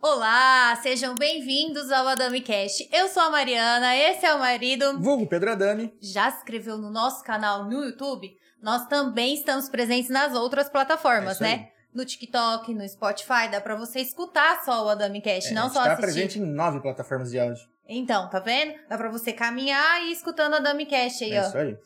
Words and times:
Olá, 0.00 0.76
sejam 0.82 1.14
bem-vindos 1.14 1.90
ao 1.90 2.06
Adami 2.06 2.40
Cast. 2.40 2.88
Eu 2.92 3.08
sou 3.08 3.24
a 3.24 3.30
Mariana, 3.30 3.96
esse 3.96 4.24
é 4.24 4.34
o 4.34 4.38
marido. 4.38 4.98
Vulgo 5.00 5.26
Pedro 5.26 5.50
Adami. 5.50 5.92
Já 6.00 6.30
se 6.30 6.38
inscreveu 6.38 6.78
no 6.78 6.90
nosso 6.90 7.24
canal 7.24 7.64
no 7.64 7.84
YouTube? 7.84 8.36
Nós 8.62 8.86
também 8.86 9.34
estamos 9.34 9.68
presentes 9.68 10.10
nas 10.10 10.34
outras 10.34 10.68
plataformas, 10.68 11.40
É 11.40 11.44
né? 11.44 11.68
No 11.94 12.04
TikTok, 12.04 12.74
no 12.74 12.86
Spotify, 12.86 13.48
dá 13.50 13.58
pra 13.60 13.74
você 13.74 14.00
escutar 14.00 14.62
só 14.64 14.84
o 14.84 14.88
Adami 14.90 15.20
Cast, 15.22 15.50
É, 15.50 15.54
não 15.54 15.62
a 15.62 15.64
gente 15.66 15.74
só 15.74 15.82
tá 15.82 15.92
assistir. 15.92 16.02
presente 16.02 16.38
em 16.38 16.44
nove 16.44 16.80
plataformas 16.80 17.30
de 17.30 17.38
áudio. 17.40 17.62
Então, 17.88 18.28
tá 18.28 18.38
vendo? 18.38 18.74
Dá 18.88 18.98
pra 18.98 19.08
você 19.08 19.32
caminhar 19.32 20.02
e 20.02 20.08
ir 20.08 20.12
escutando 20.12 20.52
o 20.52 20.56
Adami 20.56 20.84
Cast 20.84 21.24
aí, 21.24 21.32
É 21.32 21.42
ó. 21.42 21.48
isso 21.48 21.56
aí. 21.56 21.76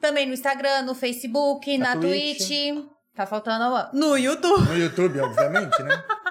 Também 0.00 0.26
no 0.26 0.32
Instagram, 0.32 0.82
no 0.82 0.94
Facebook, 0.94 1.76
Na 1.78 1.94
na, 1.94 2.00
Twitch. 2.00 2.46
Twitch. 2.48 2.84
Tá 3.14 3.26
faltando 3.26 3.88
no 3.92 4.16
YouTube. 4.16 4.68
No 4.68 4.76
YouTube, 4.78 5.20
obviamente, 5.20 5.82
né? 5.82 6.04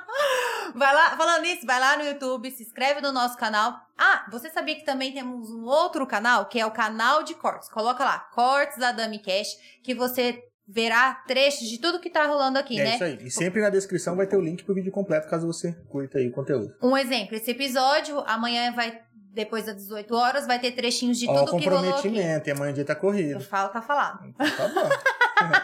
Vai 0.75 0.93
lá, 0.93 1.17
falando 1.17 1.41
nisso, 1.41 1.65
vai 1.65 1.79
lá 1.79 1.97
no 1.97 2.03
YouTube, 2.03 2.51
se 2.51 2.63
inscreve 2.63 3.01
no 3.01 3.11
nosso 3.11 3.37
canal. 3.37 3.79
Ah, 3.97 4.25
você 4.31 4.49
sabia 4.49 4.75
que 4.75 4.85
também 4.85 5.13
temos 5.13 5.49
um 5.51 5.65
outro 5.65 6.05
canal, 6.07 6.45
que 6.45 6.59
é 6.59 6.65
o 6.65 6.71
canal 6.71 7.23
de 7.23 7.33
cortes. 7.35 7.69
Coloca 7.69 8.03
lá, 8.03 8.19
Cortes 8.19 8.77
da 8.77 8.91
Dami 8.91 9.19
Cash, 9.19 9.57
que 9.83 9.93
você 9.93 10.43
verá 10.67 11.13
trechos 11.27 11.67
de 11.67 11.77
tudo 11.79 11.99
que 11.99 12.09
tá 12.09 12.25
rolando 12.25 12.57
aqui, 12.57 12.79
é 12.79 12.83
né? 12.83 12.95
isso 12.95 13.03
aí. 13.03 13.17
E 13.21 13.31
sempre 13.31 13.61
na 13.61 13.69
descrição 13.69 14.15
vai 14.15 14.25
ter 14.25 14.37
o 14.37 14.41
link 14.41 14.63
pro 14.63 14.73
vídeo 14.73 14.91
completo, 14.91 15.29
caso 15.29 15.45
você 15.45 15.73
curta 15.89 16.17
aí 16.17 16.29
o 16.29 16.31
conteúdo. 16.31 16.73
Um 16.81 16.95
exemplo, 16.97 17.35
esse 17.35 17.51
episódio, 17.51 18.23
amanhã 18.25 18.71
vai, 18.71 19.01
depois 19.33 19.65
das 19.65 19.75
18 19.77 20.13
horas, 20.15 20.45
vai 20.45 20.59
ter 20.59 20.71
trechinhos 20.71 21.17
de 21.17 21.27
Ó, 21.27 21.31
o 21.31 21.45
tudo 21.45 21.57
que 21.59 21.69
rolou 21.69 21.83
comprometimento, 21.93 22.49
e 22.49 22.51
amanhã 22.51 22.71
o 22.71 22.75
dia 22.75 22.85
tá 22.85 22.95
corrido. 22.95 23.31
Eu 23.33 23.41
falo, 23.41 23.69
tá 23.69 23.81
falado. 23.81 24.25
Então 24.27 24.45
tá 24.47 24.67
bom. 24.83 24.89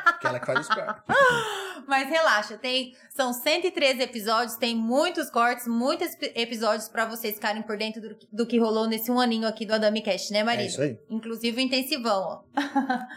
Aquela 0.06 0.40
que 0.40 0.46
faz 0.46 0.60
os 0.62 0.68
cortes. 0.68 1.04
Mas 1.88 2.10
relaxa, 2.10 2.58
tem 2.58 2.94
são 3.10 3.32
113 3.32 4.02
episódios, 4.02 4.58
tem 4.58 4.76
muitos 4.76 5.30
cortes, 5.30 5.68
muitos 5.68 6.14
ep- 6.16 6.34
episódios 6.36 6.90
pra 6.90 7.06
vocês 7.06 7.36
ficarem 7.36 7.62
por 7.62 7.78
dentro 7.78 8.02
do, 8.02 8.18
do 8.32 8.46
que 8.46 8.60
rolou 8.60 8.88
nesse 8.88 9.10
um 9.12 9.20
aninho 9.20 9.48
aqui 9.48 9.66
do 9.66 9.74
Adami 9.74 10.02
Cash, 10.02 10.30
né, 10.32 10.40
É 10.40 10.44
marido? 10.44 10.68
isso 10.70 10.82
aí. 10.82 11.00
Inclusive 11.10 11.58
o 11.58 11.62
intensivão, 11.62 12.44
ó. 12.56 12.62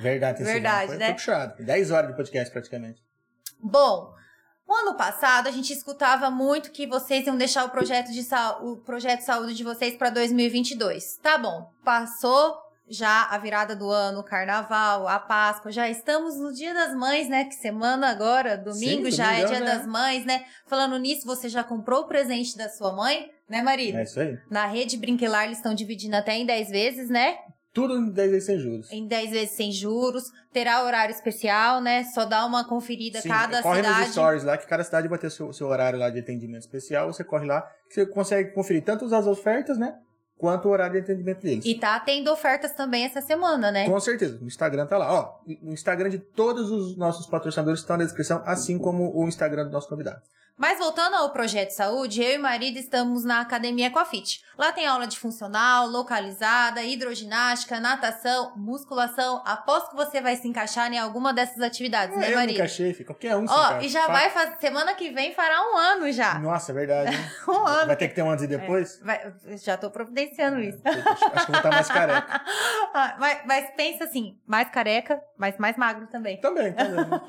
Verdade. 0.00 0.42
esse 0.42 0.52
Verdade, 0.52 0.86
foi, 0.88 0.96
né? 0.98 1.06
Foi 1.06 1.14
puxado. 1.14 1.64
10 1.64 1.90
horas 1.90 2.10
de 2.10 2.16
podcast 2.16 2.52
praticamente. 2.52 3.02
Bom, 3.62 4.14
o 4.70 4.74
ano 4.74 4.94
passado 4.94 5.48
a 5.48 5.50
gente 5.50 5.72
escutava 5.72 6.30
muito 6.30 6.70
que 6.70 6.86
vocês 6.86 7.26
iam 7.26 7.36
deixar 7.36 7.64
o 7.64 7.70
projeto 7.70 8.12
de, 8.12 8.24
o 8.62 8.76
projeto 8.76 9.18
de 9.18 9.24
saúde 9.24 9.54
de 9.54 9.64
vocês 9.64 9.96
para 9.96 10.10
2022. 10.10 11.16
Tá 11.20 11.36
bom, 11.36 11.68
passou 11.84 12.56
já 12.88 13.24
a 13.30 13.38
virada 13.38 13.74
do 13.74 13.90
ano, 13.90 14.20
o 14.20 14.24
carnaval, 14.24 15.08
a 15.08 15.18
Páscoa, 15.18 15.72
já 15.72 15.88
estamos 15.88 16.36
no 16.38 16.52
Dia 16.52 16.72
das 16.72 16.94
Mães, 16.94 17.28
né? 17.28 17.44
Que 17.44 17.54
semana 17.54 18.10
agora, 18.10 18.56
domingo 18.56 19.06
Sim, 19.06 19.10
já 19.10 19.32
é 19.32 19.44
Dia 19.44 19.60
né? 19.60 19.66
das 19.66 19.86
Mães, 19.86 20.24
né? 20.24 20.44
Falando 20.66 20.96
nisso, 20.98 21.26
você 21.26 21.48
já 21.48 21.64
comprou 21.64 22.02
o 22.02 22.06
presente 22.06 22.56
da 22.56 22.68
sua 22.68 22.92
mãe, 22.92 23.28
né, 23.48 23.62
marido? 23.62 23.98
É 23.98 24.04
isso 24.04 24.20
aí. 24.20 24.38
Na 24.48 24.66
rede 24.66 24.96
Brinquelar 24.96 25.46
eles 25.46 25.58
estão 25.58 25.74
dividindo 25.74 26.14
até 26.14 26.36
em 26.36 26.46
10 26.46 26.70
vezes, 26.70 27.10
né? 27.10 27.38
Tudo 27.72 27.96
em 27.96 28.10
10 28.10 28.30
vezes 28.30 28.46
sem 28.46 28.58
juros. 28.58 28.90
Em 28.90 29.06
10 29.06 29.30
vezes 29.30 29.50
sem 29.50 29.70
juros, 29.70 30.24
terá 30.52 30.82
horário 30.82 31.14
especial, 31.14 31.80
né? 31.80 32.04
Só 32.04 32.24
dá 32.24 32.44
uma 32.44 32.66
conferida 32.66 33.20
Sim, 33.20 33.28
cada 33.28 33.62
corre 33.62 33.76
cidade. 33.76 34.00
nos 34.00 34.08
stories 34.10 34.44
lá, 34.44 34.58
que 34.58 34.66
cada 34.66 34.82
cidade 34.82 35.06
vai 35.06 35.18
ter 35.18 35.28
o 35.28 35.30
seu, 35.30 35.52
seu 35.52 35.68
horário 35.68 35.98
lá 35.98 36.10
de 36.10 36.18
atendimento 36.18 36.62
especial. 36.62 37.12
Você 37.12 37.22
corre 37.22 37.46
lá, 37.46 37.62
que 37.88 37.94
você 37.94 38.06
consegue 38.06 38.52
conferir 38.52 38.82
tanto 38.82 39.04
as 39.14 39.26
ofertas, 39.26 39.78
né? 39.78 39.96
Quanto 40.36 40.68
o 40.68 40.70
horário 40.72 40.94
de 40.94 41.00
atendimento 41.00 41.42
deles. 41.42 41.64
E 41.64 41.78
tá 41.78 42.00
tendo 42.00 42.32
ofertas 42.32 42.72
também 42.72 43.04
essa 43.04 43.20
semana, 43.20 43.70
né? 43.70 43.86
Com 43.86 44.00
certeza. 44.00 44.38
O 44.42 44.46
Instagram 44.46 44.86
tá 44.86 44.96
lá. 44.96 45.12
Ó, 45.12 45.40
o 45.62 45.72
Instagram 45.72 46.08
de 46.08 46.18
todos 46.18 46.70
os 46.70 46.96
nossos 46.96 47.26
patrocinadores 47.26 47.80
estão 47.80 47.96
na 47.96 48.04
descrição, 48.04 48.42
assim 48.46 48.78
como 48.78 49.14
o 49.14 49.28
Instagram 49.28 49.66
do 49.66 49.70
nosso 49.70 49.88
convidado. 49.88 50.22
Mas 50.56 50.78
voltando 50.78 51.14
ao 51.16 51.30
projeto 51.30 51.70
saúde, 51.70 52.22
eu 52.22 52.34
e 52.34 52.38
o 52.38 52.42
marido 52.42 52.78
estamos 52.78 53.24
na 53.24 53.40
Academia 53.40 53.88
Aquafit. 53.88 54.42
Lá 54.58 54.70
tem 54.72 54.86
aula 54.86 55.06
de 55.06 55.18
funcional, 55.18 55.86
localizada, 55.86 56.82
hidroginástica, 56.82 57.80
natação, 57.80 58.52
musculação. 58.56 59.42
Aposto 59.46 59.90
que 59.90 59.96
você 59.96 60.20
vai 60.20 60.36
se 60.36 60.46
encaixar 60.46 60.92
em 60.92 60.98
alguma 60.98 61.32
dessas 61.32 61.62
atividades, 61.62 62.14
né, 62.14 62.30
eu 62.30 62.36
marido? 62.36 62.52
nunca 62.52 62.64
achei, 62.64 62.92
filho. 62.92 63.06
qualquer 63.06 63.36
um 63.36 63.46
se 63.48 63.54
Ó, 63.54 63.56
encaixa. 63.66 63.86
e 63.86 63.88
já 63.88 64.06
vai 64.06 64.28
fazer. 64.28 64.56
Semana 64.60 64.92
que 64.94 65.10
vem 65.10 65.32
fará 65.32 65.62
um 65.62 65.76
ano 65.78 66.12
já. 66.12 66.38
Nossa, 66.38 66.72
é 66.72 66.74
verdade. 66.74 67.16
Um 67.48 67.66
ano. 67.66 67.86
Vai 67.86 67.96
ter 67.96 68.08
que 68.08 68.14
ter 68.14 68.22
um 68.22 68.30
antes 68.30 68.44
e 68.44 68.48
depois? 68.48 69.00
Vai- 69.02 69.32
já 69.64 69.76
tô 69.78 69.90
providenciando 69.90 70.60
isso. 70.60 70.78
É, 70.84 70.90
acho 70.90 71.24
que 71.24 71.24
eu 71.34 71.46
vou 71.46 71.56
estar 71.56 71.70
mais 71.70 71.88
careca. 71.88 72.42
Ah, 72.92 73.14
mas, 73.20 73.38
mas 73.46 73.70
pensa 73.76 74.02
assim, 74.04 74.36
mais 74.44 74.68
careca, 74.68 75.22
mas 75.38 75.56
mais 75.58 75.76
magro 75.76 76.08
também. 76.08 76.40
Também, 76.40 76.72
também. 76.72 76.96
né? 77.06 77.20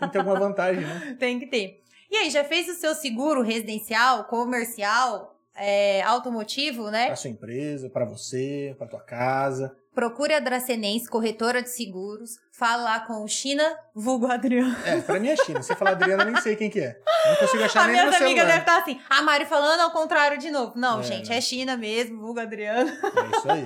Tem 0.00 0.08
que 0.08 0.12
ter 0.12 0.18
alguma 0.18 0.38
vantagem, 0.38 0.84
né? 0.84 1.14
Tem 1.20 1.38
que 1.38 1.46
ter. 1.46 1.83
E 2.14 2.16
aí, 2.16 2.30
já 2.30 2.44
fez 2.44 2.68
o 2.68 2.74
seu 2.74 2.94
seguro 2.94 3.42
residencial, 3.42 4.22
comercial, 4.26 5.36
é, 5.52 6.00
automotivo, 6.02 6.88
né? 6.88 7.06
Pra 7.06 7.16
sua 7.16 7.28
empresa, 7.28 7.90
pra 7.90 8.04
você, 8.04 8.72
pra 8.78 8.86
tua 8.86 9.00
casa. 9.00 9.76
Procure 9.92 10.32
a 10.32 10.38
Dracenense, 10.38 11.08
corretora 11.10 11.60
de 11.60 11.70
seguros. 11.70 12.38
Fala 12.52 12.84
lá 12.84 13.00
com 13.00 13.24
o 13.24 13.26
China, 13.26 13.64
vulgo 13.92 14.28
Adriano. 14.30 14.76
É, 14.86 15.00
pra 15.00 15.18
mim 15.18 15.26
é 15.26 15.34
China. 15.36 15.60
Se 15.60 15.66
você 15.66 15.74
falar 15.74 15.90
Adriana, 15.90 16.22
eu 16.22 16.30
nem 16.30 16.40
sei 16.40 16.54
quem 16.54 16.70
que 16.70 16.78
é. 16.78 17.00
Não 17.28 17.34
consigo 17.34 17.64
achar 17.64 17.82
A 17.82 17.86
nem 17.88 17.96
no 17.96 18.06
minha 18.08 18.20
amiga 18.20 18.44
deve 18.44 18.58
estar 18.60 18.78
assim, 18.78 19.00
a 19.10 19.20
Mari 19.20 19.44
falando 19.46 19.80
ao 19.80 19.90
contrário 19.90 20.38
de 20.38 20.52
novo. 20.52 20.78
Não, 20.78 21.00
É, 21.00 21.02
gente, 21.02 21.30
né? 21.30 21.38
é 21.38 21.40
China 21.40 21.76
mesmo, 21.76 22.20
vulgo 22.20 22.38
Adriano. 22.38 22.90
É 22.90 23.36
isso 23.36 23.50
aí. 23.50 23.64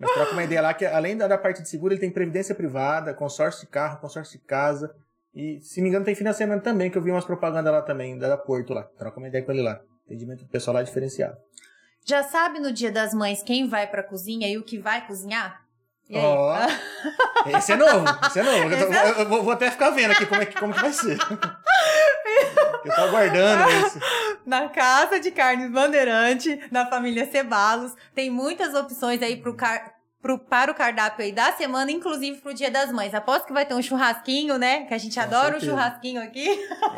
Mas 0.00 0.10
troca 0.14 0.32
uma 0.32 0.42
ideia 0.42 0.60
lá 0.62 0.74
que, 0.74 0.84
além 0.84 1.16
da 1.16 1.28
da 1.28 1.38
parte 1.38 1.62
de 1.62 1.68
seguro, 1.68 1.94
ele 1.94 2.00
tem 2.00 2.10
previdência 2.10 2.56
privada, 2.56 3.14
consórcio 3.14 3.60
de 3.60 3.68
carro, 3.68 4.00
consórcio 4.00 4.36
de 4.36 4.44
casa. 4.44 4.96
E, 5.34 5.60
se 5.60 5.80
me 5.80 5.88
engano, 5.88 6.04
tem 6.04 6.14
financiamento 6.14 6.62
também, 6.62 6.90
que 6.90 6.98
eu 6.98 7.02
vi 7.02 7.10
umas 7.10 7.24
propagandas 7.24 7.72
lá 7.72 7.80
também, 7.82 8.18
da 8.18 8.36
Porto 8.36 8.74
lá. 8.74 8.82
Troca 8.98 9.18
uma 9.18 9.28
ideia 9.28 9.44
com 9.44 9.50
ele 9.52 9.62
lá. 9.62 9.80
Atendimento 10.04 10.44
do 10.44 10.50
pessoal 10.50 10.74
lá 10.74 10.80
é 10.80 10.84
diferenciado. 10.84 11.36
Já 12.04 12.22
sabe 12.22 12.58
no 12.60 12.72
dia 12.72 12.90
das 12.92 13.14
mães 13.14 13.42
quem 13.42 13.66
vai 13.68 13.86
pra 13.86 14.02
cozinha 14.02 14.48
e 14.48 14.58
o 14.58 14.62
que 14.64 14.78
vai 14.78 15.06
cozinhar? 15.06 15.62
E 16.08 16.16
aí? 16.16 16.22
Ó. 16.24 16.56
Esse 17.56 17.72
é 17.72 17.76
novo, 17.76 18.04
esse 18.26 18.38
é 18.38 18.42
novo. 18.44 18.70
Eu, 18.70 18.70
Esse 18.72 18.96
é- 18.98 19.10
eu- 19.10 19.14
eu 19.20 19.28
vou, 19.28 19.42
vou 19.42 19.52
até 19.52 19.68
ficar 19.70 19.90
vendo 19.90 20.12
aqui 20.12 20.26
como, 20.26 20.42
é 20.42 20.46
que, 20.46 20.58
como 20.60 20.72
que 20.74 20.80
vai 20.80 20.92
ser. 20.92 21.18
Eu 22.84 22.94
tô 22.94 23.00
aguardando 23.02 23.70
isso. 23.86 23.98
Na 24.44 24.68
Casa 24.68 25.20
de 25.20 25.30
Carnes 25.30 25.70
Bandeirante, 25.70 26.56
da 26.70 26.86
família 26.86 27.30
Cebalos. 27.30 27.94
Tem 28.14 28.30
muitas 28.30 28.74
opções 28.74 29.22
aí 29.22 29.36
pro 29.36 29.54
car... 29.56 29.92
pro- 30.22 30.38
para 30.38 30.70
o 30.70 30.74
cardápio 30.74 31.24
aí 31.24 31.32
da 31.32 31.52
semana, 31.52 31.90
inclusive 31.90 32.40
pro 32.40 32.54
Dia 32.54 32.70
das 32.70 32.90
Mães. 32.92 33.12
Aposto 33.12 33.46
que 33.46 33.52
vai 33.52 33.66
ter 33.66 33.74
um 33.74 33.82
churrasquinho, 33.82 34.56
né? 34.56 34.84
Que 34.84 34.94
a 34.94 34.98
gente 34.98 35.16
Com 35.16 35.20
adora 35.20 35.48
um 35.48 35.60
certeza. 35.60 35.72
churrasquinho 35.72 36.22
aqui. 36.22 36.48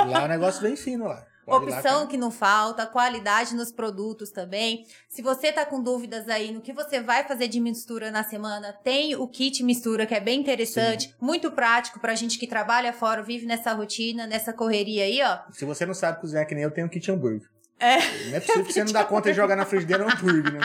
Lá 0.07 0.25
o 0.25 0.29
negócio 0.29 0.61
vem 0.63 0.77
fino 0.77 1.07
lá. 1.07 1.25
Pode 1.47 1.67
ir 1.67 1.71
lá 1.73 1.77
Opção 1.79 2.07
que- 2.07 2.17
não 2.17 2.31
falta, 2.31 2.87
qualidade 2.87 3.55
nos 3.55 3.71
produtos 3.71 4.31
também. 4.31 4.87
Se 5.11 5.21
você 5.21 5.53
tá 5.53 5.67
com 5.67 5.83
dúvidas 5.83 6.27
aí 6.27 6.51
no 6.51 6.63
que 6.63 6.73
você 6.73 7.03
vai 7.03 7.23
fazer 7.25 7.49
de 7.49 7.61
mistura 7.61 8.11
na 8.11 8.25
semana, 8.25 8.73
tem 8.83 9.15
o 9.15 9.29
kit 9.29 9.63
mistura 9.63 10.07
que 10.07 10.15
é 10.15 10.21
bem 10.21 10.41
interessante, 10.41 11.15
muito 11.21 11.51
prático 11.53 12.01
pra 12.01 12.15
gente 12.15 12.39
que 12.39 12.47
trabalha 12.47 12.95
fora, 12.95 13.23
vive 13.23 13.45
nessa 13.45 13.75
rotina, 13.75 14.27
nessa 14.27 14.55
correria 14.55 15.05
aí, 15.05 15.21
ó. 15.23 15.41
Se 15.53 15.67
você 15.67 15.85
não 15.85 15.93
sabe 15.93 16.19
cozinhar 16.19 16.47
que 16.47 16.55
nem 16.55 16.65
eu, 16.65 16.71
tenho 16.71 16.87
um 16.87 16.91
kit 16.91 17.11
hambúrguer. 17.11 17.47
É. 17.81 17.97
Não 18.31 18.37
é 18.37 18.41
possível 18.41 18.65
que 18.65 18.73
você 18.73 18.85
não 18.85 18.93
dá 18.93 19.05
conta 19.05 19.31
de 19.31 19.37
jogar 19.37 19.57
na 19.57 19.67
frigideira 19.67 20.05
um 20.05 20.09
hambúrguer, 20.09 20.53
né? 20.53 20.61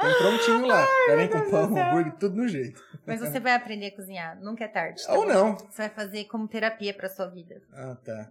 Tem 0.00 0.14
prontinho 0.18 0.66
lá. 0.66 0.86
Já 1.08 1.16
vem 1.16 1.28
com 1.28 1.50
pão, 1.50 1.64
hambúrguer, 1.64 2.12
tudo 2.18 2.36
no 2.36 2.48
jeito. 2.48 2.82
Mas 3.06 3.20
você 3.20 3.38
vai 3.38 3.52
aprender 3.54 3.86
a 3.88 3.94
cozinhar, 3.94 4.40
nunca 4.40 4.64
é 4.64 4.68
tarde. 4.68 5.04
tá 5.04 5.12
Ou 5.14 5.26
bom? 5.26 5.32
não. 5.32 5.56
Você 5.56 5.82
vai 5.82 5.88
fazer 5.90 6.24
como 6.24 6.48
terapia 6.48 6.92
pra 6.92 7.08
sua 7.08 7.26
vida. 7.28 7.60
Ah, 7.72 7.96
tá. 8.04 8.30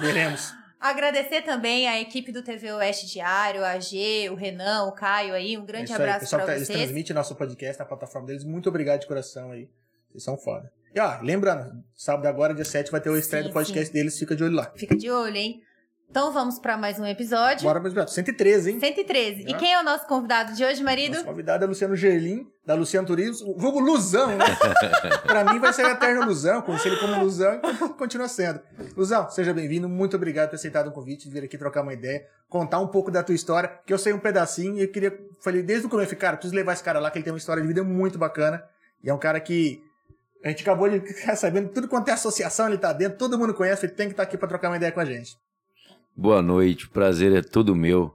Veremos. 0.00 0.52
Agradecer 0.80 1.42
também 1.42 1.86
a 1.88 2.00
equipe 2.00 2.32
do 2.32 2.42
TV 2.42 2.72
Oeste 2.72 3.06
Diário, 3.06 3.64
a 3.64 3.78
G, 3.78 4.28
o 4.30 4.34
Renan, 4.34 4.84
o 4.86 4.92
Caio 4.92 5.32
aí, 5.32 5.56
um 5.56 5.62
É 5.62 5.66
grande 5.66 5.92
aí. 5.92 5.96
abraço 5.96 6.20
Pessoal 6.20 6.40
pra 6.40 6.46
tá- 6.50 6.56
eles 6.56 6.66
vocês. 6.66 6.78
transmitem 6.80 7.14
nosso 7.14 7.36
podcast 7.36 7.78
na 7.78 7.84
plataforma 7.86 8.26
deles. 8.26 8.42
Muito 8.42 8.68
obrigado 8.68 9.00
de 9.00 9.06
coração 9.06 9.52
aí. 9.52 9.68
Vocês 10.10 10.24
são 10.24 10.36
foda. 10.36 10.72
E 10.92 10.98
ó, 10.98 11.20
lembrando, 11.22 11.84
sábado 11.94 12.26
agora, 12.26 12.52
dia 12.52 12.64
7, 12.64 12.90
vai 12.90 13.00
ter 13.00 13.10
o 13.10 13.16
estreia 13.16 13.44
Sim, 13.44 13.50
do 13.50 13.52
podcast 13.54 13.92
deles. 13.92 14.18
Fica 14.18 14.34
de 14.34 14.42
olho 14.42 14.56
lá. 14.56 14.72
Fica 14.76 14.96
de 14.96 15.08
olho, 15.08 15.36
hein? 15.36 15.62
Então 16.12 16.30
vamos 16.30 16.58
pra 16.58 16.76
mais 16.76 17.00
um 17.00 17.06
episódio. 17.06 17.64
Bora, 17.64 17.80
meus 17.80 17.94
gatos. 17.94 18.12
113, 18.12 18.72
hein? 18.72 18.78
113. 18.78 19.44
E 19.48 19.54
Ah. 19.54 19.56
quem 19.56 19.72
é 19.72 19.80
o 19.80 19.82
nosso 19.82 20.06
convidado 20.06 20.52
de 20.52 20.62
hoje, 20.62 20.82
marido? 20.82 21.14
Nosso 21.14 21.24
convidado 21.24 21.64
é 21.64 21.66
Luciano 21.66 21.96
Gerlin, 21.96 22.46
da 22.66 22.74
Luciano 22.74 23.06
Turismo. 23.06 23.52
O 23.52 23.58
vulgo 23.58 23.80
Luzão, 23.80 24.36
né? 24.36 24.44
pra 25.24 25.42
mim 25.50 25.58
vai 25.58 25.72
ser 25.72 25.86
eterno 25.86 26.26
Luzão. 26.26 26.60
Conheci 26.60 26.88
ele 26.88 26.98
como 26.98 27.18
Luzão 27.18 27.54
e 27.64 27.88
continua 27.94 28.28
sendo. 28.28 28.60
Luzão, 28.94 29.30
seja 29.30 29.54
bem-vindo. 29.54 29.88
Muito 29.88 30.14
obrigado 30.14 30.48
por 30.48 30.50
ter 30.50 30.56
aceitado 30.56 30.88
o 30.88 30.92
convite 30.92 31.26
de 31.26 31.30
vir 31.32 31.44
aqui 31.44 31.56
trocar 31.56 31.80
uma 31.80 31.94
ideia, 31.94 32.26
contar 32.46 32.78
um 32.80 32.88
pouco 32.88 33.10
da 33.10 33.22
tua 33.22 33.34
história, 33.34 33.70
que 33.86 33.90
eu 33.94 33.96
sei 33.96 34.12
um 34.12 34.18
pedacinho 34.18 34.76
e 34.76 34.82
eu 34.82 34.88
queria. 34.92 35.18
Falei 35.40 35.62
desde 35.62 35.86
o 35.86 35.88
começo, 35.88 36.14
cara, 36.14 36.36
preciso 36.36 36.54
levar 36.54 36.74
esse 36.74 36.84
cara 36.84 37.00
lá, 37.00 37.10
que 37.10 37.16
ele 37.16 37.24
tem 37.24 37.32
uma 37.32 37.38
história 37.38 37.62
de 37.62 37.68
vida 37.68 37.82
muito 37.82 38.18
bacana. 38.18 38.62
E 39.02 39.08
é 39.08 39.14
um 39.14 39.18
cara 39.18 39.40
que. 39.40 39.82
A 40.44 40.48
gente 40.48 40.60
acabou 40.60 40.90
de 40.90 41.00
ficar 41.00 41.36
sabendo 41.36 41.70
tudo 41.70 41.88
quanto 41.88 42.10
é 42.10 42.12
associação 42.12 42.66
ele 42.66 42.76
tá 42.76 42.92
dentro, 42.92 43.16
todo 43.16 43.38
mundo 43.38 43.54
conhece, 43.54 43.86
ele 43.86 43.94
tem 43.94 44.08
que 44.08 44.12
estar 44.12 44.24
tá 44.24 44.28
aqui 44.28 44.36
para 44.36 44.48
trocar 44.48 44.68
uma 44.68 44.76
ideia 44.76 44.92
com 44.92 45.00
a 45.00 45.06
gente. 45.06 45.40
Boa 46.14 46.42
noite, 46.42 46.84
o 46.84 46.90
prazer 46.90 47.32
é 47.32 47.40
todo 47.40 47.74
meu. 47.74 48.14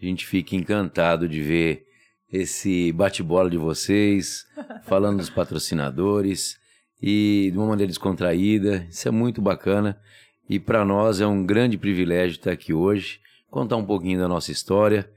A 0.00 0.04
gente 0.04 0.26
fica 0.26 0.56
encantado 0.56 1.28
de 1.28 1.42
ver 1.42 1.86
esse 2.32 2.90
bate-bola 2.92 3.50
de 3.50 3.58
vocês, 3.58 4.46
falando 4.84 5.18
dos 5.18 5.28
patrocinadores 5.28 6.58
e 7.02 7.50
de 7.52 7.58
uma 7.58 7.66
maneira 7.66 7.90
descontraída. 7.90 8.86
Isso 8.88 9.06
é 9.06 9.10
muito 9.10 9.42
bacana 9.42 10.00
e 10.48 10.58
para 10.58 10.86
nós 10.86 11.20
é 11.20 11.26
um 11.26 11.44
grande 11.44 11.76
privilégio 11.76 12.36
estar 12.36 12.50
aqui 12.50 12.72
hoje, 12.72 13.20
contar 13.50 13.76
um 13.76 13.84
pouquinho 13.84 14.18
da 14.18 14.26
nossa 14.26 14.50
história. 14.50 15.08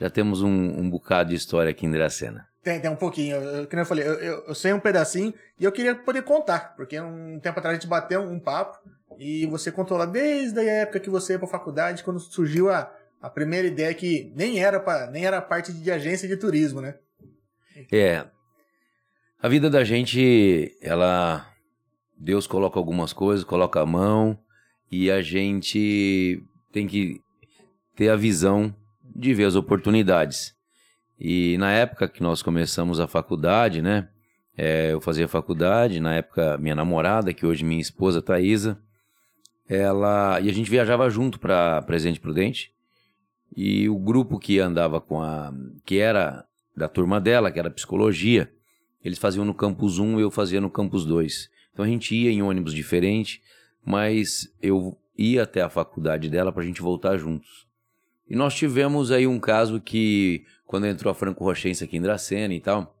Já 0.00 0.08
temos 0.08 0.40
um, 0.40 0.48
um 0.50 0.88
bocado 0.88 1.30
de 1.30 1.34
história 1.34 1.70
aqui 1.70 1.84
em 1.84 1.90
Dracena. 1.90 2.46
Tem, 2.62 2.80
tem 2.80 2.90
um 2.90 2.96
pouquinho. 2.96 3.34
Eu, 3.36 3.66
como 3.66 3.82
eu 3.82 3.86
falei, 3.86 4.06
eu, 4.06 4.14
eu, 4.14 4.44
eu, 4.46 4.54
sei 4.54 4.72
um 4.72 4.78
pedacinho 4.78 5.34
e 5.58 5.64
eu 5.64 5.72
queria 5.72 5.96
poder 5.96 6.22
contar, 6.22 6.76
porque 6.76 6.98
um 7.00 7.40
tempo 7.40 7.58
atrás 7.58 7.76
a 7.76 7.80
gente 7.80 7.88
bateu 7.88 8.22
um 8.22 8.38
papo 8.38 8.78
e 9.18 9.46
você 9.46 9.70
contou 9.70 9.96
lá 9.96 10.06
desde 10.06 10.58
a 10.58 10.64
época 10.64 11.00
que 11.00 11.10
você 11.10 11.34
ia 11.34 11.38
para 11.38 11.48
faculdade, 11.48 12.04
quando 12.04 12.20
surgiu 12.20 12.70
a, 12.70 12.92
a 13.20 13.30
primeira 13.30 13.68
ideia 13.68 13.94
que 13.94 14.32
nem 14.34 14.62
era 14.62 14.80
para 14.80 15.10
nem 15.10 15.24
era 15.24 15.40
parte 15.40 15.72
de 15.72 15.90
agência 15.90 16.28
de 16.28 16.36
turismo, 16.36 16.80
né? 16.80 16.96
É. 17.90 18.26
A 19.40 19.48
vida 19.48 19.68
da 19.68 19.82
gente, 19.82 20.76
ela 20.80 21.46
Deus 22.16 22.46
coloca 22.46 22.78
algumas 22.78 23.12
coisas, 23.12 23.44
coloca 23.44 23.80
a 23.80 23.86
mão 23.86 24.38
e 24.90 25.10
a 25.10 25.20
gente 25.20 26.42
tem 26.70 26.86
que 26.86 27.20
ter 27.96 28.08
a 28.08 28.16
visão 28.16 28.74
de 29.02 29.34
ver 29.34 29.44
as 29.44 29.56
oportunidades. 29.56 30.54
E 31.18 31.56
na 31.58 31.72
época 31.72 32.08
que 32.08 32.22
nós 32.22 32.42
começamos 32.42 33.00
a 33.00 33.06
faculdade, 33.06 33.82
né? 33.82 34.08
É, 34.56 34.92
eu 34.92 35.00
fazia 35.00 35.26
faculdade, 35.26 35.98
na 35.98 36.14
época 36.14 36.58
minha 36.58 36.74
namorada, 36.74 37.32
que 37.32 37.46
hoje 37.46 37.64
minha 37.64 37.80
esposa 37.80 38.20
Thaisa, 38.20 38.78
ela 39.68 40.40
e 40.40 40.48
a 40.48 40.52
gente 40.52 40.70
viajava 40.70 41.08
junto 41.08 41.38
para 41.38 41.82
Presidente 41.82 42.20
Prudente. 42.20 42.72
E 43.54 43.88
o 43.88 43.98
grupo 43.98 44.38
que 44.38 44.58
andava 44.58 45.00
com 45.00 45.20
a 45.20 45.52
que 45.84 45.98
era 45.98 46.44
da 46.76 46.88
turma 46.88 47.20
dela, 47.20 47.50
que 47.50 47.58
era 47.58 47.70
psicologia, 47.70 48.50
eles 49.04 49.18
faziam 49.18 49.44
no 49.44 49.54
campus 49.54 49.98
1, 49.98 50.20
eu 50.20 50.30
fazia 50.30 50.60
no 50.60 50.70
campus 50.70 51.04
2. 51.04 51.50
Então 51.72 51.84
a 51.84 51.88
gente 51.88 52.14
ia 52.14 52.30
em 52.30 52.42
ônibus 52.42 52.72
diferente, 52.72 53.42
mas 53.84 54.52
eu 54.60 54.96
ia 55.16 55.42
até 55.42 55.60
a 55.60 55.68
faculdade 55.68 56.28
dela 56.30 56.52
para 56.52 56.62
a 56.62 56.66
gente 56.66 56.80
voltar 56.80 57.16
juntos. 57.18 57.66
E 58.28 58.36
nós 58.36 58.54
tivemos 58.54 59.10
aí 59.10 59.26
um 59.26 59.38
caso 59.38 59.80
que 59.80 60.44
quando 60.64 60.86
entrou 60.86 61.10
a 61.10 61.14
Franco 61.14 61.44
Rochense 61.44 61.84
aqui 61.84 61.96
em 61.96 62.00
Dracena 62.00 62.54
e 62.54 62.60
tal. 62.60 62.96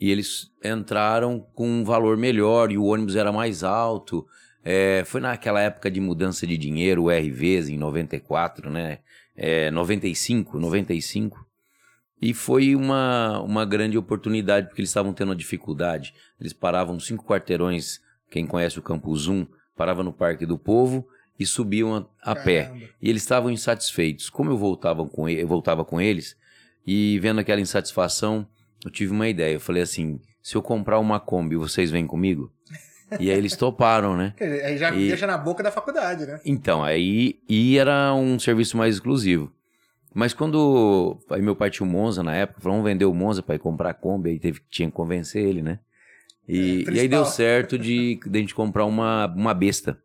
E 0.00 0.10
eles 0.10 0.50
entraram 0.64 1.40
com 1.54 1.68
um 1.68 1.84
valor 1.84 2.16
melhor 2.16 2.70
e 2.70 2.78
o 2.78 2.84
ônibus 2.84 3.16
era 3.16 3.32
mais 3.32 3.64
alto. 3.64 4.26
É, 4.64 5.02
foi 5.06 5.20
naquela 5.20 5.60
época 5.60 5.90
de 5.90 6.00
mudança 6.00 6.46
de 6.46 6.56
dinheiro, 6.56 7.04
o 7.04 7.10
RVs, 7.10 7.68
em 7.68 7.78
94, 7.78 8.70
né? 8.70 8.98
É, 9.36 9.70
95, 9.70 10.58
95. 10.58 11.46
E 12.20 12.34
foi 12.34 12.76
uma, 12.76 13.40
uma 13.40 13.64
grande 13.64 13.96
oportunidade, 13.96 14.66
porque 14.66 14.82
eles 14.82 14.90
estavam 14.90 15.14
tendo 15.14 15.30
uma 15.30 15.36
dificuldade. 15.36 16.12
Eles 16.38 16.52
paravam 16.52 17.00
cinco 17.00 17.24
quarteirões, 17.24 18.00
quem 18.30 18.46
conhece 18.46 18.78
o 18.78 18.82
Campus 18.82 19.26
1, 19.26 19.46
parava 19.74 20.02
no 20.02 20.12
Parque 20.12 20.44
do 20.44 20.58
Povo 20.58 21.08
e 21.38 21.46
subiam 21.46 21.96
a, 21.96 22.32
a 22.32 22.36
pé. 22.36 22.70
E 23.00 23.08
eles 23.08 23.22
estavam 23.22 23.50
insatisfeitos. 23.50 24.28
Como 24.28 24.50
eu 24.50 24.58
voltava 24.58 25.06
com, 25.06 25.26
eu 25.26 25.48
voltava 25.48 25.82
com 25.86 25.98
eles, 25.98 26.36
e 26.86 27.18
vendo 27.18 27.40
aquela 27.40 27.60
insatisfação, 27.60 28.46
eu 28.84 28.90
tive 28.90 29.12
uma 29.12 29.28
ideia. 29.28 29.54
Eu 29.54 29.60
falei 29.60 29.82
assim: 29.82 30.20
se 30.42 30.54
eu 30.54 30.62
comprar 30.62 30.98
uma 30.98 31.18
Kombi, 31.18 31.56
vocês 31.56 31.90
vêm 31.90 32.06
comigo? 32.06 32.52
E 33.18 33.30
aí 33.30 33.36
eles 33.36 33.56
toparam, 33.56 34.16
né? 34.16 34.34
Aí 34.40 34.78
já 34.78 34.90
e... 34.92 35.08
deixa 35.08 35.26
na 35.26 35.36
boca 35.36 35.62
da 35.62 35.70
faculdade, 35.70 36.26
né? 36.26 36.40
Então, 36.44 36.84
aí 36.84 37.40
e 37.48 37.78
era 37.78 38.14
um 38.14 38.38
serviço 38.38 38.76
mais 38.76 38.94
exclusivo. 38.94 39.52
Mas 40.14 40.34
quando 40.34 41.18
aí 41.30 41.40
meu 41.40 41.54
pai 41.54 41.70
tinha 41.70 41.86
um 41.86 41.90
Monza 41.90 42.22
na 42.22 42.34
época, 42.34 42.60
falou, 42.60 42.78
vamos 42.78 42.90
vender 42.90 43.04
o 43.04 43.14
Monza 43.14 43.42
para 43.42 43.54
ir 43.54 43.60
comprar 43.60 43.90
a 43.90 43.94
Kombi, 43.94 44.30
aí 44.30 44.38
teve, 44.38 44.60
tinha 44.68 44.88
que 44.88 44.94
convencer 44.94 45.44
ele, 45.44 45.62
né? 45.62 45.78
E, 46.48 46.84
é, 46.88 46.92
e 46.92 47.00
aí 47.00 47.08
deu 47.08 47.24
certo 47.24 47.78
de, 47.78 48.18
de 48.26 48.38
a 48.38 48.40
gente 48.40 48.54
comprar 48.54 48.84
uma, 48.84 49.26
uma 49.26 49.54
besta. 49.54 49.96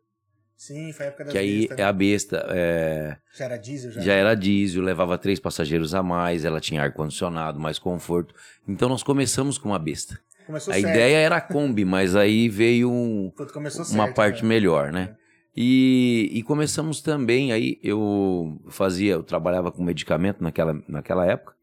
Sim, 0.56 0.92
foi 0.92 1.06
a 1.06 1.08
época 1.08 1.24
da 1.24 1.32
Que 1.32 1.38
aí 1.38 1.68
é 1.76 1.82
a 1.82 1.92
besta. 1.92 2.46
É... 2.48 3.16
Já 3.34 3.44
era 3.44 3.56
diesel? 3.58 3.92
Já, 3.92 4.00
já 4.00 4.12
era 4.14 4.34
diesel, 4.34 4.82
levava 4.82 5.18
três 5.18 5.38
passageiros 5.38 5.94
a 5.94 6.02
mais, 6.02 6.44
ela 6.44 6.60
tinha 6.60 6.82
ar-condicionado, 6.82 7.60
mais 7.60 7.78
conforto. 7.78 8.34
Então 8.66 8.88
nós 8.88 9.02
começamos 9.02 9.58
com 9.58 9.70
uma 9.70 9.78
besta. 9.78 10.18
Começou 10.46 10.72
a 10.72 10.76
certo. 10.76 10.90
ideia 10.90 11.16
era 11.16 11.36
a 11.36 11.40
Kombi, 11.40 11.84
mas 11.84 12.14
aí 12.14 12.48
veio 12.48 12.90
um, 12.90 13.32
uma 13.36 13.70
certo, 13.70 14.14
parte 14.14 14.42
né? 14.42 14.48
melhor, 14.48 14.92
né? 14.92 15.16
E, 15.56 16.30
e, 16.32 16.42
começamos 16.42 17.00
também, 17.00 17.50
aí 17.50 17.80
eu 17.82 18.60
fazia, 18.68 19.14
eu 19.14 19.22
trabalhava 19.22 19.72
com 19.72 19.82
medicamento 19.82 20.42
naquela, 20.42 20.78
naquela 20.86 21.24
época. 21.24 21.54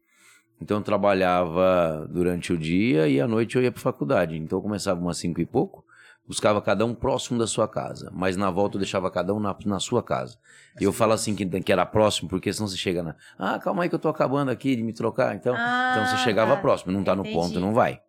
Então 0.60 0.78
eu 0.78 0.82
trabalhava 0.82 2.08
durante 2.10 2.52
o 2.52 2.58
dia 2.58 3.08
e 3.08 3.20
à 3.20 3.28
noite 3.28 3.56
eu 3.56 3.62
ia 3.62 3.70
para 3.70 3.80
faculdade. 3.80 4.36
Então 4.36 4.58
eu 4.58 4.62
começava 4.62 5.00
umas 5.00 5.16
cinco 5.16 5.40
e 5.40 5.46
pouco 5.46 5.84
buscava 6.26 6.60
cada 6.60 6.84
um 6.84 6.94
próximo 6.94 7.38
da 7.38 7.46
sua 7.46 7.68
casa, 7.68 8.10
mas 8.12 8.36
na 8.36 8.50
volta 8.50 8.76
eu 8.76 8.80
deixava 8.80 9.10
cada 9.10 9.34
um 9.34 9.38
na, 9.38 9.54
na 9.66 9.78
sua 9.78 10.02
casa. 10.02 10.38
E 10.80 10.84
eu 10.84 10.92
falo 10.92 11.12
assim 11.12 11.34
que, 11.34 11.44
que 11.60 11.72
era 11.72 11.84
próximo, 11.84 12.28
porque 12.28 12.52
senão 12.52 12.66
você 12.66 12.76
chega 12.76 13.02
na. 13.02 13.14
Ah, 13.38 13.58
calma 13.58 13.82
aí 13.82 13.88
que 13.88 13.94
eu 13.94 13.98
tô 13.98 14.08
acabando 14.08 14.50
aqui 14.50 14.74
de 14.74 14.82
me 14.82 14.92
trocar. 14.92 15.34
Então, 15.34 15.54
ah, 15.56 15.92
então 15.92 16.06
você 16.06 16.24
chegava 16.24 16.56
tá. 16.56 16.60
próximo, 16.60 16.92
não 16.92 17.04
tá 17.04 17.14
no 17.14 17.24
ponto, 17.24 17.60
não 17.60 17.72
vai. 17.72 18.00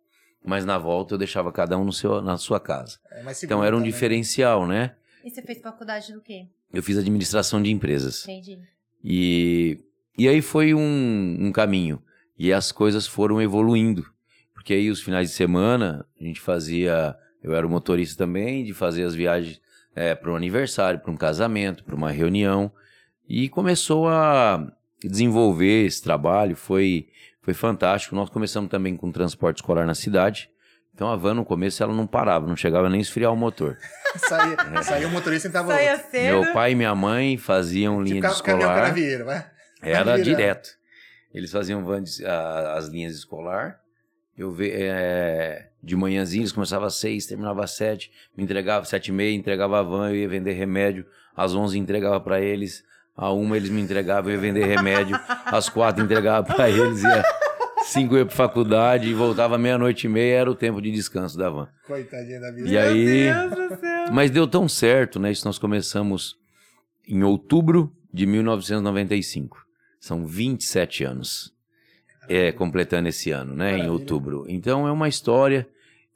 Mas 0.46 0.64
na 0.64 0.78
volta 0.78 1.14
eu 1.14 1.18
deixava 1.18 1.50
cada 1.52 1.76
um 1.76 1.84
no 1.84 1.92
seu, 1.92 2.22
na 2.22 2.38
sua 2.38 2.60
casa. 2.60 2.98
É 3.10 3.22
então 3.42 3.62
era 3.64 3.74
um 3.74 3.80
também. 3.80 3.92
diferencial, 3.92 4.66
né? 4.66 4.94
E 5.24 5.30
você 5.30 5.42
fez 5.42 5.60
faculdade 5.60 6.12
do 6.12 6.20
quê? 6.20 6.46
Eu 6.72 6.82
fiz 6.82 6.96
administração 6.96 7.60
de 7.62 7.70
empresas. 7.70 8.22
Entendi. 8.22 8.58
E, 9.02 9.80
e 10.16 10.28
aí 10.28 10.40
foi 10.40 10.72
um, 10.72 11.36
um 11.40 11.52
caminho. 11.52 12.00
E 12.38 12.52
as 12.52 12.70
coisas 12.70 13.06
foram 13.06 13.42
evoluindo. 13.42 14.06
Porque 14.54 14.72
aí 14.72 14.90
os 14.90 15.02
finais 15.02 15.30
de 15.30 15.34
semana 15.34 16.06
a 16.20 16.24
gente 16.24 16.40
fazia 16.40 17.16
eu 17.46 17.54
era 17.54 17.64
o 17.64 17.70
motorista 17.70 18.18
também 18.18 18.64
de 18.64 18.74
fazer 18.74 19.04
as 19.04 19.14
viagens 19.14 19.60
é, 19.94 20.16
para 20.16 20.32
um 20.32 20.36
aniversário, 20.36 20.98
para 20.98 21.12
um 21.12 21.16
casamento, 21.16 21.84
para 21.84 21.94
uma 21.94 22.10
reunião. 22.10 22.72
E 23.28 23.48
começou 23.48 24.08
a 24.08 24.66
desenvolver 25.00 25.86
esse 25.86 26.02
trabalho, 26.02 26.56
foi, 26.56 27.08
foi 27.46 27.54
fantástico. 27.54 28.16
Nós 28.16 28.28
começamos 28.28 28.68
também 28.68 28.96
com 28.96 29.12
transporte 29.12 29.58
escolar 29.58 29.86
na 29.86 29.94
cidade. 29.94 30.50
Então 30.92 31.08
a 31.08 31.14
van 31.14 31.34
no 31.34 31.44
começo 31.44 31.80
ela 31.80 31.94
não 31.94 32.04
parava, 32.04 32.44
não 32.44 32.56
chegava 32.56 32.90
nem 32.90 32.98
a 32.98 33.02
esfriar 33.02 33.32
o 33.32 33.36
motor. 33.36 33.78
saía, 34.18 34.56
é. 34.74 34.82
saía 34.82 35.06
o 35.06 35.10
motorista 35.10 35.46
e 35.46 35.52
tava 35.52 35.72
saía 35.72 35.96
cedo. 35.96 36.40
Meu 36.40 36.52
pai 36.52 36.72
e 36.72 36.74
minha 36.74 36.92
mãe 36.92 37.38
faziam 37.38 38.02
linha 38.02 38.20
de 38.20 38.26
escolar. 38.26 38.92
vai. 39.24 39.46
Era 39.80 40.20
direto. 40.20 40.70
Eles 41.32 41.52
faziam 41.52 41.84
van 41.84 42.02
de, 42.02 42.26
a, 42.26 42.72
as 42.74 42.88
linhas 42.88 43.14
escolar. 43.14 43.78
Eu 44.36 44.50
ve, 44.50 44.72
é, 44.72 45.68
de 45.80 45.94
manhãzinha, 45.94 46.42
eles 46.42 46.52
começavam 46.52 46.88
às 46.88 46.96
seis, 46.96 47.26
terminava 47.26 47.62
às 47.62 47.76
sete, 47.76 48.10
me 48.36 48.42
entregava 48.42 48.84
sete 48.84 49.08
e 49.08 49.12
meia, 49.12 49.36
entregava 49.36 49.78
a 49.78 49.82
van, 49.82 50.08
eu 50.08 50.16
ia 50.16 50.28
vender 50.28 50.52
remédio, 50.54 51.06
às 51.36 51.54
onze 51.54 51.78
entregava 51.78 52.20
para 52.20 52.40
eles, 52.40 52.82
a 53.16 53.32
uma 53.32 53.56
eles 53.56 53.70
me 53.70 53.80
entregavam, 53.80 54.30
eu 54.30 54.36
ia 54.36 54.40
vender 54.40 54.66
remédio, 54.66 55.18
às 55.46 55.68
quatro 55.68 56.04
entregava 56.04 56.54
para 56.54 56.68
eles, 56.68 57.02
ia 57.02 57.24
cinco 57.84 58.16
ia 58.16 58.26
pra 58.26 58.34
faculdade 58.34 59.08
e 59.08 59.14
voltava 59.14 59.56
meia-noite 59.56 60.06
e 60.06 60.10
meia, 60.10 60.40
era 60.40 60.50
o 60.50 60.54
tempo 60.54 60.82
de 60.82 60.90
descanso 60.90 61.38
da 61.38 61.48
van. 61.48 61.68
Coitadinha 61.86 62.40
da 62.40 62.50
vida. 62.50 62.68
E 62.68 62.76
aí, 62.76 63.28
mas 64.12 64.30
deu 64.30 64.46
tão 64.46 64.68
certo, 64.68 65.18
né, 65.18 65.30
isso 65.30 65.46
nós 65.46 65.58
começamos 65.58 66.36
em 67.08 67.22
outubro 67.22 67.92
de 68.12 68.26
1995, 68.26 69.64
são 70.00 70.26
27 70.26 71.04
anos. 71.04 71.54
É, 72.28 72.50
completando 72.50 73.08
esse 73.08 73.30
ano, 73.30 73.54
né, 73.54 73.66
Maravilha. 73.66 73.86
em 73.86 73.88
outubro. 73.88 74.44
Então 74.48 74.88
é 74.88 74.90
uma 74.90 75.08
história 75.08 75.68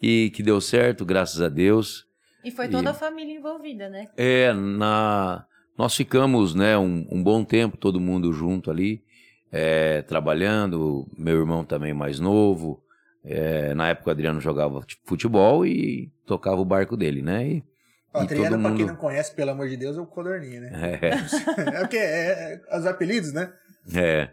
e 0.02 0.30
que 0.30 0.42
deu 0.42 0.60
certo, 0.60 1.04
graças 1.04 1.40
a 1.40 1.48
Deus. 1.48 2.04
E 2.42 2.50
foi 2.50 2.66
toda 2.66 2.88
e, 2.88 2.90
a 2.90 2.94
família 2.94 3.32
envolvida, 3.32 3.88
né? 3.88 4.08
É, 4.16 4.52
na, 4.52 5.46
nós 5.80 5.96
ficamos 5.96 6.54
né, 6.54 6.76
um, 6.76 7.06
um 7.10 7.22
bom 7.22 7.42
tempo, 7.42 7.74
todo 7.74 7.98
mundo 7.98 8.34
junto 8.34 8.70
ali, 8.70 9.02
é, 9.50 10.02
trabalhando, 10.02 11.08
meu 11.16 11.38
irmão 11.38 11.64
também 11.64 11.94
mais 11.94 12.20
novo. 12.20 12.84
É, 13.24 13.72
na 13.72 13.88
época 13.88 14.08
o 14.08 14.10
Adriano 14.10 14.42
jogava 14.42 14.84
futebol 15.06 15.64
e 15.64 16.12
tocava 16.26 16.60
o 16.60 16.66
barco 16.66 16.98
dele, 16.98 17.22
né? 17.22 17.46
E, 17.46 17.64
o 18.12 18.18
Adriano, 18.18 18.58
mundo... 18.58 18.68
pra 18.68 18.76
quem 18.76 18.86
não 18.86 18.96
conhece, 18.96 19.34
pelo 19.34 19.52
amor 19.52 19.70
de 19.70 19.78
Deus, 19.78 19.96
é 19.96 20.00
o 20.02 20.06
Codorninho, 20.06 20.60
né? 20.60 20.98
É. 21.00 21.76
é 21.76 21.80
porque 21.80 21.96
é, 21.96 22.60
é, 22.68 22.78
os 22.78 22.84
apelidos, 22.84 23.32
né? 23.32 23.50
É. 23.94 24.28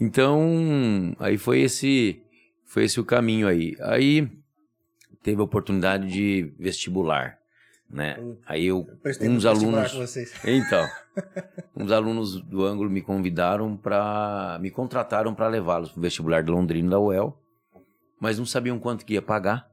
Então, 0.00 1.14
aí 1.18 1.36
foi 1.36 1.60
esse, 1.60 2.22
foi 2.64 2.84
esse 2.84 2.98
o 2.98 3.04
caminho 3.04 3.46
aí. 3.46 3.76
Aí 3.80 4.30
teve 5.22 5.42
a 5.42 5.44
oportunidade 5.44 6.08
de 6.08 6.54
vestibular, 6.58 7.38
né? 7.88 8.16
Aí 8.46 8.66
eu, 8.66 8.86
uns 9.20 9.44
alunos, 9.46 10.16
então, 10.44 10.88
uns 11.76 11.92
alunos 11.92 12.40
do 12.40 12.64
ângulo 12.64 12.90
me 12.90 13.00
convidaram 13.00 13.76
para, 13.76 14.58
me 14.60 14.70
contrataram 14.70 15.34
para 15.34 15.48
levá-los 15.48 15.90
para 15.90 15.98
o 15.98 16.02
vestibular 16.02 16.42
de 16.42 16.50
Londrina 16.50 16.90
da 16.90 16.98
UEL, 16.98 17.38
mas 18.20 18.38
não 18.38 18.46
sabiam 18.46 18.78
quanto 18.78 19.04
que 19.04 19.14
ia 19.14 19.22
pagar. 19.22 19.70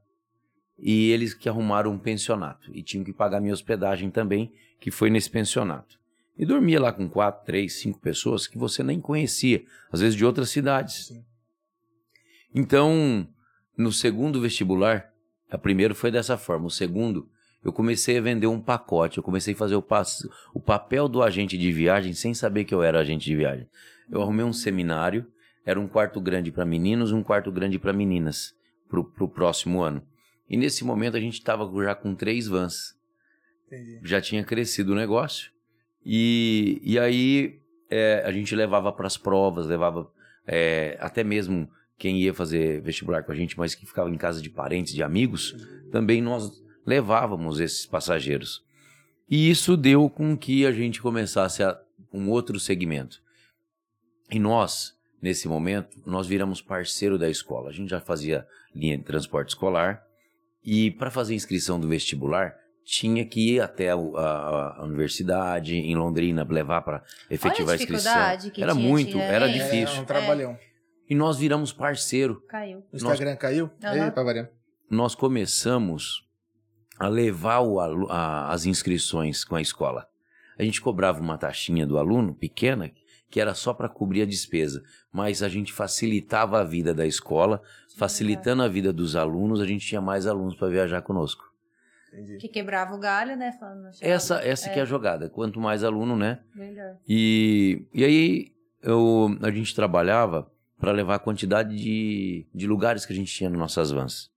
e 0.78 1.10
eles 1.10 1.32
que 1.34 1.48
arrumaram 1.48 1.92
um 1.92 1.98
pensionato 1.98 2.70
e 2.74 2.82
tinham 2.82 3.04
que 3.04 3.12
pagar 3.12 3.40
minha 3.40 3.54
hospedagem 3.54 4.10
também, 4.10 4.52
que 4.80 4.90
foi 4.90 5.10
nesse 5.10 5.30
pensionato. 5.30 5.98
E 6.36 6.44
dormia 6.44 6.80
lá 6.80 6.92
com 6.92 7.08
quatro, 7.08 7.44
três, 7.44 7.74
cinco 7.74 8.00
pessoas 8.00 8.46
que 8.46 8.58
você 8.58 8.82
nem 8.82 9.00
conhecia, 9.00 9.64
às 9.92 10.00
vezes 10.00 10.16
de 10.16 10.24
outras 10.24 10.50
cidades. 10.50 11.06
Sim. 11.08 11.24
Então, 12.54 13.28
no 13.76 13.92
segundo 13.92 14.40
vestibular, 14.40 15.12
a 15.50 15.58
primeiro 15.58 15.94
foi 15.94 16.10
dessa 16.10 16.36
forma, 16.36 16.66
o 16.66 16.70
segundo, 16.70 17.28
eu 17.64 17.72
comecei 17.72 18.18
a 18.18 18.20
vender 18.20 18.46
um 18.46 18.60
pacote, 18.60 19.18
eu 19.18 19.22
comecei 19.22 19.54
a 19.54 19.56
fazer 19.56 19.76
o, 19.76 19.84
o 20.52 20.60
papel 20.60 21.08
do 21.08 21.22
agente 21.22 21.56
de 21.56 21.70
viagem 21.70 22.12
sem 22.12 22.34
saber 22.34 22.64
que 22.64 22.74
eu 22.74 22.82
era 22.82 23.00
agente 23.00 23.24
de 23.24 23.36
viagem. 23.36 23.68
Eu 24.10 24.20
arrumei 24.20 24.44
um 24.44 24.52
seminário, 24.52 25.26
era 25.64 25.78
um 25.78 25.86
quarto 25.86 26.20
grande 26.20 26.50
para 26.50 26.64
meninos 26.64 27.10
e 27.10 27.14
um 27.14 27.22
quarto 27.22 27.52
grande 27.52 27.78
para 27.78 27.92
meninas, 27.92 28.54
para 28.88 29.00
o 29.00 29.28
próximo 29.28 29.80
ano. 29.80 30.02
E 30.48 30.56
nesse 30.56 30.84
momento 30.84 31.16
a 31.16 31.20
gente 31.20 31.34
estava 31.34 31.70
já 31.82 31.94
com 31.94 32.14
três 32.14 32.48
vans 32.48 32.96
Entendi. 33.66 34.00
já 34.02 34.20
tinha 34.20 34.44
crescido 34.44 34.92
o 34.92 34.96
negócio. 34.96 35.52
E, 36.04 36.80
e 36.82 36.98
aí 36.98 37.60
é, 37.88 38.22
a 38.26 38.32
gente 38.32 38.54
levava 38.56 38.92
para 38.92 39.06
as 39.06 39.16
provas, 39.16 39.66
levava 39.66 40.10
é, 40.46 40.96
até 41.00 41.22
mesmo 41.22 41.70
quem 41.96 42.20
ia 42.20 42.34
fazer 42.34 42.82
vestibular 42.82 43.22
com 43.22 43.30
a 43.30 43.34
gente, 43.34 43.56
mas 43.56 43.76
que 43.76 43.86
ficava 43.86 44.10
em 44.10 44.18
casa 44.18 44.42
de 44.42 44.50
parentes, 44.50 44.92
de 44.92 45.02
amigos, 45.02 45.54
também 45.92 46.20
nós 46.20 46.60
levávamos 46.86 47.60
esses 47.60 47.86
passageiros. 47.86 48.62
E 49.28 49.48
isso 49.50 49.76
deu 49.76 50.10
com 50.10 50.36
que 50.36 50.66
a 50.66 50.72
gente 50.72 51.00
começasse 51.00 51.62
a, 51.62 51.78
um 52.12 52.28
outro 52.28 52.58
segmento. 52.60 53.20
E 54.30 54.38
nós, 54.38 54.94
nesse 55.20 55.46
momento, 55.48 55.96
nós 56.04 56.26
viramos 56.26 56.60
parceiro 56.60 57.18
da 57.18 57.28
escola. 57.30 57.70
A 57.70 57.72
gente 57.72 57.88
já 57.90 58.00
fazia 58.00 58.46
linha 58.74 58.96
de 58.98 59.04
transporte 59.04 59.50
escolar 59.50 60.02
e 60.64 60.90
para 60.90 61.10
fazer 61.10 61.34
inscrição 61.34 61.78
do 61.80 61.88
vestibular 61.88 62.54
tinha 62.84 63.24
que 63.24 63.54
ir 63.54 63.60
até 63.60 63.94
o- 63.94 64.16
a, 64.16 64.78
a 64.78 64.84
universidade 64.84 65.76
em 65.76 65.94
Londrina 65.94 66.44
levar 66.48 66.82
para 66.82 67.02
efetivar 67.30 67.72
a 67.72 67.76
inscrição. 67.76 68.12
Era 68.12 68.36
tinha 68.48 68.74
muito, 68.74 69.08
antigamente. 69.16 69.34
era 69.34 69.48
É, 69.48 69.52
difícil. 69.52 69.98
É 69.98 70.00
um 70.00 70.04
trabalhão. 70.04 70.58
E 71.08 71.14
nós 71.14 71.36
viramos 71.38 71.72
parceiro. 71.72 72.40
Caiu. 72.48 72.82
O 72.92 72.96
Instagram 72.96 73.36
caiu? 73.36 73.70
Aham. 73.84 74.04
Ei, 74.06 74.10
pra 74.10 74.22
variar. 74.24 74.50
Nós 74.90 75.14
começamos 75.14 76.26
a 77.02 77.08
levar 77.08 77.60
o 77.60 77.80
a- 77.80 78.50
as 78.50 78.64
inscrições 78.64 79.44
com 79.44 79.56
a 79.56 79.60
escola. 79.60 80.06
A 80.58 80.62
gente 80.62 80.80
cobrava 80.80 81.20
uma 81.20 81.36
taxinha 81.36 81.86
do 81.86 81.98
aluno 81.98 82.34
pequena 82.34 82.92
que 83.28 83.40
era 83.40 83.54
só 83.54 83.72
para 83.72 83.88
cobrir 83.88 84.22
a 84.22 84.26
despesa, 84.26 84.82
mas 85.10 85.42
a 85.42 85.48
gente 85.48 85.72
facilitava 85.72 86.60
a 86.60 86.64
vida 86.64 86.92
da 86.92 87.06
escola, 87.06 87.62
facilitando 87.96 88.62
a 88.62 88.68
vida 88.68 88.92
dos 88.92 89.16
alunos, 89.16 89.58
a 89.60 89.64
gente 89.66 89.86
tinha 89.86 90.02
mais 90.02 90.26
alunos 90.26 90.54
para 90.54 90.68
viajar 90.68 91.00
conosco. 91.00 91.42
Entendi. 92.12 92.36
Que 92.36 92.46
quebrava 92.46 92.94
o 92.94 92.98
galho, 92.98 93.34
né? 93.34 93.52
Falando, 93.58 93.88
Essa, 94.02 94.36
essa 94.44 94.68
que 94.68 94.78
é 94.78 94.82
a 94.82 94.84
jogada. 94.84 95.30
Quanto 95.30 95.58
mais 95.58 95.82
aluno, 95.82 96.14
né? 96.14 96.40
Melhor. 96.54 96.98
E, 97.08 97.86
e 97.94 98.04
aí 98.04 98.52
eu, 98.82 99.34
a 99.42 99.50
gente 99.50 99.74
trabalhava 99.74 100.52
para 100.78 100.92
levar 100.92 101.14
a 101.14 101.18
quantidade 101.18 101.74
de, 101.74 102.46
de 102.54 102.66
lugares 102.66 103.06
que 103.06 103.12
a 103.14 103.16
gente 103.16 103.32
tinha 103.32 103.48
nas 103.48 103.58
nossas 103.58 103.90
vans. 103.90 104.30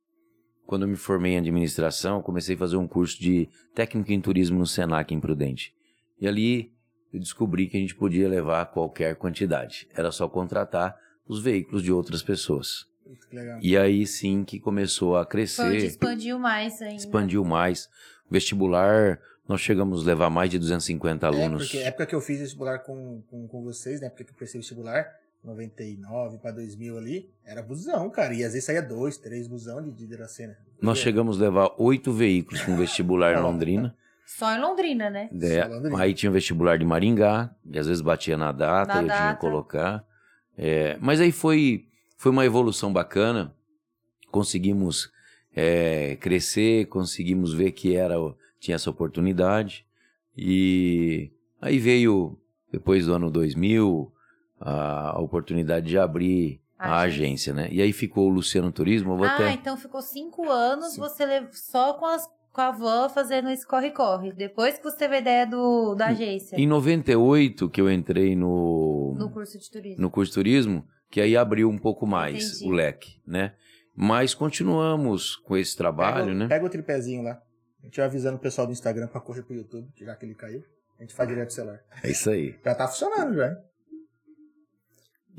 Quando 0.66 0.82
eu 0.84 0.88
me 0.88 0.96
formei 0.96 1.34
em 1.34 1.38
administração, 1.38 2.22
comecei 2.22 2.56
a 2.56 2.58
fazer 2.58 2.78
um 2.78 2.88
curso 2.88 3.20
de 3.20 3.48
técnico 3.74 4.12
em 4.12 4.20
turismo 4.20 4.58
no 4.60 4.66
Senac 4.68 5.14
em 5.14 5.20
Prudente. 5.20 5.74
E 6.20 6.28
ali 6.28 6.72
eu 7.14 7.20
descobri 7.20 7.68
que 7.68 7.78
a 7.78 7.80
gente 7.80 7.96
podia 7.96 8.28
levar 8.28 8.66
qualquer 8.68 9.16
quantidade. 9.16 9.88
Era 9.94 10.12
só 10.12 10.28
contratar 10.28 10.96
os 11.28 11.42
veículos 11.42 11.84
de 11.84 11.92
outras 11.92 12.22
pessoas. 12.24 12.86
E 13.62 13.78
aí 13.78 14.08
sim 14.08 14.44
que 14.44 14.60
começou 14.60 15.16
a 15.18 15.26
crescer, 15.26 15.76
expandiu 15.78 16.40
mais 16.40 16.82
ainda. 16.82 16.96
expandiu 16.96 17.44
mais. 17.46 17.88
Vestibular, 18.30 19.20
nós 19.48 19.62
chegamos 19.62 20.02
a 20.02 20.06
levar 20.08 20.30
mais 20.32 20.50
de 20.50 20.58
250 20.58 21.26
É, 21.26 21.30
alunos. 21.30 21.64
porque 21.64 21.78
a 21.78 21.88
época 21.88 22.06
que 22.08 22.16
eu 22.16 22.22
fiz 22.22 22.40
vestibular 22.40 22.80
com, 22.80 23.22
com, 23.30 23.48
com 23.48 23.64
vocês, 23.64 24.02
né? 24.02 24.10
Porque 24.10 24.24
que 24.24 24.32
eu 24.32 24.36
prestei 24.36 24.60
vestibular, 24.60 25.06
99 25.46 26.38
pra 26.40 26.52
2000 26.52 26.98
ali, 26.98 27.30
era 27.46 27.62
busão, 27.62 28.10
cara. 28.10 28.34
E 28.34 28.44
às 28.44 28.54
vezes 28.54 28.66
saía 28.66 28.82
dois, 28.82 29.18
três 29.18 29.48
busão 29.48 29.82
de, 29.82 29.92
de 29.92 30.08
Dracena. 30.08 30.58
Nós 30.82 30.98
chegamos 30.98 31.40
a 31.40 31.46
levar 31.46 31.72
oito 31.78 32.12
veículos 32.12 32.62
com 32.62 32.76
vestibular 32.76 33.34
em 33.38 33.42
Londrina. 33.42 33.96
Só 34.26 34.52
em 34.56 34.60
Londrina, 34.60 35.10
né? 35.10 35.30
É, 35.42 35.64
Só 35.64 35.70
Londrina. 35.70 36.02
aí 36.02 36.14
tinha 36.14 36.30
o 36.30 36.34
vestibular 36.34 36.78
de 36.80 36.86
Maringá, 36.86 37.54
e 37.66 37.78
às 37.78 37.86
vezes 37.88 38.02
batia 38.02 38.36
na 38.36 38.52
data, 38.52 38.96
Na 38.96 39.02
eu 39.02 39.06
tinha 39.08 39.18
data. 39.20 39.36
que 39.36 39.42
colocar. 39.42 40.04
É, 40.58 40.98
mas 41.00 41.22
aí 41.22 41.32
foi, 41.32 41.86
foi 42.18 42.32
uma 42.32 42.44
evolução 42.46 42.92
bacana. 42.92 43.54
Conseguimos 44.32 45.12
é, 45.56 46.18
crescer, 46.20 46.88
conseguimos 46.88 47.54
ver 47.54 47.72
que 47.72 47.96
era 47.96 48.20
o- 48.20 48.36
tinha 48.60 48.76
essa 48.76 48.90
oportunidade. 48.90 49.86
E 50.36 51.32
aí 51.62 51.80
veio, 51.80 52.38
depois 52.72 53.06
do 53.06 53.14
ano 53.14 53.30
2000, 53.32 54.12
a, 54.70 55.20
oportunidade 55.20 55.88
de 55.88 55.98
abrir 55.98 56.60
a, 56.78 56.96
A 56.96 57.00
agência, 57.02 57.54
né? 57.54 57.68
E 57.72 57.82
aí 57.82 57.94
ficou 57.94 58.26
o 58.28 58.30
Luciano 58.30 58.72
Turismo. 58.72 59.14
Eu 59.14 59.18
vou 59.18 59.26
Ah, 59.28 59.36
até... 59.36 59.52
então 59.52 59.78
ficou 59.78 60.02
cinco 60.02 60.50
anos 60.50 60.94
Sim. 60.94 61.00
você 61.00 61.26
só 61.52 61.94
com, 61.94 62.06
as, 62.06 62.28
com 62.52 62.62
a 62.62 62.72
van 62.72 63.08
fazendo 63.10 63.50
esse 63.50 63.66
corre-corre. 63.66 64.34
Depois 64.34 64.78
que 64.78 64.84
você 64.84 64.98
teve 64.98 65.16
a 65.16 65.20
ideia 65.20 65.46
do, 65.48 65.96
da 65.96 66.08
agência, 66.08 66.58
Em 66.60 66.68
98, 66.68 67.70
que 67.70 67.80
eu 67.80 67.90
entrei 67.92 68.36
no, 68.36 69.14
no 69.18 69.30
curso 69.30 69.58
de 69.58 69.70
turismo. 69.72 70.02
no 70.02 70.10
curso 70.10 70.32
de 70.32 70.36
turismo, 70.36 70.86
que 71.10 71.22
aí 71.22 71.38
abriu 71.38 71.70
um 71.70 71.78
pouco 71.78 72.06
mais 72.06 72.58
Entendi. 72.58 72.70
o 72.72 72.76
leque, 72.76 73.22
né? 73.26 73.54
Mas 73.96 74.34
continuamos 74.34 75.38
com 75.38 75.56
esse 75.56 75.78
trabalho, 75.78 76.26
pega, 76.26 76.34
né? 76.38 76.48
Pega 76.48 76.66
o 76.66 76.70
tripézinho 76.70 77.24
lá. 77.24 77.42
A 77.82 77.86
gente 77.86 77.98
vai 77.98 78.06
avisando 78.08 78.36
o 78.36 78.40
pessoal 78.42 78.68
do 78.68 78.74
Instagram 78.74 79.08
pra 79.08 79.22
correr 79.22 79.44
pro 79.44 79.54
YouTube, 79.56 79.88
já 79.96 80.14
que 80.16 80.26
ele 80.26 80.36
caiu. 80.36 80.62
A 81.00 81.04
gente 81.04 81.14
faz 81.14 81.30
direto 81.30 81.48
do 81.48 81.54
celular. 81.54 81.80
É 82.04 82.10
isso 82.10 82.30
aí. 82.30 82.56
Já 82.66 82.76
tá 82.76 82.88
funcionando, 82.88 83.36
já. 83.36 83.48
hein? 83.48 83.56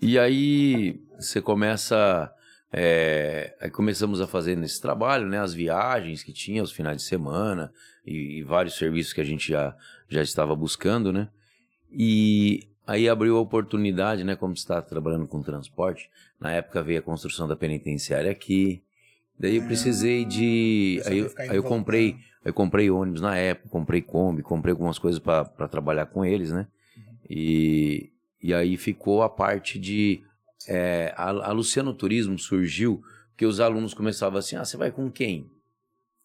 E 0.00 0.18
aí 0.18 1.00
você 1.18 1.40
começa. 1.40 2.32
é, 2.72 3.56
aí 3.60 3.70
começamos 3.70 4.20
a 4.20 4.26
fazer 4.26 4.56
nesse 4.56 4.80
trabalho, 4.80 5.26
né? 5.26 5.38
As 5.40 5.54
viagens 5.54 6.22
que 6.22 6.32
tinha, 6.32 6.62
os 6.62 6.72
finais 6.72 6.98
de 6.98 7.02
semana 7.04 7.72
e, 8.04 8.38
e 8.38 8.42
vários 8.42 8.74
serviços 8.76 9.12
que 9.12 9.20
a 9.20 9.24
gente 9.24 9.48
já, 9.50 9.74
já 10.08 10.22
estava 10.22 10.54
buscando, 10.54 11.12
né? 11.12 11.28
E 11.90 12.60
aí 12.86 13.08
abriu 13.08 13.36
a 13.36 13.40
oportunidade, 13.40 14.24
né? 14.24 14.36
Como 14.36 14.54
você 14.56 14.62
está 14.62 14.82
trabalhando 14.82 15.26
com 15.26 15.42
transporte, 15.42 16.10
na 16.40 16.52
época 16.52 16.82
veio 16.82 16.98
a 16.98 17.02
construção 17.02 17.48
da 17.48 17.56
penitenciária 17.56 18.30
aqui. 18.30 18.82
Daí 19.38 19.56
eu 19.56 19.62
precisei 19.64 20.24
de. 20.24 21.00
Você 21.02 21.08
Aí, 21.10 21.14
vai 21.20 21.24
eu- 21.26 21.28
ficar 21.30 21.42
aí 21.44 21.56
eu 21.56 21.62
comprei, 21.62 22.16
eu 22.44 22.52
comprei 22.54 22.90
ônibus 22.90 23.20
na 23.20 23.36
época, 23.36 23.68
comprei 23.68 24.00
Kombi, 24.02 24.42
comprei 24.42 24.72
algumas 24.72 24.98
coisas 24.98 25.18
para 25.20 25.44
trabalhar 25.68 26.06
com 26.06 26.24
eles, 26.24 26.50
né? 26.50 26.66
E, 27.28 28.10
e 28.48 28.54
aí 28.54 28.76
ficou 28.76 29.22
a 29.22 29.28
parte 29.28 29.78
de. 29.78 30.22
é, 30.68 31.12
a, 31.16 31.28
a 31.30 31.52
Luciano 31.52 31.92
Turismo 31.94 32.38
surgiu 32.38 33.02
porque 33.30 33.44
os 33.46 33.60
alunos 33.60 33.92
começavam 33.94 34.38
assim: 34.38 34.56
ah, 34.56 34.64
você 34.64 34.76
vai 34.76 34.90
com 34.90 35.10
quem? 35.10 35.50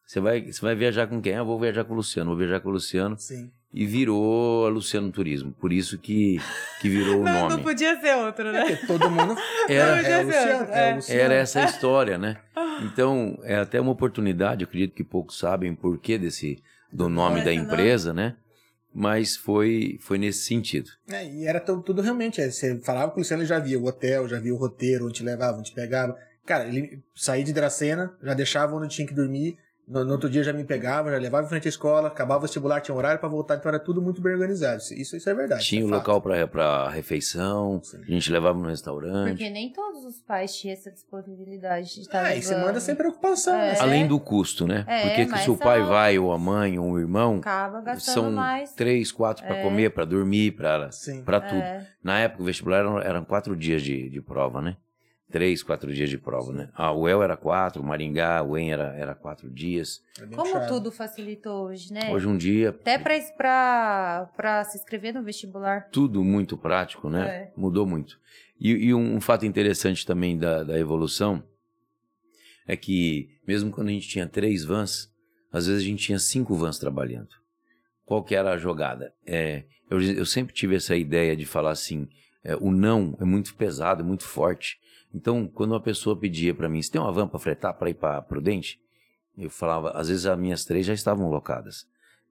Você 0.06 0.20
vai, 0.20 0.42
você 0.51 0.62
vai 0.62 0.75
viajar 0.75 1.08
com 1.08 1.22
quem? 1.22 1.34
Ah, 1.34 1.38
eu 1.38 1.46
vou 1.46 1.60
viajar 1.60 1.84
com 1.86 1.94
o 1.94 1.96
Luciano, 1.96 2.30
vou 2.32 2.38
viajar 2.38 2.60
com 2.60 2.70
o 2.70 2.72
Luciano. 2.74 3.18
Sim. 3.18 3.50
E 3.74 3.86
virou 3.86 4.66
a 4.66 4.70
Luciano 4.70 5.10
Turismo. 5.13 5.54
Por 5.54 5.72
isso 5.72 5.98
que, 5.98 6.38
que 6.82 6.90
virou 6.90 7.22
o 7.22 7.24
Não, 7.24 7.32
não 7.48 7.50
nome. 7.51 7.63
podia 7.63 7.98
ser 8.01 8.16
outro, 8.18 8.51
né? 8.51 8.66
Porque 8.66 8.86
todo 8.86 9.10
mundo. 9.10 9.34
Era- 9.70 10.01
é, 10.01 10.22
o 10.22 10.25
Luciano, 10.25 10.70
é 10.72 10.90
É. 10.90 10.92
o 10.92 10.96
Luciano. 10.98 11.22
Era 11.22 11.34
essa 11.36 11.62
a 11.62 11.66
história, 11.66 12.18
né? 12.18 12.38
Então, 12.84 13.38
é 13.44 13.58
até 13.58 13.80
uma 13.80 13.92
oportunidade, 13.92 14.63
acredito 14.63 14.96
que 14.96 15.04
poucos 15.04 15.38
sabem 15.38 15.72
o 15.72 15.75
porquê 15.78 16.18
desse, 16.18 16.63
do 16.92 17.08
nome 17.08 17.44
da 17.44 17.54
empresa, 17.54 18.12
né? 18.12 18.36
Mas 18.94 19.38
foi, 19.38 19.98
foi 20.02 20.18
nesse 20.18 20.46
sentido. 20.46 20.90
É, 21.10 21.26
e 21.26 21.46
era 21.46 21.60
tudo, 21.60 22.02
realmente. 22.02 22.42
é, 22.42 22.50
Você 22.50 22.80
falava 22.82 23.12
com 23.12 23.18
o 23.18 23.20
Luciano, 23.22 23.42
ele 23.42 23.48
já 23.48 23.58
via 23.60 23.80
o 23.80 23.86
hotel, 23.86 24.28
já 24.28 24.40
via 24.40 24.54
o 24.54 24.58
roteiro, 24.58 25.06
onde 25.06 25.16
te 25.16 25.24
levava, 25.24 25.58
onde 25.58 25.70
te 25.70 25.76
pegava. 25.76 26.18
Cara, 26.46 26.68
ele 26.68 27.02
saía 27.16 27.44
de 27.44 27.54
Dracena, 27.54 28.14
já 28.22 28.34
deixava 28.34 28.76
onde 28.76 28.90
tinha 28.94 29.08
que 29.08 29.14
dormir. 29.14 29.58
No, 29.88 30.06
no 30.06 30.14
outro 30.14 30.30
dia 30.30 30.42
já 30.44 30.54
me 30.54 30.64
pegava, 30.64 31.12
já 31.12 31.18
levava 31.18 31.46
em 31.46 31.50
frente 31.50 31.68
à 31.68 31.70
escola, 31.70 32.08
acabava 32.08 32.40
o 32.40 32.42
vestibular, 32.44 32.80
tinha 32.80 32.96
um 32.96 32.98
horário 32.98 33.20
pra 33.20 33.28
voltar, 33.28 33.56
então 33.58 33.68
era 33.70 33.80
tudo 33.80 34.02
muito 34.02 34.22
bem 34.22 34.34
organizado. 34.34 34.82
Isso, 34.82 35.16
isso, 35.18 35.30
é 35.30 35.34
verdade. 35.34 35.66
Tinha 35.66 35.82
é 35.82 35.86
local 35.86 36.22
para 36.22 36.48
para 36.48 36.90
refeição, 36.90 37.82
Sim. 37.84 38.02
a 38.02 38.12
gente 38.12 38.32
levava 38.32 38.58
no 38.58 38.68
restaurante. 38.70 39.30
Porque 39.32 39.50
nem 39.50 39.72
todos 39.74 40.06
os 40.06 40.22
pais 40.22 40.56
tinham 40.56 40.74
essa 40.74 40.90
disponibilidade 40.92 41.94
de 41.96 42.02
estar. 42.02 42.32
É, 42.32 42.38
e 42.38 42.42
você 42.42 42.56
manda 42.56 42.80
sem 42.80 42.96
preocupação, 42.96 43.54
É. 43.56 43.74
né? 43.74 43.78
Além 43.80 44.08
do 44.08 44.20
custo, 44.20 44.66
né? 44.66 44.86
É, 44.88 45.02
Porque 45.08 45.26
que 45.26 45.38
se 45.40 45.50
o 45.52 45.58
pai 45.58 45.82
vai, 45.84 46.18
ou 46.18 46.32
a 46.32 46.38
mãe, 46.38 46.80
ou 46.80 46.92
o 46.92 47.00
irmão, 47.00 47.38
Acaba 47.40 47.82
gastando 47.82 48.14
são 48.14 48.32
mais. 48.32 48.74
três, 48.74 49.12
quatro 49.12 49.46
para 49.46 49.58
É. 49.58 49.64
comer, 49.64 49.90
para 49.92 50.06
dormir, 50.06 50.52
para 50.52 50.90
para 51.26 51.42
tudo. 51.42 51.62
É. 51.62 51.86
Na 52.04 52.20
época 52.20 52.44
o 52.44 52.46
vestibular 52.46 52.78
eram, 52.80 53.00
eram 53.00 53.26
quatro 53.26 53.56
dias 53.56 53.82
de, 53.82 54.10
de 54.10 54.22
prova, 54.22 54.62
né? 54.62 54.78
Três, 55.32 55.64
quatro 55.64 55.94
dias 55.94 56.10
de 56.10 56.18
prova, 56.18 56.52
né? 56.52 56.70
Ah, 56.74 56.92
o 56.92 57.08
El 57.08 57.24
era 57.24 57.38
quatro, 57.38 57.82
o 57.82 57.86
Maringá, 57.86 58.44
o 58.44 58.58
EN 58.58 58.72
era, 58.72 58.96
era 58.96 59.16
quatro 59.16 59.50
dias. 59.50 60.04
É 60.20 60.26
Como 60.28 60.68
tudo 60.68 60.92
facilitou 60.92 61.68
hoje, 61.68 61.94
né? 61.94 62.12
Hoje 62.12 62.28
um 62.28 62.38
dia, 62.38 62.70
Até 62.70 62.98
pra 62.98 64.64
se 64.66 64.78
inscrever 64.78 65.14
no 65.14 65.24
vestibular. 65.24 65.88
tudo 65.90 66.24
muito 66.24 66.58
prático, 66.58 67.10
né? 67.10 67.28
É. 67.28 67.52
Mudou 67.56 67.86
muito. 67.86 68.20
E, 68.60 68.72
e 68.72 68.94
um, 68.94 69.20
fato 69.22 69.46
interessante 69.46 70.06
também 70.06 70.38
da, 70.38 70.64
da 70.64 70.78
evolução, 70.78 71.44
é 72.68 72.76
que, 72.76 73.30
mesmo 73.48 73.72
quando 73.72 73.88
a 73.88 73.92
gente 73.92 74.08
tinha 74.08 74.28
três 74.28 74.64
vans, 74.64 75.10
às 75.52 75.66
vezes 75.66 75.82
a 75.82 75.86
gente 75.86 76.06
tinha 76.06 76.20
cinco 76.20 76.56
vans 76.56 76.78
trabalhando. 76.78 77.30
Qual 78.06 78.24
que 78.24 78.36
era 78.36 78.52
a 78.52 78.58
jogada? 78.58 79.14
É, 79.26 79.64
eu, 79.90 80.02
eu 80.02 80.26
sempre 80.26 80.54
tive 80.54 80.76
essa 80.76 80.96
ideia 80.96 81.36
de 81.36 81.46
falar 81.46 81.72
assim, 81.72 82.08
é, 82.44 82.56
o 82.56 82.72
não 82.72 83.18
é 83.20 83.26
muito 83.26 83.56
pesado, 83.56 84.02
é 84.02 84.06
muito 84.06 84.26
forte. 84.26 84.80
Então, 85.13 85.48
quando 85.48 85.72
uma 85.72 85.82
pessoa 85.82 86.15
pedia 86.18 86.53
para 86.53 86.70
mim, 86.70 86.82
você 86.82 86.91
tem 86.91 87.01
uma 87.01 87.12
van 87.12 87.27
para 87.27 87.39
fretar 87.39 87.74
para 87.74 87.89
ir 87.89 87.96
para 87.96 88.22
Prudente? 88.22 88.80
Eu 89.38 89.50
falava, 89.50 89.91
às 89.91 90.08
vezes 90.10 90.25
as 90.25 90.38
minhas 90.38 90.63
três 90.65 90.86
já 90.86 90.94
estavam 90.94 91.30
locadas. 91.30 91.88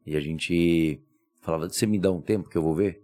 E 0.06 0.16
a 0.16 0.20
gente 0.20 1.00
falava, 1.40 1.68
você 1.68 1.86
me 1.86 1.98
dá 1.98 2.10
um 2.10 2.20
tempo 2.20 2.48
que 2.48 2.56
eu 2.56 2.62
vou 2.62 2.74
ver? 2.74 3.02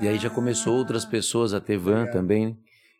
E 0.00 0.08
aí 0.08 0.18
já 0.18 0.30
começou 0.30 0.76
outras 0.76 1.04
pessoas 1.04 1.52
a 1.52 1.60
ter 1.60 1.76
van 1.76 2.06
também. 2.06 2.46
né? 2.48 2.56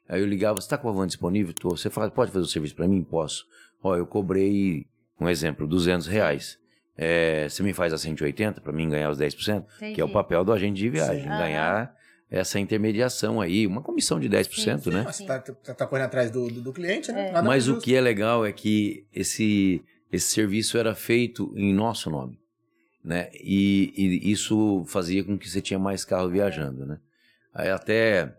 Aí 0.09 0.21
eu 0.21 0.27
ligava, 0.27 0.61
você 0.61 0.67
está 0.67 0.77
com 0.77 0.89
a 0.89 0.93
van 0.93 1.07
disponível? 1.07 1.55
Tô. 1.55 1.71
Você 1.71 1.89
fala, 1.89 2.11
pode 2.11 2.31
fazer 2.31 2.45
o 2.45 2.49
serviço 2.49 2.75
para 2.77 2.87
mim? 2.87 3.03
Posso. 3.03 3.47
Ó, 3.83 3.97
eu 3.97 4.07
cobrei, 4.07 4.87
um 5.19 5.29
exemplo, 5.29 5.67
200 5.67 6.07
reais. 6.07 6.59
É, 6.97 7.49
você 7.49 7.63
me 7.63 7.73
faz 7.73 7.93
a 7.93 7.99
180 7.99 8.61
para 8.61 8.73
mim 8.73 8.89
ganhar 8.91 9.11
os 9.11 9.19
10%? 9.19 9.65
Que 9.79 9.85
é 9.85 9.89
o 9.89 9.91
Entendi. 9.93 10.13
papel 10.13 10.45
do 10.45 10.53
agente 10.53 10.77
de 10.77 10.91
viagem, 10.91 11.23
Sim. 11.23 11.29
ganhar 11.29 11.97
essa 12.33 12.59
intermediação 12.59 13.43
aí, 13.43 13.67
uma 13.67 13.83
comissão 13.83 14.19
de 14.19 14.27
10%, 14.27 14.85
Sim, 14.85 14.91
né? 14.91 15.03
Mas 15.05 15.17
você 15.17 15.27
tá, 15.27 15.39
tá, 15.39 15.75
tá 15.75 15.87
correndo 15.87 16.07
atrás 16.07 16.31
do, 16.31 16.49
do, 16.49 16.63
do 16.63 16.73
cliente, 16.73 17.13
né? 17.13 17.29
É. 17.29 17.43
Mas 17.43 17.69
o 17.69 17.79
que 17.79 17.95
é 17.95 18.01
legal 18.01 18.47
é 18.47 18.51
que 18.51 19.05
esse, 19.13 19.85
esse 20.11 20.29
serviço 20.29 20.79
era 20.79 20.95
feito 20.95 21.53
em 21.55 21.75
nosso 21.75 22.09
nome, 22.09 22.41
né? 23.05 23.29
E, 23.35 23.93
e 23.95 24.33
isso 24.33 24.83
fazia 24.87 25.23
com 25.23 25.37
que 25.37 25.49
você 25.49 25.61
tinha 25.61 25.79
mais 25.79 26.07
carro 26.07 26.31
viajando, 26.31 26.87
né? 26.87 26.99
Aí 27.53 27.69
até 27.69 28.35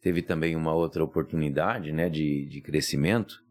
teve 0.00 0.22
também 0.22 0.56
uma 0.56 0.72
outra 0.72 1.04
oportunidade, 1.04 1.92
né, 1.92 2.08
de, 2.08 2.46
de 2.46 2.62
crescimento, 2.62 3.44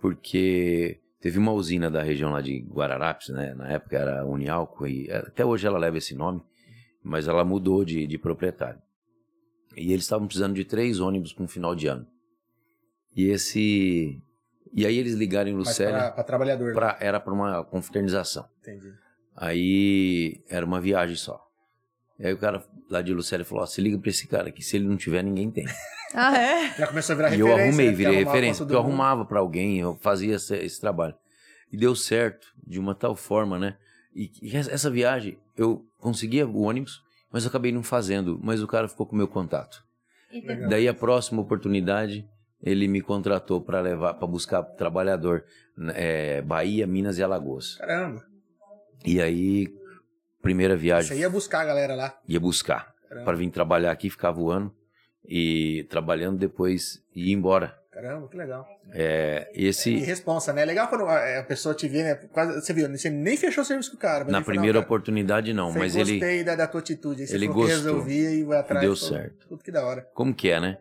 porque 0.00 0.98
teve 1.20 1.38
uma 1.38 1.52
usina 1.52 1.90
da 1.90 2.02
região 2.02 2.30
lá 2.30 2.40
de 2.40 2.60
Guararapes, 2.60 3.28
né? 3.28 3.52
Na 3.52 3.70
época 3.70 3.98
era 3.98 4.24
Unialco 4.24 4.86
e 4.86 5.10
até 5.12 5.44
hoje 5.44 5.66
ela 5.66 5.76
leva 5.78 5.98
esse 5.98 6.14
nome, 6.14 6.40
mas 7.08 7.26
ela 7.26 7.44
mudou 7.44 7.84
de, 7.84 8.06
de 8.06 8.18
proprietário. 8.18 8.80
E 9.76 9.92
eles 9.92 10.04
estavam 10.04 10.26
precisando 10.26 10.54
de 10.54 10.64
três 10.64 11.00
ônibus 11.00 11.32
para 11.32 11.44
um 11.44 11.48
final 11.48 11.74
de 11.74 11.86
ano. 11.86 12.06
E 13.16 13.28
esse. 13.28 14.20
E 14.72 14.84
aí 14.86 14.96
eles 14.98 15.14
ligaram 15.14 15.50
em 15.50 15.54
Lucélia, 15.54 15.98
pra, 15.98 16.10
pra 16.12 16.24
trabalhador. 16.24 16.68
né? 16.68 16.74
pra, 16.74 16.96
era 17.00 17.18
para 17.18 17.32
uma 17.32 17.64
confraternização. 17.64 18.46
Entendi. 18.60 18.92
Aí 19.36 20.42
era 20.48 20.64
uma 20.66 20.80
viagem 20.80 21.16
só. 21.16 21.42
E 22.18 22.26
aí 22.26 22.32
o 22.32 22.38
cara 22.38 22.62
lá 22.90 23.00
de 23.00 23.14
Lucélia 23.14 23.44
falou: 23.44 23.62
ó, 23.62 23.66
se 23.66 23.80
liga 23.80 23.98
pra 23.98 24.10
esse 24.10 24.26
cara 24.26 24.48
aqui, 24.48 24.62
se 24.62 24.76
ele 24.76 24.86
não 24.86 24.96
tiver, 24.96 25.22
ninguém 25.22 25.50
tem. 25.50 25.64
Ah, 26.14 26.38
é? 26.38 26.74
Já 26.74 26.86
começou 26.86 27.12
a 27.12 27.16
virar 27.16 27.36
E 27.36 27.38
eu 27.40 27.46
referência. 27.48 27.68
arrumei, 27.68 27.86
né? 27.90 27.92
Virei 27.92 28.24
referência, 28.24 28.64
porque 28.64 28.74
eu 28.74 28.80
arrumava 28.80 29.26
pra 29.26 29.40
alguém, 29.40 29.78
eu 29.78 29.94
fazia 29.96 30.36
esse, 30.36 30.56
esse 30.56 30.80
trabalho. 30.80 31.14
E 31.70 31.76
deu 31.76 31.94
certo, 31.94 32.46
de 32.66 32.78
uma 32.80 32.94
tal 32.94 33.14
forma, 33.14 33.58
né? 33.58 33.76
E, 34.18 34.32
e 34.42 34.56
essa 34.56 34.90
viagem, 34.90 35.38
eu 35.56 35.86
conseguia 36.00 36.44
o 36.44 36.62
ônibus, 36.62 37.00
mas 37.30 37.44
eu 37.44 37.48
acabei 37.50 37.70
não 37.70 37.84
fazendo, 37.84 38.36
mas 38.42 38.60
o 38.60 38.66
cara 38.66 38.88
ficou 38.88 39.06
com 39.06 39.14
o 39.14 39.18
meu 39.18 39.28
contato. 39.28 39.84
Legal. 40.32 40.68
Daí 40.68 40.88
a 40.88 40.92
próxima 40.92 41.40
oportunidade, 41.40 42.28
ele 42.60 42.88
me 42.88 43.00
contratou 43.00 43.60
para 43.60 43.80
levar, 43.80 44.14
para 44.14 44.26
buscar 44.26 44.64
trabalhador, 44.64 45.44
é, 45.94 46.42
Bahia, 46.42 46.84
Minas 46.84 47.16
e 47.18 47.22
Alagoas. 47.22 47.76
Caramba. 47.76 48.26
E 49.06 49.22
aí, 49.22 49.68
primeira 50.42 50.74
Você 50.74 50.82
viagem, 50.82 51.18
ia 51.18 51.30
buscar 51.30 51.60
a 51.60 51.64
galera 51.64 51.94
lá. 51.94 52.18
ia 52.26 52.40
buscar 52.40 52.92
para 53.24 53.36
vir 53.36 53.48
trabalhar 53.50 53.92
aqui, 53.92 54.10
ficar 54.10 54.32
voando 54.32 54.74
e 55.24 55.86
trabalhando 55.88 56.38
depois 56.38 57.00
e 57.14 57.30
ir 57.30 57.34
embora. 57.34 57.77
Caramba, 58.00 58.28
que 58.28 58.36
legal. 58.36 58.64
É, 58.92 59.50
E 59.52 59.66
esse 59.66 59.96
responsa, 59.98 60.52
né? 60.52 60.62
É 60.62 60.64
legal 60.64 60.86
quando 60.86 61.04
a 61.06 61.40
a 61.40 61.42
pessoa 61.42 61.74
te 61.74 61.88
vê, 61.88 62.04
né? 62.04 62.14
Quase, 62.14 62.54
você 62.60 62.72
viu, 62.72 62.88
você 62.88 63.10
nem 63.10 63.36
fechou 63.36 63.62
o 63.62 63.66
serviço 63.66 63.90
com 63.90 63.96
o 63.96 64.00
cara. 64.00 64.22
mas 64.22 64.32
na 64.32 64.40
primeira 64.40 64.74
"Não, 64.74 64.82
cara, 64.82 64.86
oportunidade 64.86 65.52
não, 65.52 65.72
mas 65.72 65.96
ele 65.96 66.12
gostei 66.12 66.44
da, 66.44 66.54
da 66.54 66.68
tua 66.68 66.78
atitude. 66.80 67.24
Aí 67.24 67.28
ele 67.32 67.46
falou 67.48 67.62
gostou. 67.62 67.76
resolvia 67.76 68.30
e 68.30 68.44
vai 68.44 68.58
atrás. 68.58 68.80
deu 68.82 68.94
certo. 68.94 69.48
Tudo 69.48 69.64
que 69.64 69.72
da 69.72 69.84
hora. 69.84 70.08
como 70.14 70.32
que 70.32 70.48
é, 70.48 70.60
né? 70.60 70.78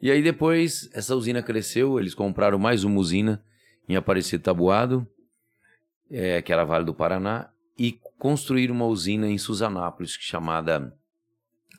E 0.00 0.10
aí 0.10 0.20
depois 0.20 0.90
essa 0.92 1.14
usina 1.14 1.42
cresceu, 1.44 2.00
eles 2.00 2.12
compraram 2.12 2.58
mais 2.58 2.82
uma 2.82 2.98
usina 2.98 3.40
em 3.88 3.94
Aparecido 3.94 4.42
Tabuado, 4.42 5.06
é, 6.10 6.42
que 6.42 6.52
era 6.52 6.64
Vale 6.64 6.84
do 6.84 6.92
Paraná, 6.94 7.50
e 7.78 8.00
construíram 8.18 8.74
uma 8.74 8.86
usina 8.86 9.28
em 9.28 9.38
Suzanápolis, 9.38 10.16
que 10.16 10.24
chamada 10.24 10.92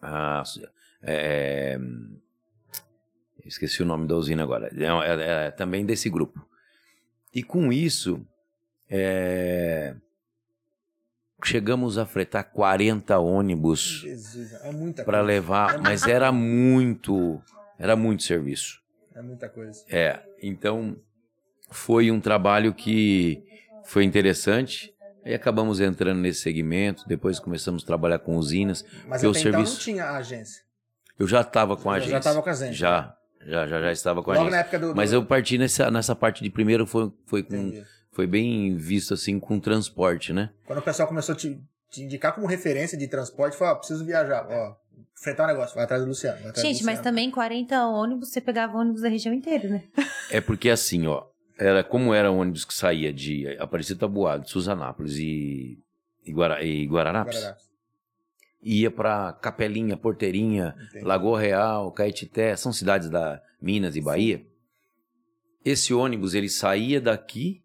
ah, 0.01 0.41
é, 1.03 1.77
esqueci 3.49 3.81
o 3.83 3.85
nome 3.85 4.07
da 4.07 4.15
usina 4.15 4.43
agora, 4.43 4.67
é, 4.73 4.83
é- 4.85 5.47
é 5.47 5.51
também 5.51 5.85
desse 5.85 6.09
grupo. 6.09 6.45
E 7.33 7.43
com 7.43 7.71
isso 7.73 8.25
é, 8.89 9.95
chegamos 11.43 11.97
a 11.97 12.05
fretar 12.05 12.43
40 12.51 13.17
ônibus 13.19 14.03
é 14.97 15.03
para 15.03 15.21
levar, 15.21 15.79
mas 15.81 16.05
era 16.07 16.31
muito, 16.31 17.41
era 17.77 17.95
muito 17.95 18.23
serviço. 18.23 18.81
É 19.15 19.21
muita 19.21 19.49
coisa. 19.49 19.83
É, 19.89 20.19
então 20.41 20.95
foi 21.69 22.09
um 22.11 22.19
trabalho 22.19 22.73
que 22.73 23.43
foi 23.83 24.03
interessante. 24.03 24.93
Aí 25.23 25.33
acabamos 25.33 25.79
entrando 25.79 26.19
nesse 26.19 26.41
segmento, 26.41 27.07
depois 27.07 27.39
começamos 27.39 27.83
a 27.83 27.85
trabalhar 27.85 28.19
com 28.19 28.37
usinas. 28.37 28.83
Mas 29.07 29.21
Porque 29.21 29.27
o 29.27 29.29
até 29.31 29.39
então 29.41 29.51
não 29.51 29.65
serviço- 29.65 29.81
tinha 29.81 30.05
a 30.05 30.17
agência. 30.17 30.63
Eu 31.17 31.27
já 31.27 31.41
estava 31.41 31.75
com 31.75 31.89
a 31.91 31.95
agência. 31.95 32.11
já 32.11 32.17
estava 32.19 32.41
com 32.41 32.49
a 32.49 32.51
agência. 32.53 32.73
Já, 32.73 33.17
já, 33.45 33.67
já, 33.67 33.81
já 33.81 33.91
estava 33.91 34.21
com 34.21 34.31
a 34.31 34.35
Logo 34.35 34.47
agência. 34.47 34.57
na 34.57 34.61
época 34.61 34.79
do. 34.79 34.87
do... 34.89 34.95
Mas 34.95 35.13
eu 35.13 35.25
parti 35.25 35.57
nessa, 35.57 35.89
nessa 35.89 36.15
parte 36.15 36.43
de 36.43 36.49
primeiro 36.49 36.85
foi, 36.85 37.11
foi, 37.25 37.43
com, 37.43 37.83
foi 38.11 38.27
bem 38.27 38.75
visto 38.75 39.13
assim 39.13 39.39
com 39.39 39.59
transporte, 39.59 40.33
né? 40.33 40.51
Quando 40.65 40.79
o 40.79 40.81
pessoal 40.83 41.07
começou 41.07 41.33
a 41.33 41.37
te, 41.37 41.61
te 41.89 42.03
indicar 42.03 42.33
como 42.33 42.47
referência 42.47 42.97
de 42.97 43.07
transporte, 43.07 43.57
falou: 43.57 43.75
ó, 43.75 43.77
preciso 43.77 44.05
viajar. 44.05 44.45
Ó, 44.49 44.75
enfrentar 45.17 45.43
um 45.43 45.47
negócio, 45.47 45.75
vai 45.75 45.83
atrás 45.83 46.01
do 46.01 46.07
Luciano. 46.07 46.37
atrás 46.37 46.53
do 46.53 46.61
Gente, 46.61 46.83
mas 46.83 46.97
Luciano. 46.97 47.03
também 47.03 47.31
40 47.31 47.85
ônibus, 47.87 48.29
você 48.29 48.41
pegava 48.41 48.77
ônibus 48.77 49.01
da 49.01 49.09
região 49.09 49.33
inteira, 49.33 49.67
né? 49.67 49.83
É 50.31 50.39
porque 50.39 50.69
assim, 50.69 51.07
ó, 51.07 51.25
era 51.57 51.83
como 51.83 52.13
era 52.13 52.31
ônibus 52.31 52.63
que 52.63 52.73
saía 52.73 53.11
de 53.11 53.47
Aparecido 53.59 53.99
Tabuado, 53.99 54.43
de 54.43 54.49
Suzanápolis 54.49 55.17
e, 55.17 55.79
e, 56.25 56.31
Guara, 56.31 56.63
e 56.63 56.85
Guararapes, 56.85 57.35
Guararapes. 57.35 57.68
Ia 58.61 58.91
para 58.91 59.33
Capelinha, 59.33 59.95
Porteirinha, 59.97 60.75
Entendi. 60.89 61.05
Lagoa 61.05 61.39
Real, 61.39 61.91
Caetité, 61.91 62.55
são 62.55 62.71
cidades 62.73 63.09
da 63.09 63.41
Minas 63.61 63.95
e 63.95 64.01
Bahia. 64.01 64.45
Esse 65.63 65.93
ônibus 65.93 66.33
ele 66.33 66.49
saía 66.49 66.99
daqui 67.01 67.61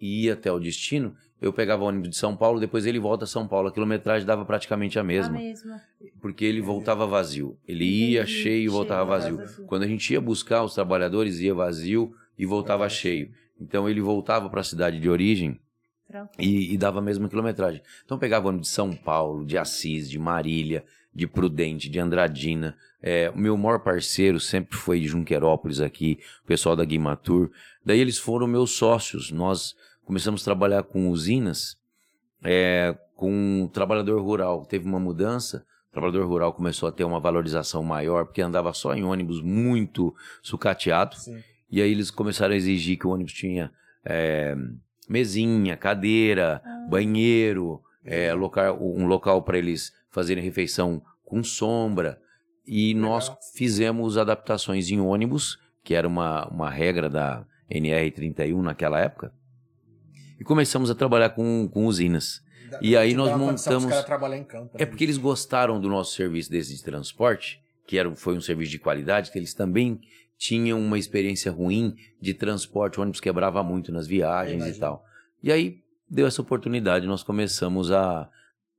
e 0.00 0.24
ia 0.24 0.34
até 0.34 0.50
o 0.50 0.58
destino. 0.58 1.14
Eu 1.40 1.52
pegava 1.52 1.84
o 1.84 1.86
ônibus 1.86 2.10
de 2.10 2.16
São 2.16 2.36
Paulo, 2.36 2.58
depois 2.58 2.84
ele 2.84 2.98
volta 2.98 3.22
a 3.24 3.26
São 3.26 3.46
Paulo. 3.46 3.68
A 3.68 3.72
quilometragem 3.72 4.26
dava 4.26 4.44
praticamente 4.44 4.98
a 4.98 5.04
mesma, 5.04 5.36
A 5.36 5.40
mesma. 5.40 5.80
porque 6.20 6.44
ele 6.44 6.60
voltava 6.60 7.06
vazio. 7.06 7.56
Ele 7.66 7.84
ia 7.84 8.22
Entendi. 8.22 8.32
cheio 8.38 8.64
e 8.64 8.68
voltava 8.68 9.20
Cheio, 9.20 9.36
vazio. 9.36 9.46
vazio. 9.46 9.66
Quando 9.66 9.82
a 9.84 9.86
gente 9.86 10.12
ia 10.12 10.20
buscar 10.20 10.64
os 10.64 10.74
trabalhadores, 10.74 11.38
ia 11.38 11.54
vazio 11.54 12.12
e 12.36 12.44
voltava 12.44 12.88
cheio. 12.88 13.30
Então 13.60 13.88
ele 13.88 14.00
voltava 14.00 14.48
para 14.50 14.60
a 14.60 14.64
cidade 14.64 14.98
de 14.98 15.08
origem. 15.08 15.60
E, 16.38 16.72
e 16.72 16.78
dava 16.78 16.98
a 16.98 17.02
mesma 17.02 17.28
quilometragem. 17.28 17.82
Então 18.04 18.18
pegava 18.18 18.48
ônibus 18.48 18.68
de 18.68 18.74
São 18.74 18.94
Paulo, 18.94 19.44
de 19.44 19.58
Assis, 19.58 20.08
de 20.08 20.18
Marília, 20.18 20.84
de 21.14 21.26
Prudente, 21.26 21.88
de 21.88 21.98
Andradina. 21.98 22.76
É, 23.02 23.30
o 23.30 23.38
meu 23.38 23.56
maior 23.56 23.80
parceiro 23.80 24.40
sempre 24.40 24.76
foi 24.76 25.00
de 25.00 25.08
Junquerópolis 25.08 25.80
aqui, 25.80 26.18
o 26.42 26.46
pessoal 26.46 26.74
da 26.74 26.84
Guimatur. 26.84 27.50
Daí 27.84 28.00
eles 28.00 28.18
foram 28.18 28.46
meus 28.46 28.72
sócios. 28.72 29.30
Nós 29.30 29.74
começamos 30.04 30.42
a 30.42 30.44
trabalhar 30.44 30.82
com 30.82 31.08
usinas, 31.10 31.76
é, 32.42 32.96
com 33.14 33.64
o 33.64 33.68
trabalhador 33.68 34.20
rural. 34.22 34.64
Teve 34.64 34.86
uma 34.86 35.00
mudança, 35.00 35.66
o 35.90 35.92
trabalhador 35.92 36.26
rural 36.26 36.52
começou 36.52 36.88
a 36.88 36.92
ter 36.92 37.04
uma 37.04 37.20
valorização 37.20 37.82
maior, 37.82 38.24
porque 38.24 38.40
andava 38.40 38.72
só 38.72 38.94
em 38.94 39.04
ônibus 39.04 39.42
muito 39.42 40.14
sucateado. 40.42 41.16
Sim. 41.16 41.42
E 41.70 41.82
aí 41.82 41.90
eles 41.90 42.10
começaram 42.10 42.54
a 42.54 42.56
exigir 42.56 42.98
que 42.98 43.06
o 43.06 43.10
ônibus 43.10 43.32
tinha 43.32 43.70
é, 44.04 44.56
mesinha, 45.08 45.76
cadeira, 45.76 46.62
banheiro, 46.88 47.80
é, 48.04 48.32
local, 48.34 48.78
um 48.80 49.06
local 49.06 49.42
para 49.42 49.58
eles 49.58 49.92
fazerem 50.10 50.42
refeição 50.44 51.02
com 51.24 51.42
sombra. 51.42 52.18
E 52.66 52.92
Legal. 52.94 53.10
nós 53.10 53.32
fizemos 53.54 54.18
adaptações 54.18 54.90
em 54.90 55.00
ônibus, 55.00 55.58
que 55.82 55.94
era 55.94 56.06
uma, 56.06 56.46
uma 56.48 56.70
regra 56.70 57.08
da 57.08 57.44
NR31 57.70 58.60
naquela 58.62 59.00
época. 59.00 59.32
E 60.38 60.44
começamos 60.44 60.90
a 60.90 60.94
trabalhar 60.94 61.30
com, 61.30 61.68
com 61.72 61.86
usinas. 61.86 62.42
Dá- 62.70 62.78
E 62.82 62.96
aí 62.96 63.10
tipo, 63.10 63.20
nós 63.22 63.36
montamos- 63.36 63.86
caras 63.86 64.04
trabalhar 64.04 64.36
em 64.36 64.44
campo. 64.44 64.66
né? 64.78 64.82
É 64.82 64.86
porque 64.86 65.04
eles 65.04 65.16
gostaram 65.16 65.80
do 65.80 65.88
nosso 65.88 66.14
serviço 66.14 66.50
desse 66.50 66.76
de 66.76 66.82
transporte, 66.84 67.60
que 67.86 67.98
era, 67.98 68.14
foi 68.14 68.36
um 68.36 68.40
serviço 68.40 68.70
de 68.70 68.78
qualidade, 68.78 69.30
que 69.32 69.38
eles 69.38 69.54
também 69.54 69.98
tinham 70.38 70.80
uma 70.80 70.98
experiência 70.98 71.50
ruim 71.50 71.96
de 72.20 72.32
transporte, 72.32 72.98
o 72.98 73.02
ônibus 73.02 73.20
quebrava 73.20 73.62
muito 73.62 73.90
nas 73.92 74.06
viagens 74.06 74.64
e 74.64 74.78
tal. 74.78 75.04
E 75.42 75.50
aí 75.50 75.82
deu 76.08 76.26
essa 76.26 76.40
oportunidade, 76.40 77.06
nós 77.06 77.24
começamos 77.24 77.90
a 77.90 78.30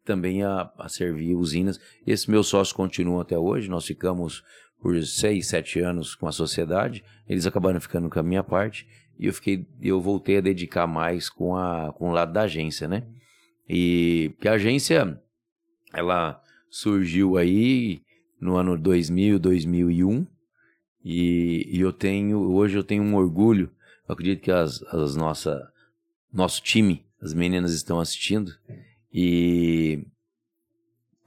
também 0.06 0.41
a, 0.43 0.72
a 0.80 0.89
servir 0.89 1.36
usinas. 1.36 1.80
Esse 2.08 2.32
meu 2.32 2.41
sócio 2.41 2.76
continua 2.76 3.22
até 3.22 3.38
hoje, 3.38 3.69
nós 3.69 3.86
ficamos 3.86 4.41
por 4.82 5.00
seis, 5.04 5.48
sete 5.48 5.82
anos 5.82 6.15
com 6.15 6.26
a 6.26 6.32
sociedade, 6.32 7.04
eles 7.28 7.45
acabaram 7.45 7.80
ficando 7.82 8.10
com 8.10 8.19
a 8.19 8.24
minha 8.24 8.43
parte, 8.43 8.88
e 9.19 9.26
eu 9.26 9.34
fiquei, 9.34 9.67
eu 9.82 10.00
voltei 10.00 10.38
a 10.38 10.41
dedicar 10.41 10.88
mais 10.88 11.30
com, 11.30 11.56
a, 11.56 11.91
com 11.91 12.10
o 12.10 12.13
lado 12.13 12.32
da 12.32 12.43
agência, 12.43 12.88
né? 12.88 13.04
E 13.67 14.34
que 14.39 14.48
a 14.48 14.54
agência, 14.54 15.22
ela 15.93 16.41
surgiu 16.69 17.38
aí 17.38 18.02
no 18.39 18.56
ano 18.56 18.78
2000, 18.78 19.38
2001, 19.38 20.26
e, 21.03 21.67
e 21.71 21.79
eu 21.79 21.93
tenho, 21.93 22.39
hoje 22.51 22.77
eu 22.77 22.83
tenho 22.83 23.03
um 23.03 23.15
orgulho, 23.15 23.71
eu 24.07 24.13
acredito 24.13 24.41
que 24.41 24.51
as, 24.51 24.81
as 24.83 25.15
nossa, 25.15 25.71
nosso 26.31 26.62
time, 26.62 27.05
as 27.21 27.33
meninas 27.33 27.73
estão 27.73 27.99
assistindo, 27.99 28.51
e 29.13 30.05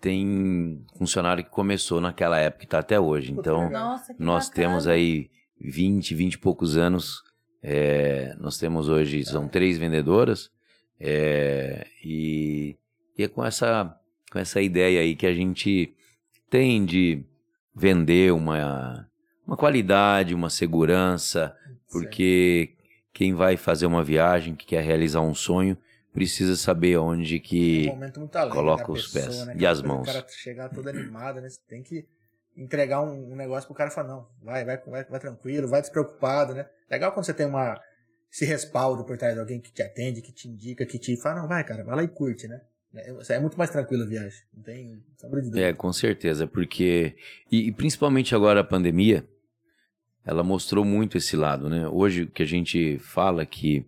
tem 0.01 0.85
funcionário 0.97 1.45
que 1.45 1.51
começou 1.51 2.01
naquela 2.01 2.39
época 2.39 2.65
e 2.65 2.67
está 2.67 2.81
até 2.81 2.99
hoje. 2.99 3.33
Então, 3.33 3.71
Nossa, 3.71 4.13
que 4.15 4.23
nós 4.23 4.49
bacana. 4.49 4.69
temos 4.69 4.87
aí 4.89 5.31
20, 5.61 6.15
20 6.15 6.35
e 6.35 6.39
poucos 6.39 6.77
anos. 6.77 7.23
É, 7.63 8.35
nós 8.41 8.59
temos 8.59 8.89
hoje, 8.89 9.25
são 9.25 9.47
três 9.47 9.79
vendedoras. 9.79 10.51
é, 10.99 11.87
e, 12.05 12.77
e 13.17 13.23
é 13.23 13.29
com 13.29 13.45
essa, 13.45 13.97
com 14.31 14.39
essa 14.39 14.61
ideia 14.61 15.01
aí 15.01 15.15
que 15.15 15.27
a 15.27 15.35
gente 15.35 15.95
tem 16.51 16.85
de 16.85 17.25
vender 17.75 18.33
uma, 18.33 19.09
uma 19.47 19.57
qualidade, 19.57 20.35
uma 20.35 20.51
segurança, 20.51 21.57
porque 21.91 22.75
quem 23.13 23.35
vai 23.35 23.57
fazer 23.57 23.87
uma 23.87 24.03
viagem, 24.03 24.55
que 24.55 24.67
quer 24.67 24.83
realizar 24.83 25.21
um 25.21 25.35
sonho, 25.35 25.77
precisa 26.13 26.57
saber 26.57 26.97
onde 26.99 27.41
que... 27.41 27.89
um 27.91 28.29
coloca 28.51 28.91
os 28.93 29.09
pessoa, 29.09 29.27
pés 29.27 29.47
né, 29.47 29.57
e 29.59 29.67
as 29.67 29.81
O 29.81 29.89
mãos. 29.89 30.07
cara 30.07 30.27
chegar 30.29 30.69
todo 30.69 30.89
animado, 30.89 31.41
né? 31.41 31.49
Você 31.49 31.61
tem 31.69 31.83
que 31.83 32.07
entregar 32.57 33.03
um, 33.03 33.33
um 33.33 33.37
negócio 33.37 33.67
pro 33.67 33.75
cara 33.75 33.91
e 33.91 33.95
falar, 33.95 34.09
não, 34.09 34.29
vai, 34.43 34.65
vai, 34.65 34.77
vai, 34.79 35.05
vai 35.05 35.21
tranquilo, 35.21 35.69
vai 35.69 35.81
despreocupado, 35.81 36.55
né? 36.55 36.67
Legal 36.91 37.13
quando 37.13 37.25
você 37.25 37.35
tem 37.35 37.47
uma, 37.47 37.81
esse 38.31 38.45
respaldo 38.45 39.05
por 39.05 39.17
trás 39.17 39.35
de 39.35 39.41
alguém 39.41 39.61
que 39.61 39.73
te 39.73 39.83
atende, 39.83 40.23
que 40.23 40.33
te 40.33 40.49
indica, 40.49 40.85
que 40.85 40.99
te 40.99 41.17
fala, 41.21 41.43
não, 41.43 41.49
vai, 41.49 41.65
cara, 41.65 41.83
vai 41.83 41.97
lá 41.97 42.03
e 42.03 42.09
curte, 42.09 42.47
né? 42.47 42.61
É, 42.95 43.35
é 43.35 43.41
muito 43.41 43.57
mais 43.57 43.71
tranquilo 43.71 44.03
a 44.03 44.07
viagem, 44.07 44.41
não 44.55 44.63
tem 44.63 45.03
sombra 45.17 45.41
de 45.41 45.49
dúvida. 45.49 45.67
É, 45.69 45.73
com 45.73 45.93
certeza, 45.93 46.47
porque. 46.47 47.17
E, 47.51 47.69
e 47.69 47.73
principalmente 47.73 48.35
agora 48.35 48.61
a 48.61 48.65
pandemia, 48.65 49.27
ela 50.25 50.43
mostrou 50.43 50.85
muito 50.85 51.17
esse 51.17 51.37
lado, 51.37 51.69
né? 51.69 51.89
Hoje 51.89 52.27
que 52.27 52.43
a 52.43 52.47
gente 52.47 52.99
fala 52.99 53.47
que 53.47 53.87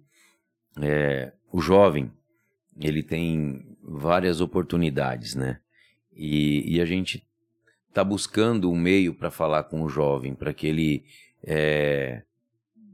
é, 0.80 1.32
o 1.52 1.60
jovem 1.60 2.10
ele 2.80 3.02
tem 3.02 3.76
várias 3.82 4.40
oportunidades, 4.40 5.34
né? 5.34 5.60
E, 6.12 6.76
e 6.76 6.80
a 6.80 6.84
gente 6.84 7.26
está 7.88 8.02
buscando 8.02 8.70
um 8.70 8.76
meio 8.76 9.14
para 9.14 9.30
falar 9.30 9.64
com 9.64 9.82
o 9.82 9.88
jovem, 9.88 10.34
para 10.34 10.52
que 10.52 10.66
ele 10.66 11.04
é, 11.42 12.22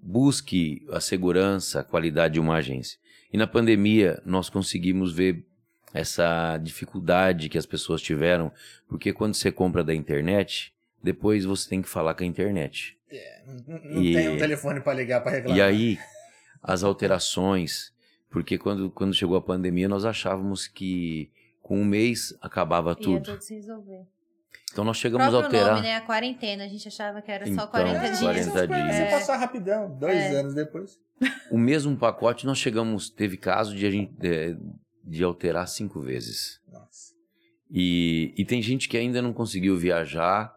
busque 0.02 0.84
a 0.90 1.00
segurança, 1.00 1.80
a 1.80 1.84
qualidade 1.84 2.34
de 2.34 2.40
uma 2.40 2.56
agência. 2.56 2.98
E 3.32 3.38
na 3.38 3.46
pandemia 3.46 4.20
nós 4.26 4.50
conseguimos 4.50 5.14
ver 5.14 5.46
essa 5.92 6.56
dificuldade 6.58 7.48
que 7.48 7.58
as 7.58 7.66
pessoas 7.66 8.00
tiveram, 8.00 8.52
porque 8.88 9.12
quando 9.12 9.34
você 9.34 9.50
compra 9.50 9.82
da 9.82 9.94
internet, 9.94 10.72
depois 11.02 11.44
você 11.44 11.68
tem 11.68 11.82
que 11.82 11.88
falar 11.88 12.14
com 12.14 12.22
a 12.22 12.26
internet. 12.26 12.96
Não, 13.66 13.78
não 13.78 14.02
E- 14.02 14.14
tem 14.14 14.28
um 14.28 14.38
telefone 14.38 14.80
pra 14.80 14.94
ligar 14.94 15.20
pra 15.22 15.32
reclamar. 15.32 15.58
E 15.58 15.62
aí, 15.62 15.98
as 16.62 16.84
alterações, 16.84 17.92
porque 18.30 18.56
quando, 18.56 18.90
quando 18.90 19.12
chegou 19.14 19.36
a 19.36 19.40
pandemia, 19.42 19.88
nós 19.88 20.04
achávamos 20.04 20.66
que 20.68 21.30
com 21.62 21.80
um 21.80 21.84
mês 21.84 22.34
acabava 22.40 22.90
Ia 22.90 22.96
tudo. 22.96 23.24
tudo 23.24 23.40
se 23.42 23.54
resolver. 23.54 24.02
Então 24.72 24.84
nós 24.84 24.96
O 24.96 25.00
chegamos 25.00 25.34
a 25.34 25.38
alterar. 25.38 25.70
nome, 25.76 25.82
né? 25.82 25.96
A 25.96 26.00
quarentena. 26.00 26.64
A 26.64 26.68
gente 26.68 26.86
achava 26.86 27.20
que 27.20 27.30
era 27.32 27.44
só 27.46 27.52
Então, 27.52 27.66
40 27.66 27.96
É, 27.98 28.00
dias. 28.06 28.20
40 28.20 28.40
essas 28.40 28.52
coisas 28.52 28.68
dias. 28.84 28.94
Você 28.96 29.02
É. 29.02 29.10
passar 29.10 29.36
rapidão, 29.36 29.98
dois 29.98 30.14
É. 30.16 30.30
anos 30.38 30.54
depois. 30.54 30.96
O 31.50 31.58
mesmo 31.58 31.96
pacote 31.96 32.46
nós 32.46 32.56
chegamos, 32.58 33.10
teve 33.10 33.36
caso 33.36 33.74
de 33.74 33.84
a 33.84 33.90
gente 33.90 34.12
de, 34.12 34.56
de 35.04 35.22
alterar 35.24 35.66
cinco 35.68 36.00
vezes. 36.00 36.60
Nossa. 36.70 37.14
E, 37.70 38.34
e 38.36 38.44
tem 38.44 38.60
gente 38.60 38.88
que 38.88 38.96
ainda 38.96 39.22
não 39.22 39.32
conseguiu 39.32 39.76
viajar 39.76 40.52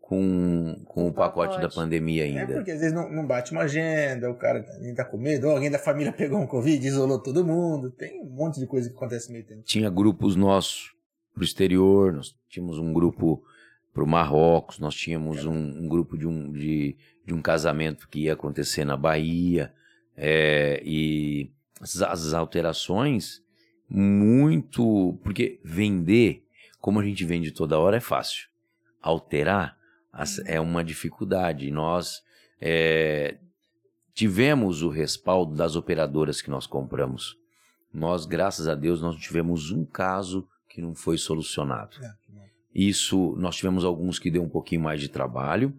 com, 0.00 0.82
com 0.86 1.08
o 1.08 1.12
pacote, 1.12 1.54
pacote. 1.56 1.62
da 1.62 1.68
pandemia 1.68 2.24
É 2.24 2.26
ainda. 2.26 2.54
porque 2.54 2.70
às 2.70 2.80
vezes 2.80 2.94
não, 2.94 3.10
não 3.10 3.26
bate 3.26 3.52
uma 3.52 3.62
agenda, 3.62 4.30
o 4.30 4.34
cara 4.34 4.64
nem 4.80 4.94
tá 4.94 5.04
com 5.04 5.18
medo, 5.18 5.46
ou 5.48 5.54
alguém 5.54 5.70
da 5.70 5.78
família 5.78 6.12
pegou 6.16 6.38
um 6.38 6.46
Covid, 6.46 6.86
isolou 6.86 7.18
todo 7.22 7.44
mundo. 7.44 7.90
Tem 7.90 8.20
um 8.22 8.30
monte 8.30 8.58
de 8.58 8.66
coisa 8.66 8.88
que 8.88 8.96
acontece 8.96 9.28
no 9.28 9.34
meio 9.34 9.46
tempo. 9.46 9.62
tinha 9.64 9.90
grupos 9.90 10.36
nossos 10.36 10.94
pro 11.34 11.44
exterior, 11.44 12.12
nós 12.12 12.34
tínhamos 12.48 12.78
um 12.78 12.92
grupo 12.92 13.42
pro 13.92 14.06
Marrocos, 14.06 14.78
nós 14.78 14.94
tínhamos 14.94 15.44
um, 15.44 15.54
um 15.54 15.88
grupo 15.88 16.16
de 16.16 16.26
um, 16.26 16.52
de, 16.52 16.96
de 17.24 17.34
um 17.34 17.42
casamento 17.42 18.08
que 18.08 18.24
ia 18.24 18.32
acontecer 18.32 18.84
na 18.84 18.96
Bahia, 18.96 19.72
é, 20.16 20.80
e 20.84 21.52
as, 21.80 22.00
as 22.02 22.32
alterações 22.32 23.42
muito, 23.88 25.18
porque 25.22 25.58
vender, 25.64 26.44
como 26.80 27.00
a 27.00 27.04
gente 27.04 27.24
vende 27.24 27.50
toda 27.52 27.78
hora, 27.78 27.96
é 27.96 28.00
fácil. 28.00 28.48
Alterar 29.00 29.76
as- 30.12 30.38
é 30.40 30.60
uma 30.60 30.84
dificuldade. 30.84 31.70
Nós 31.70 32.22
é, 32.60 33.38
tivemos 34.12 34.82
o 34.82 34.88
respaldo 34.88 35.54
das 35.54 35.76
operadoras 35.76 36.42
que 36.42 36.50
nós 36.50 36.66
compramos. 36.66 37.36
Nós, 37.92 38.26
graças 38.26 38.66
a 38.68 38.74
Deus, 38.74 39.00
nós 39.00 39.16
tivemos 39.16 39.70
um 39.70 39.84
caso 39.84 40.46
que 40.68 40.80
não 40.82 40.94
foi 40.94 41.16
solucionado. 41.16 41.96
É. 42.04 42.12
Isso, 42.74 43.34
nós 43.38 43.56
tivemos 43.56 43.84
alguns 43.84 44.18
que 44.18 44.30
deu 44.30 44.42
um 44.42 44.48
pouquinho 44.48 44.82
mais 44.82 45.00
de 45.00 45.08
trabalho, 45.08 45.72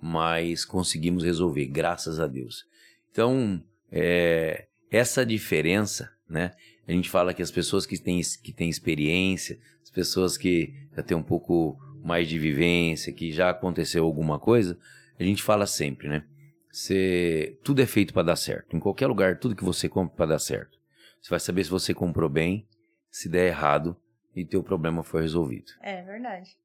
mas 0.00 0.64
conseguimos 0.64 1.24
resolver, 1.24 1.66
graças 1.66 2.20
a 2.20 2.26
Deus. 2.26 2.64
Então, 3.10 3.62
é, 3.90 4.68
essa 4.90 5.24
diferença, 5.24 6.12
né? 6.28 6.52
A 6.86 6.92
gente 6.92 7.10
fala 7.10 7.34
que 7.34 7.42
as 7.42 7.50
pessoas 7.50 7.84
que 7.86 7.98
têm, 7.98 8.20
que 8.42 8.52
têm 8.52 8.68
experiência, 8.68 9.58
as 9.82 9.90
pessoas 9.90 10.36
que 10.38 10.72
já 10.94 11.02
têm 11.02 11.16
um 11.16 11.22
pouco 11.22 11.76
mais 12.02 12.28
de 12.28 12.38
vivência, 12.38 13.12
que 13.12 13.32
já 13.32 13.50
aconteceu 13.50 14.04
alguma 14.04 14.38
coisa, 14.38 14.78
a 15.18 15.22
gente 15.24 15.42
fala 15.42 15.66
sempre, 15.66 16.08
né? 16.08 16.24
Você, 16.70 17.58
tudo 17.64 17.80
é 17.82 17.86
feito 17.86 18.12
para 18.12 18.22
dar 18.22 18.36
certo. 18.36 18.76
Em 18.76 18.80
qualquer 18.80 19.06
lugar, 19.06 19.38
tudo 19.38 19.56
que 19.56 19.64
você 19.64 19.88
compra 19.88 20.14
para 20.14 20.26
dar 20.26 20.38
certo. 20.38 20.78
Você 21.20 21.30
vai 21.30 21.40
saber 21.40 21.64
se 21.64 21.70
você 21.70 21.92
comprou 21.94 22.28
bem, 22.28 22.66
se 23.10 23.28
der 23.28 23.48
errado 23.48 23.96
e 24.34 24.44
teu 24.44 24.62
problema 24.62 25.02
foi 25.02 25.22
resolvido. 25.22 25.72
É 25.80 26.02
verdade. 26.02 26.56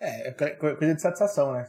É, 0.00 0.28
é 0.28 0.32
co- 0.32 0.76
coisa 0.76 0.94
de 0.94 1.00
satisfação, 1.02 1.52
né? 1.52 1.66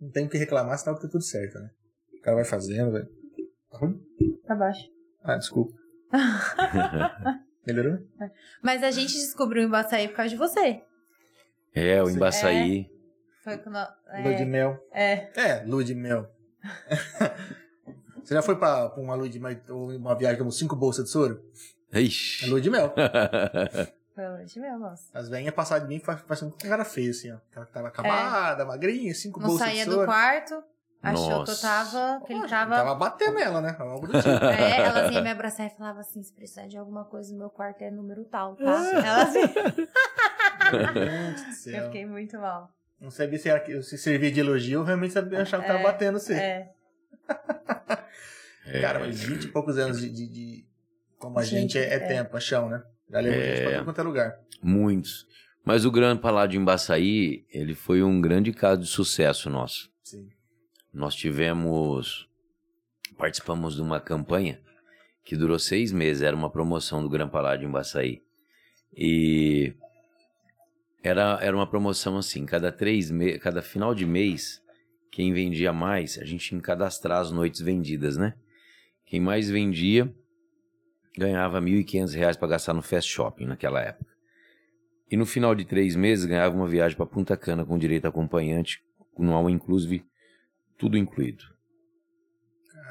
Não 0.00 0.10
tem 0.10 0.26
o 0.26 0.28
que 0.30 0.38
reclamar, 0.38 0.78
senão 0.78 0.94
tá 0.98 1.08
tudo 1.08 1.22
certo, 1.22 1.58
né? 1.58 1.70
O 2.16 2.20
cara 2.22 2.36
vai 2.36 2.44
fazendo, 2.44 2.92
vai. 2.92 3.02
Tá 4.46 4.54
baixo. 4.54 4.88
Ah, 5.22 5.36
desculpa. 5.36 5.74
Melhorou? 7.66 7.98
Mas 8.62 8.82
a 8.82 8.90
gente 8.90 9.12
descobriu 9.14 9.62
o 9.62 9.66
Embaçaí 9.66 10.08
por 10.08 10.16
causa 10.16 10.30
de 10.30 10.36
você. 10.36 10.82
É, 11.74 12.02
o. 12.02 12.08
Embaçaí. 12.10 12.90
Foi 13.42 13.58
quando. 13.58 13.76
Lua 14.22 14.34
de 14.34 14.42
É, 14.42 14.44
mel. 14.44 14.78
é. 14.92 15.30
É, 15.34 15.64
lua 15.66 15.84
de 15.84 15.94
mel. 15.94 16.30
Você 18.22 18.32
já 18.34 18.40
foi 18.40 18.56
pra, 18.56 18.88
pra 18.88 19.02
uma 19.02 19.14
lua 19.14 19.28
de 19.28 19.38
mel, 19.38 19.58
uma 19.68 20.14
viagem 20.16 20.42
com 20.42 20.50
cinco 20.50 20.74
bolsas 20.74 21.04
de 21.04 21.10
soro? 21.10 21.42
É 21.92 22.00
Ixi. 22.00 22.46
lua 22.48 22.58
de 22.60 22.70
mel. 22.70 22.94
Foi 24.14 24.26
lua 24.28 24.44
de 24.44 24.60
mel, 24.60 24.78
nossa. 24.78 25.10
As 25.12 25.28
velhinhas 25.28 25.54
passaram 25.54 25.86
de 25.86 25.88
mim 25.94 26.00
parecendo 26.00 26.54
um 26.54 26.68
cara 26.68 26.84
feio, 26.86 27.10
assim, 27.10 27.30
ó. 27.32 27.36
Ela 27.54 27.66
tava 27.66 27.88
acabada, 27.88 28.64
magrinha, 28.64 29.12
cinco 29.12 29.40
Não 29.40 29.48
bolsas 29.48 29.66
saía 29.68 29.82
de 29.84 29.90
do 29.90 29.96
soro. 29.96 30.06
quarto, 30.06 30.64
achou 31.10 31.44
que 31.44 31.50
eu 31.50 31.60
tava. 31.60 32.22
Que 32.26 32.32
ele 32.32 32.48
tava. 32.48 32.74
Tava 32.76 32.94
batendo 32.94 33.38
ela, 33.38 33.60
né? 33.60 33.76
Algo 33.78 34.06
do 34.06 34.12
tipo. 34.12 34.28
É, 34.44 34.80
elas 34.80 35.12
iam 35.12 35.22
me 35.22 35.30
abraçar 35.30 35.66
e 35.66 35.70
falava 35.70 36.00
assim: 36.00 36.22
se 36.22 36.32
precisar 36.32 36.66
de 36.66 36.76
alguma 36.76 37.04
coisa 37.04 37.32
no 37.32 37.38
meu 37.38 37.50
quarto 37.50 37.82
é 37.82 37.90
número 37.90 38.24
tal, 38.24 38.56
tá? 38.56 38.64
Elas 39.04 39.32
Gente 39.34 39.54
do 41.44 41.48
Eu 41.48 41.52
céu. 41.54 41.84
fiquei 41.86 42.06
muito 42.06 42.38
mal. 42.38 42.70
Não 43.00 43.10
sabia 43.10 43.38
se, 43.38 43.48
era, 43.48 43.82
se 43.82 43.98
servia 43.98 44.30
de 44.32 44.40
elogio 44.40 44.80
ou 44.80 44.84
realmente 44.84 45.12
sabia 45.12 45.42
achar 45.42 45.60
que 45.60 45.66
tava 45.66 45.80
É, 45.80 45.82
batendo 45.82 46.18
você. 46.18 46.34
É. 46.34 46.70
É. 48.66 48.80
Cara, 48.80 48.98
mas 49.00 49.22
20 49.22 49.44
e 49.44 49.48
poucos 49.48 49.76
anos 49.78 50.00
de, 50.00 50.08
de, 50.08 50.26
de- 50.28 50.66
como 51.18 51.38
a 51.38 51.42
gente, 51.44 51.74
Gente, 51.74 51.78
é, 51.78 51.90
é 51.90 51.94
é. 51.96 51.98
tempo, 52.00 52.36
é 52.36 52.40
chão, 52.40 52.68
né? 52.68 52.82
Já 53.10 53.20
levou 53.20 53.38
É. 53.38 53.46
gente 53.46 53.62
pra 53.62 53.72
tudo 53.72 53.84
quanto 53.84 54.00
é 54.00 54.04
lugar. 54.04 54.38
Muitos. 54.62 55.26
Mas 55.64 55.84
o 55.84 55.90
Grande 55.90 56.20
Palácio 56.20 56.50
de 56.50 56.58
Embaçaí, 56.58 57.44
ele 57.50 57.74
foi 57.74 58.02
um 58.02 58.20
grande 58.20 58.52
caso 58.52 58.80
de 58.82 58.86
sucesso 58.86 59.48
nosso. 59.50 59.90
Sim. 60.02 60.28
Nós 60.94 61.14
tivemos. 61.14 62.28
Participamos 63.18 63.74
de 63.74 63.82
uma 63.82 64.00
campanha 64.00 64.60
que 65.24 65.36
durou 65.36 65.58
seis 65.58 65.90
meses, 65.90 66.22
era 66.22 66.36
uma 66.36 66.50
promoção 66.50 67.02
do 67.02 67.08
Gran 67.08 67.28
Palácio 67.28 67.60
de 67.60 67.66
Embaçaí. 67.66 68.22
E 68.96 69.74
era, 71.02 71.38
era 71.40 71.56
uma 71.56 71.66
promoção 71.66 72.16
assim, 72.16 72.44
cada 72.46 72.70
três 72.70 73.10
me... 73.10 73.38
cada 73.38 73.62
final 73.62 73.94
de 73.94 74.06
mês, 74.06 74.62
quem 75.10 75.32
vendia 75.32 75.72
mais, 75.72 76.18
a 76.18 76.24
gente 76.24 76.48
tinha 76.48 76.60
que 76.60 76.66
cadastrar 76.66 77.20
as 77.20 77.30
noites 77.30 77.60
vendidas, 77.60 78.16
né? 78.16 78.34
Quem 79.06 79.20
mais 79.20 79.50
vendia 79.50 80.12
ganhava 81.16 81.60
1.500 81.60 82.14
reais 82.14 82.36
para 82.36 82.48
gastar 82.48 82.74
no 82.74 82.82
Fast 82.82 83.10
Shopping 83.10 83.46
naquela 83.46 83.80
época. 83.80 84.12
E 85.10 85.16
no 85.16 85.26
final 85.26 85.54
de 85.54 85.64
três 85.64 85.94
meses 85.94 86.24
ganhava 86.24 86.54
uma 86.54 86.66
viagem 86.66 86.96
para 86.96 87.06
Punta 87.06 87.36
Cana 87.36 87.64
com 87.64 87.78
direito 87.78 88.06
a 88.06 88.08
acompanhante, 88.08 88.82
no 89.16 89.32
all 89.32 89.48
inclusive, 89.48 90.04
tudo 90.78 90.96
incluído. 90.98 91.44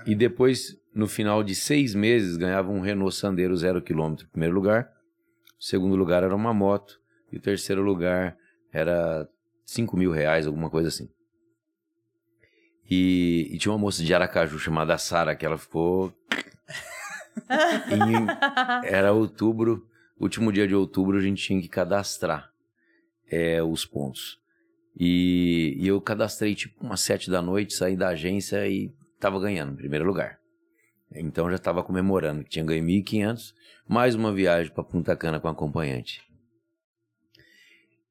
E 0.05 0.15
depois, 0.15 0.77
no 0.93 1.07
final 1.07 1.43
de 1.43 1.55
seis 1.55 1.95
meses, 1.95 2.37
ganhava 2.37 2.71
um 2.71 2.81
Renault 2.81 3.15
Sandero 3.15 3.55
zero 3.55 3.81
quilômetro 3.81 4.25
em 4.25 4.29
primeiro 4.29 4.53
lugar. 4.55 4.89
O 5.59 5.63
segundo 5.63 5.95
lugar 5.95 6.23
era 6.23 6.35
uma 6.35 6.53
moto. 6.53 6.99
E 7.31 7.37
o 7.37 7.41
terceiro 7.41 7.81
lugar 7.81 8.37
era 8.71 9.27
5 9.65 9.95
mil 9.97 10.11
reais, 10.11 10.45
alguma 10.45 10.69
coisa 10.69 10.89
assim. 10.89 11.09
E, 12.89 13.49
e 13.51 13.57
tinha 13.57 13.71
uma 13.71 13.77
moça 13.79 14.03
de 14.03 14.13
Aracaju 14.13 14.59
chamada 14.59 14.97
Sara, 14.97 15.35
que 15.35 15.45
ela 15.45 15.57
ficou. 15.57 16.13
em- 17.89 18.87
era 18.87 19.13
outubro, 19.13 19.87
último 20.19 20.51
dia 20.51 20.67
de 20.67 20.75
outubro, 20.75 21.17
a 21.17 21.21
gente 21.21 21.41
tinha 21.41 21.61
que 21.61 21.67
cadastrar 21.69 22.51
é, 23.27 23.63
os 23.63 23.85
pontos. 23.85 24.39
E, 24.99 25.75
e 25.79 25.87
eu 25.87 25.99
cadastrei 25.99 26.53
tipo 26.55 26.83
umas 26.83 27.01
sete 27.01 27.29
da 27.29 27.41
noite, 27.41 27.73
saí 27.73 27.95
da 27.95 28.09
agência 28.09 28.67
e 28.67 28.91
tava 29.19 29.39
ganhando 29.39 29.73
em 29.73 29.77
primeiro 29.77 30.05
lugar. 30.05 30.37
Então 31.15 31.49
já 31.49 31.57
tava 31.57 31.83
comemorando 31.83 32.43
que 32.43 32.49
tinha 32.49 32.65
ganho 32.65 32.83
1.500, 32.83 33.53
mais 33.87 34.15
uma 34.15 34.31
viagem 34.33 34.71
para 34.71 34.83
Punta 34.83 35.15
Cana 35.15 35.39
com 35.39 35.47
acompanhante. 35.47 36.21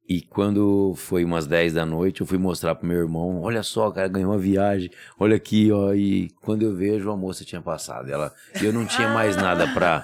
E 0.08 0.20
quando 0.20 0.92
foi 0.96 1.24
umas 1.24 1.46
10 1.46 1.74
da 1.74 1.86
noite, 1.86 2.20
eu 2.20 2.26
fui 2.26 2.36
mostrar 2.36 2.74
pro 2.74 2.86
meu 2.86 2.98
irmão, 2.98 3.40
olha 3.40 3.62
só, 3.62 3.88
o 3.88 3.92
cara 3.92 4.08
ganhou 4.08 4.32
uma 4.32 4.38
viagem, 4.38 4.90
olha 5.18 5.36
aqui, 5.36 5.70
ó, 5.72 5.94
e 5.94 6.28
quando 6.42 6.62
eu 6.62 6.74
vejo, 6.74 7.10
a 7.10 7.16
moça 7.16 7.44
tinha 7.44 7.62
passado. 7.62 8.10
Ela, 8.10 8.32
eu 8.60 8.72
não 8.72 8.84
tinha 8.84 9.08
mais 9.08 9.36
nada 9.36 9.72
pra, 9.72 10.00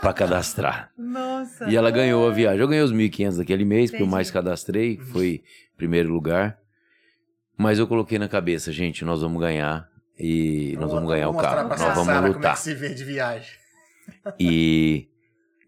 pra 0.00 0.12
cadastrar. 0.12 0.90
Nossa. 0.96 1.68
E 1.68 1.74
ela 1.74 1.90
ganhou 1.90 2.28
a 2.28 2.30
viagem. 2.30 2.60
Eu 2.60 2.68
ganhei 2.68 2.84
os 2.84 2.92
1.500 2.92 3.38
daquele 3.38 3.64
mês, 3.64 3.90
porque 3.90 4.02
eu 4.02 4.06
Entendi. 4.06 4.14
mais 4.14 4.30
cadastrei, 4.30 4.98
foi 4.98 5.42
primeiro 5.76 6.12
lugar. 6.12 6.58
Mas 7.56 7.78
eu 7.78 7.86
coloquei 7.86 8.18
na 8.18 8.28
cabeça, 8.28 8.72
gente, 8.72 9.04
nós 9.04 9.20
vamos 9.22 9.40
ganhar 9.40 9.88
e 10.18 10.76
nós 10.78 10.90
vamos 10.90 11.08
ganhar 11.08 11.28
o 11.28 11.34
carro, 11.36 11.68
pra 11.68 11.76
nós 11.76 11.80
vamos 11.94 12.04
Sara 12.06 12.16
Como 12.18 12.26
é 12.32 12.36
lutar. 12.36 12.54
que 12.54 12.60
se 12.60 12.74
vê 12.74 12.92
de 12.94 13.04
viagem. 13.04 13.50
E 14.38 15.08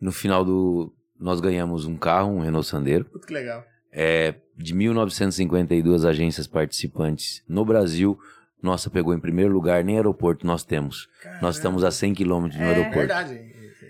no 0.01 0.12
final 0.12 0.45
do 0.45 0.92
nós 1.19 1.40
ganhamos 1.40 1.87
um 1.87 1.97
carro, 1.97 2.31
um 2.33 2.40
Renault 2.40 2.66
Sandero, 2.66 3.05
Puta 3.07 3.27
que 3.27 3.33
legal. 3.33 3.64
é, 3.92 4.35
de 4.57 4.75
1952 4.75 6.05
agências 6.05 6.47
participantes 6.47 7.42
no 7.49 7.64
Brasil. 7.64 8.19
Nossa 8.62 8.90
pegou 8.90 9.14
em 9.14 9.21
primeiro 9.21 9.53
lugar, 9.53 9.83
nem 9.85 9.97
aeroporto 9.97 10.47
nós 10.47 10.64
temos. 10.64 11.09
Nós 11.40 11.57
estamos 11.57 11.85
a 11.85 11.90
100 11.90 12.14
quilômetros 12.14 12.61
no 12.61 12.66
É. 12.66 12.71
aeroporto. 12.71 12.99
Verdade. 12.99 13.35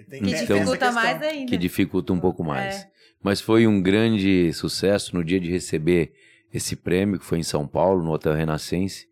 Tem, 0.08 0.22
Que 0.22 0.30
Então- 0.36 0.56
dificulta 0.58 0.92
mais 0.92 1.22
ainda. 1.22 1.50
que 1.50 1.56
dificulta 1.56 2.12
um 2.12 2.20
pouco 2.20 2.44
mais. 2.44 2.76
É. 2.76 2.90
Mas 3.22 3.40
foi 3.40 3.66
um 3.66 3.80
grande 3.80 4.52
sucesso 4.52 5.16
no 5.16 5.24
dia 5.24 5.40
de 5.40 5.50
receber 5.50 6.12
esse 6.52 6.76
prêmio, 6.76 7.18
que 7.18 7.24
foi 7.24 7.38
em 7.38 7.42
São 7.42 7.66
Paulo, 7.66 8.02
no 8.02 8.12
Hotel 8.12 8.34
Renascense. 8.34 9.08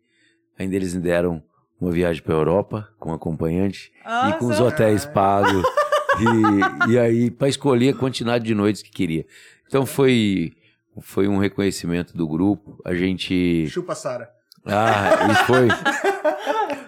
Ainda 0.57 0.75
eles 0.75 0.93
me 0.93 1.01
deram 1.01 1.43
uma 1.79 1.91
viagem 1.91 2.23
para 2.23 2.33
Europa 2.33 2.89
com 2.97 3.13
acompanhante 3.13 3.91
e 4.29 4.33
com 4.39 4.45
os 4.45 4.59
hotéis 4.59 5.05
pagos. 5.05 5.63
e, 6.87 6.93
e 6.93 6.99
aí, 6.99 7.29
para 7.29 7.49
escolher 7.49 7.93
a 7.93 7.97
quantidade 7.97 8.45
de 8.45 8.55
noites 8.55 8.81
que 8.81 8.89
queria. 8.89 9.25
Então 9.67 9.85
foi, 9.85 10.53
foi 11.01 11.27
um 11.27 11.37
reconhecimento 11.37 12.15
do 12.15 12.27
grupo. 12.27 12.79
A 12.85 12.93
gente. 12.93 13.67
Chupa, 13.67 13.95
Sara. 13.95 14.29
Ah, 14.65 15.27
e 15.31 15.35
foi. 15.45 15.67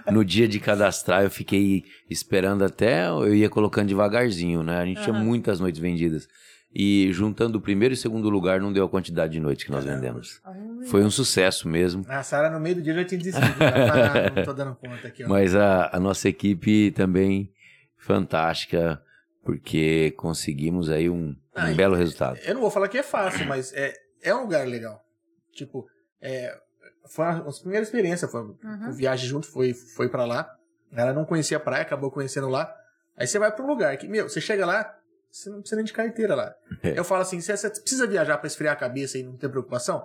No 0.10 0.24
dia 0.24 0.48
de 0.48 0.58
cadastrar, 0.58 1.24
eu 1.24 1.30
fiquei 1.30 1.84
esperando 2.10 2.64
até. 2.64 3.08
Eu 3.08 3.36
ia 3.36 3.50
colocando 3.50 3.90
devagarzinho, 3.90 4.64
né? 4.64 4.78
A 4.78 4.86
gente 4.86 5.02
tinha 5.02 5.14
Aham. 5.14 5.24
muitas 5.24 5.60
noites 5.60 5.82
vendidas. 5.82 6.30
E 6.80 7.12
juntando 7.12 7.58
o 7.58 7.62
primeiro 7.62 7.96
e 7.96 7.98
segundo 7.98 8.30
lugar, 8.30 8.62
não 8.62 8.72
deu 8.72 8.86
a 8.86 8.90
quantidade 8.90 9.34
de 9.34 9.40
noites 9.40 9.66
que 9.66 9.72
nós 9.72 9.84
Caramba. 9.84 10.00
vendemos. 10.00 10.40
Ai. 10.46 10.86
Foi 10.86 11.04
um 11.04 11.10
sucesso 11.10 11.68
mesmo. 11.68 12.06
A 12.08 12.22
Sara 12.22 12.52
no 12.52 12.60
meio 12.60 12.76
do 12.76 12.82
dia 12.84 12.94
já 12.94 13.04
tinha 13.04 13.18
desistido. 13.18 13.46
Ah, 13.60 14.30
não 14.36 14.44
tô 14.46 14.54
dando 14.54 14.76
conta 14.76 15.08
aqui, 15.08 15.24
ó. 15.24 15.28
Mas 15.28 15.56
a, 15.56 15.90
a 15.92 16.00
nossa 16.00 16.30
equipe 16.30 16.92
também 16.92 17.52
fantástica, 17.98 19.02
porque 19.44 20.12
conseguimos 20.18 20.90
aí 20.90 21.10
um, 21.10 21.30
um 21.30 21.36
Ah, 21.56 21.74
belo 21.74 21.96
resultado. 21.96 22.38
Eu 22.46 22.54
não 22.54 22.62
vou 22.62 22.70
falar 22.70 22.88
que 22.88 22.98
é 22.98 23.04
fácil, 23.04 23.48
mas 23.48 23.74
é, 23.74 23.94
é 24.22 24.36
um 24.36 24.42
lugar 24.42 24.68
legal. 24.68 25.04
Tipo, 25.54 25.88
é, 26.22 26.56
foi 27.10 27.26
uma, 27.26 27.42
uma 27.44 27.54
primeira 27.60 27.84
experiência. 27.84 28.28
Foi, 28.28 28.42
Uhum. 28.42 28.92
Viagem 28.94 29.28
junto, 29.28 29.48
foi, 29.48 29.74
foi 29.74 30.10
para 30.10 30.26
lá. 30.26 30.48
Ela 30.92 31.12
não 31.12 31.26
conhecia 31.26 31.58
a 31.58 31.60
praia, 31.60 31.82
acabou 31.82 32.12
conhecendo 32.12 32.48
lá. 32.48 32.72
Aí 33.18 33.26
você 33.28 33.40
vai 33.40 33.52
pra 33.52 33.64
um 33.66 33.68
lugar 33.68 33.98
que, 33.98 34.08
meu, 34.08 34.30
você 34.30 34.40
chega 34.40 34.66
lá, 34.66 34.97
você 35.38 35.50
não 35.50 35.60
precisa 35.60 35.76
nem 35.78 35.86
de 35.86 35.94
carteira 35.94 36.36
lá. 36.36 36.54
É. 36.84 36.98
Eu 36.98 37.04
falo 37.04 37.22
assim, 37.22 37.40
você, 37.40 37.56
você 37.56 37.70
precisa 37.70 38.08
viajar 38.08 38.38
pra 38.38 38.48
esfriar 38.48 38.74
a 38.74 38.78
cabeça 38.78 39.18
e 39.18 39.24
não 39.24 39.36
ter 39.38 39.50
preocupação? 39.50 40.04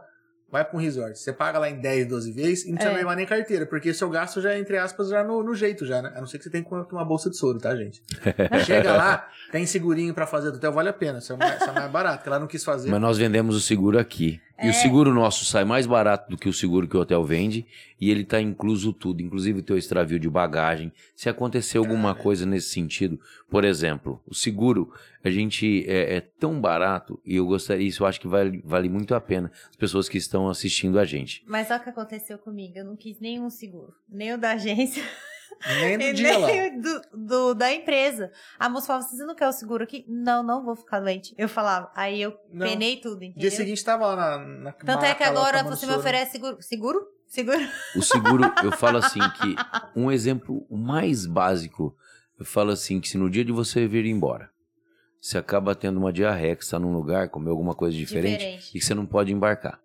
Vai 0.51 0.62
pra 0.66 0.77
um 0.77 0.81
resort. 0.83 1.18
Você 1.18 1.33
paga 1.33 1.59
lá 1.59 1.71
em 1.71 1.81
10, 1.81 2.09
12 2.09 2.31
vezes 2.33 2.64
e 2.66 2.68
não 2.68 2.75
precisa 2.75 2.95
É. 2.95 2.99
levar 2.99 3.16
nem 3.16 3.25
carteira, 3.25 3.64
porque 3.64 3.88
o 3.88 3.95
seu 3.95 4.11
gasto 4.11 4.38
já, 4.38 4.53
é, 4.53 4.59
entre 4.59 4.77
aspas, 4.77 5.09
já 5.09 5.25
no, 5.25 5.42
no 5.42 5.55
jeito 5.55 5.87
já, 5.87 6.03
né? 6.03 6.12
A 6.14 6.21
não 6.21 6.27
ser 6.27 6.37
que 6.37 6.45
você 6.45 6.51
tenha 6.51 6.62
uma 6.68 7.05
bolsa 7.07 7.31
de 7.31 7.38
soro, 7.38 7.59
tá, 7.59 7.75
gente? 7.75 8.03
Chega 8.66 8.92
lá, 8.92 9.27
tem 9.51 9.64
segurinho 9.64 10.12
pra 10.12 10.27
fazer 10.27 10.51
do 10.51 10.59
hotel, 10.59 10.71
vale 10.71 10.90
a 10.90 10.92
pena. 10.92 11.21
Isso 11.21 11.33
é 11.33 11.37
mais, 11.37 11.55
isso 11.59 11.71
é 11.71 11.73
mais 11.73 11.90
barato, 11.90 12.18
porque 12.18 12.29
ela 12.29 12.38
não 12.38 12.47
quis 12.47 12.62
fazer. 12.62 12.90
Mas 12.90 13.01
nós 13.01 13.16
vendemos 13.16 13.57
o 13.57 13.61
seguro 13.62 13.99
aqui. 13.99 14.42
E 14.62 14.66
É. 14.66 14.70
o 14.70 14.75
seguro 14.75 15.12
nosso 15.12 15.44
sai 15.44 15.64
mais 15.64 15.87
barato 15.87 16.31
do 16.31 16.37
que 16.38 16.48
o 16.48 16.53
seguro 16.53 16.87
que 16.87 16.96
o 16.96 17.01
hotel 17.01 17.25
vende. 17.25 17.66
E 18.01 18.11
ele 18.11 18.25
tá 18.25 18.40
incluso 18.40 18.92
tudo, 18.92 19.20
inclusive 19.22 19.61
o 19.61 19.62
teu 19.62 19.77
extravio 19.77 20.18
de 20.18 20.29
bagagem. 20.29 20.92
Se 21.14 21.29
acontecer 21.29 21.79
alguma 21.79 22.14
coisa 22.14 22.44
nesse 22.46 22.70
sentido, 22.70 23.18
por 23.48 23.64
exemplo, 23.64 24.20
o 24.27 24.35
seguro, 24.35 24.92
a 25.25 25.31
gente 25.31 25.85
é, 25.88 26.16
é 26.16 26.20
tão 26.20 26.61
barato, 26.61 27.20
e 27.25 27.37
eu 27.37 27.46
gostaria, 27.46 27.87
isso 27.87 28.03
eu 28.03 28.07
acho 28.07 28.20
que 28.20 28.27
vale, 28.29 28.61
vale 28.64 28.88
muito 28.88 29.14
a 29.14 29.20
pena 29.20 29.51
as 29.70 29.77
pessoas 29.77 30.09
que 30.09 30.18
estão 30.18 30.48
assistindo 30.48 30.98
a 30.98 31.05
gente. 31.05 31.42
Mas 31.46 31.70
olha 31.70 31.81
o 31.81 31.83
que 31.83 31.90
aconteceu 31.90 32.38
comigo. 32.38 32.72
Eu 32.77 32.85
não 32.85 32.96
quis 32.96 33.20
nenhum 33.20 33.48
seguro. 33.51 33.92
Nem 34.09 34.33
o 34.35 34.38
da 34.38 34.53
agência. 34.53 35.03
Nem 35.81 35.95
e 35.95 36.12
do 36.12 36.17
dia 36.17 36.38
lá. 36.38 36.47
nem 36.47 36.81
do, 36.81 37.01
do- 37.12 37.55
da 37.55 37.73
empresa. 37.73 38.31
A 38.59 38.69
moça 38.69 38.87
falava, 38.87 39.05
você 39.07 39.25
não 39.25 39.35
quer 39.35 39.49
o 39.49 39.53
seguro 39.53 39.85
aqui? 39.85 40.05
Não, 40.09 40.43
não 40.43 40.65
vou 40.65 40.75
ficar 40.77 41.01
doente. 41.01 41.35
Eu 41.38 41.49
falava. 41.49 41.91
Aí 41.95 42.21
eu 42.21 42.37
Não. 42.53 42.67
penei 42.67 42.97
tudo, 42.97 43.23
entendeu? 43.23 43.41
Dia 43.41 43.51
seguinte 43.51 43.85
tava 43.85 44.07
lá 44.07 44.38
na, 44.38 44.45
na 44.47 44.73
Tanto 44.73 45.05
é 45.05 45.15
que 45.15 45.23
agora 45.23 45.62
você 45.62 45.87
me 45.87 45.95
oferece 45.95 46.33
seguro. 46.33 46.57
Seguro? 46.61 47.07
Seguro? 47.27 47.61
O 47.97 48.03
seguro, 48.03 48.53
eu 48.62 48.73
falo 48.77 48.99
assim 48.99 49.21
que 49.21 49.55
um 49.97 50.11
exemplo 50.11 50.67
mais 50.71 51.25
básico, 51.27 51.97
eu 52.38 52.45
falo 52.45 52.71
assim 52.73 53.01
que 53.01 53.09
se 53.09 53.17
no 53.17 53.31
dia 53.31 53.45
de 53.45 53.53
você 53.53 53.87
vir 53.87 54.05
embora, 54.05 54.51
você 55.21 55.38
acaba 55.38 55.75
tendo 55.75 55.99
uma 55.99 56.12
diarreia, 56.12 56.55
que 56.57 56.65
está 56.65 56.79
num 56.79 56.93
lugar, 56.93 57.29
comeu 57.31 57.53
alguma 57.53 57.75
coisa 57.75 57.97
diferente, 57.97 58.38
Diferente. 58.41 58.71
e 58.77 58.81
que 58.81 58.85
você 58.85 58.93
não 58.93 59.07
pode 59.07 59.33
embarcar. 59.33 59.81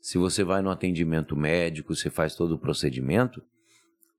Se 0.00 0.18
você 0.18 0.42
vai 0.42 0.62
no 0.62 0.70
atendimento 0.70 1.36
médico, 1.36 1.94
você 1.94 2.10
faz 2.10 2.34
todo 2.34 2.56
o 2.56 2.58
procedimento, 2.58 3.42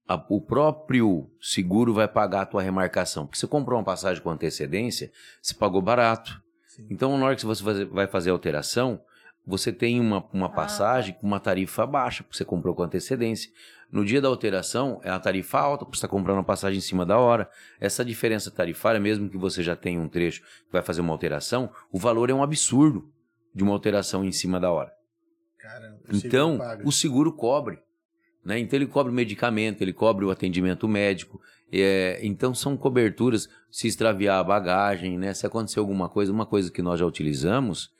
a- 0.07 0.23
o 0.29 0.39
próprio 0.41 1.29
seguro 1.41 1.93
vai 1.93 2.07
pagar 2.07 2.41
a 2.41 2.45
tua 2.45 2.61
remarcação. 2.61 3.25
Porque 3.25 3.39
você 3.39 3.47
comprou 3.47 3.77
uma 3.79 3.85
passagem 3.85 4.21
com 4.21 4.29
antecedência, 4.29 5.11
você 5.41 5.53
pagou 5.53 5.81
barato. 5.81 6.41
Sim. 6.67 6.87
Então, 6.89 7.17
na 7.17 7.25
hora 7.25 7.35
que 7.35 7.45
você 7.45 7.85
vai 7.85 8.07
fazer 8.07 8.29
a 8.29 8.33
alteração, 8.33 9.01
você 9.47 9.71
tem 9.71 9.99
uma, 9.99 10.25
uma 10.33 10.49
passagem 10.49 11.13
com 11.13 11.25
uma 11.27 11.39
tarifa 11.39 11.85
baixa, 11.85 12.23
porque 12.23 12.37
você 12.37 12.45
comprou 12.45 12.73
com 12.75 12.83
antecedência. 12.83 13.51
No 13.91 14.03
dia 14.03 14.19
da 14.19 14.27
alteração, 14.27 14.99
é 15.03 15.09
a 15.09 15.19
tarifa 15.19 15.59
alta, 15.59 15.85
porque 15.85 15.97
você 15.97 16.05
está 16.05 16.07
comprando 16.07 16.39
a 16.39 16.43
passagem 16.43 16.79
em 16.79 16.81
cima 16.81 17.05
da 17.05 17.17
hora. 17.19 17.47
Essa 17.79 18.03
diferença 18.03 18.49
tarifária, 18.51 18.99
mesmo 18.99 19.29
que 19.29 19.37
você 19.37 19.61
já 19.61 19.75
tenha 19.75 20.01
um 20.01 20.09
trecho 20.09 20.41
que 20.41 20.71
vai 20.71 20.81
fazer 20.81 21.01
uma 21.01 21.13
alteração, 21.13 21.69
o 21.91 21.99
valor 21.99 22.29
é 22.29 22.33
um 22.33 22.41
absurdo 22.43 23.09
de 23.53 23.63
uma 23.63 23.71
alteração 23.71 24.25
em 24.25 24.31
cima 24.31 24.59
da 24.59 24.71
hora. 24.71 24.91
Caramba, 25.59 25.99
Então, 26.13 26.57
o 26.83 26.91
seguro 26.91 27.31
cobre. 27.31 27.79
Né? 28.45 28.59
Então, 28.59 28.77
ele 28.77 28.85
cobre 28.85 29.11
o 29.11 29.15
medicamento, 29.15 29.81
ele 29.81 29.91
cobre 29.91 30.23
o 30.23 30.29
atendimento 30.29 30.87
médico. 30.87 31.41
É, 31.73 32.19
então, 32.21 32.53
são 32.53 32.77
coberturas. 32.77 33.49
Se 33.71 33.87
extraviar 33.87 34.39
a 34.39 34.43
bagagem, 34.43 35.17
né? 35.17 35.33
se 35.33 35.45
acontecer 35.45 35.79
alguma 35.79 36.07
coisa, 36.07 36.31
uma 36.31 36.45
coisa 36.45 36.71
que 36.71 36.81
nós 36.81 36.99
já 36.99 37.05
utilizamos, 37.05 37.91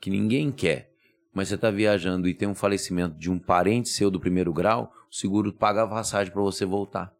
que 0.00 0.08
ninguém 0.08 0.50
quer, 0.50 0.90
mas 1.32 1.48
você 1.48 1.54
está 1.54 1.70
viajando 1.70 2.26
e 2.26 2.34
tem 2.34 2.48
um 2.48 2.54
falecimento 2.54 3.16
de 3.16 3.30
um 3.30 3.38
parente 3.38 3.90
seu 3.90 4.10
do 4.10 4.18
primeiro 4.18 4.52
grau, 4.52 4.92
o 5.10 5.14
seguro 5.14 5.52
paga 5.52 5.84
a 5.84 5.86
passagem 5.86 6.32
para 6.32 6.42
você 6.42 6.64
voltar. 6.64 7.14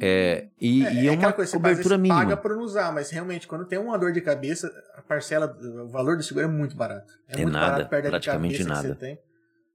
É, 0.00 0.48
e, 0.60 0.82
e 0.82 1.06
é, 1.06 1.10
uma 1.10 1.14
aquela 1.14 1.32
coisa, 1.32 1.52
cobertura 1.52 1.96
mínima. 1.96 2.20
paga 2.20 2.36
por 2.36 2.56
não 2.56 2.62
usar, 2.62 2.92
mas 2.92 3.10
realmente, 3.10 3.46
quando 3.46 3.64
tem 3.64 3.78
uma 3.78 3.96
dor 3.96 4.12
de 4.12 4.20
cabeça, 4.20 4.72
a 4.96 5.02
parcela, 5.02 5.56
o 5.62 5.86
valor 5.86 6.16
do 6.16 6.22
seguro 6.22 6.46
é 6.46 6.48
muito 6.48 6.76
barato. 6.76 7.14
É, 7.28 7.36
É 7.36 7.42
muito 7.42 7.52
nada, 7.52 7.84
barato 7.84 7.88
praticamente 7.88 8.64
cabeça 8.64 8.82
que 8.82 8.88
nada. 8.88 9.18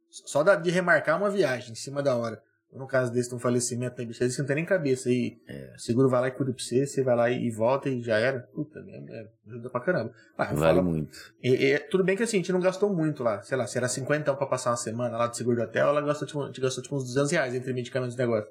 Só 0.09 0.43
de 0.55 0.71
remarcar 0.71 1.17
uma 1.17 1.29
viagem 1.29 1.71
em 1.71 1.75
cima 1.75 2.01
da 2.03 2.15
hora. 2.15 2.41
No 2.71 2.85
caso 2.85 3.11
desse, 3.11 3.29
de 3.29 3.35
um 3.35 3.39
falecimento, 3.39 3.95
tem 3.95 4.05
bicho, 4.05 4.23
você 4.23 4.39
não 4.41 4.45
tem 4.47 4.57
nem 4.57 4.65
cabeça. 4.65 5.09
E 5.09 5.39
É. 5.47 5.73
o 5.75 5.79
seguro 5.79 6.07
vai 6.07 6.21
lá 6.21 6.27
e 6.27 6.31
cuida 6.31 6.53
pra 6.53 6.63
você, 6.63 6.85
você 6.85 7.01
vai 7.01 7.15
lá 7.15 7.29
e, 7.29 7.49
volta 7.49 7.89
e 7.89 7.99
já 8.03 8.19
era. 8.19 8.41
Puta, 8.53 8.79
é, 8.79 9.21
é, 9.21 9.27
ajuda 9.47 9.69
pra 9.71 9.81
caramba. 9.81 10.13
Ah, 10.37 10.45
Vale 10.53 10.59
falo- 10.77 10.83
muito. 10.83 11.17
e- 11.41 11.73
e- 11.73 11.79
tudo 11.79 12.03
bem 12.03 12.15
que 12.15 12.21
assim, 12.21 12.37
a 12.37 12.39
gente 12.39 12.51
não 12.51 12.59
gastou 12.59 12.93
muito 12.93 13.23
lá. 13.23 13.41
Sei 13.41 13.57
lá, 13.57 13.65
se 13.65 13.75
era 13.75 13.87
50 13.87 14.35
pra 14.35 14.45
passar 14.45 14.69
uma 14.69 14.77
semana 14.77 15.17
lá 15.17 15.25
do 15.25 15.35
seguro 15.35 15.55
do 15.57 15.63
hotel, 15.63 15.87
ela 15.87 16.01
gastou, 16.01 16.27
tipo, 16.27 16.43
a 16.43 16.45
gente 16.47 16.61
gastou 16.61 16.83
tipo 16.83 16.95
uns 16.95 17.05
200 17.05 17.31
reais 17.31 17.55
entre 17.55 17.73
medicamentos 17.73 18.13
e 18.13 18.17
negócio. 18.19 18.47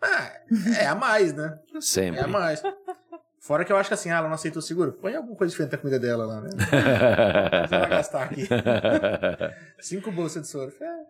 Ah, 0.00 0.32
é 0.80 0.86
a 0.86 0.94
mais, 0.94 1.34
né? 1.34 1.58
Sempre. 1.80 2.20
É 2.20 2.24
a 2.24 2.26
mais. 2.26 2.62
Fora 3.44 3.62
que 3.62 3.70
eu 3.70 3.76
acho 3.76 3.90
que 3.90 3.94
assim, 3.94 4.08
ah, 4.08 4.16
ela 4.16 4.28
não 4.28 4.36
aceitou 4.36 4.60
o 4.60 4.62
seguro. 4.62 4.92
Põe 4.92 5.14
alguma 5.14 5.36
coisa 5.36 5.50
diferente 5.50 5.72
da 5.72 5.76
comida 5.76 6.00
dela 6.00 6.24
lá, 6.24 6.40
né? 6.40 6.48
Você 7.68 7.78
vai 7.78 7.90
gastar 7.90 8.22
aqui. 8.22 8.48
Cinco 9.80 10.10
bolsas 10.10 10.40
de 10.40 10.48
soro. 10.48 10.72
É, 10.80 11.02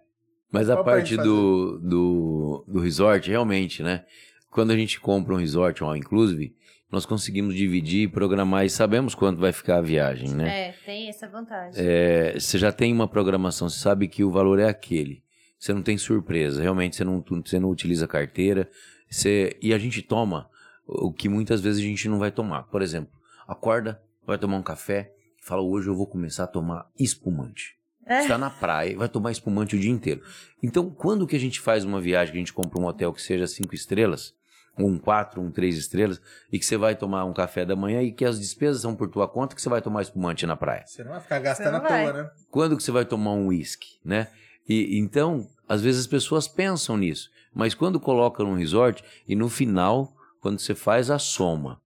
Mas 0.51 0.69
a 0.69 0.75
Qual 0.75 0.83
pra 0.83 0.95
parte 0.95 1.17
do, 1.17 1.79
do, 1.79 2.65
do 2.67 2.81
resort, 2.81 3.31
realmente, 3.31 3.85
né? 3.85 4.05
Quando 4.51 4.73
a 4.73 4.77
gente 4.77 4.99
compra 4.99 5.33
um 5.33 5.37
resort, 5.37 5.85
um 5.85 5.87
all 5.87 5.97
inclusive, 5.97 6.57
nós 6.91 7.07
conseguimos 7.07 7.55
dividir 7.55 8.03
e 8.03 8.09
programar 8.09 8.67
e 8.67 8.71
sabemos 8.71 9.15
quanto 9.15 9.41
vai 9.41 9.53
ficar 9.53 9.77
a 9.77 9.83
viagem, 9.83 10.31
né? 10.31 10.71
É, 10.71 10.75
tem 10.85 11.09
essa 11.09 11.29
vantagem. 11.29 11.75
É, 11.77 12.33
você 12.37 12.59
já 12.59 12.73
tem 12.73 12.93
uma 12.93 13.07
programação, 13.07 13.69
você 13.69 13.79
sabe 13.79 14.09
que 14.09 14.25
o 14.25 14.31
valor 14.33 14.59
é 14.59 14.69
aquele. 14.69 15.23
Você 15.57 15.73
não 15.73 15.83
tem 15.83 15.97
surpresa, 15.97 16.61
realmente 16.61 16.97
você 16.97 17.05
não, 17.05 17.25
você 17.47 17.61
não 17.61 17.71
utiliza 17.71 18.09
carteira. 18.09 18.69
Você, 19.09 19.57
e 19.63 19.73
a 19.73 19.79
gente 19.79 20.03
toma 20.03 20.53
o 20.87 21.13
que 21.13 21.29
muitas 21.29 21.61
vezes 21.61 21.81
a 21.81 21.87
gente 21.87 22.09
não 22.09 22.19
vai 22.19 22.31
tomar. 22.31 22.65
Por 22.65 22.83
exemplo, 22.83 23.13
acorda, 23.47 24.01
vai 24.27 24.39
tomar 24.39 24.57
um 24.57 24.63
café, 24.63 25.13
fala, 25.43 25.63
hoje 25.63 25.89
eu 25.89 25.95
vou 25.95 26.07
começar 26.07 26.45
a 26.45 26.49
tomar 26.49 26.91
espumante. 26.99 27.77
É. 28.07 28.21
Está 28.21 28.37
na 28.37 28.51
praia, 28.51 28.97
vai 28.97 29.09
tomar 29.09 29.33
espumante 29.33 29.77
o 29.77 29.81
dia 29.81 29.91
inteiro. 29.91 30.23
Então, 30.63 30.91
quando 30.91 31.27
que 31.27 31.37
a 31.37 31.41
gente 31.41 31.61
faz 31.61 31.85
uma 31.85 32.01
viagem, 32.01 32.33
que 32.33 32.39
a 32.39 32.41
gente 32.41 32.53
compra 32.53 32.81
um 32.81 32.87
hotel 32.87 33.13
que 33.13 33.23
seja 33.23 33.47
cinco 33.47 33.75
estrelas, 33.75 34.35
ou 34.79 34.89
um 34.89 34.99
quatro, 34.99 35.41
um 35.41 35.51
três 35.51 35.77
estrelas, 35.77 36.21
e 36.53 36.59
que 36.59 36.67
você 36.67 36.77
vai 36.77 36.95
tomar 36.95 37.25
um 37.25 37.33
café 37.33 37.65
da 37.65 37.77
manhã 37.77 38.03
e 38.03 38.13
que 38.13 38.25
as 38.25 38.39
despesas 38.39 38.83
são 38.83 38.95
por 38.95 39.09
tua 39.09 39.29
conta, 39.29 39.55
que 39.55 39.63
você 39.63 39.69
vai 39.69 39.81
tomar 39.81 40.03
espumante 40.03 40.47
na 40.47 40.57
praia? 40.57 40.85
Você 40.87 41.03
não 41.03 41.13
vai 41.13 41.21
ficar 41.21 41.39
gastando 41.39 41.77
à 41.77 41.81
toa, 41.81 42.13
né? 42.13 42.31
Quando 42.51 42.77
que 42.77 42.83
você 42.83 42.91
vai 42.91 43.05
tomar 43.05 43.33
um 43.33 43.47
uísque, 43.47 43.99
né? 44.05 44.29
E 44.69 44.99
então, 44.99 45.47
às 45.69 45.81
vezes 45.81 46.03
as 46.03 46.07
pessoas 46.07 46.49
pensam 46.49 46.97
nisso, 46.97 47.31
mas 47.55 47.75
quando 47.75 48.01
coloca 48.01 48.43
num 48.43 48.55
resort 48.55 49.05
e 49.27 49.37
no 49.37 49.49
final, 49.49 50.14
quando 50.45 50.59
você 50.59 50.75
faz 50.75 51.11
a 51.11 51.19
soma 51.19 51.81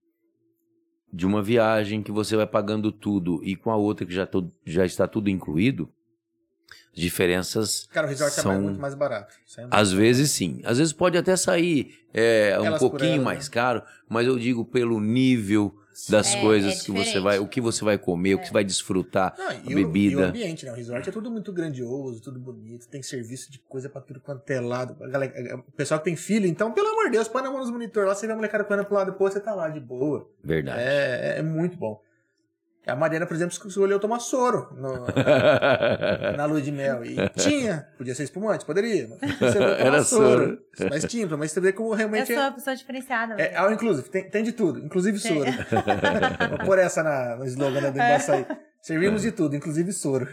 de 1.12 1.24
uma 1.24 1.40
viagem 1.40 2.02
que 2.02 2.10
você 2.10 2.34
vai 2.34 2.44
pagando 2.44 2.90
tudo 2.90 3.40
e 3.44 3.54
com 3.54 3.70
a 3.70 3.76
outra 3.76 4.04
que 4.04 4.12
já, 4.12 4.26
to- 4.26 4.52
já 4.66 4.84
está 4.84 5.06
tudo 5.06 5.30
incluído, 5.30 5.88
as 6.92 7.00
diferenças 7.00 7.86
Cara, 7.86 8.08
o 8.08 8.10
resort 8.10 8.36
é 8.36 8.42
São- 8.42 8.50
mais- 8.52 8.64
muito 8.64 8.80
mais 8.80 8.94
barato. 8.96 9.32
É 9.56 9.68
às 9.70 9.92
vezes 9.92 10.32
sim. 10.32 10.60
Às 10.64 10.78
vezes 10.78 10.92
pode 10.92 11.16
até 11.16 11.36
sair 11.36 12.00
é, 12.12 12.58
um 12.60 12.76
pouquinho 12.78 13.22
mais 13.22 13.46
né? 13.46 13.52
caro, 13.54 13.82
mas 14.08 14.26
eu 14.26 14.36
digo 14.36 14.64
pelo 14.64 15.00
nível 15.00 15.72
das 16.08 16.34
É, 16.34 16.40
coisas 16.40 16.80
é 16.80 16.84
que 16.84 16.92
você 16.92 17.18
vai, 17.20 17.38
o 17.38 17.48
que 17.48 17.60
você 17.60 17.84
vai 17.84 17.98
comer, 17.98 18.34
o 18.34 18.38
que 18.38 18.46
você 18.46 18.52
vai 18.52 18.64
desfrutar, 18.64 19.34
Não, 19.36 19.48
a 19.48 19.54
e, 19.54 19.58
o, 19.58 19.70
e 19.70 19.74
o 19.84 19.86
bebida. 19.86 20.26
ambiente, 20.26 20.64
né? 20.64 20.72
O 20.72 20.74
resort 20.74 21.08
é 21.08 21.12
tudo 21.12 21.30
muito 21.30 21.52
grandioso, 21.52 22.20
tudo 22.20 22.38
bonito, 22.38 22.86
tem 22.88 23.02
serviço 23.02 23.50
de 23.50 23.58
coisa 23.58 23.88
pra 23.88 24.00
tudo 24.00 24.20
quanto 24.20 24.48
é 24.50 24.60
lado. 24.60 24.96
A 25.02 25.08
galera- 25.08 25.56
o 25.56 25.72
pessoal 25.72 25.98
que 26.00 26.04
tem 26.04 26.16
filho, 26.16 26.46
então, 26.46 26.72
pelo 26.72 26.88
amor 26.88 27.06
de 27.06 27.12
Deus, 27.12 27.26
põe 27.28 27.42
na 27.42 27.50
mão 27.50 27.58
nos 27.60 27.70
monitor 27.70 28.06
lá, 28.06 28.14
você 28.14 28.26
vê 28.26 28.32
a 28.32 28.36
molecada 28.36 28.64
correndo 28.64 28.84
pro 28.86 28.94
lado, 28.94 29.12
depois 29.12 29.32
você 29.32 29.40
tá 29.40 29.54
lá 29.54 29.68
de 29.68 29.80
boa. 29.80 30.28
Verdade. 30.44 30.80
É, 30.80 31.38
é 31.38 31.42
muito 31.42 31.76
bom. 31.76 32.00
A 32.86 32.96
Mariana, 32.96 33.26
por 33.26 33.34
exemplo, 33.34 33.52
escolheu 33.54 34.00
tomar 34.00 34.18
soro 34.18 34.68
no- 34.74 35.04
na 36.36 36.44
lua 36.46 36.60
de 36.62 36.72
mel. 36.72 37.04
E 37.04 37.16
tinha, 37.36 37.86
podia 37.98 38.14
ser 38.14 38.22
espumante, 38.24 38.64
poderia. 38.64 39.08
Era 39.78 40.02
soro. 40.02 40.58
Mas 40.88 41.04
tinha, 41.04 41.26
mas 41.36 41.52
você 41.52 41.60
vê 41.60 41.72
como 41.72 41.90
Eu 41.92 41.96
realmente 41.96 42.26
sou 42.26 42.36
é. 42.36 42.40
uma 42.46 42.52
pessoa 42.52 42.74
diferenciada. 42.74 43.34
É, 43.40 43.54
all 43.56 43.70
inclusive, 43.72 44.08
tem, 44.08 44.30
tem 44.30 44.42
de 44.42 44.52
tudo, 44.52 44.78
inclusive 44.80 45.18
soro. 45.18 45.44
Vou 46.50 46.58
pôr 46.66 46.78
essa 46.78 47.02
na, 47.02 47.36
no 47.36 47.44
slogan 47.44 47.82
da 47.82 47.90
do 47.90 47.96
Embaçaí. 47.96 48.46
Servimos 48.80 49.22
de 49.22 49.32
tudo, 49.32 49.54
inclusive 49.56 49.92
soro. 49.92 50.26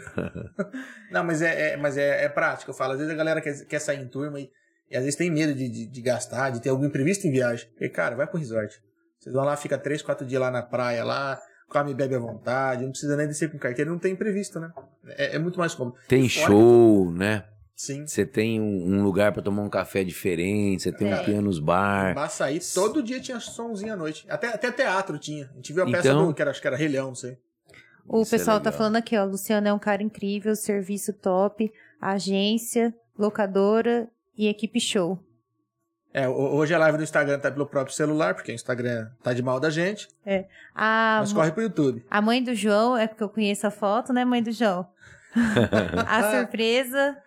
Não, 1.10 1.24
mas 1.24 1.42
é, 1.42 1.72
é- 1.72 1.76
mas 1.76 1.96
é, 1.98 2.24
é 2.24 2.28
prático, 2.28 2.70
eu 2.70 2.74
falo. 2.74 2.92
Às 2.92 2.98
vezes 3.00 3.12
a 3.12 3.16
galera 3.16 3.40
quer, 3.40 3.66
quer 3.66 3.80
sair 3.80 4.00
em 4.00 4.08
turma 4.08 4.40
e, 4.40 4.48
e 4.90 4.96
às 4.96 5.02
vezes 5.02 5.16
tem 5.16 5.30
medo 5.30 5.52
de, 5.54 5.68
de, 5.68 5.86
de 5.86 6.00
gastar, 6.00 6.50
de 6.50 6.62
ter 6.62 6.70
algum 6.70 6.86
imprevisto 6.86 7.26
em 7.26 7.32
viagem. 7.32 7.68
E, 7.80 7.88
cara, 7.88 8.14
vai 8.16 8.26
pro 8.26 8.38
resort. 8.38 8.80
Vocês 9.18 9.34
vão 9.34 9.44
lá, 9.44 9.56
fica 9.56 9.76
três, 9.76 10.00
quatro 10.00 10.24
dias 10.26 10.40
lá 10.40 10.50
na 10.50 10.62
praia, 10.62 11.04
lá, 11.04 11.38
come 11.68 11.90
e 11.90 11.94
bebe 11.94 12.14
à 12.14 12.18
vontade, 12.18 12.82
não 12.84 12.90
precisa 12.90 13.16
nem 13.16 13.26
descer 13.26 13.50
com 13.50 13.58
carteira, 13.58 13.90
não 13.90 13.98
tem 13.98 14.12
imprevisto, 14.12 14.58
né? 14.60 14.70
É, 15.08 15.36
é 15.36 15.38
muito 15.38 15.58
mais 15.58 15.74
cômodo. 15.74 15.96
Tem 16.08 16.28
Fora 16.28 16.46
show, 16.46 17.10
né? 17.12 17.44
Sim. 17.74 18.06
Você 18.06 18.24
tem 18.24 18.58
um, 18.58 19.02
lugar 19.02 19.32
pra 19.32 19.42
tomar 19.42 19.62
um 19.62 19.68
café 19.68 20.02
diferente, 20.02 20.82
você 20.84 20.92
tem 20.92 21.08
um 21.08 21.14
É. 21.14 21.22
pianos 21.22 21.58
bar. 21.58 22.12
Embaçaí, 22.12 22.58
todo 22.74 23.02
dia 23.02 23.20
tinha 23.20 23.38
somzinho 23.38 23.92
à 23.92 23.96
noite. 23.96 24.24
Até, 24.30 24.48
até 24.48 24.70
teatro 24.72 25.18
tinha. 25.18 25.50
A 25.52 25.56
gente 25.56 25.72
viu 25.74 25.82
a 25.82 25.86
peça 25.86 26.08
Então- 26.08 26.28
do, 26.28 26.34
que 26.34 26.40
era, 26.40 26.50
acho 26.50 26.60
que 26.60 26.66
era 26.66 26.76
Rei 26.76 26.88
Leão, 26.88 27.08
não 27.08 27.14
sei. 27.14 27.36
O 28.08 28.22
Isso 28.22 28.34
é 28.34 28.38
pessoal 28.38 28.60
tá 28.60 28.70
legal. 28.70 28.78
falando 28.78 28.96
aqui, 28.96 29.16
ó. 29.16 29.24
Luciano 29.24 29.68
é 29.68 29.72
um 29.74 29.78
cara 29.78 30.02
incrível, 30.02 30.54
serviço 30.56 31.12
top, 31.12 31.70
agência, 32.00 32.94
locadora 33.18 34.08
e 34.38 34.46
equipe 34.48 34.80
show. 34.80 35.18
É, 36.18 36.26
ho- 36.26 36.56
hoje 36.56 36.72
a 36.74 36.78
live 36.78 36.96
no 36.96 37.04
Instagram 37.04 37.38
tá 37.38 37.50
pelo 37.50 37.66
próprio 37.66 37.94
celular, 37.94 38.34
porque 38.34 38.50
o 38.50 38.54
Instagram 38.54 39.10
tá 39.22 39.34
de 39.34 39.42
mal 39.42 39.60
da 39.60 39.68
gente, 39.68 40.08
A, 40.74 41.18
mas 41.20 41.30
corre 41.30 41.52
pro 41.52 41.62
YouTube. 41.62 42.02
a 42.10 42.22
mãe 42.22 42.42
do 42.42 42.54
João, 42.54 42.96
é 42.96 43.06
porque 43.06 43.22
eu 43.22 43.28
conheço 43.28 43.66
a 43.66 43.70
foto, 43.70 44.14
né, 44.14 44.24
mãe 44.24 44.42
do 44.42 44.50
João? 44.50 44.88
a 46.08 46.38
surpresa. 46.38 47.18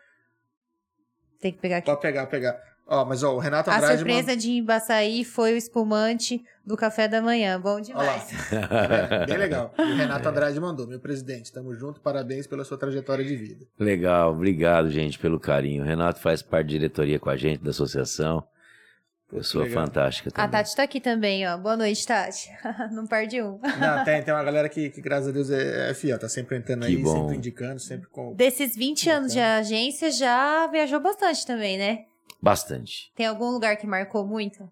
Tem 1.39 1.51
que 1.53 1.59
pegar 1.59 1.77
aqui. 1.77 1.85
Pode 1.85 2.01
pegar, 2.01 2.25
pegar. 2.25 2.59
Ó, 2.87 3.05
mas 3.05 3.21
ó, 3.21 3.35
o 3.35 3.37
Renato 3.37 3.69
A 3.69 3.77
Andrade... 3.77 3.97
surpresa 3.97 4.35
de 4.35 4.49
Embaçaí 4.53 5.23
foi 5.23 5.53
o 5.53 5.55
espumante 5.57 6.43
do 6.65 6.75
café 6.75 7.07
da 7.07 7.21
manhã. 7.21 7.61
Bom 7.61 7.79
demais. 7.79 8.51
É, 8.51 9.25
bem 9.29 9.37
legal. 9.37 9.71
E 9.77 9.81
o 9.93 9.95
Renato 9.95 10.27
Andrade 10.27 10.59
mandou, 10.59 10.87
meu 10.87 10.99
presidente, 10.99 11.53
tamo 11.53 11.75
junto, 11.75 12.01
parabéns 12.01 12.47
pela 12.47 12.63
sua 12.65 12.79
trajetória 12.79 13.23
de 13.23 13.35
vida. 13.35 13.65
Legal, 13.79 14.31
obrigado, 14.33 14.89
gente, 14.89 15.19
pelo 15.19 15.39
carinho. 15.39 15.83
O 15.83 15.85
Renato 15.85 16.19
faz 16.19 16.41
parte 16.41 16.65
da 16.65 16.71
diretoria 16.71 17.19
com 17.19 17.29
a 17.29 17.37
gente, 17.37 17.63
da 17.63 17.69
associação. 17.69 18.43
Pessoa 19.31 19.63
Legal. 19.65 19.85
fantástica 19.85 20.29
A 20.29 20.31
também. 20.33 20.49
Tati 20.51 20.75
tá 20.75 20.83
aqui 20.83 20.99
também, 20.99 21.47
ó. 21.47 21.55
Boa 21.57 21.77
noite, 21.77 22.05
Tati. 22.05 22.49
Não 22.91 23.05
perde 23.05 23.41
um. 23.41 23.59
Não, 23.79 24.03
tem, 24.03 24.21
tem 24.23 24.33
uma 24.33 24.43
galera 24.43 24.67
que, 24.67 24.89
que 24.89 24.99
graças 25.01 25.27
a 25.27 25.31
Deus, 25.31 25.51
é, 25.51 25.91
é 25.91 25.93
fiel, 25.93 26.17
tá 26.17 26.27
sempre 26.27 26.57
entrando 26.57 26.81
Que 26.81 26.87
aí, 26.87 26.97
bom. 26.97 27.13
sempre 27.21 27.37
indicando, 27.37 27.79
sempre 27.79 28.07
com... 28.09 28.33
Desses 28.33 28.75
20 28.75 29.09
anos 29.09 29.31
de 29.33 29.39
agência, 29.39 30.11
já 30.11 30.65
viajou 30.67 30.99
bastante 30.99 31.45
também, 31.45 31.77
né? 31.77 32.05
Bastante. 32.41 33.11
Tem 33.15 33.27
algum 33.27 33.49
lugar 33.51 33.75
que 33.77 33.85
marcou 33.85 34.25
muito? 34.25 34.67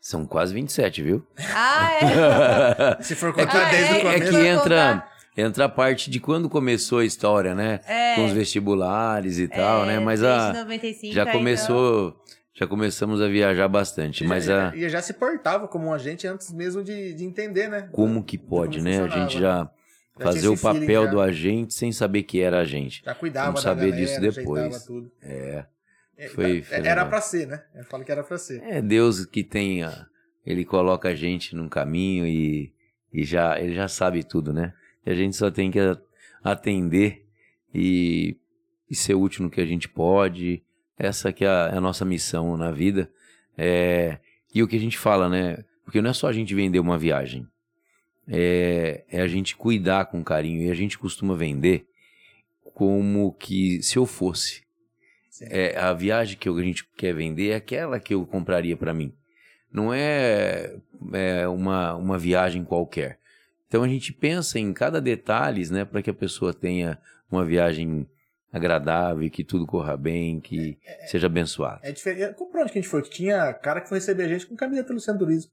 São 0.00 0.24
quase 0.26 0.54
27, 0.54 1.02
viu? 1.02 1.24
Ah, 1.54 1.90
é? 2.98 3.02
Se 3.04 3.14
for 3.14 3.28
É 3.28 3.32
contar 3.32 3.66
Ah, 3.68 3.70
desde 3.70 3.92
é, 3.92 3.96
o 3.96 3.98
É 3.98 4.02
começo... 4.14 4.24
que 4.24 4.30
Vou 4.32 4.40
entra, 4.44 5.08
entra 5.36 5.64
a 5.66 5.68
parte 5.68 6.10
de 6.10 6.18
quando 6.18 6.48
começou 6.48 6.98
a 7.00 7.04
história, 7.04 7.54
né? 7.54 7.78
É. 7.86 8.14
Com 8.16 8.24
os 8.24 8.32
vestibulares 8.32 9.38
e 9.38 9.46
tal, 9.46 9.84
É, 9.84 9.86
né? 9.88 10.00
Mas 10.00 10.20
desde 10.20 10.36
a, 10.36 10.52
95, 10.54 11.14
já 11.14 11.26
começou, 11.26 12.16
já 12.60 12.66
começamos 12.66 13.22
a 13.22 13.26
viajar 13.28 13.66
bastante. 13.68 14.22
Mas 14.24 14.50
a, 14.50 14.70
E 14.76 14.86
já 14.90 15.00
se 15.00 15.14
portava 15.14 15.66
como 15.66 15.86
um 15.86 15.92
agente 15.94 16.26
antes 16.26 16.52
mesmo 16.52 16.84
de, 16.84 17.14
de 17.14 17.24
entender, 17.24 17.68
né? 17.68 17.88
como 17.90 18.22
que 18.22 18.36
pode, 18.36 18.78
como 18.78 18.90
né? 18.90 19.02
A 19.02 19.08
gente 19.08 19.38
já 19.40 19.70
Já 20.18 20.24
fazer 20.26 20.48
o 20.48 20.56
feeling 20.56 20.80
papel 20.80 21.08
do 21.10 21.20
agente 21.20 21.72
sem 21.72 21.90
saber 21.90 22.24
que 22.24 22.38
era 22.40 22.60
agente. 22.60 23.02
Já 23.02 23.14
cuidava 23.14 23.46
Vamos 23.46 23.64
da 23.64 23.70
saber 23.70 23.90
galera, 23.92 24.06
disso 24.06 24.20
depois. 24.20 24.84
Tudo. 24.84 25.10
É. 25.22 25.64
É, 26.18 26.28
Foi- 26.28 26.60
tá- 26.60 26.66
foi 26.66 26.76
era 26.76 26.86
legal. 26.88 27.08
pra 27.08 27.20
ser, 27.22 27.46
né? 27.46 27.62
Eu 27.74 27.84
falo 27.84 28.04
que 28.04 28.12
era 28.12 28.22
pra 28.22 28.36
ser. 28.36 28.62
É 28.62 28.82
Deus 28.82 29.24
que 29.24 29.42
tem 29.42 29.82
a, 29.82 30.06
ele 30.44 30.66
coloca 30.66 31.08
a 31.08 31.14
gente 31.14 31.56
num 31.56 31.66
caminho 31.66 32.26
e, 32.26 32.74
e 33.10 33.24
já 33.24 33.58
ele 33.58 33.74
já 33.74 33.88
sabe 33.88 34.22
tudo, 34.22 34.52
né? 34.52 34.74
E 35.06 35.10
a 35.10 35.14
gente 35.14 35.34
só 35.34 35.50
tem 35.50 35.70
que 35.70 35.78
atender 36.44 37.24
e, 37.74 38.36
e 38.90 38.94
ser 38.94 39.14
útil 39.14 39.44
no 39.44 39.50
que 39.50 39.62
a 39.62 39.66
gente 39.66 39.88
pode. 39.88 40.62
Essa 41.02 41.32
que 41.32 41.46
é 41.46 41.48
a, 41.48 41.70
é 41.72 41.78
a 41.78 41.80
nossa 41.80 42.04
missão 42.04 42.58
na 42.58 42.70
vida. 42.70 43.10
É, 43.56 44.18
e 44.54 44.62
o 44.62 44.68
que 44.68 44.76
a 44.76 44.80
gente 44.80 44.98
fala, 44.98 45.30
né? 45.30 45.64
Porque 45.82 46.02
não 46.02 46.10
é 46.10 46.12
só 46.12 46.28
a 46.28 46.32
gente 46.32 46.54
vender 46.54 46.78
uma 46.78 46.98
viagem. 46.98 47.46
É, 48.28 49.02
é 49.10 49.22
a 49.22 49.26
gente 49.26 49.56
cuidar 49.56 50.04
com 50.04 50.22
carinho. 50.22 50.62
E 50.62 50.70
a 50.70 50.74
gente 50.74 50.98
costuma 50.98 51.34
vender 51.34 51.86
como 52.74 53.32
que 53.32 53.82
se 53.82 53.96
eu 53.96 54.04
fosse. 54.04 54.62
É, 55.40 55.78
a 55.78 55.94
viagem 55.94 56.36
que 56.36 56.50
a 56.50 56.62
gente 56.62 56.86
quer 56.94 57.14
vender 57.14 57.52
é 57.52 57.54
aquela 57.54 57.98
que 57.98 58.12
eu 58.12 58.26
compraria 58.26 58.76
para 58.76 58.92
mim. 58.92 59.14
Não 59.72 59.94
é, 59.94 60.76
é 61.14 61.48
uma, 61.48 61.94
uma 61.94 62.18
viagem 62.18 62.62
qualquer. 62.62 63.18
Então 63.66 63.82
a 63.82 63.88
gente 63.88 64.12
pensa 64.12 64.58
em 64.58 64.70
cada 64.74 65.00
detalhe, 65.00 65.66
né, 65.70 65.84
para 65.84 66.02
que 66.02 66.10
a 66.10 66.14
pessoa 66.14 66.52
tenha 66.52 66.98
uma 67.30 67.44
viagem 67.44 68.06
agradável, 68.52 69.28
que 69.30 69.44
tudo 69.44 69.66
corra 69.66 69.96
bem, 69.96 70.40
que 70.40 70.78
seja 71.06 71.26
abençoado. 71.26 71.80
É 71.82 71.92
diferente. 71.92 72.34
Pra 72.34 72.62
onde 72.62 72.72
que 72.72 72.78
a 72.78 72.82
gente 72.82 72.90
foi? 72.90 73.02
Tinha 73.02 73.52
cara 73.54 73.80
que 73.80 73.88
foi 73.88 73.98
receber 73.98 74.24
a 74.24 74.28
gente 74.28 74.46
com 74.46 74.56
camiseta 74.56 74.88
do 74.88 74.94
Luciano 74.94 75.18
Turismo. 75.18 75.50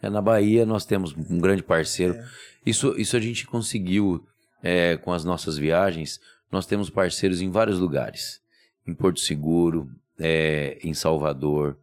É, 0.00 0.10
na 0.10 0.20
Bahia 0.20 0.66
nós 0.66 0.84
temos 0.84 1.14
um 1.16 1.38
grande 1.38 1.62
parceiro. 1.62 2.14
É. 2.14 2.24
Isso, 2.66 2.98
isso 2.98 3.16
a 3.16 3.20
gente 3.20 3.46
conseguiu 3.46 4.26
é, 4.62 4.96
com 4.96 5.12
as 5.12 5.24
nossas 5.24 5.56
viagens. 5.56 6.20
Nós 6.50 6.66
temos 6.66 6.90
parceiros 6.90 7.40
em 7.40 7.50
vários 7.50 7.78
lugares. 7.78 8.40
Em 8.86 8.94
Porto 8.94 9.20
Seguro, 9.20 9.88
é, 10.18 10.78
em 10.82 10.92
Salvador, 10.92 11.78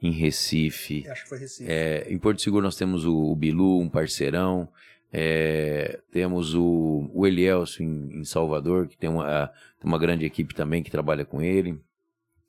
em 0.00 0.10
Recife. 0.10 1.08
Acho 1.08 1.22
que 1.22 1.28
foi 1.28 1.38
Recife. 1.38 1.70
É, 1.70 2.06
em 2.08 2.18
Porto 2.18 2.42
Seguro 2.42 2.64
nós 2.64 2.76
temos 2.76 3.04
o, 3.04 3.14
o 3.14 3.36
Bilu, 3.36 3.80
um 3.80 3.88
parceirão. 3.88 4.68
É, 5.12 6.00
temos 6.10 6.54
o, 6.54 7.10
o 7.12 7.26
Elielso 7.26 7.82
em, 7.82 8.20
em 8.20 8.24
Salvador, 8.24 8.88
que 8.88 8.96
tem 8.96 9.10
uma, 9.10 9.48
tem 9.78 9.84
uma 9.90 9.98
grande 9.98 10.24
equipe 10.24 10.54
também 10.54 10.82
que 10.82 10.90
trabalha 10.90 11.24
com 11.24 11.42
ele. 11.42 11.78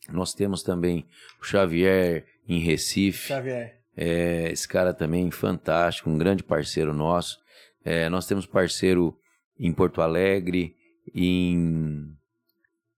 Nós 0.10 0.34
temos 0.34 0.64
também 0.64 1.06
o 1.42 1.46
Xavier 1.46 2.26
em 2.48 2.60
Recife. 2.60 3.28
Xavier. 3.28 3.80
É, 3.96 4.50
esse 4.52 4.68
cara 4.68 4.94
também 4.94 5.30
fantástico, 5.30 6.10
um 6.10 6.18
grande 6.18 6.42
parceiro 6.44 6.94
nosso. 6.94 7.38
É, 7.86 8.08
nós 8.10 8.26
temos 8.26 8.46
parceiro 8.46 9.16
em 9.60 9.72
Porto 9.74 10.02
Alegre, 10.02 10.76
em 11.14 12.08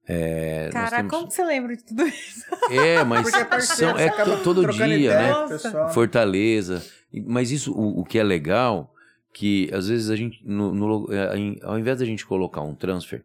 É, 0.08 0.70
Caraca, 0.72 0.98
temos- 0.98 1.12
como 1.12 1.28
que 1.28 1.34
você 1.34 1.44
lembra 1.44 1.76
de 1.76 1.84
tudo 1.84 2.06
isso? 2.08 2.46
É, 2.72 3.04
mas 3.04 3.28
é 3.34 3.60
são, 3.62 3.98
é 3.98 4.10
todo 4.44 4.68
dia, 4.72 4.86
ideia 4.86 5.10
né? 5.20 5.34
o 5.34 5.40
Nossa. 5.42 5.54
pessoal. 5.70 5.90
Fortaleza. 5.94 6.86
Mas 7.26 7.50
isso, 7.52 7.74
o, 7.74 8.02
o 8.02 8.06
que 8.06 8.20
é 8.20 8.24
legal, 8.24 8.94
que 9.38 9.70
às 9.74 9.90
vezes 9.90 10.10
a 10.10 10.16
gente, 10.16 10.42
no, 10.48 10.74
no- 10.74 11.12
é, 11.14 11.58
ao 11.64 11.78
invés 11.78 12.00
da 12.00 12.06
gente 12.06 12.26
colocar 12.26 12.62
um 12.62 12.74
transfer, 12.74 13.22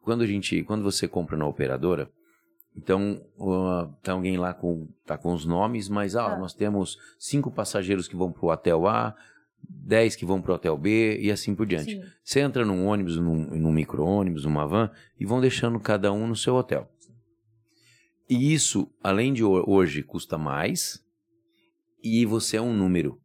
quando 0.00 0.22
a 0.22 0.26
gente, 0.26 0.64
quando 0.64 0.82
você 0.82 1.06
compra 1.06 1.36
na 1.36 1.46
operadora, 1.46 2.10
então 2.76 3.24
uh, 3.38 3.86
tá 4.02 4.12
alguém 4.14 4.36
lá 4.36 4.52
com, 4.52 4.88
tá 5.06 5.16
com 5.16 5.32
os 5.32 5.44
nomes, 5.44 5.88
mas 5.88 6.16
ah, 6.16 6.30
Tá. 6.30 6.36
nós 6.38 6.52
temos 6.52 6.96
cinco 7.20 7.52
passageiros 7.52 8.08
que 8.08 8.16
vão 8.16 8.32
pro 8.32 8.48
hotel 8.48 8.88
A, 8.88 9.14
dez 9.68 10.16
que 10.16 10.24
vão 10.26 10.42
pro 10.42 10.54
hotel 10.54 10.76
B 10.76 11.18
e 11.20 11.30
assim 11.30 11.54
por 11.54 11.66
diante. 11.66 11.92
Sim. 11.92 12.02
Você 12.24 12.40
entra 12.40 12.64
num 12.64 12.86
ônibus, 12.86 13.16
num, 13.16 13.34
num 13.56 13.70
micro-ônibus, 13.72 14.44
numa 14.44 14.66
van, 14.66 14.90
e 15.20 15.24
vão 15.24 15.40
deixando 15.40 15.78
cada 15.78 16.12
um 16.12 16.26
no 16.26 16.34
seu 16.36 16.54
hotel. 16.56 16.90
E 18.28 18.52
isso, 18.52 18.90
além 19.02 19.32
de 19.32 19.44
ho- 19.44 19.64
hoje, 19.68 20.02
custa 20.02 20.36
mais, 20.36 21.00
e 22.02 22.26
você 22.26 22.56
é 22.56 22.60
um 22.62 22.74
número. 22.74 23.20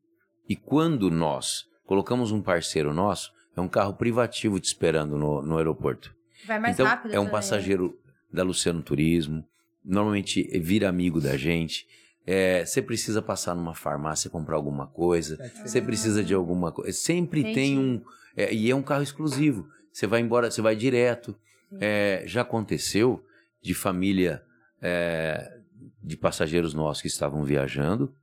E 0.48 0.56
quando 0.56 1.10
nós 1.10 1.66
colocamos 1.94 2.32
um 2.32 2.42
parceiro 2.42 2.92
nosso, 2.92 3.32
é 3.56 3.62
um 3.62 3.68
carro 3.68 3.94
privativo 3.94 4.60
te 4.60 4.66
esperando 4.66 5.16
no, 5.16 5.44
no 5.44 5.58
aeroporto. 5.58 6.12
Vai 6.48 6.58
mais 6.58 6.76
então, 6.76 6.88
rápido. 6.88 7.12
é 7.12 7.20
um 7.20 7.26
também, 7.26 7.26
né? 7.26 7.32
passageiro 7.32 8.00
da 8.32 8.42
Luciano 8.42 8.82
Turismo, 8.82 9.46
normalmente 9.86 10.42
vira 10.60 10.90
amigo 10.90 11.22
da 11.22 11.38
gente. 11.38 11.86
É, 12.26 12.66
Você 12.66 12.82
precisa 12.82 13.22
passar 13.22 13.54
numa 13.54 13.76
farmácia 13.76 14.28
comprar 14.28 14.56
alguma 14.56 14.88
coisa, 14.88 15.38
É 15.40 15.50
você 15.68 15.80
precisa 15.80 16.24
de 16.24 16.34
alguma 16.34 16.72
coisa. 16.72 16.92
Sempre 16.94 17.42
Entendi. 17.42 17.54
tem 17.54 17.78
um. 17.78 18.02
é, 18.36 18.52
e 18.52 18.72
é 18.72 18.76
um 18.76 18.82
carro 18.82 19.04
exclusivo. 19.04 19.68
Você 19.92 20.08
vai 20.08 20.20
embora, 20.20 20.50
você 20.50 20.64
vai 20.64 20.76
direto. 20.76 21.36
É, 21.80 22.24
já 22.26 22.42
aconteceu 22.42 23.24
de 23.62 23.76
família 23.76 24.44
é, 24.82 25.60
de 26.02 26.18
passageiros 26.18 26.74
nossos 26.74 27.04
que 27.04 27.08
estavam 27.08 27.44
viajando. 27.44 28.16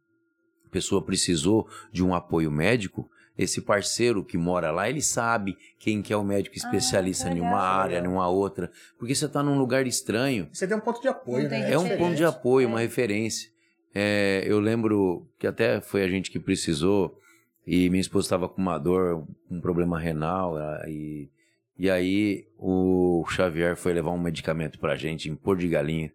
A 0.67 0.71
pessoa 0.71 1.05
precisou 1.05 1.69
de 1.93 2.03
um 2.03 2.15
apoio 2.15 2.51
médico. 2.51 3.09
Esse 3.43 3.63
parceiro 3.63 4.23
que 4.23 4.37
mora 4.37 4.71
lá, 4.71 4.91
ele 4.91 5.01
sabe 5.01 5.57
quem 5.79 6.03
que 6.03 6.13
é 6.13 6.17
o 6.17 6.23
médico 6.23 6.57
especialista 6.57 7.31
que 7.31 7.39
em 7.39 7.41
uma 7.41 7.59
área, 7.59 7.99
em 7.99 8.07
uma 8.07 8.29
outra. 8.29 8.71
Porque 8.99 9.15
você 9.15 9.25
está 9.25 9.43
num 9.43 9.57
lugar 9.59 9.87
estranho. 9.87 10.47
Você 10.53 10.69
tem 10.69 10.77
um 10.77 10.81
ponto 10.81 11.01
de 11.01 11.09
apoio, 11.09 11.49
né? 11.49 11.73
É 11.73 11.79
um 11.79 11.97
ponto 11.97 12.17
de 12.17 12.25
apoio, 12.25 12.69
uma 12.69 12.81
É. 12.81 12.83
referência. 12.83 13.49
É, 13.95 14.45
eu 14.47 14.61
lembro 14.61 15.27
que 15.39 15.47
até 15.47 15.81
foi 15.81 16.03
a 16.03 16.09
gente 16.09 16.31
que 16.31 16.39
precisou 16.39 17.19
e 17.67 17.89
minha 17.89 18.03
esposa 18.03 18.27
estava 18.27 18.47
com 18.47 18.61
uma 18.61 18.77
dor, 18.77 19.27
um 19.51 19.59
problema 19.59 19.99
renal 19.99 20.59
ah, 20.59 20.85
e, 20.87 21.31
e 21.79 21.89
aí 21.91 22.47
o 22.59 23.25
Xavier 23.29 23.75
foi 23.75 23.95
levar 23.95 24.11
um 24.11 24.21
medicamento 24.21 24.79
pra 24.79 24.97
gente 24.97 25.31
em 25.31 25.35
Porto 25.35 25.61
de 25.61 25.69
Galinha 25.69 26.13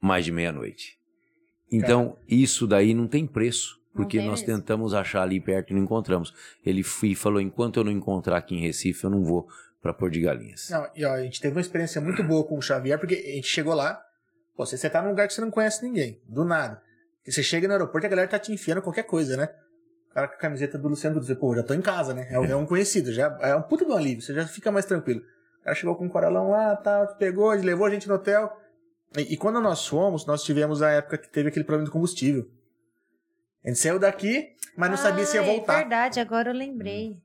mais 0.00 0.24
de 0.24 0.30
meia-noite. 0.30 0.96
Então 1.72 2.16
isso 2.28 2.68
daí 2.68 2.94
não 2.94 3.08
tem 3.08 3.26
preço, 3.26 3.78
porque 3.94 4.20
nós 4.22 4.40
mesmo. 4.40 4.56
tentamos 4.58 4.94
achar 4.94 5.22
ali 5.22 5.40
perto 5.40 5.70
e 5.70 5.74
não 5.74 5.82
encontramos. 5.82 6.32
Ele 6.64 6.82
foi, 6.82 7.14
falou, 7.14 7.40
enquanto 7.40 7.78
eu 7.78 7.84
não 7.84 7.92
encontrar 7.92 8.36
aqui 8.38 8.54
em 8.54 8.60
Recife, 8.60 9.04
eu 9.04 9.10
não 9.10 9.22
vou 9.24 9.46
pra 9.80 9.92
Porto 9.92 10.12
de 10.12 10.20
Galinhas. 10.20 10.68
Não, 10.70 10.88
e 10.94 11.04
ó, 11.04 11.12
a 11.12 11.22
gente 11.22 11.40
teve 11.40 11.54
uma 11.54 11.60
experiência 11.60 12.00
muito 12.00 12.22
boa 12.22 12.44
com 12.44 12.56
o 12.56 12.62
Xavier, 12.62 12.98
porque 12.98 13.14
a 13.14 13.34
gente 13.34 13.48
chegou 13.48 13.74
lá, 13.74 14.00
pô, 14.56 14.64
você, 14.64 14.76
você 14.76 14.88
tá 14.88 15.02
num 15.02 15.10
lugar 15.10 15.26
que 15.26 15.34
você 15.34 15.40
não 15.40 15.50
conhece 15.50 15.84
ninguém, 15.84 16.20
do 16.28 16.44
nada. 16.44 16.80
E 17.26 17.32
você 17.32 17.42
chega 17.42 17.66
no 17.68 17.74
aeroporto 17.74 18.04
e 18.04 18.08
a 18.08 18.10
galera 18.10 18.28
tá 18.28 18.38
te 18.38 18.52
enfiando 18.52 18.80
qualquer 18.82 19.02
coisa, 19.04 19.36
né? 19.36 19.48
O 20.10 20.14
cara 20.14 20.28
com 20.28 20.34
a 20.34 20.38
camiseta 20.38 20.76
do 20.78 20.88
Luciano 20.88 21.18
Dutra, 21.18 21.34
pô, 21.36 21.54
já 21.56 21.62
tô 21.62 21.72
em 21.74 21.80
casa, 21.80 22.12
né? 22.14 22.26
É, 22.30 22.38
um- 22.38 22.44
é 22.44 22.56
um 22.56 22.66
conhecido, 22.66 23.12
já 23.12 23.36
é 23.40 23.54
um 23.56 23.62
puta 23.62 23.84
do 23.84 23.94
alívio, 23.94 24.22
você 24.22 24.34
já 24.34 24.46
fica 24.46 24.70
mais 24.70 24.84
tranquilo. 24.84 25.20
O 25.60 25.64
cara 25.64 25.74
chegou 25.76 25.94
com 25.96 26.04
um 26.04 26.08
coralão 26.08 26.50
lá, 26.50 26.76
tal, 26.76 27.06
te 27.08 27.16
pegou, 27.16 27.50
levou 27.52 27.86
a 27.86 27.90
gente 27.90 28.08
no 28.08 28.14
hotel. 28.14 28.54
E, 29.16 29.34
e 29.34 29.36
quando 29.36 29.60
nós 29.60 29.86
fomos, 29.86 30.26
nós 30.26 30.42
tivemos 30.42 30.82
a 30.82 30.90
época 30.90 31.18
que 31.18 31.28
teve 31.28 31.48
aquele 31.48 31.64
problema 31.64 31.86
do 31.86 31.92
combustível. 31.92 32.48
A 33.64 33.68
gente 33.68 33.78
saiu 33.78 33.98
daqui, 33.98 34.48
mas 34.76 34.90
não 34.90 34.96
sabia 34.96 35.24
se 35.24 35.36
ia 35.36 35.42
Ah, 35.42 35.46
voltar. 35.46 35.74
É 35.74 35.76
verdade, 35.78 36.20
agora 36.20 36.50
eu 36.50 36.54
lembrei. 36.54 37.16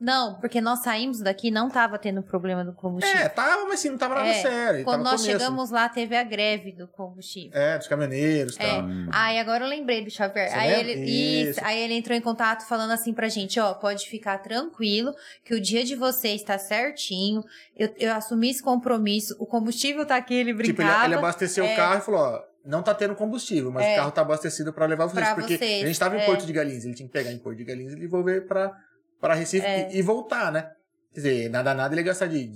Não, 0.00 0.34
porque 0.40 0.60
nós 0.60 0.80
saímos 0.82 1.20
daqui 1.20 1.48
não 1.48 1.70
tava 1.70 1.96
tendo 1.96 2.24
problema 2.24 2.64
do 2.64 2.72
combustível. 2.72 3.20
É, 3.22 3.28
tava, 3.28 3.62
mas 3.66 3.74
assim, 3.74 3.88
não 3.90 3.96
tava 3.96 4.16
nada 4.16 4.26
É, 4.30 4.42
sério. 4.42 4.84
Quando 4.84 5.04
nós 5.04 5.20
começo. 5.20 5.26
chegamos 5.38 5.70
lá, 5.70 5.88
teve 5.88 6.16
a 6.16 6.24
greve 6.24 6.72
do 6.72 6.88
combustível. 6.88 7.52
É, 7.56 7.78
dos 7.78 7.86
caminhoneiros 7.86 8.56
e 8.56 8.62
É. 8.62 8.66
tal. 8.66 8.82
Hum. 8.82 9.08
Aí 9.12 9.38
agora 9.38 9.64
eu 9.64 9.68
lembrei 9.68 10.02
do 10.04 10.10
Xavier. 10.10 10.48
Você 10.50 10.56
Aí 10.56 10.70
lembra? 10.70 10.90
ele, 10.90 11.04
Isso. 11.08 11.50
isso, 11.52 11.60
aí 11.62 11.78
ele 11.78 11.94
entrou 11.94 12.18
em 12.18 12.20
contato 12.20 12.66
falando 12.66 12.90
assim 12.90 13.14
pra 13.14 13.28
gente, 13.28 13.60
ó, 13.60 13.74
pode 13.74 14.08
ficar 14.08 14.38
tranquilo, 14.38 15.14
que 15.44 15.54
o 15.54 15.60
dia 15.60 15.84
de 15.84 15.94
vocês 15.94 16.42
tá 16.42 16.58
certinho. 16.58 17.40
Eu, 17.76 17.94
eu 17.96 18.12
assumi 18.12 18.50
esse 18.50 18.60
compromisso. 18.62 19.36
O 19.38 19.46
combustível 19.46 20.04
tá 20.04 20.16
aqui, 20.16 20.34
ele 20.34 20.50
Tipo, 20.50 20.62
ele, 20.62 20.72
brincava. 20.72 21.04
ele 21.04 21.14
abasteceu 21.14 21.64
É. 21.64 21.74
o 21.74 21.76
carro 21.76 21.98
e 21.98 22.00
falou, 22.00 22.20
ó, 22.22 22.42
não 22.64 22.82
tá 22.82 22.94
tendo 22.94 23.14
combustível, 23.14 23.70
mas 23.70 23.84
É. 23.86 23.92
o 23.94 23.96
carro 23.96 24.10
tá 24.12 24.20
abastecido 24.22 24.72
pra 24.72 24.86
levar 24.86 25.06
vocês. 25.06 25.24
Pra 25.26 25.34
porque 25.34 25.58
vocês, 25.58 25.82
a 25.82 25.86
gente 25.86 25.98
tava 25.98 26.16
em 26.16 26.20
é. 26.20 26.26
Porto 26.26 26.46
de 26.46 26.52
Galinhas, 26.52 26.84
ele 26.84 26.94
tinha 26.94 27.06
que 27.08 27.12
pegar 27.12 27.32
em 27.32 27.38
Porto 27.38 27.56
de 27.58 27.64
Galinhas 27.64 27.92
e 27.94 27.96
devolver 27.96 28.46
pra, 28.46 28.72
pra 29.20 29.34
Recife 29.34 29.66
É. 29.66 29.92
e, 29.92 29.98
e 29.98 30.02
voltar, 30.02 30.50
né? 30.52 30.70
Quer 31.12 31.20
dizer, 31.20 31.50
nada 31.50 31.74
nada 31.74 31.92
ele 31.94 32.00
ia 32.00 32.06
gastar 32.06 32.26
de 32.26 32.50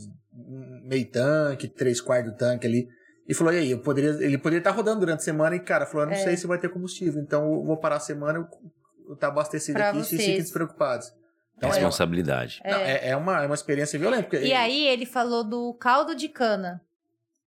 meio 0.84 1.10
tanque, 1.10 1.68
três 1.68 2.00
quartos 2.00 2.32
do 2.32 2.38
tanque 2.38 2.66
ali. 2.66 2.88
E 3.28 3.34
falou, 3.34 3.52
e 3.52 3.58
aí, 3.58 3.70
eu 3.72 3.80
poderia, 3.80 4.10
ele 4.24 4.38
poderia 4.38 4.58
estar 4.60 4.70
rodando 4.70 5.00
durante 5.00 5.18
a 5.20 5.22
semana 5.24 5.56
e, 5.56 5.60
cara, 5.60 5.84
falou, 5.84 6.02
eu 6.02 6.10
não 6.10 6.14
É. 6.16 6.22
sei 6.22 6.36
se 6.36 6.46
vai 6.46 6.58
ter 6.58 6.68
combustível, 6.68 7.20
então 7.20 7.44
eu 7.52 7.64
vou 7.64 7.76
parar 7.76 7.96
a 7.96 8.00
semana, 8.00 8.38
eu, 8.38 8.46
eu 9.10 9.16
tá 9.16 9.26
abastecido 9.28 9.76
Pra 9.78 9.88
aqui, 9.90 9.98
vocês 9.98 10.20
fiquem 10.22 10.36
despreocupados. 10.40 11.12
Então, 11.56 11.70
é, 11.70 11.72
Responsabilidade. 11.72 12.60
não, 12.64 12.70
é, 12.78 13.08
é 13.08 13.16
uma, 13.16 13.42
é 13.42 13.46
uma 13.46 13.54
experiência 13.54 13.98
violenta. 13.98 14.36
E 14.36 14.52
aí 14.52 14.86
ele 14.86 15.06
falou 15.06 15.42
do 15.42 15.74
caldo 15.74 16.14
de 16.14 16.28
cana. 16.28 16.80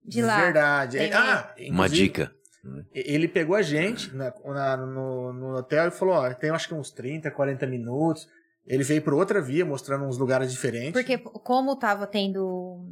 De 0.06 0.22
lá. 0.22 0.42
Verdade. 0.42 0.98
Tem 0.98 1.14
ah, 1.14 1.54
Uma 1.70 1.86
inclusive, 1.86 2.30
dica. 2.64 2.88
Ele 2.94 3.28
pegou 3.28 3.56
a 3.56 3.62
gente 3.62 4.14
na- 4.16 4.34
na- 4.46 4.78
no, 4.78 5.34
no 5.34 5.56
hotel 5.58 5.88
e 5.88 5.92
falou: 5.92 6.16
Ó, 6.16 6.34
tem 6.34 6.50
acho 6.50 6.68
que 6.68 6.74
uns 6.74 6.92
30, 6.92 7.30
40 7.32 7.66
minutos. 7.68 8.28
Ele 8.66 8.84
veio 8.84 9.02
por 9.02 9.14
outra 9.14 9.42
via, 9.42 9.66
mostrando 9.66 10.06
uns 10.06 10.18
lugares 10.18 10.50
diferentes. 10.52 10.94
Porque 10.94 11.18
como 11.18 11.76
tava 11.76 12.08
tendo 12.08 12.86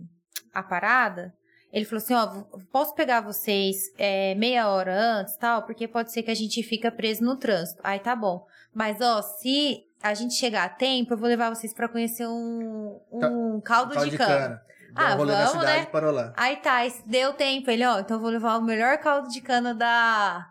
a 0.53 0.61
parada, 0.61 1.34
ele 1.72 1.86
falou 1.86 2.03
assim, 2.03 2.13
ó, 2.13 2.43
posso 2.74 2.93
pegar 2.93 3.22
vocês 3.22 3.78
é, 3.97 4.36
meia 4.36 4.67
hora 4.69 4.93
antes, 4.93 5.38
tal, 5.38 5.63
porque 5.65 5.88
pode 5.88 6.11
ser 6.11 6.24
que 6.24 6.32
a 6.32 6.36
gente 6.36 6.61
fica 6.61 6.91
preso 6.91 7.24
no 7.24 7.38
trânsito. 7.38 7.80
Aí 7.86 7.99
tá 7.99 8.13
bom. 8.13 8.45
Mas, 8.74 8.99
ó, 8.99 9.22
se 9.22 9.86
a 10.03 10.13
gente 10.13 10.34
chegar 10.34 10.65
a 10.65 10.69
tempo, 10.69 11.13
eu 11.13 11.17
vou 11.17 11.30
levar 11.30 11.49
vocês 11.55 11.74
pra 11.74 11.88
conhecer 11.88 12.28
um, 12.28 12.99
um 13.09 13.61
caldo, 13.61 13.93
Caldo 13.93 14.09
de 14.09 14.17
cana. 14.17 14.47
Deu 14.57 14.70
Ah, 14.96 15.14
um 15.14 15.18
rolê 15.18 15.32
na 15.34 15.46
vamos, 15.46 15.52
cidade 15.62 15.80
né? 15.82 15.86
parou 15.92 16.12
lá. 16.12 16.34
Aí 16.36 16.56
tá, 16.58 16.80
deu 17.06 17.34
tempo. 17.34 17.70
Ele, 17.72 17.86
ó, 17.86 18.00
então 18.00 18.18
eu 18.18 18.22
vou 18.22 18.30
levar 18.30 18.58
o 18.58 18.62
melhor 18.62 18.98
caldo 18.98 19.30
de 19.30 19.42
cana 19.42 19.74
da... 19.74 20.48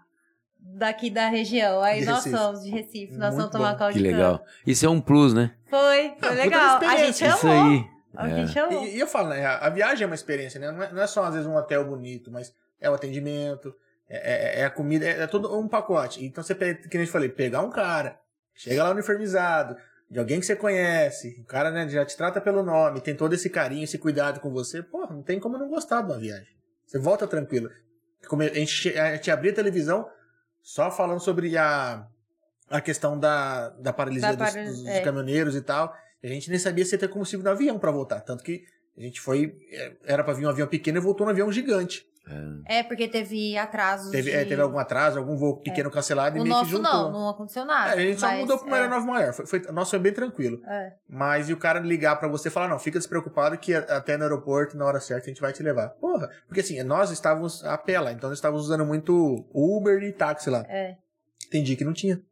Daqui 0.62 1.08
da 1.10 1.28
região. 1.28 1.80
Aí 1.82 2.00
De 2.00 2.06
nós 2.06 2.24
Recife. 2.24 2.36
fomos 2.36 2.62
de 2.62 2.70
Recife. 2.70 3.12
Nós 3.14 3.34
Muito 3.34 3.36
vamos 3.36 3.50
tomar 3.50 3.72
bom. 3.72 3.78
caldo 3.78 3.92
Que 3.94 3.98
de 3.98 4.04
legal. 4.10 4.38
cana. 4.38 4.50
Isso 4.66 4.84
é 4.86 4.88
um 4.90 5.00
plus, 5.00 5.32
né? 5.34 5.52
Foi, 5.68 6.10
puta 6.10 6.26
foi 6.28 6.36
legal. 6.36 6.76
A 6.76 6.96
gente 6.96 7.10
experiência. 7.22 7.26
Isso 7.28 7.48
amou. 7.48 7.70
aí. 7.70 7.90
A 8.16 8.28
É. 8.28 8.34
gente 8.46 8.58
amou. 8.58 8.84
E, 8.84 8.96
e 8.96 9.00
eu 9.00 9.06
falo, 9.06 9.28
né? 9.30 9.44
A, 9.46 9.66
a 9.66 9.70
viagem 9.70 10.04
é 10.04 10.06
uma 10.06 10.14
experiência, 10.14 10.60
né? 10.60 10.70
Não 10.70 10.82
é, 10.82 10.92
não 10.92 11.02
é 11.02 11.06
só, 11.06 11.24
às 11.24 11.32
vezes, 11.34 11.46
um 11.48 11.56
hotel 11.56 11.84
bonito, 11.84 12.30
mas 12.30 12.54
é 12.80 12.90
o 12.90 12.94
atendimento, 12.94 13.74
é, 14.08 14.58
é- 14.58 14.60
é 14.60 14.64
a 14.66 14.70
comida, 14.70 15.06
é, 15.06 15.22
é 15.22 15.26
todo 15.26 15.58
um 15.58 15.66
pacote. 15.66 16.24
Então 16.24 16.44
você, 16.44 16.54
pega, 16.54 16.86
que 16.88 16.96
nem 16.98 17.06
eu 17.06 17.12
falei, 17.12 17.28
pegar 17.30 17.62
um 17.62 17.70
cara, 17.70 18.18
chega 18.54 18.84
lá 18.84 18.90
uniformizado, 18.90 19.76
de 20.10 20.18
alguém 20.18 20.40
que 20.40 20.46
você 20.46 20.56
conhece, 20.56 21.38
o 21.40 21.44
cara 21.44 21.70
né, 21.70 21.88
já 21.88 22.04
te 22.04 22.16
trata 22.16 22.40
pelo 22.40 22.62
nome, 22.64 23.00
tem 23.00 23.14
todo 23.14 23.32
esse 23.32 23.48
carinho, 23.48 23.84
esse 23.84 23.96
cuidado 23.96 24.40
com 24.40 24.50
você, 24.50 24.82
pô, 24.82 25.06
não 25.06 25.22
tem 25.22 25.38
como 25.38 25.56
não 25.56 25.68
gostar 25.68 26.02
de 26.02 26.10
uma 26.12 26.18
viagem. 26.18 26.48
Você 26.84 26.98
volta 26.98 27.26
tranquilo. 27.28 27.70
A 28.30 28.54
gente, 28.58 28.98
a 28.98 29.14
gente 29.14 29.30
abria 29.30 29.52
a 29.52 29.54
televisão 29.54 30.08
só 30.62 30.90
falando 30.90 31.20
sobre 31.20 31.56
a, 31.56 32.04
a 32.68 32.80
questão 32.80 33.18
da, 33.18 33.70
da 33.70 33.92
paralisia 33.92 34.34
Da 34.34 34.44
dos, 34.44 34.52
para- 34.52 34.64
dos 34.64 34.86
é. 34.86 35.00
caminhoneiros 35.00 35.54
e 35.54 35.62
tal. 35.62 35.94
A 36.22 36.26
gente 36.26 36.50
nem 36.50 36.58
sabia 36.58 36.84
se 36.84 36.94
ia 36.94 36.98
ter 36.98 37.08
combustível 37.08 37.44
no 37.44 37.50
avião 37.50 37.78
pra 37.78 37.90
voltar. 37.92 38.20
Tanto 38.20 38.42
que 38.42 38.64
a 38.96 39.00
gente 39.02 39.20
foi. 39.20 39.54
é, 39.72 39.92
Era 40.04 40.24
pra 40.24 40.34
vir 40.34 40.46
um 40.46 40.50
avião 40.50 40.66
pequeno 40.68 40.98
e 40.98 41.00
voltou 41.00 41.26
num 41.26 41.32
avião 41.32 41.50
gigante. 41.50 42.06
É, 42.66 42.84
porque 42.84 43.08
teve 43.08 43.58
atrasos. 43.58 44.10
Teve, 44.12 44.30
de... 44.30 44.36
é, 44.36 44.44
teve 44.44 44.60
algum 44.62 44.78
atraso, 44.78 45.18
algum 45.18 45.36
voo 45.36 45.56
pequeno 45.56 45.90
cancelado 45.90 46.36
e 46.36 46.40
O 46.40 46.44
meio 46.44 46.54
que 46.54 46.60
nosso 46.60 46.70
juntou. 46.70 46.92
não, 46.92 47.10
não 47.10 47.28
aconteceu 47.28 47.64
nada. 47.64 47.90
É, 47.96 48.04
a 48.04 48.06
gente 48.06 48.20
só 48.20 48.30
mudou 48.36 48.56
pra 48.58 48.66
uma 48.68 48.76
é, 48.76 48.80
aeronave 48.80 49.06
maior. 49.06 49.32
Foi, 49.32 49.46
foi, 49.46 49.60
nosso 49.72 49.90
foi 49.90 49.98
bem 49.98 50.12
tranquilo. 50.12 50.60
é. 50.64 50.92
Mas 51.08 51.48
e 51.48 51.52
o 51.52 51.56
cara 51.56 51.80
ligar 51.80 52.16
pra 52.20 52.28
você 52.28 52.46
e 52.46 52.50
falar: 52.50 52.68
não, 52.68 52.78
fica 52.78 52.98
despreocupado 52.98 53.58
que 53.58 53.74
até 53.74 54.16
no 54.16 54.22
aeroporto, 54.22 54.76
na 54.76 54.84
hora 54.84 55.00
certa, 55.00 55.24
a 55.24 55.28
gente 55.28 55.40
vai 55.40 55.52
te 55.52 55.62
levar. 55.62 55.88
Porra, 55.88 56.30
porque 56.46 56.60
assim, 56.60 56.80
nós 56.84 57.10
estávamos 57.10 57.64
a 57.64 57.76
pé 57.76 57.98
lá, 57.98 58.12
então 58.12 58.28
nós 58.28 58.38
estávamos 58.38 58.64
usando 58.64 58.84
muito 58.86 59.44
Uber 59.52 60.00
e 60.04 60.12
táxi 60.12 60.50
lá. 60.50 60.64
É. 60.68 60.96
Dia 61.52 61.76
que 61.76 61.84
não 61.84 61.92
tinha. 61.92 62.22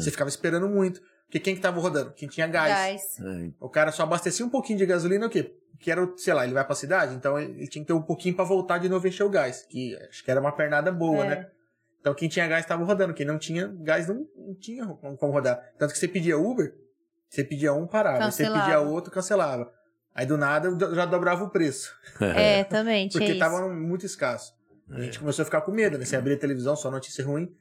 Você 0.00 0.10
ficava 0.10 0.28
esperando 0.28 0.68
muito. 0.68 1.00
Porque 1.30 1.38
quem 1.38 1.54
que 1.54 1.60
tava 1.60 1.78
rodando? 1.80 2.12
Quem 2.12 2.28
tinha 2.28 2.48
gás. 2.48 2.68
Gás. 2.72 3.20
é. 3.20 3.50
O 3.60 3.68
cara 3.68 3.92
só 3.92 4.02
abastecia 4.02 4.44
um 4.44 4.50
pouquinho 4.50 4.78
de 4.80 4.84
gasolina, 4.84 5.26
o 5.26 5.30
quê? 5.30 5.54
Que 5.78 5.88
era, 5.92 6.04
sei 6.16 6.34
lá, 6.34 6.42
ele 6.44 6.52
vai 6.52 6.64
pra 6.66 6.74
cidade, 6.74 7.14
então 7.14 7.38
ele 7.38 7.68
tinha 7.68 7.82
que 7.84 7.86
ter 7.86 7.92
um 7.92 8.02
pouquinho 8.02 8.34
pra 8.34 8.44
voltar 8.44 8.78
de 8.78 8.88
novo 8.88 9.06
e 9.06 9.10
encher 9.10 9.22
o 9.22 9.30
gás. 9.30 9.64
Que 9.68 9.96
acho 10.08 10.24
que 10.24 10.30
era 10.30 10.40
uma 10.40 10.50
pernada 10.50 10.90
boa, 10.90 11.24
É. 11.24 11.28
né? 11.28 11.50
Então 12.00 12.12
quem 12.14 12.28
tinha 12.28 12.48
gás 12.48 12.66
tava 12.66 12.82
rodando, 12.84 13.14
quem 13.14 13.24
não 13.24 13.38
tinha 13.38 13.68
gás 13.68 14.08
não, 14.08 14.26
não 14.36 14.54
tinha 14.54 14.84
como 14.86 15.32
rodar. 15.32 15.62
Tanto 15.78 15.92
que 15.92 15.98
você 16.00 16.08
pedia 16.08 16.36
Uber, 16.36 16.74
você 17.28 17.44
pedia 17.44 17.72
um, 17.72 17.86
parava. 17.86 18.28
Você 18.30 18.42
Cancelava. 18.42 18.64
pedia 18.64 18.80
outro, 18.80 19.12
cancelava. 19.12 19.72
Aí 20.12 20.26
do 20.26 20.36
nada 20.36 20.66
eu 20.68 20.94
já 20.96 21.06
dobrava 21.06 21.44
o 21.44 21.50
preço. 21.50 21.94
É, 22.20 22.64
também, 22.68 23.06
tinha 23.06 23.20
Porque 23.20 23.30
isso. 23.32 23.38
tava 23.38 23.68
muito 23.68 24.04
escasso. 24.04 24.52
A 24.90 25.00
gente 25.00 25.20
começou 25.20 25.42
a 25.42 25.46
ficar 25.46 25.60
com 25.60 25.70
medo, 25.70 25.96
né? 25.96 26.04
Você 26.04 26.16
abrir 26.16 26.34
a 26.34 26.38
televisão, 26.38 26.74
só 26.74 26.90
notícia 26.90 27.24
ruim. 27.24 27.54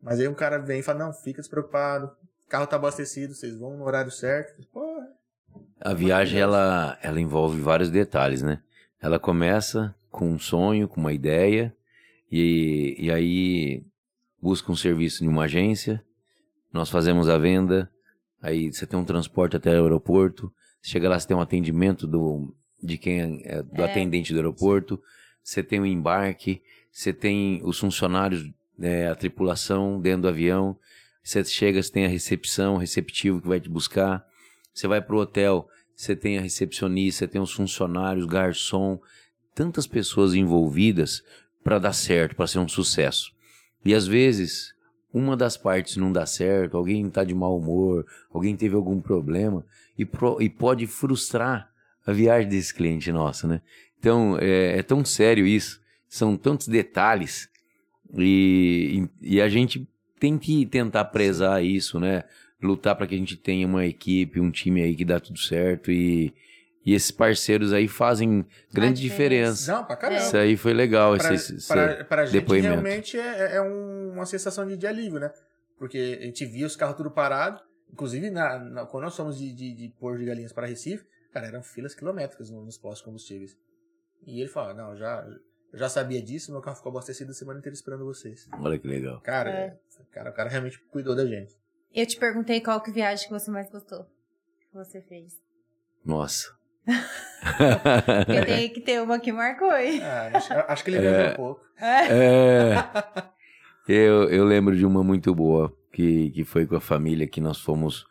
Mas 0.00 0.20
aí 0.20 0.28
um 0.28 0.34
cara 0.34 0.58
vem 0.58 0.78
e 0.78 0.82
fala, 0.84 1.00
não, 1.00 1.12
fica 1.12 1.40
despreocupado. 1.42 2.12
Carro 2.48 2.66
tá 2.66 2.76
abastecido, 2.76 3.34
vocês 3.34 3.58
vão 3.58 3.76
no 3.76 3.84
horário 3.84 4.10
certo. 4.10 4.62
Porra. 4.72 5.06
A 5.80 5.92
viagem, 5.94 6.40
ela, 6.40 6.98
ela 7.02 7.20
envolve 7.20 7.60
vários 7.60 7.90
detalhes, 7.90 8.42
né? 8.42 8.60
Ela 9.00 9.18
começa 9.18 9.94
com 10.10 10.30
um 10.30 10.38
sonho, 10.38 10.88
com 10.88 11.00
uma 11.00 11.12
ideia, 11.12 11.74
e, 12.30 12.96
e 12.98 13.10
aí 13.10 13.84
busca 14.40 14.70
um 14.70 14.76
serviço 14.76 15.24
em 15.24 15.28
uma 15.28 15.44
agência, 15.44 16.02
nós 16.72 16.88
fazemos 16.88 17.28
a 17.28 17.36
venda, 17.38 17.90
aí 18.40 18.72
você 18.72 18.86
tem 18.86 18.98
um 18.98 19.04
transporte 19.04 19.56
até 19.56 19.70
o 19.80 19.84
aeroporto, 19.84 20.52
chega 20.82 21.08
lá, 21.08 21.18
você 21.18 21.26
tem 21.26 21.36
um 21.36 21.40
atendimento 21.40 22.06
do, 22.06 22.54
de 22.82 22.96
quem 22.96 23.42
é, 23.44 23.62
do 23.62 23.82
É. 23.82 23.84
atendente 23.84 24.32
do 24.32 24.38
aeroporto, 24.38 25.00
você 25.42 25.62
tem 25.62 25.80
o 25.80 25.86
embarque, 25.86 26.62
você 26.90 27.12
tem 27.12 27.60
os 27.64 27.78
funcionários, 27.78 28.48
né, 28.78 29.10
a 29.10 29.14
tripulação 29.14 30.00
dentro 30.00 30.22
do 30.22 30.28
avião, 30.28 30.78
você 31.26 31.44
chega, 31.44 31.82
você 31.82 31.90
tem 31.90 32.06
a 32.06 32.08
recepção, 32.08 32.76
receptivo 32.76 33.40
que 33.40 33.48
vai 33.48 33.58
te 33.58 33.68
buscar, 33.68 34.24
você 34.72 34.86
vai 34.86 35.02
pro 35.02 35.18
hotel, 35.18 35.68
você 35.92 36.14
tem 36.14 36.38
a 36.38 36.40
recepcionista, 36.40 37.18
você 37.18 37.28
tem 37.28 37.40
os 37.40 37.52
funcionários, 37.52 38.26
garçom, 38.26 39.00
tantas 39.52 39.88
pessoas 39.88 40.34
envolvidas 40.34 41.24
para 41.64 41.80
dar 41.80 41.92
certo, 41.92 42.36
para 42.36 42.46
ser 42.46 42.60
um 42.60 42.68
sucesso. 42.68 43.32
E 43.84 43.92
às 43.92 44.06
vezes, 44.06 44.72
uma 45.12 45.36
das 45.36 45.56
partes 45.56 45.96
não 45.96 46.12
dá 46.12 46.24
certo, 46.26 46.76
alguém 46.76 47.04
está 47.08 47.24
de 47.24 47.34
mau 47.34 47.58
humor, 47.58 48.06
alguém 48.30 48.56
teve 48.56 48.76
algum 48.76 49.00
problema 49.00 49.66
e, 49.98 50.04
pro- 50.04 50.40
e 50.40 50.48
pode 50.48 50.86
frustrar 50.86 51.68
a 52.06 52.12
viagem 52.12 52.48
desse 52.48 52.72
cliente 52.72 53.10
nosso, 53.10 53.48
né? 53.48 53.60
Então, 53.98 54.38
é, 54.38 54.78
é 54.78 54.82
tão 54.84 55.04
sério 55.04 55.44
isso, 55.44 55.80
são 56.08 56.36
tantos 56.36 56.68
detalhes 56.68 57.48
e, 58.16 59.08
e 59.20 59.40
a 59.40 59.48
gente 59.48 59.88
tem 60.18 60.38
que 60.38 60.64
tentar 60.66 61.04
prezar 61.06 61.62
isso, 61.64 61.98
né? 62.00 62.24
Lutar 62.62 62.96
para 62.96 63.06
que 63.06 63.14
a 63.14 63.18
gente 63.18 63.36
tenha 63.36 63.66
uma 63.66 63.84
equipe, 63.84 64.40
um 64.40 64.50
time 64.50 64.82
aí 64.82 64.94
que 64.94 65.04
dá 65.04 65.20
tudo 65.20 65.38
certo 65.38 65.90
e, 65.92 66.32
e 66.84 66.94
esses 66.94 67.10
parceiros 67.10 67.72
aí 67.72 67.86
fazem 67.86 68.46
grande 68.72 69.00
diferença. 69.02 69.52
diferença. 69.52 69.72
Não, 69.72 69.84
pra 69.84 69.96
caramba. 69.96 70.22
Isso 70.22 70.36
aí 70.36 70.56
foi 70.56 70.72
legal, 70.72 71.16
pra, 71.18 71.34
esse, 71.34 71.56
esse- 71.56 71.68
pra, 71.68 72.04
pra 72.04 72.24
gente 72.24 72.32
depoimento. 72.32 72.68
realmente 72.72 73.18
é, 73.18 73.56
é 73.56 73.60
um- 73.62 74.12
uma 74.14 74.24
sensação 74.26 74.66
de, 74.66 74.76
de 74.76 74.86
alívio, 74.86 75.20
né? 75.20 75.30
Porque 75.78 76.18
a 76.20 76.24
gente 76.24 76.46
via 76.46 76.66
os 76.66 76.74
carros 76.76 76.96
tudo 76.96 77.10
parado. 77.10 77.60
Inclusive, 77.92 78.30
na, 78.30 78.58
na- 78.58 78.86
quando 78.86 79.04
nós 79.04 79.14
fomos 79.16 79.38
de, 79.38 79.52
de, 79.52 79.74
de 79.74 79.88
Porto 80.00 80.18
de 80.18 80.24
Galinhas 80.24 80.52
para 80.52 80.66
Recife, 80.66 81.04
cara, 81.32 81.46
eram 81.46 81.62
filas 81.62 81.94
quilométricas 81.94 82.50
no- 82.50 82.64
nos 82.64 82.78
postos 82.78 83.00
de 83.00 83.04
combustíveis. 83.04 83.56
E 84.26 84.40
ele 84.40 84.48
falou, 84.48 84.74
não, 84.74 84.96
já, 84.96 85.24
eu 85.72 85.78
já 85.78 85.88
sabia 85.90 86.20
disso, 86.22 86.50
meu 86.50 86.60
carro 86.62 86.76
ficou 86.76 86.90
abastecido 86.90 87.30
a 87.30 87.34
semana 87.34 87.58
inteira 87.58 87.74
esperando 87.74 88.04
vocês. 88.04 88.48
Olha 88.58 88.78
que 88.78 88.88
legal. 88.88 89.20
Cara, 89.20 89.50
É. 89.50 89.76
é, 89.98 90.04
cara, 90.12 90.30
o 90.30 90.32
cara 90.32 90.48
realmente 90.48 90.78
cuidou 90.90 91.14
da 91.14 91.26
gente. 91.26 91.54
Eu 91.94 92.06
te 92.06 92.18
perguntei 92.18 92.60
qual 92.60 92.80
que 92.82 92.90
viagem 92.90 93.26
que 93.26 93.32
você 93.32 93.50
mais 93.50 93.70
gostou. 93.70 94.04
Que 94.70 94.74
você 94.74 95.00
fez. 95.00 95.32
Nossa. 96.04 96.54
Eu 98.28 98.46
tenho 98.46 98.72
que 98.72 98.80
ter 98.80 99.02
uma 99.02 99.18
que 99.18 99.32
marcou, 99.32 99.74
hein? 99.76 100.00
Ah, 100.02 100.30
acho, 100.34 100.52
acho 100.52 100.84
que 100.84 100.90
ele 100.90 101.00
viajou 101.00 101.32
um 101.32 101.36
pouco. 101.36 101.66
É. 101.78 102.74
Eu, 103.88 104.28
eu 104.30 104.44
lembro 104.44 104.76
de 104.76 104.84
uma 104.84 105.04
muito 105.04 105.32
boa, 105.34 105.72
que, 105.92 106.30
que 106.30 106.44
foi 106.44 106.66
com 106.66 106.74
a 106.74 106.80
família 106.80 107.26
que 107.26 107.40
nós 107.40 107.60
fomos 107.60 108.04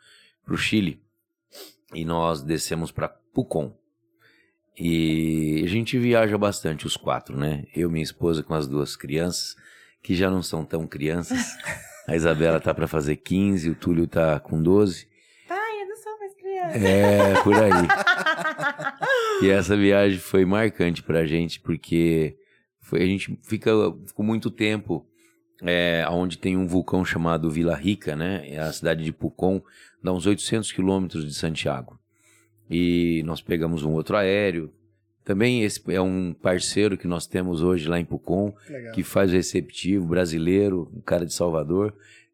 pro 0.46 0.58
Chile. 0.58 1.04
E 1.94 2.06
nós 2.06 2.42
descemos 2.42 2.92
para 2.92 3.10
Pucón. 3.10 3.74
E 4.78 5.62
a 5.64 5.68
gente 5.68 5.98
viaja 5.98 6.38
bastante, 6.38 6.88
os 6.88 6.98
quatro, 6.98 7.38
né? 7.38 7.66
Eu, 7.76 7.90
minha 7.90 8.04
esposa, 8.04 8.44
com 8.44 8.54
as 8.54 8.68
duas 8.68 8.96
crianças, 8.96 9.56
que 10.06 10.14
já 10.14 10.30
não 10.30 10.44
são 10.44 10.64
tão 10.64 10.86
crianças. 10.86 11.58
A 12.08 12.16
Isabela 12.16 12.60
tá 12.60 12.72
para 12.76 12.88
fazer 12.88 13.16
15, 13.16 13.72
o 13.72 13.76
Túlio 13.76 14.08
tá 14.08 14.40
com 14.40 14.62
12. 14.62 15.08
Ai, 15.50 15.82
eu 15.82 15.88
não 15.88 15.98
sou 15.98 16.20
mais 16.20 16.36
criança. 16.36 16.78
É, 16.78 17.42
por 17.42 17.56
aí. 17.56 17.72
E 19.42 19.50
essa 19.50 19.76
viagem 19.76 20.20
foi 20.20 20.46
marcante 20.46 21.02
pra 21.02 21.26
gente, 21.26 21.60
porque 21.60 22.38
foi, 22.80 23.02
a 23.02 23.06
gente 23.08 23.38
fica, 23.42 23.72
ficou 24.06 24.24
muito 24.24 24.52
tempo 24.52 25.04
é, 25.64 26.06
onde 26.12 26.38
tem 26.38 26.56
um 26.56 26.68
vulcão 26.68 27.04
chamado 27.04 27.50
Vila 27.50 27.76
Rica, 27.76 28.16
né? 28.16 28.48
É 28.48 28.60
a 28.60 28.72
cidade 28.72 29.04
de 29.04 29.12
Pucón, 29.12 29.60
dá 30.04 30.14
uns 30.14 30.28
800 30.28 30.72
quilômetros 30.72 31.26
de 31.26 31.34
Santiago. 31.34 32.00
E 32.70 33.24
nós 33.26 33.42
pegamos 33.42 33.84
um 33.84 33.92
outro 33.94 34.16
aéreo. 34.16 34.72
Também 35.26 35.64
esse 35.64 35.82
é 35.92 36.00
um 36.00 36.34
parceiro 36.34 36.96
que 36.98 37.08
nós 37.08 37.26
temos 37.26 37.64
hoje 37.64 37.88
lá 37.88 38.00
em 38.00 38.06
Pucón, 38.06 38.54
Que 38.66 38.72
legal. 38.72 38.94
que 38.94 39.04
faz 39.04 39.32
o 39.32 39.34
receptivo, 39.34 40.06
brasileiro, 40.06 40.90
um 40.96 41.02
cara 41.02 41.26
de 41.26 41.34
Salvador, 41.34 41.94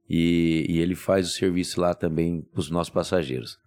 e, 0.10 0.66
e 0.68 0.80
ele 0.80 0.94
faz 0.94 1.26
o 1.28 1.32
serviço 1.32 1.80
lá 1.80 1.94
também 1.94 2.42
para 2.52 2.60
os 2.60 2.70
nossos 2.70 2.94
passageiros. 2.94 3.58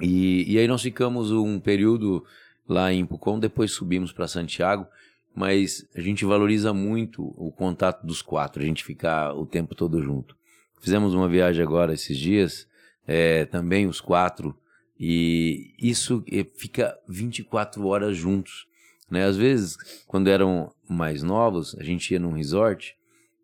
E, 0.00 0.44
e 0.46 0.58
aí 0.58 0.68
nós 0.68 0.82
ficamos 0.82 1.32
um 1.32 1.58
período 1.58 2.22
lá 2.68 2.92
em 2.92 3.06
Pucón, 3.06 3.38
depois 3.38 3.72
subimos 3.72 4.12
para 4.12 4.28
Santiago, 4.28 4.86
mas 5.34 5.88
a 5.94 6.00
gente 6.02 6.26
valoriza 6.26 6.74
muito 6.74 7.34
o 7.36 7.50
contato 7.50 8.06
dos 8.06 8.20
quatro, 8.20 8.62
a 8.62 8.66
gente 8.66 8.84
ficar 8.84 9.32
o 9.32 9.46
tempo 9.46 9.74
todo 9.74 10.02
junto. 10.02 10.36
Fizemos 10.80 11.14
uma 11.14 11.28
viagem 11.28 11.62
agora 11.62 11.94
esses 11.94 12.16
dias, 12.18 12.68
é, 13.06 13.46
também 13.46 13.86
os 13.86 14.02
quatro, 14.02 14.54
e 14.98 15.72
isso 15.78 16.24
eh, 16.30 16.46
fica 16.56 16.98
24 17.08 17.86
horas 17.86 18.16
juntos. 18.16 18.66
Né? 19.10 19.24
Às 19.24 19.36
vezes, 19.36 19.76
quando 20.06 20.28
eram 20.28 20.72
mais 20.88 21.22
novos, 21.22 21.76
a 21.78 21.82
gente 21.82 22.12
ia 22.12 22.18
num 22.18 22.32
resort 22.32 22.96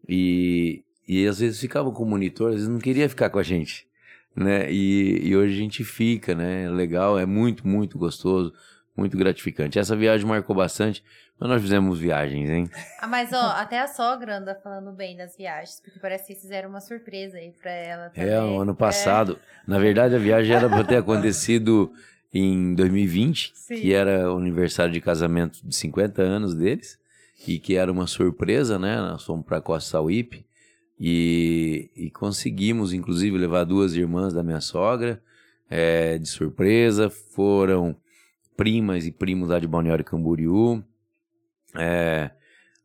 e, 0.09 0.83
e 1.07 1.27
às 1.27 1.39
vezes 1.39 1.61
ficava 1.61 1.91
com 1.93 2.03
o 2.03 2.07
monitor, 2.07 2.49
às 2.49 2.55
vezes 2.57 2.69
não 2.69 2.79
queria 2.79 3.09
ficar 3.09 3.31
com 3.31 3.39
a 3.39 3.43
gente. 3.43 3.87
Né? 4.35 4.71
E, 4.73 5.29
e 5.29 5.37
hoje 5.37 5.55
a 5.55 5.59
gente 5.59 5.85
fica, 5.85 6.35
né? 6.35 6.69
Legal, 6.69 7.17
é 7.19 7.25
muito, 7.25 7.67
muito 7.67 7.97
gostoso, 7.97 8.53
muito 8.97 9.17
gratificante. 9.17 9.79
Essa 9.79 9.97
viagem 9.97 10.27
marcou 10.27 10.55
bastante, 10.55 11.05
mas 11.39 11.49
nós 11.49 11.61
fizemos 11.61 11.99
viagens, 11.99 12.49
hein? 12.49 12.71
Ah, 13.01 13.07
mas 13.07 13.33
ó, 13.33 13.51
até 13.57 13.81
a 13.81 13.89
sogra 13.89 14.39
anda 14.39 14.55
falando 14.55 14.93
bem 14.93 15.17
das 15.17 15.37
viagens, 15.37 15.81
porque 15.81 15.99
parece 15.99 16.25
que 16.25 16.27
vocês 16.29 16.43
fizeram 16.43 16.71
uma 16.71 16.81
surpresa 16.81 17.39
aí 17.39 17.53
pra 17.61 17.71
ela 17.71 18.11
também. 18.11 18.31
É, 18.31 18.41
o 18.41 18.61
ano 18.61 18.75
passado. 18.75 19.39
Na 19.67 19.79
verdade, 19.79 20.15
a 20.15 20.19
viagem 20.19 20.55
era 20.55 20.69
para 20.69 20.85
ter 20.85 20.97
acontecido 20.97 21.93
em 22.33 22.75
2020, 22.75 23.53
Sim. 23.55 23.81
que 23.81 23.93
era 23.93 24.33
o 24.33 24.39
aniversário 24.39 24.93
de 24.93 25.01
casamento 25.01 25.61
de 25.67 25.75
50 25.75 26.23
anos 26.23 26.55
deles, 26.55 26.99
e 27.47 27.59
que 27.59 27.77
era 27.77 27.91
uma 27.91 28.07
surpresa, 28.07 28.79
né? 28.79 28.97
Nós 28.97 29.25
fomos 29.25 29.45
para 29.45 29.61
Costa 29.61 29.91
Sauípe 29.91 30.47
e, 30.99 31.91
e 31.97 32.11
conseguimos, 32.11 32.93
inclusive, 32.93 33.37
levar 33.37 33.65
duas 33.65 33.95
irmãs 33.95 34.33
da 34.33 34.43
minha 34.43 34.61
sogra 34.61 35.21
é, 35.69 36.17
de 36.17 36.29
surpresa. 36.29 37.11
Foram 37.11 37.97
primas 38.57 39.07
e 39.07 39.13
primos 39.13 39.49
lá 39.49 39.59
de 39.59 39.67
Balneário 39.67 40.05
Camboriú. 40.05 40.83
É, 41.77 42.31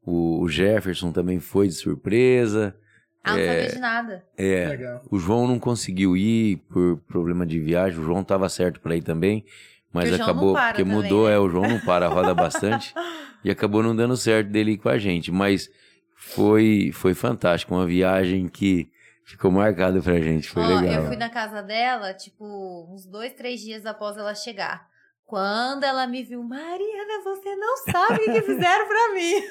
o, 0.03 0.41
o 0.41 0.49
Jefferson 0.49 1.11
também 1.11 1.39
foi 1.39 1.67
de 1.67 1.74
surpresa. 1.74 2.76
Ah, 3.24 3.34
não 3.34 3.39
É. 3.39 3.47
sabia 3.47 3.70
de 3.76 3.80
nada. 3.80 4.24
É, 4.38 4.67
Legal. 4.70 5.01
o 5.11 5.20
João 5.20 5.47
não 5.47 5.59
conseguiu 5.59 6.15
ir 6.17 6.57
por 6.70 6.97
problema 7.07 7.45
de 7.45 7.59
viagem. 7.59 7.99
O 7.99 8.03
João 8.03 8.22
estava 8.22 8.47
certo 8.49 8.80
para 8.80 8.95
ir 8.95 9.01
também, 9.03 9.45
mas 9.93 10.09
Porque 10.09 10.22
acabou 10.22 10.53
porque 10.55 10.84
também, 10.84 10.95
mudou. 10.95 11.28
né? 11.28 11.34
É, 11.36 11.39
o 11.39 11.49
João 11.49 11.67
não 11.70 11.80
para, 11.82 12.07
roda 12.07 12.34
bastante 12.34 12.93
e 13.43 13.51
acabou 13.51 13.84
não 13.84 13.95
dando 13.95 14.15
certo 14.17 14.49
dele 14.49 14.72
ir 14.72 14.78
com 14.78 14.89
a 14.89 14.97
gente. 14.97 15.32
Mas 15.32 15.70
foi 16.15 16.91
foi 16.93 17.13
fantástico, 17.13 17.76
uma 17.76 17.86
viagem 17.86 18.47
que 18.47 18.89
ficou 19.26 19.51
marcada 19.51 20.01
pra 20.01 20.20
gente. 20.20 20.49
Foi 20.49 20.63
Ó, 20.63 20.80
legal. 20.80 21.01
eu 21.03 21.07
fui 21.07 21.15
na 21.17 21.30
casa 21.30 21.61
dela, 21.61 22.13
tipo, 22.13 22.88
uns 22.91 23.05
dois, 23.05 23.34
três 23.34 23.59
dias 23.61 23.86
após 23.86 24.17
ela 24.17 24.34
chegar. 24.34 24.88
Quando 25.30 25.84
ela 25.84 26.07
me 26.07 26.23
viu, 26.23 26.41
Mariana, 26.41 27.23
você 27.23 27.55
não 27.55 27.77
sabe 27.77 28.15
o 28.15 28.34
que 28.34 28.41
fizeram 28.41 28.88
pra 28.88 29.13
mim. 29.13 29.43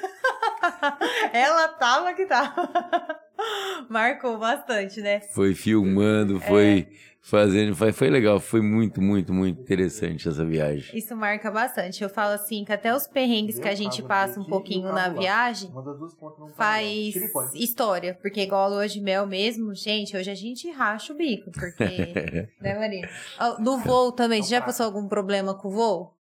ela 1.31 1.69
tava 1.69 2.13
que 2.13 2.25
tava. 2.25 2.69
Marcou 3.87 4.37
bastante, 4.37 4.99
né? 4.99 5.21
Foi 5.33 5.55
filmando, 5.55 6.37
foi 6.41 6.89
fazendo, 7.21 7.75
foi, 7.75 7.91
foi 7.91 8.09
legal, 8.09 8.39
foi 8.39 8.61
muito, 8.61 9.01
muito, 9.01 9.33
muito 9.33 9.61
interessante 9.61 10.27
essa 10.27 10.45
viagem. 10.45 10.97
Isso 10.97 11.15
marca 11.15 11.51
bastante. 11.51 12.03
Eu 12.03 12.09
falo 12.09 12.33
assim, 12.33 12.63
que 12.63 12.71
até 12.71 12.95
os 12.95 13.07
perrengues 13.07 13.59
que 13.59 13.67
a 13.67 13.75
gente 13.75 14.01
passa 14.01 14.39
um 14.39 14.45
pouquinho 14.45 14.91
na 14.91 15.09
viagem 15.09 15.71
faz 16.55 17.15
história. 17.53 18.17
Porque 18.21 18.41
igual 18.41 18.63
a 18.63 18.67
lua 18.67 18.87
de 18.87 19.01
mel 19.01 19.27
mesmo, 19.27 19.73
gente, 19.75 20.15
hoje 20.15 20.31
a 20.31 20.35
gente 20.35 20.69
racha 20.71 21.13
o 21.13 21.17
bico. 21.17 21.51
Porque, 21.51 22.49
né, 22.59 22.77
Maria? 22.77 23.09
No 23.59 23.77
voo 23.79 24.11
também, 24.11 24.41
você 24.41 24.49
já 24.49 24.61
passou 24.61 24.85
algum 24.85 25.07
problema 25.07 25.53
com 25.53 25.67
o 25.67 25.71
voo? 25.71 26.15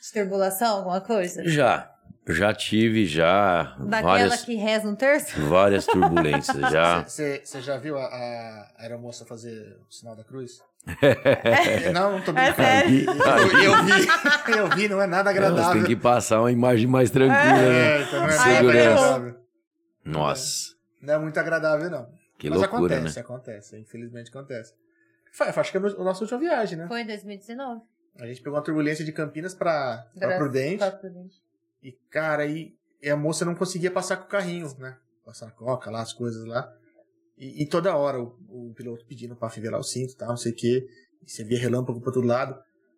De 0.00 0.12
turbulação, 0.12 0.78
alguma 0.78 1.00
coisa? 1.00 1.44
Já, 1.48 1.91
Já 2.28 2.54
tive, 2.54 3.04
já. 3.04 3.76
Daquela 3.80 4.02
várias, 4.12 4.44
que 4.44 4.54
reza 4.54 4.88
um 4.88 4.94
terço? 4.94 5.40
várias 5.46 5.84
turbulências. 5.90 6.56
já. 6.70 7.02
Você 7.02 7.42
já 7.60 7.76
viu 7.78 7.98
a, 7.98 8.04
a 8.04 8.72
aeromoça 8.78 9.24
fazer 9.26 9.76
o 9.88 9.92
sinal 9.92 10.14
da 10.14 10.22
cruz? 10.22 10.60
É. 11.02 11.92
Não, 11.92 12.12
não 12.12 12.20
tô 12.22 12.30
É 12.32 12.52
brincando. 12.52 12.56
sério? 12.56 13.04
Eu, 13.10 13.62
eu 13.62 13.84
vi, 13.84 14.52
eu 14.58 14.68
vi, 14.76 14.88
não 14.88 15.00
é 15.00 15.06
nada 15.06 15.30
agradável. 15.30 15.72
têm 15.72 15.84
que 15.84 15.96
passar 16.00 16.40
uma 16.40 16.50
imagem 16.52 16.86
mais 16.86 17.10
tranquila, 17.10 17.36
né? 17.40 17.98
É, 17.98 18.02
então 18.02 18.20
não 18.20 18.28
é 18.28 18.36
nada 18.36 18.50
Segurança. 18.56 18.90
agradável. 18.90 19.34
Nossa, 20.04 20.74
Não 21.00 21.14
é 21.14 21.18
muito 21.18 21.38
agradável, 21.38 21.90
não. 21.90 22.08
que 22.38 22.50
Mas 22.50 22.58
loucura, 22.60 22.96
acontece, 22.96 23.16
né? 23.16 23.22
acontece. 23.22 23.78
Infelizmente 23.78 24.30
acontece. 24.30 24.74
Foi, 25.32 25.46
acho 25.48 25.70
que 25.70 25.76
é 25.76 25.80
a 25.80 26.04
nossa 26.04 26.20
última 26.22 26.40
viagem, 26.40 26.76
né? 26.78 26.86
Foi 26.88 27.00
em 27.02 27.06
2019. 27.06 27.80
A 28.20 28.26
gente 28.26 28.42
pegou 28.42 28.56
uma 28.58 28.64
turbulência 28.64 29.04
de 29.04 29.12
Campinas 29.12 29.54
pra, 29.54 30.04
pra 30.18 30.36
Prudente. 30.36 30.78
pra 30.78 30.90
Prudente. 30.90 31.36
E, 31.82 31.92
cara, 32.10 32.46
e 32.46 32.74
a 33.04 33.16
moça 33.16 33.44
não 33.44 33.54
conseguia 33.54 33.90
passar 33.90 34.16
com 34.16 34.24
o 34.24 34.28
carrinho, 34.28 34.72
né? 34.78 34.96
Passar 35.24 35.48
a 35.48 35.50
coca 35.50 35.90
lá, 35.90 36.00
as 36.02 36.12
coisas 36.12 36.44
lá. 36.44 36.72
E, 37.36 37.62
e 37.62 37.66
toda 37.66 37.96
hora 37.96 38.20
o, 38.20 38.36
o 38.48 38.72
piloto 38.74 39.04
pedindo 39.06 39.34
pra 39.34 39.50
fivelar 39.50 39.80
o 39.80 39.84
cinto 39.84 40.12
e 40.12 40.16
tal, 40.16 40.28
não 40.28 40.36
sei 40.36 40.52
o 40.52 40.54
quê. 40.54 40.86
E 41.26 41.30
você 41.30 41.44
via 41.44 41.58
relâmpago 41.58 42.00
pra 42.00 42.12
todo 42.12 42.26
lado. 42.26 42.56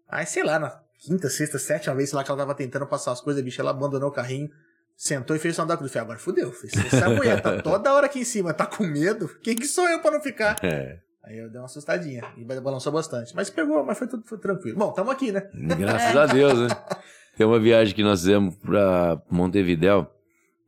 Aí, 0.09 0.27
sei 0.27 0.43
lá, 0.43 0.59
na 0.59 0.83
quinta, 0.99 1.29
sexta, 1.29 1.59
sétima 1.59 1.95
vez, 1.95 2.11
sei 2.11 2.17
lá, 2.17 2.25
que 2.25 2.31
ela 2.31 2.39
tava 2.39 2.55
tentando 2.55 2.87
passar 2.87 3.13
as 3.13 3.21
coisas, 3.21 3.41
a 3.41 3.45
bicha, 3.45 3.63
ela 3.63 3.71
abandonou 3.71 4.09
o 4.09 4.13
carrinho, 4.13 4.51
sentou 4.97 5.35
e 5.35 5.39
fez 5.39 5.59
o 5.59 5.65
da 5.65 5.77
cruz. 5.77 5.93
Falei, 5.93 6.05
agora 6.05 6.19
fudeu. 6.19 6.53
Falei, 6.53 6.87
essa 6.87 7.09
mulher 7.11 7.41
tá 7.43 7.61
toda 7.63 7.93
hora 7.93 8.07
aqui 8.07 8.21
em 8.21 8.25
cima, 8.25 8.53
tá 8.53 8.67
com 8.67 8.85
medo, 8.85 9.29
quem 9.43 9.55
que 9.55 9.67
sou 9.67 9.89
eu 9.89 10.01
pra 10.01 10.11
não 10.11 10.21
ficar? 10.21 10.57
É, 10.63 11.01
Aí 11.25 11.39
eu 11.39 11.49
dei 11.49 11.59
uma 11.59 11.65
assustadinha 11.65 12.23
e 12.37 12.45
balançou 12.45 12.93
bastante. 12.93 13.35
Mas 13.35 13.49
pegou, 13.49 13.83
mas 13.83 13.97
foi 13.97 14.07
tudo 14.07 14.25
foi 14.27 14.39
tranquilo. 14.39 14.79
Bom, 14.79 14.93
tamo 14.93 15.11
aqui, 15.11 15.33
né? 15.33 15.49
graças 15.55 16.15
a 16.15 16.27
Deus, 16.27 16.59
né? 16.61 16.69
Tem 17.37 17.47
uma 17.47 17.59
viagem 17.59 17.95
que 17.95 18.03
nós 18.03 18.21
fizemos 18.21 18.55
pra 18.57 19.21
Montevidéu 19.31 20.09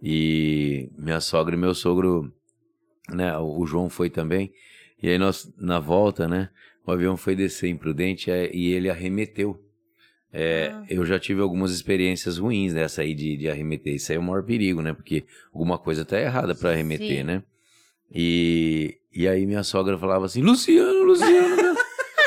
e 0.02 0.90
minha 0.98 1.20
sogra 1.20 1.54
e 1.54 1.58
meu 1.58 1.74
sogro, 1.74 2.32
né? 3.10 3.36
O 3.38 3.64
João 3.66 3.88
foi 3.88 4.10
também. 4.10 4.52
E 5.02 5.08
aí 5.08 5.18
nós, 5.18 5.52
na 5.58 5.78
volta, 5.78 6.26
né? 6.26 6.48
O 6.86 6.90
avião 6.92 7.16
foi 7.16 7.34
descer 7.34 7.68
imprudente 7.68 8.30
é, 8.30 8.50
e 8.54 8.72
ele 8.72 8.88
arremeteu. 8.90 9.60
É, 10.32 10.70
Ah. 10.72 10.84
Eu 10.88 11.04
já 11.06 11.18
tive 11.18 11.40
algumas 11.40 11.72
experiências 11.72 12.38
ruins 12.38 12.74
dessa 12.74 13.02
aí 13.02 13.14
de, 13.14 13.36
de 13.36 13.48
arremeter. 13.48 13.94
Isso 13.94 14.12
aí 14.12 14.16
é 14.16 14.20
o 14.20 14.22
maior 14.22 14.42
perigo, 14.42 14.82
né? 14.82 14.92
Porque 14.92 15.24
alguma 15.52 15.78
coisa 15.78 16.04
tá 16.04 16.20
errada 16.20 16.54
pra 16.54 16.70
arremeter, 16.70 17.18
Sim. 17.18 17.22
né? 17.24 17.42
E, 18.12 18.98
e 19.12 19.26
aí 19.26 19.44
minha 19.46 19.62
sogra 19.64 19.98
falava 19.98 20.26
assim, 20.26 20.42
Luciano, 20.42 21.04
Luciano, 21.04 21.56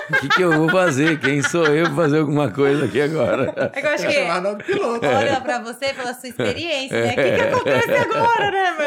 o 0.09 0.21
que, 0.21 0.29
que 0.29 0.41
eu 0.41 0.51
vou 0.51 0.69
fazer? 0.69 1.19
Quem 1.19 1.41
sou 1.41 1.65
eu 1.67 1.85
pra 1.87 1.95
fazer 1.95 2.19
alguma 2.19 2.51
coisa 2.51 2.85
aqui 2.85 3.01
agora? 3.01 3.53
É 3.73 3.81
que 3.81 3.87
eu 3.87 3.91
acho 3.91 4.07
que 4.07 5.07
olha 5.07 5.41
pra 5.41 5.59
você 5.59 5.93
pela 5.93 6.13
sua 6.13 6.29
experiência, 6.29 6.99
né? 6.99 7.11
O 7.11 7.15
que, 7.15 7.35
que 7.35 7.41
acontece 7.41 7.91
agora, 7.91 8.51
né? 8.51 8.85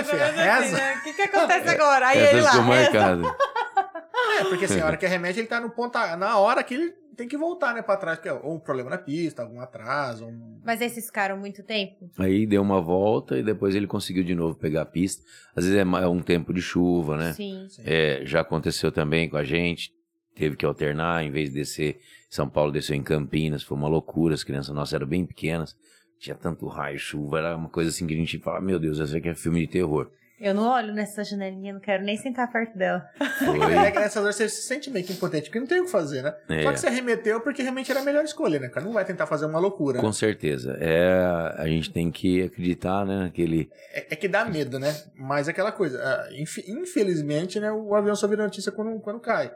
Assim, 0.51 0.73
né? 0.73 0.95
O 0.97 1.03
que, 1.03 1.13
que 1.13 1.23
acontece 1.23 1.69
agora? 1.69 2.07
Aí 2.09 2.19
Essa 2.19 2.33
ele 2.33 2.41
lá. 2.43 3.37
É, 4.39 4.45
porque 4.45 4.65
assim, 4.65 4.81
a 4.81 4.87
hora 4.87 4.97
que 4.97 5.07
arremete, 5.07 5.41
ele 5.41 5.49
tá 5.49 5.61
no 5.61 5.71
ponto. 5.71 5.99
Na 6.17 6.39
hora 6.39 6.63
que 6.63 6.75
ele 6.75 6.95
tem 7.17 7.29
que 7.29 7.37
voltar, 7.37 7.75
né, 7.75 7.83
pra 7.83 7.97
trás, 7.97 8.19
porque 8.19 8.29
é 8.29 8.33
ou 8.33 8.55
um 8.55 8.59
problema 8.59 8.91
na 8.91 8.99
pista, 8.99 9.43
algum 9.43 9.61
atraso, 9.61 10.27
um. 10.27 10.61
Mas 10.65 10.81
esses 10.81 11.07
ficaram 11.07 11.37
muito 11.37 11.63
tempo? 11.63 12.11
Aí 12.19 12.47
deu 12.47 12.63
uma 12.63 12.81
volta 12.81 13.39
e 13.39 13.43
depois 13.43 13.75
ele 13.75 13.87
conseguiu 13.87 14.25
de 14.25 14.35
novo 14.35 14.57
pegar 14.57 14.83
a 14.83 14.87
pista. 14.87 15.23
Às 15.55 15.65
vezes 15.65 15.79
é 15.79 15.83
é 15.83 16.09
um 16.09 16.23
tempo 16.23 16.53
de 16.53 16.63
chuva, 16.63 17.17
né? 17.17 17.33
Sim. 17.33 17.67
Sim. 17.69 17.83
É, 17.85 18.23
já 18.25 18.41
aconteceu 18.41 18.91
também 18.91 19.29
com 19.29 19.37
a 19.37 19.45
gente. 19.45 19.93
Teve 20.35 20.57
que 20.57 20.65
alternar, 20.65 21.23
em 21.25 21.31
vez 21.31 21.49
de 21.51 21.57
descer 21.57 22.01
São 22.31 22.49
Paulo, 22.49 22.73
desceu 22.73 22.97
em 22.97 23.03
Campinas. 23.03 23.63
Foi 23.63 23.77
uma 23.77 23.89
loucura, 23.89 24.35
as 24.35 24.43
crianças 24.45 24.75
nossas 24.75 24.95
eram 24.95 25.07
bem 25.07 25.27
pequenas. 25.27 25.77
Tinha 26.19 26.37
tanto 26.37 26.67
raio, 26.69 26.99
chuva, 26.99 27.39
era 27.39 27.57
uma 27.57 27.69
coisa 27.69 27.91
assim 27.91 28.07
que 28.07 28.15
a 28.15 28.17
gente 28.17 28.39
fala, 28.39 28.61
meu 28.61 28.79
Deus, 28.79 29.01
essa 29.01 29.17
aqui 29.19 29.29
é 29.29 29.35
filme 29.35 29.61
de 29.61 29.67
terror. 29.67 30.11
Eu 30.41 30.55
não 30.55 30.69
olho 30.69 30.93
nessa 30.93 31.23
janelinha, 31.23 31.73
não 31.73 31.81
quero 31.81 32.03
nem 32.03 32.17
sentar 32.17 32.51
perto 32.51 32.77
dela. 32.77 33.05
Foi. 33.39 33.61
É 33.75 33.93
que 33.93 33.99
nessas 34.01 34.23
horas 34.25 34.35
você 34.35 34.49
se 34.49 34.63
sente 34.63 34.91
meio 34.91 35.05
que 35.07 35.13
impotente, 35.13 35.45
porque 35.45 35.61
não 35.61 35.69
tem 35.69 35.81
o 35.81 35.85
que 35.85 35.91
fazer, 35.91 36.21
né? 36.23 36.35
É. 36.49 36.63
Só 36.65 36.73
que 36.73 36.81
você 36.81 36.87
arremeteu 36.89 37.41
porque 37.41 37.63
realmente 37.63 37.93
era 37.93 38.01
a 38.01 38.05
melhor 38.05 38.25
escolha, 38.25 38.59
né, 38.59 38.69
cara? 38.69 38.85
Não 38.85 38.93
vai 38.93 39.05
tentar 39.05 39.27
fazer 39.27 39.47
uma 39.47 39.61
loucura. 39.61 39.99
né? 39.99 40.01
Com 40.01 40.13
certeza. 40.13 40.77
É, 40.81 41.15
a 41.59 41.67
gente 41.69 41.93
tem 41.93 42.11
que 42.11 42.43
acreditar, 42.43 43.07
né, 43.07 43.19
naquele... 43.21 43.71
É, 43.93 44.15
é 44.15 44.17
que 44.17 44.27
dá 44.27 44.45
medo, 44.45 44.81
né? 44.81 44.93
Mas 45.15 45.47
é 45.47 45.53
aquela 45.53 45.71
coisa. 45.71 46.01
ah, 46.03 46.29
inf- 46.37 46.67
Infelizmente, 46.69 47.61
né, 47.61 47.71
o 47.71 47.95
avião 47.95 48.17
só 48.17 48.27
vira 48.27 48.43
notícia 48.43 48.73
quando, 48.73 48.99
quando 49.01 49.21
cai. 49.21 49.53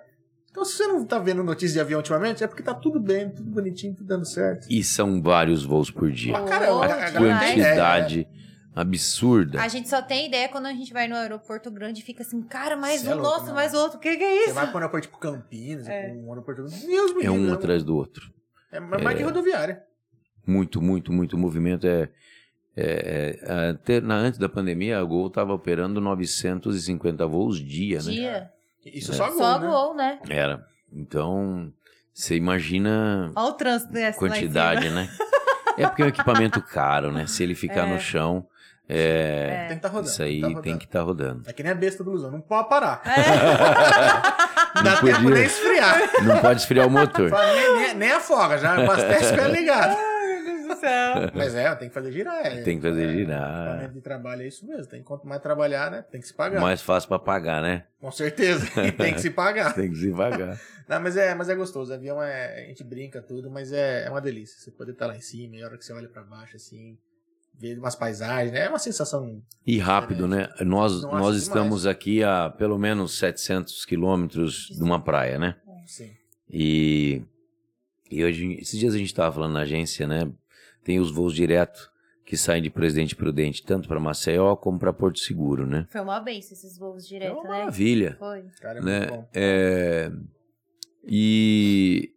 Então, 0.57 0.64
se 0.64 0.72
você 0.78 0.86
não 0.86 1.04
tá 1.04 1.18
vendo 1.18 1.44
notícia 1.44 1.74
de 1.74 1.80
avião 1.80 1.98
ultimamente, 1.98 2.42
é 2.42 2.46
porque 2.46 2.62
tá 2.62 2.72
tudo 2.72 2.98
bem, 2.98 3.28
tudo 3.28 3.50
bonitinho, 3.50 3.94
tudo 3.94 4.07
dando 4.07 4.24
certo. 4.24 4.66
E 4.70 4.82
são 4.82 5.20
vários 5.20 5.62
voos 5.62 5.90
por 5.90 6.11
dia. 6.11 6.32
Pra 6.32 6.44
caramba, 6.44 6.84
a 6.86 7.11
galera 7.11 7.11
tem 7.11 7.28
ideia, 7.28 7.57
né? 7.57 7.64
Quantidade 7.64 8.28
absurda. 8.74 9.61
A 9.61 9.68
gente 9.68 9.86
só 9.86 10.00
tem 10.00 10.28
ideia 10.28 10.48
quando 10.48 10.64
a 10.64 10.72
gente 10.72 10.94
vai 10.94 11.09
no 11.09 11.14
aeroporto 11.14 11.70
grande 11.70 12.00
e 12.00 12.02
fica 12.02 12.22
assim, 12.22 12.40
cara, 12.40 12.74
mais 12.74 13.02
Cê 13.02 13.09
um, 13.09 13.11
é 13.11 13.14
louco, 13.16 13.30
nossa, 13.32 13.46
né? 13.48 13.52
mais 13.52 13.74
outro, 13.74 13.98
o 13.98 14.00
que, 14.00 14.16
que 14.16 14.24
é 14.24 14.34
Você 14.38 14.44
isso? 14.46 14.54
vai 14.54 14.66
pro 14.66 14.78
aeroporto 14.78 15.07
tipo 15.09 15.18
Campinas, 15.18 15.86
É. 15.88 16.11
um 16.11 16.30
aeroporto. 16.30 16.62
Deus 16.62 17.14
me 17.14 17.26
É 17.26 17.30
um 17.30 17.52
atrás 17.52 17.84
do 17.84 17.94
outro. 17.94 18.32
É 18.72 18.80
mais 18.80 19.14
que 19.14 19.22
rodoviária. 19.22 19.82
Muito, 20.46 20.80
muito, 20.80 21.12
muito 21.12 21.36
movimento. 21.36 21.86
É, 21.86 22.09
é, 22.74 23.38
é, 23.42 23.68
até 23.72 24.00
na, 24.00 24.14
antes 24.14 24.38
da 24.38 24.48
pandemia, 24.48 24.98
a 24.98 25.04
Gol 25.04 25.26
estava 25.26 25.52
operando 25.52 26.00
950 26.00 27.26
voos 27.26 27.62
dia, 27.62 27.98
né? 27.98 28.11
Dia. 28.11 28.55
Isso 28.95 29.12
É. 29.12 29.14
só 29.14 29.28
gol, 29.28 29.39
Só 29.39 29.59
né? 29.59 29.66
gol, 29.66 29.95
né? 29.95 30.18
Era. 30.28 30.64
Então, 30.93 31.72
você 32.14 32.37
imagina 32.37 33.30
Olha 33.34 33.49
o 33.49 33.53
trânsito 33.53 33.93
dessa 33.93 34.18
quantidade, 34.18 34.89
né? 34.91 35.09
É 35.76 35.87
porque 35.87 36.03
é 36.03 36.07
um 36.07 36.09
equipamento 36.09 36.62
caro, 36.62 37.12
né? 37.12 37.26
Se 37.26 37.43
ele 37.43 37.55
ficar 37.55 37.87
É. 37.87 37.93
no 37.93 38.01
chão, 38.01 38.47
é, 38.89 39.66
Tem 39.68 39.68
que 39.68 39.74
estar 39.74 39.89
rodando. 39.89 40.09
isso 40.09 40.22
aí 40.22 40.41
tá 40.55 40.61
tem 40.62 40.78
que 40.78 40.84
estar 40.87 41.03
rodando. 41.03 41.43
É 41.47 41.53
que 41.53 41.62
nem 41.62 41.72
a 41.72 41.74
besta 41.74 42.03
do 42.05 42.11
Luzão, 42.12 42.30
não 42.30 42.41
pode 42.41 42.68
parar. 42.68 43.03
É. 43.05 44.76
Não 44.76 44.82
dá 44.84 44.91
Não 44.93 45.01
tempo 45.01 45.16
podia. 45.22 45.34
nem 45.34 45.45
esfriar. 45.45 45.99
Não 46.22 46.39
pode 46.41 46.61
esfriar 46.61 46.87
o 46.87 46.91
motor. 46.91 47.30
Nem, 47.30 47.76
nem, 47.78 47.95
nem 47.95 48.12
afoga, 48.12 48.57
já 48.59 48.74
abastece 48.82 49.34
o 49.34 49.37
pé 49.37 49.49
ligado. 49.49 49.97
Mas 51.34 51.54
é, 51.54 51.74
tem 51.74 51.88
que 51.88 51.94
fazer 51.94 52.12
girar. 52.12 52.46
É, 52.46 52.62
Tem 52.62 52.76
que 52.76 52.82
fazer 52.82 53.04
é, 53.04 53.12
girar. 53.12 53.66
equipamento 53.66 53.94
de 53.94 54.00
trabalho 54.00 54.42
é 54.42 54.46
isso 54.46 54.66
mesmo. 54.66 54.86
Tem, 54.86 55.02
quanto 55.02 55.26
mais 55.26 55.40
trabalhar, 55.42 55.90
né? 55.90 56.02
Tem 56.10 56.20
que 56.20 56.26
se 56.26 56.34
pagar. 56.34 56.60
Mais 56.60 56.82
fácil 56.82 57.08
para 57.08 57.18
pagar, 57.18 57.62
né? 57.62 57.84
Com 58.00 58.10
certeza. 58.10 58.66
E 58.84 58.92
tem 58.92 59.14
que 59.14 59.20
se 59.20 59.30
pagar. 59.30 59.72
Tem 59.74 59.90
que 59.90 59.96
se 59.96 60.10
pagar. 60.12 60.60
Não, 60.88 61.00
mas 61.00 61.16
é, 61.16 61.34
mas 61.34 61.48
é 61.48 61.54
gostoso. 61.54 61.92
avião 61.92 62.22
é. 62.22 62.64
A 62.64 62.68
gente 62.68 62.84
brinca 62.84 63.20
tudo, 63.20 63.50
mas 63.50 63.72
é, 63.72 64.06
é 64.06 64.10
uma 64.10 64.20
delícia. 64.20 64.58
Você 64.58 64.70
poder 64.70 64.92
estar 64.92 65.06
lá 65.06 65.16
em 65.16 65.20
cima, 65.20 65.56
e 65.56 65.62
a 65.62 65.66
hora 65.66 65.76
que 65.76 65.84
você 65.84 65.92
olha 65.92 66.08
pra 66.08 66.22
baixo, 66.22 66.54
assim, 66.56 66.96
ver 67.58 67.78
umas 67.78 67.96
paisagens, 67.96 68.52
né? 68.52 68.66
É 68.66 68.68
uma 68.68 68.78
sensação. 68.78 69.42
E 69.66 69.78
rápido, 69.78 70.28
né? 70.28 70.48
Nós, 70.60 71.02
Nossa, 71.02 71.06
nós 71.06 71.20
demais. 71.20 71.42
estamos 71.42 71.86
aqui 71.86 72.22
a 72.22 72.50
pelo 72.50 72.78
menos 72.78 73.18
700 73.18 73.84
quilômetros 73.84 74.68
de 74.68 74.82
uma 74.82 75.02
praia, 75.02 75.38
né? 75.38 75.56
Sim. 75.86 76.10
E, 76.48 77.22
e 78.10 78.24
hoje, 78.24 78.54
esses 78.60 78.78
dias 78.78 78.94
a 78.94 78.98
gente 78.98 79.08
estava 79.08 79.34
falando 79.34 79.52
na 79.54 79.60
agência, 79.60 80.06
né? 80.06 80.30
Tem 80.87 81.01
os 81.01 81.11
voos 81.11 81.34
direto 81.34 81.91
que 82.24 82.37
saem 82.37 82.62
de 82.62 82.70
Presidente 82.70 83.16
Prudente, 83.16 83.61
tanto 83.64 83.89
para 83.89 83.99
Maceió 83.99 84.55
como 84.55 84.78
para 84.78 84.93
Porto 84.93 85.18
Seguro, 85.18 85.66
né? 85.66 85.84
Foi 85.91 86.01
uma 86.01 86.20
benção 86.20 86.53
esses 86.53 86.78
voos 86.78 87.05
É 87.07 87.09
direto, 87.09 87.32
uma 87.34 87.43
né? 87.43 87.49
maravilha, 87.49 88.16
Foi. 88.20 88.45
Cara, 88.61 88.78
é 88.78 88.82
né? 88.82 88.99
muito 89.01 89.12
bom. 89.12 89.28
É, 89.34 90.12
e 91.05 92.12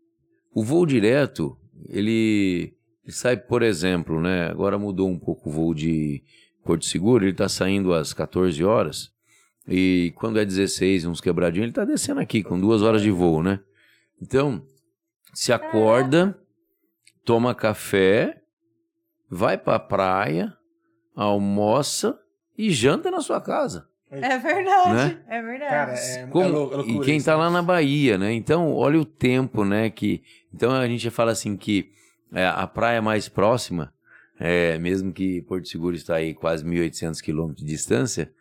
o 0.54 0.64
voo 0.64 0.86
direto, 0.86 1.58
ele, 1.88 2.76
ele 3.04 3.12
sai, 3.12 3.38
por 3.38 3.64
exemplo, 3.64 4.22
né? 4.22 4.52
Agora 4.52 4.78
mudou 4.78 5.10
um 5.10 5.18
pouco 5.18 5.50
o 5.50 5.52
voo 5.52 5.74
de 5.74 6.22
Porto 6.64 6.86
Seguro, 6.86 7.24
ele 7.24 7.32
está 7.32 7.50
saindo 7.50 7.92
às 7.92 8.14
14 8.14 8.64
horas. 8.64 9.10
E 9.68 10.14
quando 10.16 10.40
é 10.40 10.46
16, 10.46 11.06
uns 11.06 11.20
quebradinhos, 11.20 11.64
ele 11.64 11.72
está 11.72 11.86
descendo 11.86 12.20
aqui 12.20 12.44
com 12.44 12.60
duas 12.60 12.84
horas 12.84 13.02
de 13.02 13.10
voo, 13.10 13.42
né? 13.42 13.62
Então, 14.22 14.64
se 15.34 15.52
acorda, 15.52 16.40
toma 17.26 17.56
café, 17.56 18.39
vai 19.30 19.58
pra 19.58 19.80
praia, 19.80 20.54
almoça 21.16 22.20
e 22.58 22.70
janta 22.72 23.12
na 23.12 23.22
sua 23.22 23.42
casa. 23.42 23.88
É 24.12 24.38
verdade. 24.40 24.94
Né? 24.96 25.22
É 25.28 25.42
verdade. 25.42 25.70
Cara, 25.72 25.94
é, 25.94 26.28
Como- 26.28 26.44
é 26.46 26.48
lou- 26.48 26.70
loucura 26.76 26.88
e 26.88 27.06
quem 27.06 27.18
isso, 27.18 27.26
tá 27.28 27.34
né? 27.34 27.44
lá 27.44 27.50
na 27.52 27.62
Bahia, 27.62 28.18
né? 28.18 28.34
Então, 28.34 28.74
olha 28.74 29.00
o 29.00 29.06
tempo, 29.06 29.64
né? 29.64 29.90
Que, 29.92 30.24
então 30.54 30.72
a 30.72 30.88
gente 30.88 31.10
fala 31.12 31.32
assim 31.32 31.56
que 31.56 31.92
é, 32.34 32.48
a 32.48 32.66
praia 32.66 33.02
mais 33.04 33.30
próxima, 33.30 33.94
é, 34.40 34.80
mesmo 34.80 35.14
que 35.14 35.42
Porto 35.44 35.68
Seguro 35.68 35.96
está 35.96 36.16
aí 36.16 36.34
quase 36.34 36.66
1.800 36.66 37.22
quilômetros 37.22 37.64
de 37.64 37.72
distância, 37.72 38.32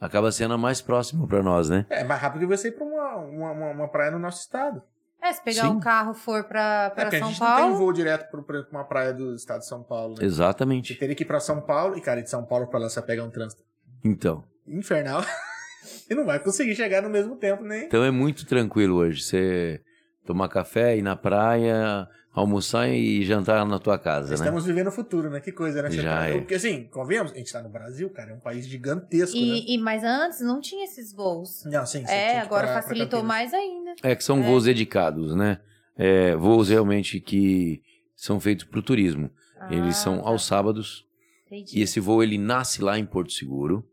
acaba 0.00 0.32
sendo 0.32 0.54
a 0.54 0.58
mais 0.58 0.80
próxima 0.80 1.26
para 1.26 1.42
nós, 1.42 1.68
né? 1.68 1.84
É 1.90 2.04
mais 2.04 2.20
rápido 2.22 2.40
que 2.42 2.46
você 2.56 2.68
ir 2.68 2.72
pra 2.72 2.84
uma, 2.86 3.16
uma, 3.16 3.50
uma, 3.52 3.70
uma 3.72 3.88
praia 3.88 4.10
no 4.10 4.18
nosso 4.18 4.40
estado. 4.40 4.80
É, 5.20 5.32
se 5.32 5.42
pegar 5.42 5.62
Sim. 5.62 5.68
um 5.68 5.80
carro 5.80 6.14
for 6.14 6.44
pra, 6.44 6.92
É, 6.96 7.02
porque 7.04 7.16
a 7.16 7.18
São 7.18 7.28
gente 7.30 7.40
não 7.40 7.46
tem 7.48 7.56
Paulo. 7.64 7.76
voo 7.76 7.92
direto 7.92 8.30
pra, 8.30 8.42
pra 8.42 8.66
uma 8.70 8.84
praia 8.84 9.12
do 9.12 9.34
estado 9.34 9.60
de 9.60 9.66
São 9.66 9.82
Paulo. 9.82 10.10
Né? 10.10 10.16
Você 10.20 10.24
Exatamente. 10.26 10.94
teria 10.94 11.14
que 11.14 11.24
ir 11.24 11.26
pra 11.26 11.40
São 11.40 11.60
Paulo, 11.60 11.96
e 11.98 12.00
cara, 12.00 12.22
de 12.22 12.30
São 12.30 12.44
Paulo 12.44 12.68
pra 12.68 12.78
lá 12.78 12.88
você 12.88 13.00
vai 13.00 13.06
pegar 13.08 13.24
um 13.24 13.30
trânsito 13.30 13.62
Então, 14.04 14.44
infernal. 14.66 15.22
e 16.08 16.14
não 16.14 16.24
vai 16.24 16.38
conseguir 16.38 16.74
chegar 16.76 17.02
no 17.02 17.10
mesmo 17.10 17.34
tempo, 17.36 17.62
nem. 17.64 17.84
então 17.86 18.04
é 18.04 18.10
muito 18.10 18.46
tranquilo 18.46 18.96
hoje. 18.96 19.22
Você 19.22 19.80
tomar 20.24 20.48
café, 20.48 20.96
ir 20.96 21.02
na 21.02 21.16
praia, 21.16 22.06
almoçar 22.38 22.88
e 22.88 23.24
jantar 23.24 23.64
na 23.66 23.78
tua 23.78 23.98
casa, 23.98 24.28
né? 24.30 24.34
Estamos 24.34 24.64
vivendo 24.64 24.88
o 24.88 24.92
futuro, 24.92 25.28
né? 25.30 25.40
Que 25.40 25.52
coisa, 25.52 25.82
né? 25.82 25.90
Já 25.90 26.02
tá- 26.02 26.26
é. 26.28 26.32
Porque 26.38 26.54
assim, 26.54 26.84
convenhamos, 26.84 27.32
a 27.32 27.36
gente 27.36 27.52
tá 27.52 27.62
no 27.62 27.68
Brasil, 27.68 28.08
cara, 28.10 28.30
é 28.30 28.34
um 28.34 28.40
país 28.40 28.66
gigantesco, 28.66 29.36
né? 29.36 29.42
E, 29.42 29.74
e- 29.74 29.78
mas 29.78 30.02
antes 30.04 30.40
não 30.40 30.60
tinha 30.60 30.84
esses 30.84 31.12
voos. 31.12 31.64
Não, 31.64 31.84
sim, 31.86 32.04
você 32.04 32.12
É, 32.12 32.30
que 32.32 32.36
agora 32.46 32.66
pra 32.68 32.82
facilitou 32.82 33.20
Campinas. 33.20 33.26
mais 33.26 33.54
ainda. 33.54 33.94
É 34.02 34.14
que 34.14 34.24
são 34.24 34.42
voos 34.42 34.64
dedicados, 34.64 35.34
né? 35.34 35.60
É, 35.96 36.36
voos 36.36 36.68
realmente 36.68 37.20
que 37.20 37.82
são 38.14 38.38
feitos 38.38 38.64
para 38.64 38.78
o 38.78 38.82
turismo. 38.82 39.30
Eles 39.70 39.96
Ah, 39.96 40.02
são 40.04 40.18
tá, 40.22 40.28
aos 40.28 40.46
sábados 40.46 41.04
entendi. 41.46 41.78
e 41.78 41.82
esse 41.82 41.98
voo 41.98 42.22
ele 42.22 42.38
nasce 42.38 42.80
lá 42.80 42.96
em 42.98 43.04
Porto 43.04 43.32
Seguro. 43.32 43.84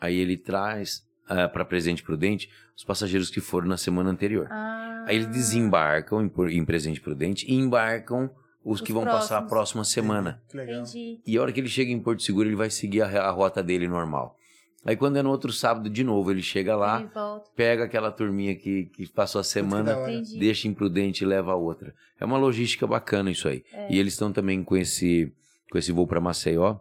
Aí 0.00 0.16
ele 0.16 0.36
traz 0.36 1.02
para 1.52 1.64
Presidente 1.64 2.02
Prudente 2.02 2.48
os 2.76 2.84
passageiros 2.84 3.30
que 3.30 3.40
foram 3.40 3.68
na 3.68 3.76
semana 3.76 4.10
anterior. 4.10 4.46
Ah, 4.50 5.04
Aí 5.06 5.16
eles 5.16 5.26
desembarcam 5.28 6.22
em, 6.22 6.30
em 6.56 6.64
Presidente 6.64 7.00
Prudente 7.00 7.44
e 7.50 7.54
embarcam 7.54 8.30
os, 8.64 8.80
Os 8.80 8.86
que 8.86 8.92
vão 8.92 9.04
passar 9.04 9.38
a 9.38 9.42
próximos. 9.42 9.50
próxima 9.50 9.84
semana. 9.84 10.42
Que 10.48 10.56
legal. 10.56 10.82
Entendi. 10.82 11.20
E 11.26 11.36
a 11.36 11.42
hora 11.42 11.52
que 11.52 11.58
ele 11.60 11.68
chega 11.68 11.90
em 11.90 11.98
Porto 12.00 12.22
Seguro, 12.22 12.48
ele 12.48 12.56
vai 12.56 12.70
seguir 12.70 13.02
a, 13.02 13.22
a 13.26 13.30
rota 13.30 13.62
dele 13.62 13.88
normal. 13.88 14.36
Aí 14.84 14.96
quando 14.96 15.16
é 15.16 15.22
no 15.22 15.30
outro 15.30 15.52
sábado, 15.52 15.88
de 15.88 16.02
novo, 16.02 16.30
ele 16.30 16.42
chega 16.42 16.74
lá, 16.74 17.00
Ele 17.00 17.10
pega 17.54 17.84
aquela 17.84 18.10
turminha 18.10 18.54
que, 18.56 18.86
que 18.86 19.08
passou 19.08 19.40
a 19.40 19.44
semana, 19.44 19.96
deixa 20.38 20.66
imprudente 20.66 21.22
e 21.22 21.26
leva 21.26 21.52
a 21.52 21.56
outra. 21.56 21.94
É 22.18 22.24
uma 22.24 22.36
logística 22.36 22.84
bacana 22.86 23.30
isso 23.30 23.46
aí. 23.46 23.64
É. 23.72 23.92
E 23.92 23.98
eles 23.98 24.14
estão 24.14 24.32
também 24.32 24.62
com 24.64 24.76
esse, 24.76 25.32
com 25.70 25.78
esse 25.78 25.92
voo 25.92 26.06
para 26.06 26.20
Maceió. 26.20 26.78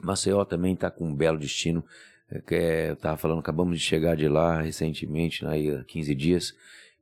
Maceió 0.00 0.44
também 0.44 0.74
está 0.74 0.90
com 0.90 1.08
um 1.08 1.14
belo 1.14 1.38
destino. 1.38 1.84
É, 2.50 2.88
eu 2.90 2.94
estava 2.94 3.16
falando, 3.16 3.38
acabamos 3.40 3.78
de 3.78 3.84
chegar 3.84 4.16
de 4.16 4.28
lá 4.28 4.60
recentemente, 4.60 5.44
aí, 5.46 5.70
há 5.70 5.84
15 5.84 6.14
dias. 6.14 6.54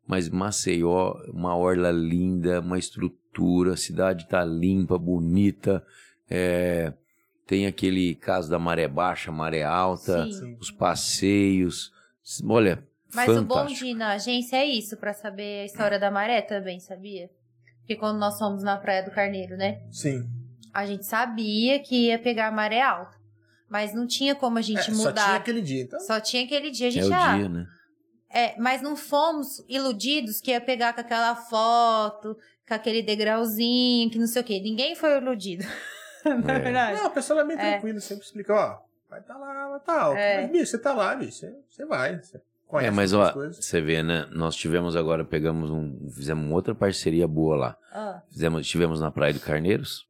Mas 0.07 0.29
Maceió, 0.29 1.15
uma 1.29 1.57
orla 1.57 1.91
linda, 1.91 2.61
uma 2.61 2.79
estrutura, 2.79 3.75
a 3.75 3.77
cidade 3.77 4.25
está 4.25 4.45
limpa, 4.45 4.99
bonita. 4.99 5.85
é, 6.29 6.93
tem 7.47 7.67
aquele 7.67 8.15
caso 8.15 8.49
da 8.49 8.59
maré 8.59 8.89
baixa, 8.89 9.31
maré 9.31 9.63
alta, 9.63 10.25
Sim. 10.31 10.57
Os 10.59 10.71
passeios. 10.71 11.93
Olha, 12.49 12.83
Mas 13.13 13.29
o 13.29 13.43
bom 13.43 13.55
fantástico. 13.57 13.85
de 13.85 13.91
ir 13.91 13.95
na 13.95 14.13
agência 14.13 14.57
é 14.57 14.65
isso, 14.65 14.97
pra 14.97 15.13
saber 15.13 15.63
a 15.63 15.65
história 15.67 15.99
da 15.99 16.11
maré 16.11 16.41
também, 16.41 16.81
sabia? 16.81 17.29
Porque 17.81 17.97
quando 17.97 18.19
nós 18.19 18.39
fomos 18.39 18.63
na 18.63 18.77
Praia 18.77 19.03
do 19.03 19.11
Carneiro, 19.11 19.57
né? 19.57 19.83
Sim. 19.91 20.27
A 20.73 20.87
gente 20.87 21.05
sabia 21.05 21.79
que 21.81 22.07
ia 22.07 22.19
pegar 22.19 22.49
a 22.49 22.53
maré 22.53 22.81
alta. 22.81 23.21
Mas 23.73 23.95
não 23.95 24.07
tinha 24.07 24.35
como 24.35 24.59
a 24.59 24.61
gente 24.61 24.81
É, 24.81 24.83
só 24.83 24.91
tinha 24.93 25.07
mudar. 25.09 25.35
aquele 25.37 25.63
dia, 25.63 25.83
então. 25.83 25.99
Só 26.01 26.21
tinha 26.21 26.45
aquele 26.45 26.71
dia. 26.71 26.89
A 26.89 26.89
É 26.89 26.91
gente, 26.93 27.09
o 27.09 27.15
ah, 27.15 27.37
dia, 27.39 27.49
né? 27.49 27.67
É, 28.29 28.55
mas 28.61 28.83
não 28.83 28.95
fomos 28.95 29.65
iludidos 29.67 30.43
que 30.43 30.51
ia 30.51 30.61
pegar 30.61 30.93
com 30.93 31.01
aquela 31.01 31.35
foto, 31.35 32.37
com 32.69 32.75
aquele 32.75 33.03
degrauzinho, 33.03 34.11
que 34.11 34.19
não 34.19 34.27
sei 34.27 34.43
o 34.43 34.45
quê. 34.45 34.61
Ninguém 34.61 34.95
foi 34.95 35.17
iludido. 35.17 35.65
Na 36.45 36.53
É. 36.53 36.59
verdade. 36.59 36.99
Não, 36.99 37.07
a 37.07 37.11
pessoa 37.11 37.41
é 37.41 37.45
bem 37.47 37.57
É. 37.59 37.71
tranquila, 37.73 37.99
sempre 38.01 38.25
explica, 38.27 38.53
ó, 38.55 38.79
vai 39.09 39.21
estar 39.21 39.39
lá, 39.39 39.69
vai 39.71 39.79
estar 39.79 39.99
alto. 40.01 40.19
É. 40.19 40.43
Mas, 40.43 40.51
bicho, 40.53 40.67
você 40.67 40.79
tá 40.79 40.93
lá, 40.93 41.15
bicho, 41.17 41.33
você, 41.33 41.55
você 41.71 41.87
vai. 41.87 42.17
Você 42.23 42.41
conhece 42.67 42.89
É, 42.89 42.91
mas 42.91 43.15
as 43.15 43.21
ó, 43.21 43.33
coisas. 43.33 43.65
você 43.65 43.81
vê, 43.81 44.03
né? 44.03 44.27
Nós 44.33 44.55
tivemos 44.55 44.97
agora, 44.97 45.25
pegamos 45.25 45.71
um. 45.71 46.11
Fizemos 46.15 46.45
uma 46.45 46.55
outra 46.55 46.75
parceria 46.75 47.27
boa 47.27 47.57
lá. 47.57 47.77
Ah, 47.91 48.21
Fizemos, 48.31 48.61
estivemos 48.61 49.01
na 49.01 49.11
Praia 49.11 49.33
do 49.33 49.41
Carneiros. 49.41 50.07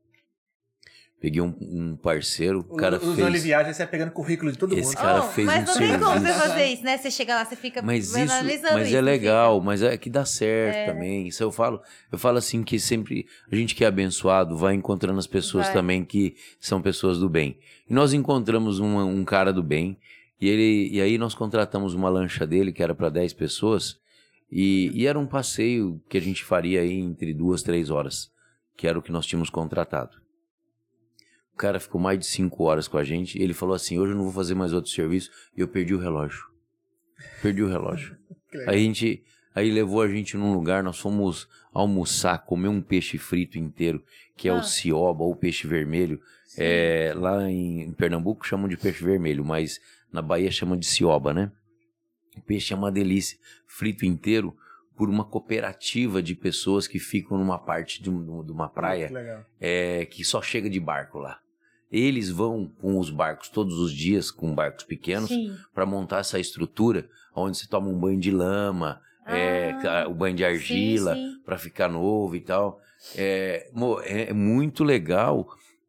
Peguei 1.22 1.40
um, 1.40 1.54
um 1.60 1.96
parceiro, 1.96 2.66
o 2.68 2.74
cara 2.74 2.96
Os 2.96 3.10
os 3.10 3.14
fez. 3.14 3.44
Viagem, 3.44 3.72
você 3.72 3.78
vai 3.84 3.86
pegando 3.92 4.10
currículo 4.10 4.50
de 4.50 4.58
todo 4.58 4.76
Esse 4.76 4.88
mundo. 4.88 4.96
cara 4.96 5.20
oh, 5.20 5.28
fez 5.30 5.46
mas 5.46 5.62
um 5.62 5.72
não 5.72 5.78
tem 5.78 5.88
como 6.00 6.04
você 6.14 6.18
serviço. 6.18 6.48
fazer 6.48 6.64
isso, 6.66 6.82
né? 6.82 6.98
Você 6.98 7.10
chega 7.12 7.34
lá, 7.36 7.44
você 7.44 7.54
fica 7.54 7.80
Mas 7.80 8.08
isso, 8.08 8.18
analisando 8.18 8.74
mas 8.74 8.88
isso. 8.88 8.96
é 8.96 9.00
legal, 9.00 9.60
mas 9.60 9.82
é 9.84 9.96
que 9.96 10.10
dá 10.10 10.24
certo 10.24 10.92
também. 10.92 11.28
Isso 11.28 11.40
eu 11.40 11.52
falo, 11.52 11.80
eu 12.10 12.18
falo 12.18 12.38
assim 12.38 12.64
que 12.64 12.76
sempre 12.76 13.24
a 13.52 13.54
gente 13.54 13.72
que 13.72 13.84
é 13.84 13.86
abençoado 13.86 14.56
vai 14.56 14.74
encontrando 14.74 15.16
as 15.16 15.28
pessoas 15.28 15.66
Vai. 15.66 15.74
também 15.74 16.04
que 16.04 16.34
são 16.58 16.82
pessoas 16.82 17.20
do 17.20 17.28
bem. 17.28 17.56
E 17.88 17.94
nós 17.94 18.12
encontramos 18.12 18.80
um, 18.80 18.98
um 18.98 19.24
cara 19.24 19.52
do 19.52 19.62
bem 19.62 19.96
e 20.40 20.48
ele 20.48 20.88
e 20.90 21.00
aí 21.00 21.18
nós 21.18 21.36
contratamos 21.36 21.94
uma 21.94 22.08
lancha 22.08 22.44
dele 22.44 22.72
que 22.72 22.82
era 22.82 22.96
para 22.96 23.08
10 23.08 23.32
pessoas 23.34 23.96
e, 24.50 24.90
e 24.92 25.06
era 25.06 25.16
um 25.16 25.26
passeio 25.28 26.02
que 26.08 26.18
a 26.18 26.20
gente 26.20 26.42
faria 26.42 26.80
aí 26.80 26.98
entre 26.98 27.32
duas, 27.32 27.62
três 27.62 27.90
horas, 27.90 28.28
que 28.76 28.88
era 28.88 28.98
o 28.98 29.02
que 29.02 29.12
nós 29.12 29.24
tínhamos 29.24 29.50
contratado. 29.50 30.21
O 31.62 31.64
cara 31.64 31.78
ficou 31.78 32.00
mais 32.00 32.18
de 32.18 32.26
cinco 32.26 32.64
horas 32.64 32.88
com 32.88 32.98
a 32.98 33.04
gente 33.04 33.38
e 33.38 33.42
ele 33.42 33.54
falou 33.54 33.72
assim: 33.76 33.96
hoje 33.96 34.10
eu 34.12 34.16
não 34.16 34.24
vou 34.24 34.32
fazer 34.32 34.52
mais 34.56 34.72
outro 34.72 34.90
serviço 34.90 35.30
e 35.56 35.60
eu 35.60 35.68
perdi 35.68 35.94
o 35.94 35.98
relógio. 35.98 36.42
Perdi 37.40 37.62
o 37.62 37.68
relógio. 37.68 38.16
A 38.66 38.76
gente, 38.76 39.22
aí 39.54 39.70
levou 39.70 40.02
a 40.02 40.08
gente 40.08 40.36
num 40.36 40.52
lugar, 40.52 40.82
nós 40.82 40.98
fomos 40.98 41.48
almoçar, 41.72 42.36
comer 42.44 42.66
um 42.68 42.82
peixe 42.82 43.16
frito 43.16 43.58
inteiro, 43.58 44.04
que 44.36 44.48
é 44.48 44.50
Ah. 44.50 44.56
o 44.56 44.62
cioba 44.64 45.22
ou 45.22 45.36
peixe 45.36 45.66
vermelho. 45.68 46.20
É, 46.58 47.14
lá 47.16 47.48
em, 47.48 47.82
em 47.82 47.92
Pernambuco 47.92 48.44
chamam 48.46 48.68
de 48.68 48.76
peixe 48.76 49.02
vermelho, 49.04 49.44
mas 49.44 49.78
na 50.12 50.20
Bahia 50.20 50.50
chamam 50.50 50.76
de 50.76 50.84
cioba, 50.84 51.32
né? 51.32 51.50
O 52.36 52.42
peixe 52.42 52.72
é 52.74 52.76
uma 52.76 52.90
delícia, 52.90 53.38
frito 53.68 54.04
inteiro 54.04 54.54
por 54.96 55.08
uma 55.08 55.24
cooperativa 55.24 56.20
de 56.22 56.34
pessoas 56.34 56.86
que 56.88 56.98
ficam 56.98 57.38
numa 57.38 57.58
parte 57.58 58.02
de, 58.02 58.10
um- 58.10 58.44
de 58.44 58.50
uma 58.52 58.68
praia 58.68 59.06
Que 59.08 59.14
é, 59.60 60.04
que 60.06 60.24
só 60.24 60.42
chega 60.42 60.68
de 60.68 60.80
barco 60.80 61.18
lá. 61.18 61.38
Eles 61.92 62.30
vão 62.30 62.66
com 62.80 62.98
os 62.98 63.10
barcos 63.10 63.48
todos 63.50 63.78
os 63.78 63.92
dias, 63.92 64.30
com 64.30 64.54
barcos 64.54 64.82
pequenos, 64.84 65.30
para 65.74 65.84
montar 65.84 66.20
essa 66.20 66.38
estrutura 66.40 67.06
onde 67.36 67.58
você 67.58 67.66
toma 67.68 67.88
um 67.88 67.98
banho 67.98 68.18
de 68.18 68.30
lama, 68.30 69.00
é, 69.26 69.70
Ah, 69.76 69.82
ca- 69.82 70.08
o 70.08 70.14
banho 70.14 70.34
de 70.34 70.44
argila 70.44 71.18
para 71.44 71.58
ficar 71.58 71.88
novo 71.88 72.34
e 72.34 72.40
tal. 72.40 72.80
É, 73.14 73.68
mo- 73.74 74.00
é 74.00 74.32
muito 74.32 74.82
legal. 74.82 75.46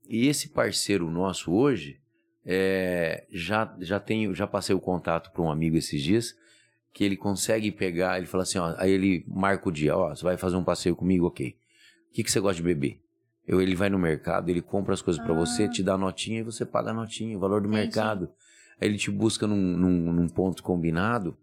E 0.09 0.27
esse 0.27 0.49
parceiro 0.49 1.09
nosso 1.09 1.53
hoje 1.53 1.97
é, 2.45 3.25
já 3.31 3.73
já 3.79 3.99
tenho 3.99 4.35
já 4.35 4.45
passei 4.45 4.75
o 4.75 4.79
contato 4.79 5.31
para 5.31 5.41
um 5.41 5.49
amigo 5.49 5.77
esses 5.77 6.01
dias 6.01 6.35
que 6.93 7.03
ele 7.03 7.15
consegue 7.17 7.71
pegar, 7.71 8.17
ele 8.17 8.27
fala 8.27 8.43
assim, 8.43 8.59
ó, 8.59 8.75
aí 8.77 8.91
ele 8.91 9.23
marca 9.27 9.67
o 9.69 9.71
dia, 9.71 9.95
ó, 9.97 10.13
você 10.13 10.23
vai 10.23 10.37
fazer 10.37 10.55
um 10.57 10.63
passeio 10.63 10.95
comigo, 10.95 11.25
ok? 11.25 11.55
O 12.11 12.13
que, 12.13 12.23
que 12.23 12.29
você 12.31 12.39
gosta 12.39 12.57
de 12.57 12.61
beber? 12.63 12.99
Eu, 13.47 13.61
ele 13.61 13.75
vai 13.75 13.89
no 13.89 13.99
mercado, 13.99 14.49
ele 14.49 14.61
compra 14.61 14.93
as 14.93 15.01
coisas 15.01 15.23
Ah. 15.23 15.33
você, 15.33 15.67
te 15.67 15.83
dá 15.83 15.93
a 15.93 15.97
notinha 15.97 16.39
e 16.39 16.43
você 16.43 16.65
paga 16.65 16.91
a 16.91 16.93
notinha, 16.93 17.35
o 17.37 17.39
valor 17.39 17.61
do 17.61 17.67
Entendi. 17.67 17.83
mercado. 17.85 18.29
Aí 18.79 18.87
ele 18.87 18.97
te 18.97 19.11
busca 19.11 19.45
num, 19.45 19.55
num, 19.55 20.13
num 20.13 20.27
ponto 20.29 20.63
combinado, 20.63 21.37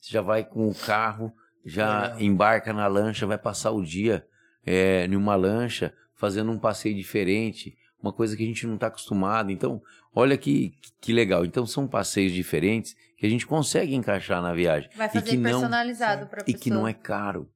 você 0.00 0.12
já 0.12 0.20
vai 0.22 0.44
com 0.44 0.68
o 0.68 0.74
carro, 0.74 1.32
já 1.64 2.02
Legal. 2.04 2.20
embarca 2.20 2.72
na 2.72 2.86
lancha, 2.86 3.26
vai 3.26 3.38
passar 3.38 3.70
o 3.70 3.82
dia 3.84 4.26
é, 4.64 5.06
numa 5.08 5.34
lancha, 5.36 5.92
fazendo 6.14 6.50
um 6.50 6.58
passeio 6.58 6.94
diferente, 6.94 7.76
uma 8.02 8.12
coisa 8.12 8.36
que 8.36 8.42
a 8.42 8.46
gente 8.46 8.66
não 8.66 8.74
está 8.74 8.86
acostumado. 8.86 9.50
Então, 9.50 9.82
olha 10.14 10.36
que, 10.38 10.72
que 11.00 11.12
legal. 11.12 11.44
Então, 11.44 11.66
são 11.66 11.86
passeios 11.86 12.32
diferentes 12.32 12.94
que 13.16 13.26
a 13.26 13.28
gente 13.28 13.46
consegue 13.46 13.94
encaixar 13.94 14.40
na 14.40 14.54
viagem. 14.54 14.88
Vai 14.96 15.06
e 15.08 15.10
fazer 15.10 15.30
que 15.30 15.36
não 15.36 15.50
personalizado 15.50 16.26
pra 16.26 16.40
e 16.42 16.44
pessoa. 16.44 16.60
que 16.62 16.70
não 16.70 16.88
é 16.88 16.94
caro. 16.94 17.48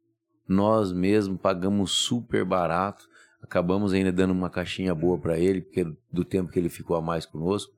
Nós 0.47 0.93
mesmo 0.93 1.39
pagamos 1.39 1.93
super 1.93 2.45
barato. 2.45 3.09
Acabamos 3.45 3.93
ainda 3.93 4.11
dando 4.11 4.31
uma 4.33 4.49
caixinha 4.49 4.95
boa 4.95 5.19
para 5.19 5.39
ele, 5.39 5.61
porque 5.61 5.87
do 6.11 6.25
tempo 6.25 6.51
que 6.51 6.59
ele 6.59 6.71
ficou 6.71 6.97
a 6.97 7.03
mais 7.03 7.27
conosco. 7.27 7.73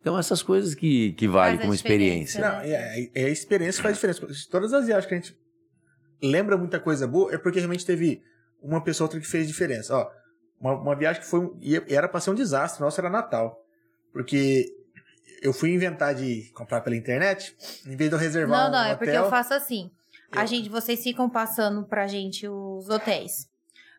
Então, 0.00 0.18
essas 0.18 0.42
coisas 0.42 0.74
que, 0.74 1.12
que 1.12 1.28
valem 1.28 1.56
a 1.56 1.60
como 1.62 1.72
experiência. 1.72 2.40
diferença. 2.42 2.56
Não, 2.56 2.68
é, 2.68 3.10
é 3.14 3.24
a 3.26 3.28
experiência 3.30 3.78
que 3.78 3.82
faz 3.82 3.94
diferença. 3.94 4.26
Todas 4.50 4.72
as 4.74 4.86
viagens 4.86 5.06
que 5.06 5.14
a 5.14 5.16
gente 5.16 5.38
lembra 6.20 6.58
muita 6.58 6.80
coisa 6.80 7.06
boa 7.06 7.32
é 7.32 7.38
porque 7.38 7.58
realmente 7.60 7.86
teve 7.86 8.22
uma 8.60 8.82
pessoa 8.82 9.06
ou 9.06 9.08
outra 9.08 9.20
que 9.20 9.26
fez 9.26 9.46
diferença. 9.46 9.96
Ó, 9.96 10.10
uma, 10.60 10.72
uma 10.74 10.96
viagem 10.96 11.22
que 11.22 11.28
foi 11.28 11.40
um- 11.40 11.56
e 11.60 11.76
era 11.94 12.08
pra 12.08 12.20
ser 12.20 12.30
um 12.30 12.34
desastre, 12.34 12.82
nossa, 12.82 13.00
era 13.00 13.08
Natal. 13.08 13.64
Porque 14.12 14.66
eu 15.42 15.52
fui 15.52 15.70
inventar 15.72 16.14
de 16.14 16.50
comprar 16.54 16.80
pela 16.80 16.96
internet, 16.96 17.56
em 17.86 17.96
vez 17.96 18.10
de 18.10 18.16
eu 18.16 18.18
reservar 18.20 18.64
Não, 18.64 18.72
não, 18.72 18.88
um 18.88 18.92
é 18.92 18.96
porque 18.96 19.10
hotel, 19.10 19.24
eu 19.24 19.30
faço 19.30 19.54
assim. 19.54 19.90
A 20.32 20.42
Eu- 20.42 20.46
gente, 20.48 20.68
vocês 20.68 21.02
ficam 21.02 21.30
passando 21.30 21.84
pra 21.84 22.06
gente 22.06 22.48
os 22.48 22.88
hotéis. 22.88 23.48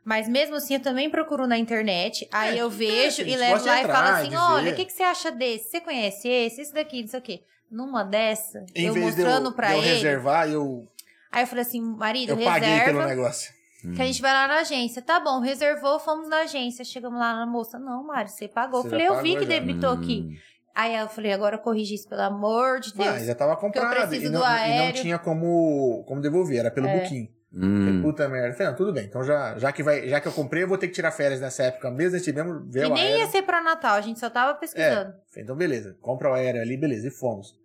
Mas 0.05 0.27
mesmo 0.29 0.55
assim, 0.55 0.75
eu 0.75 0.79
também 0.79 1.09
procuro 1.09 1.47
na 1.47 1.57
internet. 1.57 2.27
Aí 2.31 2.57
É, 2.57 2.61
eu 2.61 2.67
é, 2.67 2.69
vejo 2.69 3.17
gente 3.17 3.31
e 3.31 3.35
levo 3.35 3.65
lá 3.65 3.75
de 3.75 3.81
e 3.81 3.91
falo 3.91 4.07
entrar, 4.07 4.13
assim: 4.19 4.29
de 4.29 4.35
olha, 4.37 4.71
o 4.71 4.75
que, 4.75 4.85
que 4.85 4.93
você 4.93 5.01
acha 5.03 5.31
desse? 5.31 5.71
Você 5.71 5.81
conhece 5.81 6.27
esse? 6.27 6.61
Esse 6.61 6.73
daqui, 6.73 7.01
não 7.01 7.07
sei 7.09 7.19
o 7.19 7.23
quê. 7.23 7.41
Numa 7.71 8.03
dessa, 8.03 8.63
em 8.75 8.85
eu 8.85 8.93
vez 8.93 9.15
de 9.15 9.21
eu, 9.21 9.25
mostrando 9.27 9.49
de 9.49 9.55
pra 9.55 9.71
eu 9.73 9.79
ele. 9.79 9.87
reservar, 9.95 10.47
eu, 10.47 10.87
Aí 11.31 11.41
eu 11.43 11.47
falei 11.47 11.63
assim: 11.63 11.81
marido, 11.81 12.29
eu 12.29 12.37
paguei 12.37 12.69
pelo 12.81 12.99
reserva. 12.99 13.07
negócio. 13.07 13.53
Que 13.95 14.01
a 14.01 14.05
gente 14.05 14.21
vai 14.21 14.31
lá 14.33 14.47
na 14.47 14.59
agência. 14.61 14.99
Tá 15.01 15.19
bom, 15.19 15.39
reservou, 15.41 15.99
fomos 15.99 16.27
na 16.27 16.37
agência. 16.41 16.83
Chegamos 16.85 17.19
lá 17.19 17.35
na 17.35 17.45
moça. 17.45 17.77
Não, 17.77 18.03
Mário, 18.03 18.29
você 18.31 18.47
pagou. 18.47 18.81
Você 18.81 18.87
eu 18.87 18.91
falei, 18.91 19.05
já 19.07 19.13
eu 19.13 19.21
vi 19.21 19.33
pagou 19.33 19.45
que 19.47 19.53
já. 19.53 19.59
debitou 19.59 19.89
aqui. 19.91 20.21
Hum, 20.27 20.35
Aí 20.73 20.95
eu 20.95 21.07
falei, 21.07 21.31
agora 21.31 21.57
corrige 21.57 21.93
isso, 21.95 22.09
pelo 22.09 22.21
amor 22.21 22.79
de 22.79 22.93
Deus. 22.93 23.07
Ah, 23.07 23.19
já 23.23 23.33
tava 23.35 23.55
comprado. 23.55 24.09
preciso 24.09 24.25
E 24.25 24.29
não, 24.29 24.39
do 24.41 24.45
e 24.45 24.49
não 24.49 24.53
aéreo. 24.53 25.01
tinha 25.01 25.17
como, 25.19 26.03
como 26.07 26.19
devolver, 26.19 26.57
era 26.59 26.71
pelo 26.71 26.87
É. 26.87 26.99
booking. 26.99 27.29
Hum. 27.55 28.01
Puta 28.01 28.27
merda. 28.27 28.65
Não, 28.65 28.75
tudo 28.75 28.91
bem. 28.91 29.05
Então 29.05 29.23
já, 29.23 29.57
já, 29.57 29.71
que 29.71 29.81
vai, 29.81 30.07
já 30.07 30.19
que 30.19 30.27
eu 30.27 30.31
comprei, 30.31 30.63
eu 30.63 30.67
vou 30.67 30.77
ter 30.77 30.87
que 30.87 30.93
tirar 30.93 31.11
férias 31.11 31.39
nessa 31.39 31.63
época 31.63 31.89
mesmo. 31.89 32.13
Nesse 32.13 32.33
mesmo 32.33 32.65
ver 32.69 32.85
e 32.85 32.89
nem 32.89 33.03
aéreo. 33.03 33.19
ia 33.19 33.27
ser 33.27 33.41
pra 33.43 33.61
Natal, 33.61 33.95
a 33.95 34.01
gente 34.01 34.19
só 34.19 34.29
tava 34.29 34.55
pesquisando. 34.55 35.13
Falei, 35.29 35.43
então 35.43 35.55
beleza, 35.55 35.97
compra 36.01 36.29
o 36.29 36.33
aéreo 36.33 36.61
ali, 36.61 36.75
beleza, 36.77 37.07
e 37.07 37.11
fomos. 37.11 37.55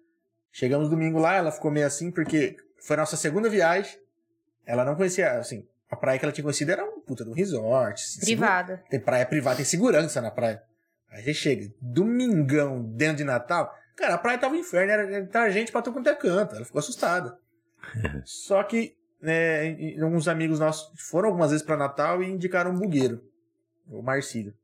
Chegamos 0.53 0.89
domingo 0.89 1.19
lá, 1.19 1.35
ela 1.35 1.51
ficou 1.51 1.71
meio 1.71 1.87
assim, 1.87 2.11
porque 2.11 2.57
foi 2.79 2.97
a 2.97 3.01
nossa 3.01 3.17
segunda 3.17 3.49
viagem. 3.49 3.99
ela 4.67 4.85
não 4.85 4.95
conhecia, 4.95 5.33
assim, 5.33 5.67
a 5.91 5.97
praia 5.97 6.19
que 6.19 6.25
ela 6.25 6.33
tinha 6.33 6.45
conhecido 6.45 6.71
era 6.71 6.85
um 6.85 7.01
puta 7.01 7.25
de 7.25 7.31
um 7.31 7.35
resort. 7.35 8.03
Privada. 8.21 8.83
Tem 8.89 9.01
praia 9.01 9.27
privada, 9.27 9.57
tem 9.57 9.65
segurança 9.65 10.21
na 10.21 10.31
praia. 10.31 10.63
Aí 11.11 11.23
você 11.23 11.35
chega, 11.35 11.73
domingão, 11.81 12.83
dentro 12.83 13.17
de 13.17 13.25
Natal, 13.25 13.75
cara, 13.97 14.15
a 14.15 14.19
praia 14.19 14.39
tava 14.39 14.55
um 14.55 14.59
inferno, 14.59 14.93
era, 14.93 15.27
tava 15.27 15.51
gente 15.51 15.73
pra 15.73 15.83
todo 15.83 15.95
quanto 15.95 16.09
é 16.09 16.15
canto. 16.15 16.55
Ela 16.55 16.65
ficou 16.65 16.79
assustada. 16.79 17.37
Só 18.25 18.63
que, 18.63 18.97
né, 19.21 19.77
alguns 20.03 20.29
amigos 20.29 20.59
nossos 20.61 20.91
foram 21.09 21.29
algumas 21.29 21.51
vezes 21.51 21.65
pra 21.65 21.77
Natal 21.77 22.23
e 22.23 22.31
indicaram 22.31 22.71
um 22.71 22.79
bugueiro, 22.79 23.23
o 23.89 24.03
Marcílio. 24.03 24.55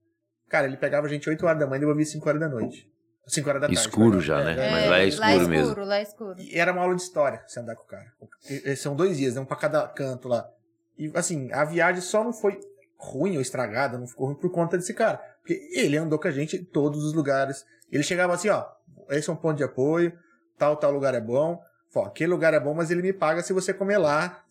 Cara, 0.49 0.67
ele 0.67 0.77
pegava 0.77 1.07
a 1.07 1.11
gente 1.11 1.29
8 1.29 1.45
horas 1.45 1.59
da 1.59 1.67
manhã 1.67 1.79
e 1.79 1.81
devolvia 1.81 2.05
5 2.05 2.29
horas 2.29 2.41
da 2.41 2.49
noite. 2.49 2.89
5 3.27 3.49
horas 3.49 3.61
da 3.61 3.67
tarde. 3.67 3.81
Escuro 3.81 4.21
já, 4.21 4.45
né? 4.45 4.53
é. 4.53 4.71
Mas 4.71 4.89
lá 4.89 4.99
é 5.01 5.07
escuro 5.07 5.27
lá 5.27 5.33
é 5.33 5.39
mesmo. 5.49 5.67
escuro, 5.69 5.85
lá 5.87 5.97
é 5.99 6.03
escuro. 6.03 6.35
E 6.41 6.59
era 6.59 6.73
uma 6.73 6.83
aula 6.83 6.95
de 6.95 7.03
história, 7.03 7.43
você 7.47 7.59
andar 7.59 7.75
com 7.75 7.83
o 7.83 7.87
cara. 7.87 8.07
E- 8.49 8.77
São 8.77 8.95
dois 8.95 9.17
dias, 9.17 9.35
né? 9.35 9.41
Um 9.41 9.45
pra 9.45 9.57
cada 9.57 9.87
canto 9.89 10.29
lá. 10.29 10.49
E, 10.97 11.11
assim, 11.15 11.51
a 11.53 11.65
viagem 11.65 12.01
só 12.01 12.23
não 12.23 12.33
foi 12.33 12.59
ruim 12.97 13.35
ou 13.35 13.43
estragada, 13.43 13.99
não 13.99 14.07
ficou 14.07 14.29
ruim 14.29 14.37
por 14.37 14.51
conta 14.51 14.79
desse 14.79 14.95
cara. 14.95 15.19
Porque 15.41 15.69
ele 15.75 15.97
andou 15.97 16.19
com 16.19 16.29
a 16.29 16.31
gente 16.31 16.57
em 16.57 16.65
todos 16.65 17.03
os 17.05 17.13
lugares. 17.13 17.67
Ele 17.91 18.03
chegava 18.05 18.33
assim, 18.33 18.49
ó, 18.49 18.65
esse 19.11 19.29
é 19.29 19.33
um 19.33 19.37
ponto 19.37 19.57
de 19.57 19.65
apoio, 19.65 20.17
tal, 20.57 20.77
tal 20.77 20.93
lugar 20.93 21.13
é 21.15 21.21
bom. 21.21 21.61
Aquele 22.05 22.31
lugar 22.31 22.53
é 22.55 22.61
bom, 22.61 22.75
mas 22.75 22.91
ele 22.91 23.03
me 23.03 23.13
paga 23.13 23.43
se 23.43 23.53
você 23.53 23.73
comer 23.73 23.99
lá. 23.99 24.43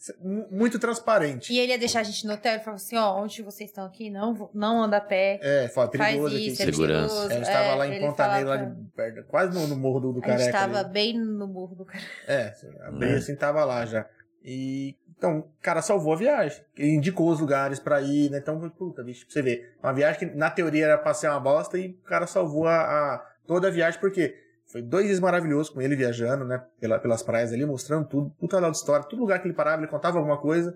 Muito 0.50 0.80
transparente. 0.80 1.52
E 1.54 1.60
ele 1.60 1.72
ia 1.72 1.78
deixar 1.78 2.00
a 2.00 2.04
gente 2.04 2.26
no 2.26 2.34
hotel 2.34 2.56
e 2.56 2.60
falava 2.60 2.76
assim, 2.76 2.98
ó, 2.98 3.22
onde 3.22 3.42
vocês 3.42 3.70
estão 3.70 3.86
aqui, 3.86 4.10
não, 4.10 4.50
não 4.54 4.84
anda 4.84 4.98
a 4.98 5.02
pé. 5.02 5.40
É, 5.42 5.68
fala, 5.68 5.88
Faz 5.92 6.10
perigoso 6.10 6.36
isso, 6.38 6.62
aqui. 6.62 6.70
é 6.70 6.74
Segurança. 6.74 7.14
perigoso. 7.16 7.32
É, 7.32 7.34
a 7.34 7.38
gente 7.38 7.46
tava 7.54 7.66
É, 7.68 7.76
lá 7.76 7.88
em 7.88 7.94
ele 7.96 8.06
Ponta 8.06 8.28
Negra, 8.34 8.50
lá 8.50 8.56
de 8.58 8.84
perto, 8.96 9.24
quase 9.28 9.54
no, 9.54 9.68
no 9.68 9.76
morro 9.76 10.00
do, 10.00 10.14
do 10.14 10.20
A 10.24 10.28
gente 10.30 10.38
Careca. 10.52 10.58
tava 10.58 10.80
ali. 10.80 10.90
bem 10.90 11.18
no 11.20 11.48
morro 11.48 11.76
do 11.76 11.86
cara. 11.86 12.04
É, 12.28 12.54
abri 12.88 13.10
É. 13.10 13.16
assim, 13.16 13.36
tava 13.36 13.64
lá 13.66 13.86
já. 13.86 14.06
E, 14.44 14.96
então, 15.18 15.40
o 15.40 15.48
cara 15.62 15.82
salvou 15.82 16.14
a 16.14 16.18
viagem. 16.18 16.62
Ele 16.78 16.92
indicou 16.96 17.30
os 17.32 17.40
lugares 17.40 17.80
pra 17.80 18.00
ir, 18.02 18.30
né? 18.30 18.38
Então, 18.38 18.60
puta, 18.70 19.04
bicho, 19.04 19.26
pra 19.26 19.34
você 19.34 19.42
ver. 19.42 19.74
Uma 19.82 19.94
viagem 19.94 20.20
que, 20.30 20.36
na 20.36 20.52
teoria, 20.52 20.86
era 20.86 20.98
pra 20.98 21.14
ser 21.14 21.30
uma 21.30 21.40
bosta 21.40 21.78
e 21.78 21.88
o 21.90 22.04
cara 22.04 22.28
salvou 22.28 22.68
a, 22.68 22.76
a- 22.78 23.26
toda 23.48 23.68
a 23.68 23.72
viagem, 23.72 24.00
porque 24.00 24.36
foi 24.76 24.82
dois 24.82 25.06
dias 25.06 25.22
maravilhosos 25.22 25.70
com 25.70 25.80
ele 25.82 25.96
viajando, 25.96 26.44
né? 26.44 26.62
Pela, 26.82 27.00
pelas 27.00 27.24
praias 27.24 27.54
ali, 27.54 27.66
mostrando 27.66 28.10
tudo, 28.10 28.30
puta 28.38 28.60
lá 28.60 28.70
de 28.70 28.76
história. 28.76 29.06
Todo 29.08 29.20
lugar 29.22 29.40
que 29.40 29.48
ele 29.48 29.54
parava, 29.56 29.82
ele 29.82 29.88
contava 29.90 30.18
alguma 30.18 30.38
coisa. 30.38 30.76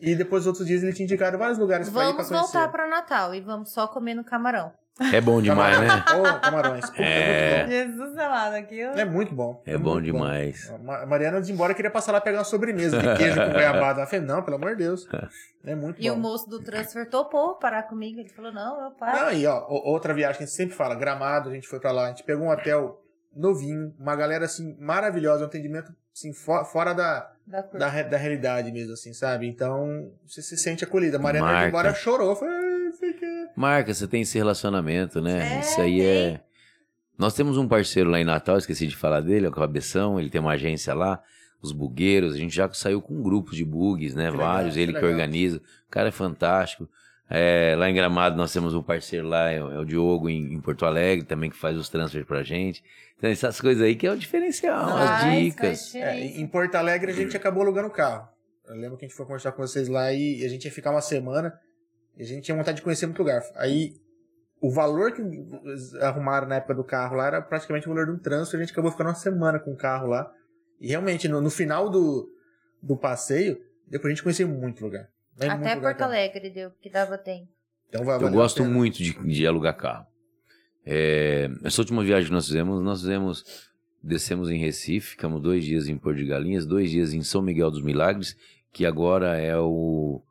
E 0.00 0.16
depois, 0.16 0.44
outros 0.44 0.66
dias, 0.66 0.82
ele 0.82 0.92
tinha 0.92 1.04
indicado 1.04 1.38
vários 1.38 1.56
lugares 1.56 1.88
pra 1.88 2.02
ir 2.10 2.14
pra 2.14 2.24
Vamos 2.24 2.28
voltar 2.30 2.68
pra 2.72 2.88
Natal 2.88 3.32
e 3.36 3.40
vamos 3.40 3.72
só 3.72 3.86
comer 3.86 4.14
no 4.14 4.24
camarão. 4.24 4.72
É 5.14 5.20
bom 5.20 5.40
demais, 5.40 5.78
né? 5.80 5.86
Ô, 6.18 6.40
camarões. 6.40 6.84
Puta, 6.90 7.00
É. 7.00 7.60
é. 7.60 7.66
Jesus 7.68 8.18
amado, 8.18 8.54
aquilo. 8.54 8.92
bom. 8.94 8.98
É 8.98 9.04
muito 9.04 9.32
bom. 9.32 9.62
É 9.64 9.78
bom 9.78 9.92
muito 9.92 10.04
demais. 10.06 10.68
A 10.70 10.78
Ma- 10.78 11.06
Mariana, 11.06 11.40
de 11.40 11.52
embora, 11.52 11.72
queria 11.74 11.92
passar 11.92 12.10
lá 12.10 12.20
pegar 12.20 12.38
uma 12.38 12.44
sobremesa 12.44 12.98
de 12.98 13.16
queijo 13.16 13.40
com 13.40 13.52
goiabada. 13.52 14.00
Ela 14.00 14.06
falou, 14.10 14.26
não, 14.26 14.42
pelo 14.42 14.56
amor 14.56 14.70
de 14.70 14.82
Deus. 14.82 15.06
É 15.64 15.76
muito 15.76 16.02
E 16.02 16.10
bom. 16.10 16.16
o 16.16 16.18
moço 16.18 16.50
do 16.50 16.60
transfer 16.64 17.08
topou 17.08 17.54
parar 17.60 17.84
comigo. 17.84 18.18
Ele 18.18 18.28
falou, 18.30 18.52
não, 18.52 18.86
eu 18.86 18.90
paro. 18.90 19.16
Não, 19.26 19.32
e 19.32 19.46
ó, 19.46 19.64
outra 19.68 20.12
viagem 20.12 20.38
que 20.38 20.42
a 20.42 20.46
gente 20.46 20.56
sempre 20.56 20.74
fala, 20.74 20.96
Gramado, 20.96 21.48
a 21.50 21.52
gente 21.54 21.68
foi 21.68 21.78
pra 21.78 21.92
lá, 21.92 22.06
a 22.06 22.08
gente 22.08 22.24
pegou 22.24 22.46
um 22.46 22.50
hotel 22.50 23.00
novinho, 23.34 23.94
uma 23.98 24.16
galera 24.16 24.44
assim 24.46 24.76
maravilhosa, 24.80 25.42
um 25.44 25.46
atendimento 25.46 25.92
assim 26.14 26.32
fo- 26.32 26.64
fora 26.64 26.92
da, 26.92 27.30
Da 27.46 27.60
da, 27.62 28.02
da 28.02 28.16
realidade 28.16 28.72
mesmo, 28.72 28.92
assim, 28.94 29.12
sabe? 29.12 29.46
Então, 29.46 30.10
você 30.26 30.42
se 30.42 30.56
sente 30.56 30.82
acolhida. 30.84 31.16
A 31.16 31.20
Mariana 31.20 31.46
Marca. 31.46 31.68
embora 31.68 31.94
chorou, 31.94 32.34
foi, 32.34 32.48
"Ah, 32.48 32.90
sei 32.98 33.12
que 33.12 33.26
Marca, 33.54 33.92
você 33.94 34.06
tem 34.08 34.22
esse 34.22 34.36
relacionamento, 34.38 35.20
né? 35.20 35.56
É, 35.56 35.60
Isso 35.60 35.80
aí 35.80 35.98
tem. 35.98 36.06
é. 36.06 36.40
Nós 37.16 37.34
temos 37.34 37.56
um 37.58 37.66
parceiro 37.66 38.10
lá 38.10 38.20
em 38.20 38.24
Natal, 38.24 38.56
esqueci 38.58 38.86
de 38.86 38.94
falar 38.96 39.20
dele, 39.20 39.46
é 39.46 39.48
o 39.48 39.52
Cabeção, 39.52 40.18
ele 40.20 40.30
tem 40.30 40.40
uma 40.40 40.52
agência 40.52 40.94
lá, 40.94 41.20
os 41.60 41.72
bugueiros, 41.72 42.34
a 42.34 42.38
gente 42.38 42.54
já 42.54 42.72
saiu 42.72 43.02
com 43.02 43.20
grupos 43.22 43.56
de 43.56 43.64
bugs, 43.64 44.14
né? 44.14 44.26
Que 44.26 44.30
legal, 44.36 44.46
Vários, 44.46 44.74
que 44.74 44.80
ele 44.80 44.92
que 44.92 44.98
legal. 44.98 45.10
organiza. 45.10 45.58
O 45.58 45.90
cara 45.90 46.08
é 46.08 46.12
fantástico. 46.12 46.88
É, 47.30 47.74
lá 47.76 47.90
em 47.90 47.94
Gramado 47.94 48.36
nós 48.36 48.52
temos 48.52 48.74
um 48.74 48.82
parceiro 48.82 49.28
lá, 49.28 49.50
é, 49.50 49.62
o 49.62 49.82
é 49.82 49.84
Diogo 49.84 50.30
em, 50.30 50.54
em 50.54 50.60
Porto 50.60 50.86
Alegre, 50.86 51.26
também 51.26 51.50
que 51.50 51.56
faz 51.56 51.76
os 51.76 51.88
transfers 51.88 52.26
pra 52.26 52.42
gente. 52.42 52.82
Então 53.16 53.28
essas 53.28 53.60
coisas 53.60 53.82
aí 53.82 53.94
que 53.94 54.06
é 54.06 54.12
o 54.12 54.16
diferencial, 54.16 54.96
as 54.96 55.24
dicas. 55.24 55.94
É, 55.94 56.18
em 56.18 56.46
Porto 56.46 56.74
Alegre 56.76 57.12
a 57.12 57.14
gente 57.14 57.36
acabou 57.36 57.62
alugando 57.62 57.88
o 57.88 57.92
carro. 57.92 58.28
Eu 58.66 58.76
lembro 58.76 58.96
que 58.96 59.04
a 59.04 59.08
gente 59.08 59.16
foi 59.16 59.26
conversar 59.26 59.52
com 59.52 59.62
vocês 59.62 59.88
lá 59.88 60.12
e 60.12 60.44
a 60.44 60.48
gente 60.48 60.64
ia 60.64 60.72
ficar 60.72 60.90
uma 60.90 61.00
semana 61.00 61.58
e 62.16 62.22
a 62.22 62.26
gente 62.26 62.44
tinha 62.44 62.56
vontade 62.56 62.76
de 62.76 62.82
conhecer 62.82 63.06
muito 63.06 63.18
lugar. 63.18 63.42
Aí 63.56 63.94
o 64.60 64.70
valor 64.70 65.12
que 65.12 65.22
arrumaram 66.00 66.48
na 66.48 66.56
época 66.56 66.74
do 66.74 66.84
carro 66.84 67.16
lá 67.16 67.26
era 67.26 67.42
praticamente 67.42 67.86
o 67.86 67.90
valor 67.90 68.06
de 68.06 68.12
um 68.12 68.18
trânsito. 68.18 68.56
A 68.56 68.60
gente 68.60 68.72
acabou 68.72 68.90
ficando 68.90 69.08
uma 69.08 69.14
semana 69.14 69.58
com 69.58 69.72
o 69.72 69.76
carro 69.76 70.08
lá. 70.08 70.30
E 70.80 70.88
realmente, 70.88 71.28
no, 71.28 71.40
no 71.40 71.50
final 71.50 71.88
do, 71.88 72.28
do 72.82 72.96
passeio, 72.96 73.60
deu 73.86 74.00
pra 74.00 74.10
gente 74.10 74.22
conhecer 74.22 74.44
muito 74.44 74.82
lugar. 74.82 75.08
É 75.40 75.48
Até 75.48 75.76
Porto 75.76 75.98
cara. 75.98 76.10
Alegre 76.10 76.50
deu, 76.50 76.70
que 76.80 76.90
dava 76.90 77.16
tempo. 77.18 77.48
Então 77.88 78.04
vai 78.04 78.16
Eu 78.20 78.26
a 78.26 78.30
gosto 78.30 78.64
muito 78.64 78.96
de, 79.02 79.12
de 79.12 79.46
alugar 79.46 79.76
carro. 79.76 80.06
É, 80.84 81.50
essa 81.64 81.80
última 81.80 82.02
viagem 82.02 82.26
que 82.28 82.32
nós 82.32 82.46
fizemos, 82.46 82.82
nós 82.82 83.00
fizemos, 83.00 83.44
descemos 84.02 84.50
em 84.50 84.58
Recife, 84.58 85.10
ficamos 85.10 85.40
dois 85.42 85.64
dias 85.64 85.88
em 85.88 85.96
Porto 85.98 86.16
de 86.16 86.26
Galinhas, 86.26 86.64
dois 86.66 86.90
dias 86.90 87.12
em 87.12 87.22
São 87.22 87.42
Miguel 87.42 87.70
dos 87.70 87.82
Milagres, 87.82 88.36
que 88.72 88.86
agora 88.86 89.36
é 89.36 89.56
o, 89.58 90.22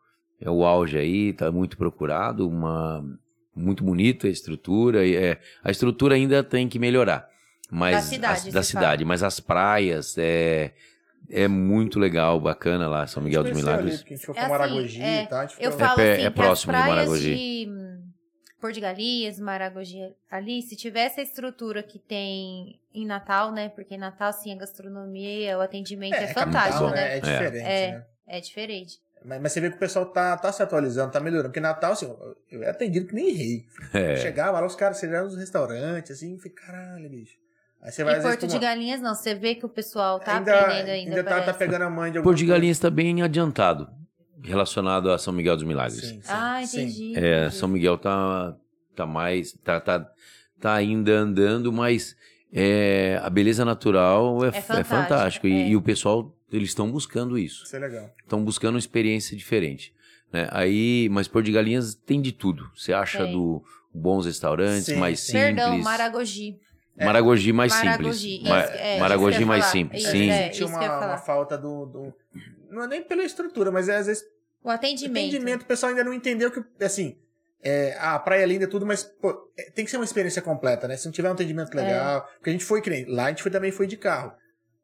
é 0.41 0.49
o 0.49 0.63
auge 0.65 0.97
aí, 0.97 1.29
está 1.29 1.51
muito 1.51 1.77
procurado, 1.77 2.47
uma, 2.47 3.03
muito 3.55 3.83
bonito 3.83 4.25
a 4.25 4.29
estrutura, 4.29 5.07
é, 5.07 5.39
a 5.63 5.69
estrutura 5.71 6.15
ainda 6.15 6.43
tem 6.43 6.67
que 6.67 6.79
melhorar. 6.79 7.27
Mas 7.69 7.95
Da 7.95 8.01
cidade, 8.01 8.47
as- 8.47 8.53
da 8.53 8.63
cidade, 8.63 9.05
mas 9.05 9.21
as 9.23 9.39
praias 9.39 10.15
é, 10.17 10.73
é 11.29 11.47
muito 11.47 11.99
legal, 11.99 12.39
bacana 12.39 12.87
lá, 12.87 13.05
São 13.07 13.21
Miguel 13.23 13.43
dos 13.43 13.51
conheceu 13.51 13.69
ali, 13.73 13.77
Milagres. 13.83 13.99
porque 14.01 14.13
a 14.13 14.17
gente 14.17 14.25
foi 14.25 14.35
É 14.35 14.39
assim, 14.39 14.49
Maragogi 14.49 15.01
é, 15.01 15.23
e 15.23 15.27
tal. 15.27 15.39
a 15.39 15.45
gente 15.45 15.63
Eu 15.63 15.71
foi- 15.71 15.79
falo 15.79 15.95
pé- 15.97 16.13
assim, 16.13 16.23
é 16.25 16.29
próximo 16.29 16.71
de 16.73 16.77
as 16.77 16.83
praias 16.85 16.97
Maragogi. 17.09 17.35
de 17.35 17.69
hum, 17.71 18.03
Porto 18.59 18.73
de 18.73 18.81
Galinhas, 18.81 19.39
Maragogi 19.39 20.13
ali, 20.31 20.61
se 20.63 20.75
tivesse 20.75 21.19
a 21.19 21.23
estrutura 21.23 21.83
que 21.83 21.99
tem 21.99 22.79
em 22.93 23.05
Natal, 23.05 23.51
né? 23.51 23.69
Porque 23.69 23.95
em 23.95 23.99
Natal, 23.99 24.33
sim, 24.33 24.51
a 24.51 24.57
gastronomia, 24.57 25.57
o 25.57 25.61
atendimento 25.61 26.13
é, 26.15 26.33
capital, 26.33 26.43
fantástico, 26.45 26.89
né? 26.89 27.17
É 27.17 27.19
diferente, 27.19 27.65
É. 27.67 27.91
né? 27.91 28.05
É 28.27 28.39
diferente. 28.41 28.99
Mas, 29.25 29.41
mas 29.41 29.51
você 29.51 29.61
vê 29.61 29.69
que 29.69 29.75
o 29.75 29.79
pessoal 29.79 30.05
tá, 30.07 30.35
tá 30.37 30.51
se 30.51 30.61
atualizando, 30.63 31.11
tá 31.11 31.19
melhorando. 31.19 31.49
Porque 31.49 31.59
Natal, 31.59 31.91
assim, 31.93 32.05
eu, 32.05 32.35
eu 32.51 32.61
era 32.63 32.71
atendido 32.71 33.07
que 33.07 33.15
nem 33.15 33.31
rei. 33.33 33.65
É. 33.93 34.15
Chegava 34.17 34.59
lá, 34.59 34.65
os 34.65 34.75
caras 34.75 34.99
chegavam 34.99 35.27
nos 35.29 35.37
restaurantes, 35.37 36.11
assim, 36.11 36.35
e 36.35 36.37
falei, 36.37 36.53
caralho, 36.53 37.09
bicho. 37.09 37.37
Aí 37.81 37.91
você 37.91 38.03
vai, 38.03 38.15
E 38.15 38.17
às 38.17 38.23
Porto 38.23 38.47
de 38.47 38.53
uma- 38.55 38.59
Galinhas, 38.59 39.01
não. 39.01 39.13
Você 39.15 39.33
vê 39.35 39.55
que 39.55 39.65
o 39.65 39.69
pessoal 39.69 40.19
tá 40.19 40.37
ainda, 40.37 40.59
aprendendo 40.59 40.89
ainda. 40.89 41.23
tá, 41.23 41.29
tá 41.29 41.39
parece. 41.41 41.59
pegando 41.59 41.81
a 41.83 41.89
mãe 41.89 42.11
de 42.11 42.21
Porto 42.21 42.37
de 42.37 42.45
Galinhas 42.45 42.77
está 42.77 42.89
bem 42.89 43.21
adiantado 43.21 43.87
relacionado 44.43 45.11
a 45.11 45.17
São 45.17 45.33
Miguel 45.33 45.55
dos 45.55 45.65
Milagres. 45.65 45.99
Sim, 46.01 46.21
sim, 46.21 46.21
Ah, 46.27 46.61
sim. 46.65 46.81
entendi. 46.83 47.17
É, 47.17 47.39
entendi. 47.45 47.55
São 47.55 47.67
Miguel 47.67 47.97
tá, 47.97 48.55
tá 48.95 49.05
mais. 49.05 49.53
Tá, 49.63 49.79
tá, 49.79 50.07
tá 50.59 50.73
ainda 50.73 51.11
andando, 51.13 51.71
mas 51.71 52.15
é, 52.53 53.19
a 53.23 53.29
beleza 53.29 53.63
natural 53.65 54.43
é, 54.43 54.47
É 54.47 54.49
é 54.49 54.61
fantástico, 54.61 54.89
fantástico. 54.95 55.47
E, 55.47 55.53
é. 55.53 55.67
e 55.69 55.75
o 55.75 55.81
pessoal, 55.81 56.35
eles 56.51 56.69
estão 56.69 56.89
buscando 56.91 57.37
isso. 57.37 57.63
Isso 57.63 57.75
é 57.75 57.79
legal. 57.79 58.09
Estão 58.21 58.43
buscando 58.43 58.73
uma 58.75 58.79
experiência 58.79 59.35
diferente. 59.35 59.93
Né? 60.31 60.47
Aí, 60.51 61.07
mas 61.11 61.27
Porto 61.27 61.45
de 61.45 61.51
Galinhas 61.53 61.95
tem 61.95 62.21
de 62.21 62.31
tudo. 62.31 62.69
Você 62.75 62.91
acha 62.93 63.23
Tem. 63.23 63.31
do 63.31 63.63
bons 63.93 64.25
restaurantes, 64.25 64.85
Sim, 64.85 64.97
mais 64.97 65.19
sim. 65.21 65.31
simples. 65.31 65.45
Perdão, 65.55 65.77
Maragogi. 65.79 66.59
Maragogi 67.05 67.53
mais 67.53 67.73
Maragogi, 67.73 68.19
simples. 68.19 68.43
isso, 68.43 68.53
é, 68.77 68.99
Maragogi 68.99 69.45
mais 69.45 69.61
falar. 69.65 69.71
simples, 69.71 70.01
Isso, 70.03 70.11
sim. 70.11 70.29
é. 70.29 70.51
Ia 70.53 70.65
uma, 70.65 71.05
uma 71.07 71.17
falta 71.17 71.57
do, 71.57 71.85
do- 71.85 72.13
Não 72.71 72.83
é 72.83 72.87
nem 72.87 73.03
pela 73.03 73.23
estrutura, 73.23 73.71
mas 73.71 73.87
é 73.87 73.97
às 73.97 74.07
vezes 74.07 74.23
O 74.63 74.69
atendimento. 74.69 75.17
entendimento. 75.27 75.61
O 75.61 75.65
pessoal 75.65 75.91
ainda 75.91 76.03
não 76.03 76.13
entendeu 76.13 76.49
que, 76.51 76.63
assim, 76.83 77.17
é, 77.63 77.95
a 77.99 78.17
praia 78.19 78.43
é 78.43 78.45
linda 78.45 78.63
e 78.65 78.67
tudo, 78.67 78.85
mas 78.85 79.03
pô, 79.03 79.51
é, 79.57 79.69
tem 79.71 79.85
que 79.85 79.91
ser 79.91 79.97
uma 79.97 80.05
experiência 80.05 80.41
completa, 80.41 80.87
né? 80.87 80.97
Se 80.97 81.05
não 81.05 81.11
tiver 81.11 81.29
um 81.29 81.33
atendimento 81.33 81.73
legal. 81.75 82.21
Porque 82.35 82.49
a 82.49 82.53
gente 82.53 82.65
foi 82.65 82.81
que 82.81 82.89
nem. 82.89 83.05
Lá 83.05 83.25
a 83.25 83.29
gente 83.29 83.41
foi, 83.43 83.51
também 83.51 83.71
foi 83.71 83.85
de 83.87 83.97
carro. 83.97 84.33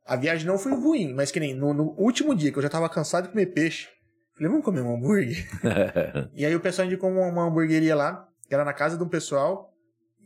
A 0.06 0.16
viagem 0.16 0.46
não 0.46 0.58
foi 0.60 0.74
ruim, 0.74 1.14
mas 1.14 1.32
que 1.32 1.40
nem 1.40 1.54
no, 1.56 1.74
no 1.74 1.96
último 1.98 2.36
dia 2.36 2.52
que 2.52 2.58
eu 2.58 2.64
já 2.64 2.70
tava 2.70 2.90
cansado 2.90 3.24
de 3.26 3.30
comer 3.32 3.48
peixe. 3.48 3.88
Falei, 4.36 4.50
vamos 4.50 4.66
comer 4.66 4.82
um 4.82 4.96
hambúrguer? 4.96 5.48
E 6.34 6.46
aí 6.46 6.56
o 6.56 6.60
pessoal 6.60 6.86
indicou 6.86 7.10
uma, 7.10 7.26
uma 7.28 7.44
hamburgueria 7.44 7.96
lá, 7.96 8.28
que 8.48 8.54
era 8.54 8.66
na 8.66 8.74
casa 8.74 8.98
de 8.98 9.04
um 9.04 9.08
pessoal, 9.08 9.73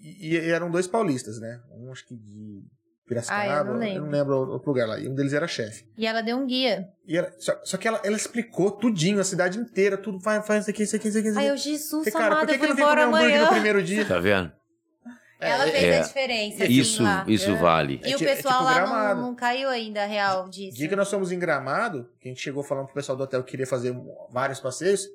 e, 0.01 0.35
e 0.35 0.37
eram 0.51 0.69
dois 0.71 0.87
paulistas, 0.87 1.39
né? 1.39 1.59
Um 1.71 1.91
acho 1.91 2.05
que 2.05 2.15
de 2.15 2.63
Piracicaba, 3.07 3.41
Ah, 3.41 3.57
eu 3.59 3.63
não 3.65 3.73
eu 3.75 3.79
lembro. 3.79 4.03
não 4.03 4.09
lembro 4.11 4.35
outro 4.51 4.67
lugar 4.69 4.85
lá. 4.87 4.99
E 4.99 5.07
um 5.07 5.15
deles 5.15 5.31
era 5.31 5.47
chefe. 5.47 5.85
E 5.97 6.05
ela 6.05 6.21
deu 6.21 6.35
um 6.37 6.45
guia. 6.45 6.89
E 7.07 7.17
era- 7.17 7.33
só, 7.39 7.57
só 7.63 7.77
que 7.77 7.87
ela, 7.87 8.01
ela 8.03 8.17
explicou 8.17 8.69
tudinho, 8.71 9.19
a 9.19 9.23
cidade 9.23 9.57
inteira, 9.57 9.97
tudo, 9.97 10.19
faz, 10.19 10.45
faz 10.45 10.61
isso 10.63 10.69
aqui, 10.71 10.83
isso 10.83 10.95
aqui, 10.97 11.07
isso 11.07 11.17
aqui. 11.17 11.27
Isso 11.29 11.37
aqui. 11.37 11.47
Aí 11.47 11.51
eu, 11.53 11.57
Jesus 11.57 12.09
Falei, 12.09 12.11
cara, 12.11 12.25
por 12.27 12.31
amado, 12.33 12.47
que, 12.47 12.53
eu 12.53 12.59
que 12.59 12.59
vou 12.59 12.67
não 12.67 12.75
vem 12.75 12.83
embora 12.85 13.05
comer 13.05 13.15
hambúrguer 13.17 13.35
amanhã. 13.37 13.45
no 13.45 13.53
primeiro 13.53 13.81
dia? 13.83 14.05
tá 14.05 14.19
vendo? 14.19 14.51
Ela 15.39 15.67
É, 15.67 15.71
fez 15.71 15.83
é. 15.83 15.99
a 15.99 16.01
diferença. 16.01 16.63
assim, 16.63 16.73
Isso, 16.73 17.03
lá. 17.03 17.25
isso 17.29 17.51
É. 17.51 17.55
vale. 17.55 18.01
E 18.03 18.11
É 18.11 18.15
o 18.15 18.17
ti- 18.17 18.25
é 18.27 18.35
pessoal 18.35 18.57
tipo 18.57 18.91
lá 18.91 19.13
não, 19.15 19.21
não 19.27 19.35
caiu 19.35 19.69
ainda 19.69 20.03
a 20.03 20.05
real 20.05 20.49
disso. 20.49 20.75
Dia 20.77 20.89
que 20.89 20.95
nós 20.95 21.09
fomos 21.09 21.31
em 21.31 21.39
Gramado, 21.39 22.09
que 22.19 22.27
a 22.27 22.31
gente 22.31 22.41
chegou 22.41 22.61
falando 22.63 22.85
pro 22.87 22.95
pessoal 22.95 23.15
do 23.17 23.23
hotel 23.23 23.41
que 23.43 23.51
queria 23.51 23.67
fazer 23.67 23.95
vários 24.31 24.59
passeios, 24.59 25.07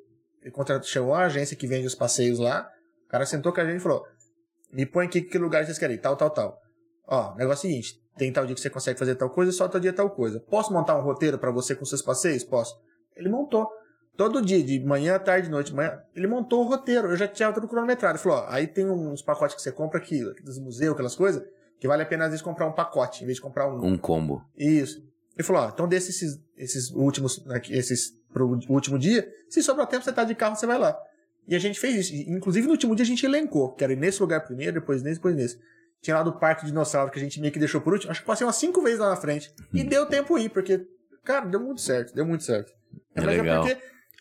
contratou, 0.52 0.88
chegou 0.88 1.12
a 1.12 1.24
agência 1.26 1.56
que 1.56 1.66
vende 1.66 1.86
os 1.86 1.94
passeios 1.94 2.38
lá, 2.38 2.70
o 3.04 3.08
cara 3.10 3.26
sentou 3.26 3.52
com 3.52 3.60
a 3.60 3.64
gente 3.66 3.76
e 3.78 3.80
falou, 3.80 4.06
me 4.72 4.86
põe 4.86 5.06
aqui 5.06 5.20
que 5.20 5.38
lugar 5.38 5.64
vocês 5.64 5.78
querem 5.78 5.98
tal, 5.98 6.16
tal, 6.16 6.30
tal. 6.30 6.60
Ó, 7.06 7.32
o 7.32 7.36
negócio 7.36 7.66
é 7.66 7.68
o 7.68 7.72
seguinte, 7.72 8.00
tem 8.16 8.32
tal 8.32 8.46
dia 8.46 8.54
que 8.54 8.60
você 8.60 8.70
consegue 8.70 8.98
fazer 8.98 9.14
tal 9.14 9.30
coisa, 9.30 9.52
só 9.52 9.68
tal 9.68 9.80
dia 9.80 9.92
tal 9.92 10.10
coisa. 10.10 10.40
Posso 10.40 10.72
montar 10.72 10.96
um 10.96 11.02
roteiro 11.02 11.38
pra 11.38 11.50
você 11.50 11.74
com 11.74 11.84
seus 11.84 12.02
passeios? 12.02 12.44
Posso. 12.44 12.74
Ele 13.16 13.28
montou. 13.28 13.68
Todo 14.16 14.42
dia, 14.42 14.62
de 14.62 14.78
manhã, 14.80 15.18
tarde, 15.18 15.48
noite, 15.48 15.74
manhã, 15.74 15.98
ele 16.14 16.26
montou 16.26 16.64
o 16.64 16.68
roteiro. 16.68 17.08
Eu 17.08 17.16
já 17.16 17.26
tinha 17.26 17.50
tudo 17.52 17.66
cronometrado. 17.66 18.16
Ele 18.16 18.22
falou, 18.22 18.38
ó, 18.38 18.46
aí 18.48 18.66
tem 18.66 18.88
uns 18.88 19.22
pacotes 19.22 19.56
que 19.56 19.62
você 19.62 19.72
compra 19.72 19.98
aqui, 19.98 20.22
dos 20.42 20.58
museus, 20.58 20.92
aquelas 20.92 21.16
coisas, 21.16 21.42
que 21.80 21.88
vale 21.88 22.02
a 22.02 22.06
pena 22.06 22.24
às 22.24 22.30
vezes 22.30 22.42
comprar 22.42 22.66
um 22.66 22.72
pacote, 22.72 23.22
em 23.22 23.26
vez 23.26 23.36
de 23.36 23.42
comprar 23.42 23.68
um. 23.68 23.84
Um 23.84 23.96
combo. 23.96 24.44
Isso. 24.56 25.02
Ele 25.34 25.46
falou, 25.46 25.62
ó, 25.62 25.68
então 25.70 25.88
desses 25.88 26.22
esses, 26.22 26.40
esses 26.56 26.90
últimos, 26.90 27.42
aqui, 27.48 27.74
esses 27.74 28.12
pro 28.32 28.58
último 28.68 28.98
dia, 28.98 29.26
se 29.48 29.62
sobrar 29.62 29.86
tempo, 29.86 30.04
você 30.04 30.12
tá 30.12 30.24
de 30.24 30.34
carro, 30.34 30.56
você 30.56 30.66
vai 30.66 30.78
lá. 30.78 30.98
E 31.46 31.54
a 31.54 31.58
gente 31.58 31.78
fez 31.78 32.10
isso. 32.10 32.30
Inclusive, 32.30 32.66
no 32.66 32.72
último 32.72 32.94
dia 32.94 33.02
a 33.02 33.06
gente 33.06 33.24
elencou, 33.26 33.72
que 33.74 33.82
era 33.84 33.94
nesse 33.96 34.20
lugar 34.20 34.40
primeiro, 34.44 34.74
depois 34.74 35.02
nesse, 35.02 35.16
depois 35.16 35.34
nesse. 35.34 35.58
Tinha 36.00 36.16
lá 36.16 36.22
do 36.22 36.32
Parque 36.32 36.66
Dinossauro, 36.66 37.10
que 37.10 37.18
a 37.18 37.22
gente 37.22 37.40
meio 37.40 37.52
que 37.52 37.58
deixou 37.58 37.80
por 37.80 37.92
último. 37.92 38.10
Acho 38.10 38.20
que 38.20 38.26
passei 38.26 38.46
umas 38.46 38.56
cinco 38.56 38.82
vezes 38.82 38.98
lá 38.98 39.08
na 39.10 39.16
frente. 39.16 39.52
E 39.72 39.84
deu 39.84 40.06
tempo 40.06 40.36
ir, 40.38 40.48
porque, 40.48 40.84
cara, 41.24 41.46
deu 41.46 41.60
muito 41.60 41.80
certo, 41.80 42.14
deu 42.14 42.26
muito 42.26 42.42
certo. 42.44 42.72
É 43.14 43.20
Mas 43.20 43.36
legal. 43.36 43.62
porque 43.64 43.80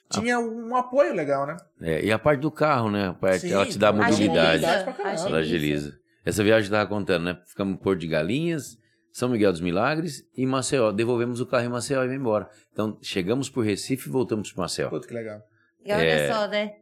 tinha 0.10 0.40
um 0.40 0.76
apoio 0.76 1.14
legal, 1.14 1.48
né? 1.48 1.58
É, 1.82 2.06
e 2.06 2.12
a 2.12 2.20
parte 2.20 2.42
do 2.42 2.52
carro, 2.52 2.92
né? 2.92 3.08
A 3.08 3.14
parte, 3.14 3.40
Sim, 3.48 3.54
ela 3.54 3.66
te 3.66 3.78
dá 3.80 3.92
mobilidade. 3.92 4.64
Agiliza. 4.66 5.28
Ela 5.28 5.38
agiliza. 5.40 5.94
Essa 6.24 6.44
viagem 6.44 6.68
eu 6.68 6.72
tava 6.72 6.88
contando, 6.90 7.24
né? 7.26 7.40
Ficamos 7.48 7.74
em 7.74 7.78
Porto 7.78 8.00
de 8.00 8.08
Galinhas, 8.08 8.78
São 9.12 9.30
Miguel 9.30 9.52
dos 9.52 9.62
Milagres 9.62 10.24
e 10.38 10.46
Maceió. 10.46 10.92
Devolvemos 10.92 11.42
o 11.42 11.48
carro 11.48 11.66
em 11.66 11.70
Maceió 11.70 12.04
e 12.04 12.08
vim 12.08 12.16
embora. 12.16 12.48
Então, 12.72 12.98
chegamos 13.02 13.50
por 13.50 13.66
Recife 13.66 14.08
e 14.08 14.12
voltamos 14.12 14.52
para 14.52 14.62
Maceió. 14.64 14.90
Puta 14.90 15.08
que 15.08 15.14
legal. 15.16 15.42
E 15.84 15.92
olha 15.92 16.04
É. 16.04 16.32
só, 16.32 16.48
né? 16.48 16.74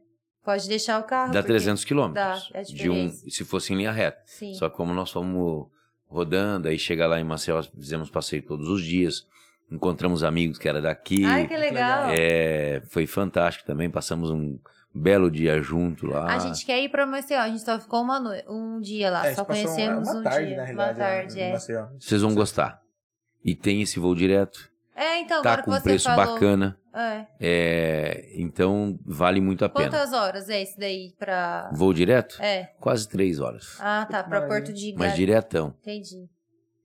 Pode 0.44 0.68
deixar 0.68 1.00
o 1.00 1.04
carro. 1.04 1.32
Dá 1.34 1.40
porque- 1.42 1.54
300 1.54 1.84
quilômetros. 1.86 2.50
Dá, 2.52 2.60
é 2.60 2.64
de 2.64 2.90
um, 2.90 3.10
se 3.10 3.44
fosse 3.46 3.74
em 3.74 3.78
linha 3.78 3.92
reta. 3.92 4.22
Sim. 4.26 4.54
Só 4.54 4.70
que 4.70 4.76
como 4.76 4.94
nós 4.94 5.12
fomos 5.12 5.68
rodando, 6.08 6.68
aí 6.68 6.80
chegar 6.80 7.08
lá 7.08 7.20
em 7.20 7.24
Maceió, 7.24 7.62
fizemos 7.62 8.10
passeio 8.10 8.42
todos 8.44 8.68
os 8.68 8.82
dias. 8.84 9.28
Encontramos 9.72 10.24
amigos 10.24 10.58
que 10.58 10.68
era 10.68 10.82
daqui. 10.82 11.24
Ai, 11.26 11.48
que 11.48 11.56
legal. 11.56 12.10
É, 12.10 12.82
foi 12.90 13.06
fantástico 13.06 13.68
também. 13.68 13.90
Passamos 13.90 14.32
um 14.32 14.58
belo 14.92 15.30
dia 15.30 15.62
junto 15.62 16.08
lá. 16.08 16.26
A 16.34 16.40
gente 16.40 16.66
quer 16.66 16.82
ir 16.82 16.90
pra 16.90 17.06
Maceió, 17.06 17.40
a 17.42 17.48
gente 17.50 17.62
só 17.64 17.80
ficou 17.80 18.02
uma 18.02 18.20
noite, 18.20 18.46
um 18.50 18.80
dia 18.82 19.12
lá, 19.12 19.28
É, 19.28 19.36
só 19.36 19.46
conhecemos 19.46 20.10
uma 20.10 20.20
um 20.20 20.24
tarde, 20.24 20.48
dia. 20.48 20.56
na 20.58 20.64
uma 20.64 20.66
realidade. 20.86 21.36
né, 21.36 21.52
tarde, 21.52 21.74
é. 21.76 21.90
Vocês 22.00 22.22
vão 22.24 22.34
gostar. 22.34 22.82
E 23.46 23.54
tem 23.54 23.84
esse 23.84 24.00
voo 24.00 24.16
direto. 24.16 24.72
É, 24.96 25.20
então, 25.20 25.44
Tá 25.44 25.52
agora 25.52 25.64
com 25.64 25.72
que 25.72 25.78
você 25.78 25.84
preço 25.84 26.06
falou. 26.06 26.34
bacana. 26.34 26.79
É. 26.94 27.28
É, 27.40 28.30
então 28.34 28.98
vale 29.06 29.40
muito 29.40 29.64
a 29.64 29.70
pena. 29.70 29.90
Quantas 29.90 30.14
horas 30.14 30.50
é 30.50 30.62
esse 30.62 30.78
daí 30.80 31.14
pra. 31.18 31.70
Voo 31.74 31.94
direto? 31.94 32.42
É. 32.42 32.72
Quase 32.80 33.08
três 33.08 33.40
horas. 33.40 33.78
Ah, 33.80 34.08
tá, 34.10 34.24
pra. 34.24 34.48
Porto 34.48 34.74
de 34.74 34.92
Mas 34.94 34.98
Galinhas. 35.12 35.16
diretão. 35.16 35.76
Entendi. 35.82 36.30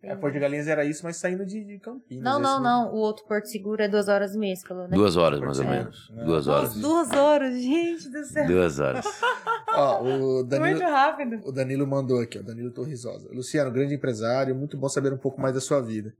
É, 0.06 0.14
Porto 0.14 0.34
de 0.34 0.40
Galinhas 0.40 0.68
era 0.68 0.84
isso, 0.84 1.02
mas 1.02 1.16
saindo 1.16 1.46
de, 1.46 1.64
de 1.64 1.78
Campinas. 1.78 2.22
Não, 2.22 2.38
não, 2.38 2.54
esse, 2.56 2.62
não. 2.62 2.92
O 2.92 2.96
outro 2.96 3.24
Porto 3.26 3.46
Seguro 3.46 3.82
é 3.82 3.88
duas 3.88 4.06
horas 4.06 4.34
e 4.34 4.38
meia, 4.38 4.54
você 4.54 4.66
falou, 4.66 4.86
né? 4.86 4.94
Duas 4.94 5.16
horas, 5.16 5.40
mais 5.40 5.58
ou 5.58 5.64
menos. 5.64 6.12
É. 6.14 6.24
Duas 6.24 6.46
horas. 6.46 6.74
duas 6.74 7.10
horas, 7.10 7.58
gente 7.58 8.10
do 8.10 8.22
céu. 8.24 8.46
Duas 8.46 8.78
horas. 8.78 9.06
Ó, 9.74 10.02
o 10.04 10.44
Danilo, 10.44 10.70
Muito 10.78 10.82
rápido. 10.90 11.40
o 11.48 11.50
Danilo 11.50 11.86
mandou 11.86 12.20
aqui, 12.20 12.38
ó. 12.38 12.42
Danilo 12.42 12.70
Torrisosa. 12.70 13.28
Luciano, 13.32 13.72
grande 13.72 13.94
empresário, 13.94 14.54
muito 14.54 14.76
bom 14.76 14.88
saber 14.88 15.12
um 15.12 15.16
pouco 15.18 15.40
mais 15.40 15.54
da 15.54 15.60
sua 15.60 15.80
vida. 15.80 16.12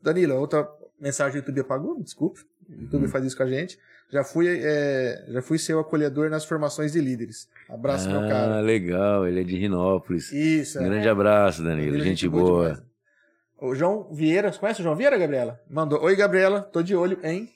Danilo, 0.00 0.36
outra 0.36 0.66
mensagem 0.98 1.32
do 1.32 1.38
YouTube 1.38 1.60
apagou, 1.60 2.00
desculpe. 2.02 2.40
O 2.68 2.82
YouTube 2.82 3.08
faz 3.08 3.24
isso 3.24 3.36
com 3.36 3.42
a 3.42 3.48
gente. 3.48 3.78
Já 4.10 4.22
fui, 4.22 4.46
é, 4.48 5.24
já 5.28 5.42
fui 5.42 5.58
seu 5.58 5.80
acolhedor 5.80 6.30
nas 6.30 6.44
formações 6.44 6.92
de 6.92 7.00
líderes. 7.00 7.48
Abraço, 7.68 8.08
meu 8.08 8.20
Ah, 8.20 8.28
cara. 8.28 8.60
legal. 8.60 9.26
Ele 9.26 9.40
é 9.40 9.44
de 9.44 9.56
Rinópolis. 9.56 10.30
Isso, 10.30 10.78
Um 10.78 10.82
é. 10.82 10.84
grande 10.88 11.08
abraço, 11.08 11.62
Danilo. 11.62 11.92
Danilo, 11.92 12.04
Gente 12.04 12.28
boa. 12.28 12.68
demais. 12.70 12.82
O 13.60 13.74
João 13.74 14.08
Vieira, 14.12 14.52
você 14.52 14.58
conhece 14.58 14.80
o 14.80 14.82
João 14.84 14.94
Vieira, 14.94 15.16
Gabriela? 15.16 15.58
Mandou. 15.70 16.02
Oi, 16.02 16.14
Gabriela, 16.14 16.60
tô 16.60 16.82
de 16.82 16.94
olho, 16.94 17.18
hein? 17.24 17.48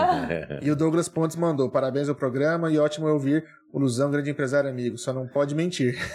E 0.62 0.70
o 0.70 0.76
Douglas 0.76 1.08
Pontes 1.08 1.36
mandou. 1.36 1.70
Parabéns 1.70 2.08
ao 2.08 2.14
programa 2.14 2.70
e 2.70 2.78
ótimo 2.78 3.06
ouvir 3.08 3.44
o 3.72 3.78
Luzão, 3.78 4.10
grande 4.10 4.30
empresário 4.30 4.68
amigo. 4.70 4.96
Só 4.98 5.12
não 5.12 5.26
pode 5.26 5.54
mentir. 5.54 5.96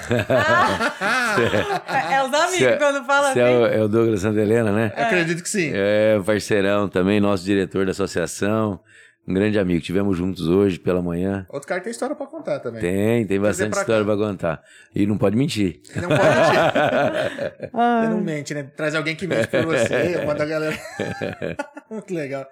É 2.11 2.23
os 2.23 2.33
amigos 2.33 2.57
Cê- 2.57 2.77
quando 2.77 3.05
falam 3.05 3.33
Você 3.33 3.39
é 3.39 3.49
o, 3.49 3.65
é 3.65 3.81
o 3.83 3.87
Douglas 3.87 4.21
Santa 4.21 4.39
Helena, 4.41 4.71
né? 4.71 4.91
Eu 4.95 5.03
acredito 5.05 5.41
que 5.41 5.49
sim. 5.49 5.71
É, 5.73 6.19
parceirão 6.25 6.87
também, 6.89 7.19
nosso 7.19 7.43
diretor 7.43 7.85
da 7.85 7.91
associação. 7.91 8.79
Um 9.27 9.33
grande 9.33 9.57
amigo. 9.59 9.79
Tivemos 9.81 10.17
juntos 10.17 10.47
hoje 10.47 10.79
pela 10.79 11.01
manhã. 11.01 11.45
Outro 11.49 11.67
cara 11.67 11.79
que 11.79 11.85
tem 11.85 11.91
história 11.91 12.15
pra 12.15 12.25
contar 12.25 12.59
também. 12.59 12.81
Tem, 12.81 13.25
tem 13.27 13.39
bastante 13.39 13.69
pra 13.71 13.81
história 13.81 14.03
cá. 14.05 14.15
pra 14.15 14.27
contar. 14.27 14.61
E 14.95 15.05
não 15.05 15.17
pode 15.17 15.37
mentir. 15.37 15.79
Não 15.95 16.09
pode 16.09 16.21
mentir. 16.23 17.53
Ele 18.03 18.09
não 18.09 18.21
mente, 18.21 18.53
né? 18.53 18.63
Traz 18.75 18.95
alguém 18.95 19.15
que 19.15 19.27
mente 19.27 19.47
por 19.47 19.63
você, 19.65 20.25
manda 20.25 20.43
a 20.43 20.47
galera. 20.47 20.75
Muito 21.89 22.13
legal. 22.13 22.45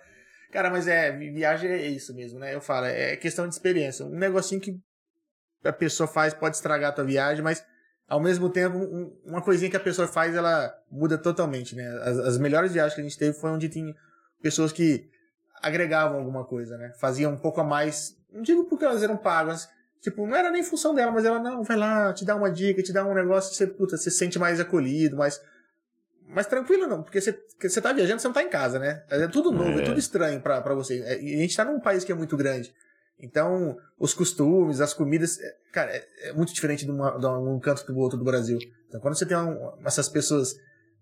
Cara, 0.51 0.69
mas 0.69 0.87
é, 0.87 1.11
vi- 1.11 1.29
viagem 1.31 1.69
é 1.69 1.87
isso 1.87 2.13
mesmo, 2.13 2.39
né? 2.39 2.53
Eu 2.55 2.61
falo, 2.61 2.85
é 2.87 3.15
questão 3.15 3.47
de 3.47 3.53
experiência. 3.53 4.05
Um 4.05 4.17
negocinho 4.17 4.59
que 4.59 4.79
a 5.63 5.71
pessoa 5.73 6.07
faz 6.07 6.33
pode 6.33 6.55
estragar 6.55 6.89
a 6.89 6.93
tua 6.93 7.03
viagem, 7.03 7.43
mas 7.43 7.63
ao 8.07 8.19
mesmo 8.19 8.49
tempo, 8.49 8.75
um- 8.77 9.15
uma 9.25 9.41
coisinha 9.41 9.69
que 9.69 9.77
a 9.77 9.79
pessoa 9.79 10.07
faz, 10.07 10.35
ela 10.35 10.73
muda 10.91 11.17
totalmente, 11.17 11.75
né? 11.75 11.87
As, 12.03 12.17
as 12.19 12.37
melhores 12.37 12.71
viagens 12.73 12.95
que 12.95 13.01
a 13.01 13.03
gente 13.03 13.17
teve 13.17 13.37
foi 13.37 13.51
onde 13.51 13.69
tinha 13.69 13.93
pessoas 14.41 14.71
que 14.71 15.07
agregavam 15.61 16.17
alguma 16.17 16.43
coisa, 16.45 16.77
né? 16.77 16.93
Faziam 16.99 17.33
um 17.33 17.37
pouco 17.37 17.61
a 17.61 17.63
mais. 17.63 18.17
Não 18.31 18.41
digo 18.41 18.65
porque 18.65 18.85
elas 18.85 19.03
eram 19.03 19.17
pagas. 19.17 19.69
Tipo, 20.01 20.25
não 20.25 20.35
era 20.35 20.49
nem 20.49 20.63
função 20.63 20.95
dela, 20.95 21.11
mas 21.11 21.25
ela, 21.25 21.39
não, 21.39 21.61
vai 21.61 21.75
lá, 21.75 22.13
te 22.13 22.23
dá 22.23 22.33
uma 22.35 22.49
dica, 22.49 22.81
te 22.81 22.93
dá 22.93 23.05
um 23.05 23.13
negócio, 23.13 23.53
você, 23.53 23.67
puta, 23.67 23.97
você 23.97 24.09
se 24.09 24.17
sente 24.17 24.39
mais 24.39 24.59
acolhido, 24.59 25.17
mais. 25.17 25.39
Mais 26.29 26.45
tranquilo, 26.47 26.85
não, 26.87 27.01
porque 27.03 27.19
você, 27.19 27.37
você 27.61 27.81
tá 27.81 27.91
viajando, 27.91 28.21
você 28.21 28.27
não 28.27 28.33
tá 28.33 28.43
em 28.43 28.49
casa, 28.49 28.77
né? 28.79 29.03
É 29.09 29.27
tudo 29.27 29.51
novo, 29.51 29.79
é, 29.79 29.81
É. 29.81 29.85
tudo 29.85 29.99
estranho 29.99 30.39
pra, 30.41 30.61
pra 30.61 30.73
você. 30.75 31.01
É, 31.01 31.21
E 31.21 31.35
a 31.35 31.37
gente 31.39 31.55
tá 31.57 31.65
num 31.65 31.79
país 31.79 32.03
que 32.03 32.11
é 32.11 32.15
muito 32.15 32.37
grande. 32.37 32.71
Então, 33.21 33.75
os 33.99 34.13
costumes, 34.13 34.79
as 34.79 34.93
comidas, 34.93 35.39
é, 35.39 35.55
cara, 35.73 35.91
é, 35.91 36.29
é 36.29 36.33
muito 36.33 36.53
diferente 36.53 36.85
de, 36.85 36.91
uma, 36.91 37.17
de 37.17 37.25
um 37.25 37.59
canto 37.59 37.85
do 37.85 37.97
outro 37.99 38.17
do 38.17 38.23
Brasil. 38.23 38.57
Então, 38.87 38.99
quando 39.01 39.15
você 39.17 39.25
tem 39.25 39.35
um- 39.35 39.73
essas 39.85 40.07
pessoas 40.07 40.55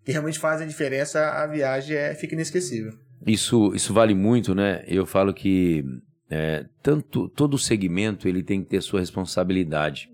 que 0.04 0.12
realmente 0.12 0.40
fazem 0.40 0.66
a 0.66 0.70
diferença, 0.70 1.20
a 1.30 1.46
viagem 1.46 1.96
é, 1.96 2.16
fica 2.16 2.34
inesquecível. 2.34 2.94
Isso, 3.26 3.74
isso 3.76 3.94
vale 3.94 4.16
muito, 4.16 4.56
né? 4.56 4.84
Eu 4.88 5.06
falo 5.06 5.34
que 5.34 5.84
é, 6.30 6.66
tanto 6.82 7.28
todo 7.30 7.58
segmento 7.58 8.28
ele 8.28 8.42
tem 8.42 8.64
que 8.64 8.70
ter 8.70 8.82
sua 8.82 9.00
responsabilidade. 9.02 10.10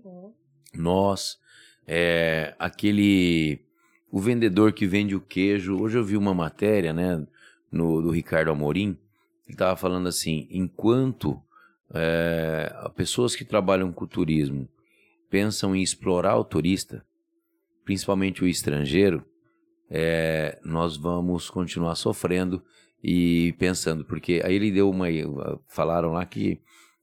Nós, 0.74 1.38
é, 1.86 2.54
aquele 2.58 3.63
o 4.14 4.20
vendedor 4.20 4.72
que 4.72 4.86
vende 4.86 5.16
o 5.16 5.20
queijo. 5.20 5.76
Hoje 5.76 5.98
eu 5.98 6.04
vi 6.04 6.16
uma 6.16 6.32
matéria, 6.32 6.92
né, 6.92 7.26
no 7.70 8.00
do 8.00 8.10
Ricardo 8.10 8.52
Amorim, 8.52 8.96
ele 9.44 9.54
estava 9.54 9.74
falando 9.74 10.06
assim: 10.06 10.46
enquanto 10.48 11.42
é, 11.92 12.72
pessoas 12.94 13.34
que 13.34 13.44
trabalham 13.44 13.92
com 13.92 14.06
turismo 14.06 14.68
pensam 15.28 15.74
em 15.74 15.82
explorar 15.82 16.36
o 16.36 16.44
turista, 16.44 17.04
principalmente 17.84 18.44
o 18.44 18.46
estrangeiro, 18.46 19.26
é, 19.90 20.60
nós 20.64 20.96
vamos 20.96 21.50
continuar 21.50 21.96
sofrendo 21.96 22.62
e 23.02 23.52
pensando, 23.58 24.04
porque 24.04 24.40
aí 24.44 24.54
ele 24.54 24.70
deu 24.70 24.88
uma. 24.88 25.08
Falaram 25.66 26.12
lá 26.12 26.24
que 26.24 26.60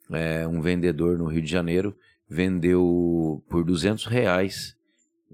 é, 0.10 0.48
um 0.48 0.62
vendedor 0.62 1.18
no 1.18 1.26
Rio 1.26 1.42
de 1.42 1.52
Janeiro 1.52 1.94
vendeu 2.30 3.44
por 3.50 3.66
200 3.66 4.06
reais 4.06 4.80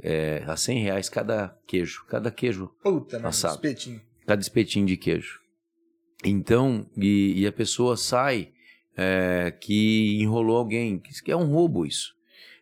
é, 0.01 0.43
a 0.45 0.55
100 0.55 0.83
reais 0.83 1.09
cada 1.09 1.57
queijo, 1.65 2.05
cada 2.07 2.31
queijo, 2.31 2.71
Puta, 2.81 3.17
mano, 3.17 3.29
Assado. 3.29 3.55
espetinho. 3.55 4.01
cada 4.25 4.41
espetinho 4.41 4.85
de 4.85 4.97
queijo. 4.97 5.39
Então, 6.23 6.89
e, 6.97 7.41
e 7.41 7.47
a 7.47 7.51
pessoa 7.51 7.95
sai 7.95 8.51
é, 8.95 9.51
que 9.51 10.19
enrolou 10.21 10.57
alguém, 10.57 10.97
que 10.99 11.23
que 11.23 11.31
é 11.31 11.35
um 11.35 11.45
roubo 11.45 11.85
isso. 11.85 12.15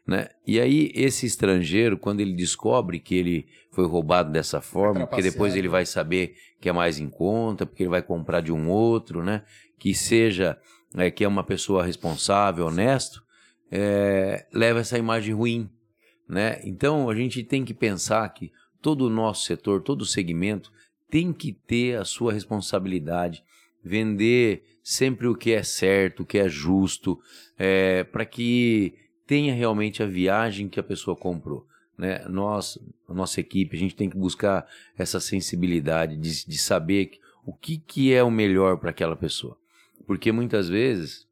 Né? 0.05 0.29
E 0.45 0.59
aí, 0.59 0.91
esse 0.93 1.25
estrangeiro, 1.25 1.97
quando 1.97 2.19
ele 2.19 2.33
descobre 2.33 2.99
que 2.99 3.15
ele 3.15 3.47
foi 3.71 3.88
roubado 3.88 4.31
dessa 4.31 4.61
forma, 4.61 5.07
porque 5.07 5.23
depois 5.23 5.55
ele 5.55 5.67
vai 5.67 5.86
saber 5.86 6.36
que 6.61 6.69
é 6.69 6.71
mais 6.71 6.99
em 6.99 7.09
conta, 7.09 7.65
porque 7.65 7.83
ele 7.83 7.89
vai 7.89 8.03
comprar 8.03 8.41
de 8.41 8.51
um 8.51 8.69
outro, 8.69 9.23
né? 9.23 9.43
que 9.79 9.95
seja, 9.95 10.57
é, 10.95 11.09
que 11.09 11.23
é 11.23 11.27
uma 11.27 11.43
pessoa 11.43 11.83
responsável, 11.83 12.67
honesto, 12.67 13.23
é, 13.71 14.45
leva 14.53 14.79
essa 14.79 14.97
imagem 14.97 15.33
ruim. 15.33 15.69
Né? 16.28 16.59
Então, 16.63 17.09
a 17.09 17.15
gente 17.15 17.43
tem 17.43 17.63
que 17.63 17.73
pensar 17.73 18.28
que 18.30 18.51
todo 18.82 19.05
o 19.05 19.09
nosso 19.09 19.45
setor, 19.45 19.82
todo 19.82 20.01
o 20.01 20.05
segmento, 20.05 20.71
tem 21.09 21.32
que 21.32 21.53
ter 21.53 21.97
a 21.97 22.05
sua 22.05 22.34
responsabilidade, 22.34 23.43
vender 23.84 24.63
sempre 24.84 25.28
o 25.28 25.36
que 25.36 25.51
é 25.51 25.63
certo, 25.63 26.23
o 26.23 26.26
que 26.26 26.38
é 26.38 26.49
justo, 26.49 27.19
é, 27.57 28.03
para 28.03 28.26
que 28.26 28.93
tenha 29.26 29.53
realmente 29.53 30.03
a 30.03 30.05
viagem 30.05 30.67
que 30.67 30.80
a 30.80 30.84
pessoa 30.84 31.15
comprou. 31.15 31.65
Né? 31.97 32.26
Nós, 32.28 32.78
a 33.07 33.13
nossa 33.13 33.39
equipe, 33.39 33.76
a 33.76 33.80
gente 33.80 33.95
tem 33.95 34.09
que 34.09 34.17
buscar 34.17 34.67
essa 34.97 35.19
sensibilidade 35.19 36.17
de, 36.17 36.45
de 36.45 36.57
saber 36.57 37.11
o 37.45 37.53
que, 37.53 37.78
que 37.78 38.13
é 38.13 38.23
o 38.23 38.32
melhor 38.32 38.78
para 38.78 38.89
aquela 38.89 39.15
pessoa. 39.15 39.57
Porque 40.05 40.32
muitas 40.32 40.67
vezes 40.67 41.28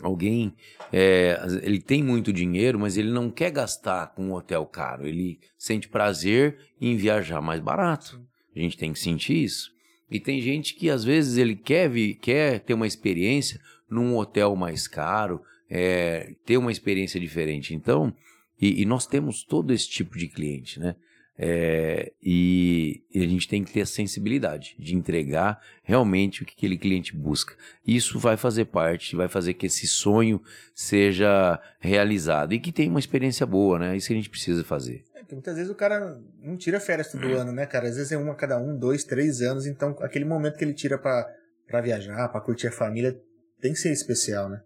alguém 0.00 0.54
é, 0.92 1.38
ele 1.62 1.80
tem 1.80 2.02
muito 2.02 2.32
dinheiro, 2.32 2.78
mas 2.78 2.96
ele 2.96 3.10
não 3.10 3.30
quer 3.30 3.50
gastar 3.50 4.08
com 4.14 4.26
um 4.26 4.32
hotel 4.32 4.64
caro. 4.66 5.06
Ele 5.06 5.38
sente 5.58 5.88
prazer 5.88 6.56
em 6.80 6.96
viajar 6.96 7.40
mais 7.40 7.60
barato. 7.60 8.20
A 8.54 8.58
gente 8.58 8.76
tem 8.76 8.92
que 8.92 8.98
sentir 8.98 9.42
isso. 9.44 9.70
E 10.10 10.20
tem 10.20 10.40
gente 10.40 10.74
que 10.74 10.90
às 10.90 11.04
vezes 11.04 11.38
ele 11.38 11.56
quer, 11.56 11.90
quer 12.20 12.60
ter 12.60 12.74
uma 12.74 12.86
experiência 12.86 13.58
num 13.88 14.16
hotel 14.16 14.54
mais 14.54 14.86
caro, 14.86 15.40
é, 15.70 16.34
ter 16.44 16.58
uma 16.58 16.70
experiência 16.70 17.18
diferente. 17.18 17.74
Então, 17.74 18.14
e, 18.60 18.82
e, 18.82 18.84
nós 18.84 19.06
temos 19.06 19.42
todo 19.42 19.72
esse 19.72 19.88
tipo 19.88 20.16
de 20.16 20.28
cliente, 20.28 20.78
né? 20.78 20.94
É, 21.38 22.12
e, 22.22 23.02
e, 23.12 23.24
a 23.24 23.26
gente 23.26 23.48
tem 23.48 23.64
que 23.64 23.72
ter 23.72 23.80
a 23.80 23.86
sensibilidade 23.86 24.76
de 24.78 24.94
entregar 24.94 25.60
realmente 25.82 26.42
o 26.42 26.46
que 26.46 26.54
aquele 26.56 26.76
cliente 26.76 27.16
busca. 27.16 27.54
Isso 27.86 28.18
vai 28.18 28.36
fazer 28.36 28.66
parte, 28.66 29.16
vai 29.16 29.28
fazer 29.28 29.54
que 29.54 29.66
esse 29.66 29.86
sonho 29.86 30.42
seja 30.74 31.58
realizado 31.80 32.52
e 32.52 32.60
que 32.60 32.70
tenha 32.70 32.90
uma 32.90 33.00
experiência 33.00 33.46
boa, 33.46 33.78
né? 33.78 33.96
Isso 33.96 34.08
que 34.08 34.12
a 34.12 34.16
gente 34.16 34.30
precisa 34.30 34.62
fazer. 34.62 35.04
É, 35.14 35.24
muitas 35.32 35.56
vezes 35.56 35.70
o 35.70 35.74
cara 35.74 36.20
não 36.42 36.56
tira 36.56 36.78
férias 36.78 37.10
todo 37.10 37.26
hum. 37.26 37.34
ano, 37.34 37.52
né, 37.52 37.64
cara? 37.64 37.88
Às 37.88 37.96
vezes 37.96 38.12
é 38.12 38.18
uma 38.18 38.32
a 38.32 38.36
cada 38.36 38.58
um, 38.58 38.76
dois, 38.76 39.02
três 39.02 39.40
anos. 39.40 39.66
Então, 39.66 39.96
aquele 40.00 40.26
momento 40.26 40.58
que 40.58 40.64
ele 40.64 40.74
tira 40.74 40.98
para 40.98 41.80
viajar, 41.82 42.28
para 42.28 42.40
curtir 42.42 42.68
a 42.68 42.72
família, 42.72 43.18
tem 43.60 43.72
que 43.72 43.78
ser 43.78 43.90
especial, 43.90 44.50
né? 44.50 44.60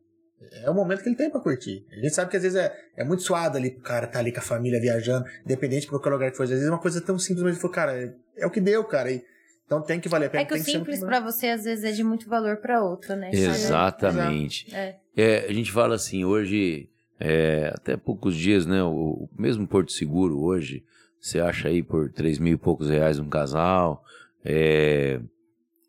É 0.62 0.70
o 0.70 0.74
momento 0.74 1.02
que 1.02 1.08
ele 1.08 1.16
tem 1.16 1.30
pra 1.30 1.40
curtir. 1.40 1.84
A 1.90 1.94
gente 1.94 2.10
sabe 2.10 2.30
que 2.30 2.36
às 2.36 2.42
vezes 2.42 2.58
é, 2.58 2.74
é 2.96 3.04
muito 3.04 3.22
suado 3.22 3.56
ali 3.56 3.70
pro 3.70 3.82
cara 3.82 4.06
tá 4.06 4.18
ali 4.18 4.30
com 4.30 4.38
a 4.38 4.42
família 4.42 4.80
viajando, 4.80 5.26
independente 5.44 5.82
de 5.82 5.88
qualquer 5.88 6.10
lugar 6.10 6.30
que 6.30 6.36
for. 6.36 6.44
Às 6.44 6.50
vezes 6.50 6.66
é 6.66 6.70
uma 6.70 6.78
coisa 6.78 7.00
tão 7.00 7.18
simples, 7.18 7.42
mas 7.42 7.52
ele 7.52 7.60
falou, 7.60 7.74
cara, 7.74 7.92
é, 7.92 8.12
é 8.36 8.46
o 8.46 8.50
que 8.50 8.60
deu, 8.60 8.84
cara. 8.84 9.10
E, 9.10 9.24
então 9.64 9.82
tem 9.82 9.98
que 9.98 10.08
valer 10.08 10.26
a 10.26 10.30
pena. 10.30 10.42
É 10.42 10.46
que 10.46 10.54
o 10.54 10.58
simples 10.58 11.00
para 11.00 11.20
você 11.20 11.48
às 11.48 11.64
vezes 11.64 11.84
é 11.84 11.92
de 11.92 12.04
muito 12.04 12.28
valor 12.28 12.58
para 12.58 12.82
outro, 12.82 13.16
né? 13.16 13.30
Exatamente. 13.32 14.72
É. 14.74 14.96
é. 15.16 15.46
a 15.48 15.52
gente 15.52 15.72
fala 15.72 15.94
assim, 15.94 16.24
hoje, 16.24 16.88
é, 17.18 17.72
até 17.74 17.96
poucos 17.96 18.36
dias, 18.36 18.66
né? 18.66 18.82
O, 18.82 18.88
o, 18.88 19.30
mesmo 19.36 19.66
Porto 19.66 19.90
Seguro 19.90 20.38
hoje, 20.40 20.84
você 21.20 21.40
acha 21.40 21.68
aí 21.68 21.82
por 21.82 22.12
3 22.12 22.38
mil 22.38 22.54
e 22.54 22.58
poucos 22.58 22.90
reais 22.90 23.18
um 23.18 23.28
casal, 23.28 24.04
é, 24.44 25.18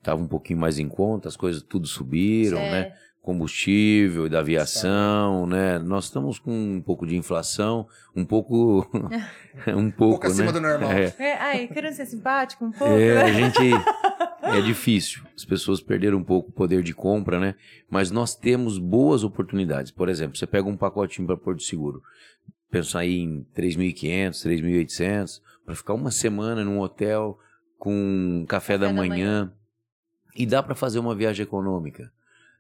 tava 0.02 0.22
um 0.22 0.28
pouquinho 0.28 0.60
mais 0.60 0.80
em 0.80 0.88
conta, 0.88 1.28
as 1.28 1.36
coisas 1.36 1.62
tudo 1.62 1.86
subiram, 1.86 2.60
é. 2.60 2.72
né? 2.72 2.94
Combustível 3.28 4.26
e 4.26 4.30
da 4.30 4.40
aviação, 4.40 5.46
né? 5.46 5.78
Nós 5.80 6.06
estamos 6.06 6.40
com 6.40 6.50
um 6.50 6.82
pouco 6.82 7.06
de 7.06 7.18
inflação, 7.18 7.86
um 8.16 8.24
pouco, 8.24 8.88
um 8.96 9.02
pouco, 9.02 9.80
um 9.80 9.92
pouco 9.92 10.28
acima 10.28 10.46
né? 10.46 10.52
do 10.54 10.62
normal. 10.62 10.92
É. 10.94 11.14
É, 11.20 11.34
ai, 11.34 11.68
querendo 11.68 11.94
ser 11.94 12.06
simpático 12.06 12.64
um 12.64 12.72
pouco. 12.72 12.94
É, 12.94 13.22
a 13.22 13.34
gente 13.34 13.60
é 14.44 14.62
difícil. 14.62 15.24
As 15.36 15.44
pessoas 15.44 15.82
perderam 15.82 16.20
um 16.20 16.24
pouco 16.24 16.52
o 16.52 16.54
poder 16.54 16.82
de 16.82 16.94
compra, 16.94 17.38
né? 17.38 17.56
Mas 17.90 18.12
nós 18.12 18.34
temos 18.34 18.78
boas 18.78 19.26
oportunidades. 19.26 19.92
Por 19.92 20.08
exemplo, 20.08 20.38
você 20.38 20.48
pega 20.48 20.70
um 20.70 20.78
pacotinho 20.78 21.28
para 21.28 21.36
Porto 21.36 21.62
Seguro, 21.64 22.02
pensa 22.72 23.00
aí 23.00 23.20
em 23.20 23.46
3.500, 23.54 24.48
3.800, 24.48 25.42
para 25.66 25.76
ficar 25.76 25.96
uma 25.96 26.12
semana 26.12 26.64
num 26.64 26.80
hotel 26.80 27.38
com 27.78 28.46
café, 28.48 28.76
café 28.76 28.78
da, 28.78 28.94
manhã, 28.94 29.10
da 29.10 29.16
manhã. 29.16 29.54
E 30.34 30.46
dá 30.46 30.64
para 30.64 30.76
fazer 30.76 31.00
uma 31.00 31.14
viagem 31.14 31.44
econômica 31.44 32.10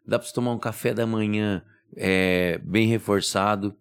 dá 0.07 0.17
para 0.17 0.27
você 0.27 0.33
tomar 0.33 0.51
um 0.51 0.59
café 0.59 0.93
da 0.93 1.05
manhã 1.05 1.61
é, 1.95 2.59
bem 2.63 2.87
reforçado, 2.87 3.75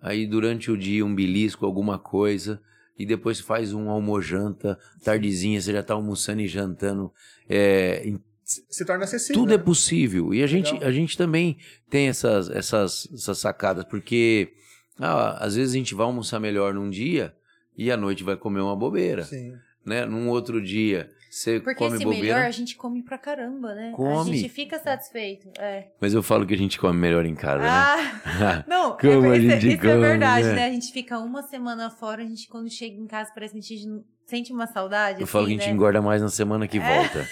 aí 0.00 0.26
durante 0.26 0.70
o 0.70 0.76
dia 0.76 1.04
um 1.04 1.14
belisco, 1.14 1.66
alguma 1.66 1.98
coisa, 1.98 2.62
e 2.96 3.04
depois 3.04 3.40
faz 3.40 3.72
um 3.72 3.90
almojanta, 3.90 4.78
tardezinha, 5.02 5.60
você 5.60 5.72
já 5.72 5.80
está 5.80 5.94
almoçando 5.94 6.40
e 6.40 6.46
jantando. 6.46 7.12
É, 7.48 8.12
se 8.44 8.84
torna 8.84 9.04
acessível. 9.04 9.42
Tudo 9.42 9.52
é 9.52 9.56
né? 9.56 9.62
é 9.62 9.64
possível. 9.64 10.32
E 10.32 10.42
a 10.42 10.46
gente, 10.46 10.72
a 10.84 10.92
gente 10.92 11.16
também 11.16 11.56
tem 11.90 12.08
essas, 12.08 12.48
essas, 12.50 13.08
essas 13.12 13.38
sacadas, 13.38 13.84
porque 13.84 14.52
ah, 14.98 15.44
às 15.44 15.56
vezes 15.56 15.74
a 15.74 15.78
gente 15.78 15.94
vai 15.94 16.06
almoçar 16.06 16.38
melhor 16.38 16.74
num 16.74 16.88
dia 16.88 17.34
e 17.76 17.90
à 17.90 17.96
noite 17.96 18.22
vai 18.22 18.36
comer 18.36 18.60
uma 18.60 18.76
bobeira. 18.76 19.24
Sim. 19.24 19.54
Né? 19.84 20.06
Num 20.06 20.28
outro 20.28 20.62
dia 20.62 21.10
você 21.34 21.58
Porque 21.58 21.74
come 21.74 21.96
esse 21.96 22.04
bobeira. 22.04 22.22
melhor 22.22 22.46
a 22.46 22.50
gente 22.52 22.76
come 22.76 23.02
pra 23.02 23.18
caramba, 23.18 23.74
né? 23.74 23.90
Come. 23.96 24.30
A 24.30 24.34
gente 24.36 24.48
fica 24.48 24.78
satisfeito. 24.78 25.50
É. 25.58 25.88
Mas 26.00 26.14
eu 26.14 26.22
falo 26.22 26.46
que 26.46 26.54
a 26.54 26.56
gente 26.56 26.78
come 26.78 26.96
melhor 26.96 27.26
em 27.26 27.34
casa, 27.34 27.64
ah, 27.66 27.96
né? 28.38 28.64
Não, 28.68 28.96
Como 28.96 29.26
é, 29.26 29.36
a 29.36 29.40
gente 29.40 29.66
isso, 29.66 29.78
come, 29.78 29.90
é 29.90 29.96
verdade, 29.96 30.46
né? 30.46 30.54
né? 30.54 30.66
A 30.66 30.70
gente 30.70 30.92
fica 30.92 31.18
uma 31.18 31.42
semana 31.42 31.90
fora, 31.90 32.22
a 32.22 32.24
gente 32.24 32.46
quando 32.46 32.70
chega 32.70 32.96
em 32.96 33.08
casa 33.08 33.32
parece 33.34 33.52
que 33.52 33.58
a 33.58 33.62
gente 33.62 34.04
sente 34.24 34.52
uma 34.52 34.68
saudade. 34.68 35.18
Eu 35.18 35.24
assim, 35.24 35.32
falo 35.32 35.46
que 35.46 35.54
a 35.54 35.56
gente 35.56 35.66
né? 35.66 35.72
engorda 35.72 36.00
mais 36.00 36.22
na 36.22 36.28
semana 36.28 36.68
que 36.68 36.78
é. 36.78 36.80
volta. 36.80 37.28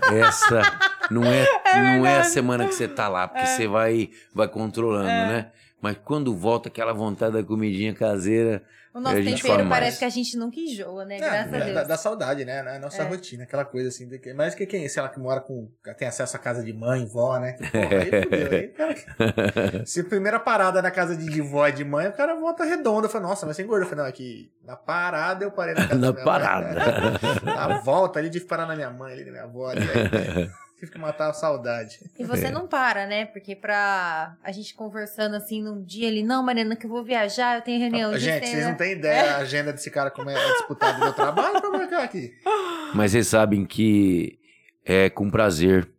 Essa 0.14 0.62
não 1.10 1.22
é, 1.22 1.46
é 1.66 1.98
não 1.98 2.06
é 2.06 2.20
a 2.20 2.24
semana 2.24 2.66
que 2.66 2.74
você 2.74 2.88
tá 2.88 3.06
lá, 3.06 3.28
porque 3.28 3.42
é. 3.42 3.46
você 3.46 3.68
vai, 3.68 4.08
vai 4.34 4.48
controlando, 4.48 5.10
é. 5.10 5.28
né? 5.28 5.52
Mas 5.82 5.98
quando 6.02 6.34
volta 6.34 6.70
aquela 6.70 6.94
vontade 6.94 7.34
da 7.34 7.44
comidinha 7.44 7.92
caseira, 7.92 8.64
o 8.96 9.00
nosso 9.00 9.22
tempero 9.22 9.68
parece 9.68 9.98
que 9.98 10.06
a 10.06 10.08
gente 10.08 10.38
nunca 10.38 10.58
enjoa, 10.58 11.04
né? 11.04 11.16
É, 11.16 11.20
Graças 11.20 11.52
é, 11.52 11.56
a 11.56 11.64
Deus. 11.64 11.74
Da, 11.74 11.84
da, 11.84 11.96
saudade, 11.98 12.46
né? 12.46 12.62
Na 12.62 12.78
nossa 12.78 13.02
é. 13.02 13.04
rotina, 13.04 13.44
aquela 13.44 13.62
coisa 13.66 13.90
assim. 13.90 14.08
De 14.08 14.18
que, 14.18 14.32
mas 14.32 14.54
que 14.54 14.64
quem, 14.64 14.88
sei 14.88 15.02
lá, 15.02 15.10
que 15.10 15.20
mora 15.20 15.38
com. 15.38 15.70
tem 15.98 16.08
acesso 16.08 16.34
à 16.34 16.38
casa 16.38 16.64
de 16.64 16.72
mãe, 16.72 17.04
vó, 17.04 17.38
né? 17.38 17.52
Que, 17.52 17.70
porra, 17.70 17.88
aí, 17.88 18.08
fudeu, 18.24 18.58
aí, 18.58 18.68
cara, 18.68 19.84
se 19.84 20.00
a 20.00 20.04
primeira 20.04 20.40
parada 20.40 20.80
na 20.80 20.90
casa 20.90 21.14
de, 21.14 21.26
de 21.26 21.42
vó 21.42 21.68
e 21.68 21.72
de 21.72 21.84
mãe, 21.84 22.08
o 22.08 22.12
cara 22.14 22.34
volta 22.36 22.64
redonda. 22.64 23.06
Fala, 23.06 23.28
nossa, 23.28 23.44
mas 23.44 23.56
você 23.56 23.64
engordou. 23.64 23.84
Eu 23.84 23.90
falei, 23.90 24.04
não, 24.04 24.08
aqui. 24.08 24.50
Na 24.64 24.76
parada 24.76 25.44
eu 25.44 25.50
parei 25.50 25.74
na 25.74 25.86
casa 25.86 26.00
Na 26.00 26.12
parada. 26.14 26.68
Mãe, 26.68 26.74
né? 27.44 27.54
Na 27.54 27.78
volta 27.80 28.18
ali, 28.18 28.30
que 28.30 28.40
parar 28.40 28.64
na 28.64 28.74
minha 28.74 28.90
mãe, 28.90 29.12
ali, 29.12 29.26
na 29.26 29.30
minha 29.30 29.44
avó. 29.44 29.68
Ali, 29.68 29.80
aí, 29.82 30.50
tive 30.78 30.92
que 30.92 30.98
matar 30.98 31.30
a 31.30 31.32
saudade. 31.32 31.98
E 32.18 32.24
você 32.24 32.46
é. 32.46 32.50
não 32.50 32.66
para, 32.66 33.06
né? 33.06 33.24
Porque 33.26 33.56
pra 33.56 34.36
a 34.42 34.52
gente 34.52 34.74
conversando 34.74 35.34
assim 35.34 35.62
num 35.62 35.82
dia 35.82 36.08
ali, 36.08 36.22
não, 36.22 36.42
Mariana, 36.42 36.76
que 36.76 36.86
eu 36.86 36.90
vou 36.90 37.02
viajar, 37.02 37.56
eu 37.56 37.62
tenho 37.62 37.80
reunião. 37.80 38.12
Ah, 38.12 38.18
gente, 38.18 38.46
vocês 38.46 38.64
não 38.64 38.74
têm 38.76 38.92
ideia 38.92 39.20
é. 39.20 39.28
a 39.30 39.36
agenda 39.38 39.72
desse 39.72 39.90
cara 39.90 40.10
como 40.10 40.30
é 40.30 40.34
disputado 40.34 40.98
meu 40.98 41.12
trabalho 41.12 41.60
pra 41.60 41.70
marcar 41.70 42.04
aqui. 42.04 42.32
Mas 42.94 43.12
vocês 43.12 43.26
sabem 43.28 43.64
que 43.64 44.38
é 44.84 45.08
com 45.10 45.30
prazer, 45.30 45.90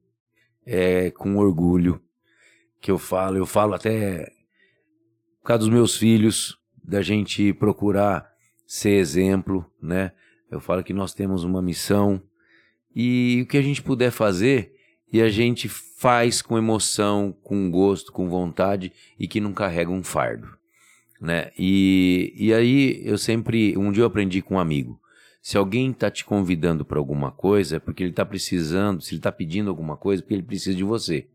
é 0.65 1.11
com 1.11 1.37
orgulho 1.37 2.01
que 2.79 2.91
eu 2.91 2.97
falo. 2.97 3.37
Eu 3.37 3.45
falo 3.45 3.73
até 3.73 4.31
por 5.41 5.47
causa 5.47 5.59
dos 5.59 5.69
meus 5.69 5.97
filhos, 5.97 6.57
da 6.83 7.01
gente 7.01 7.53
procurar 7.53 8.29
ser 8.65 8.91
exemplo, 8.91 9.65
né? 9.81 10.11
Eu 10.51 10.59
falo 10.59 10.83
que 10.83 10.93
nós 10.93 11.13
temos 11.13 11.43
uma 11.43 11.61
missão 11.61 12.21
e 12.99 13.43
o 13.43 13.45
que 13.45 13.59
a 13.59 13.61
gente 13.61 13.79
puder 13.79 14.09
fazer 14.09 14.73
e 15.13 15.21
a 15.21 15.29
gente 15.29 15.69
faz 15.69 16.41
com 16.41 16.57
emoção, 16.57 17.31
com 17.43 17.69
gosto, 17.69 18.11
com 18.11 18.27
vontade 18.27 18.91
e 19.19 19.27
que 19.27 19.39
não 19.39 19.53
carrega 19.53 19.91
um 19.91 20.03
fardo, 20.03 20.47
né? 21.21 21.51
E, 21.59 22.33
e 22.35 22.51
aí 22.51 22.99
eu 23.05 23.15
sempre, 23.15 23.77
um 23.77 23.91
dia 23.91 24.01
eu 24.01 24.07
aprendi 24.07 24.41
com 24.41 24.55
um 24.55 24.59
amigo, 24.59 24.99
se 25.43 25.55
alguém 25.55 25.91
está 25.91 26.09
te 26.09 26.25
convidando 26.25 26.83
para 26.83 26.97
alguma 26.97 27.31
coisa, 27.31 27.75
é 27.75 27.79
porque 27.79 28.01
ele 28.01 28.09
está 28.09 28.25
precisando, 28.25 28.99
se 28.99 29.11
ele 29.11 29.19
está 29.19 29.31
pedindo 29.31 29.69
alguma 29.69 29.95
coisa, 29.95 30.19
é 30.19 30.23
porque 30.23 30.33
ele 30.33 30.41
precisa 30.41 30.75
de 30.75 30.83
você. 30.83 31.27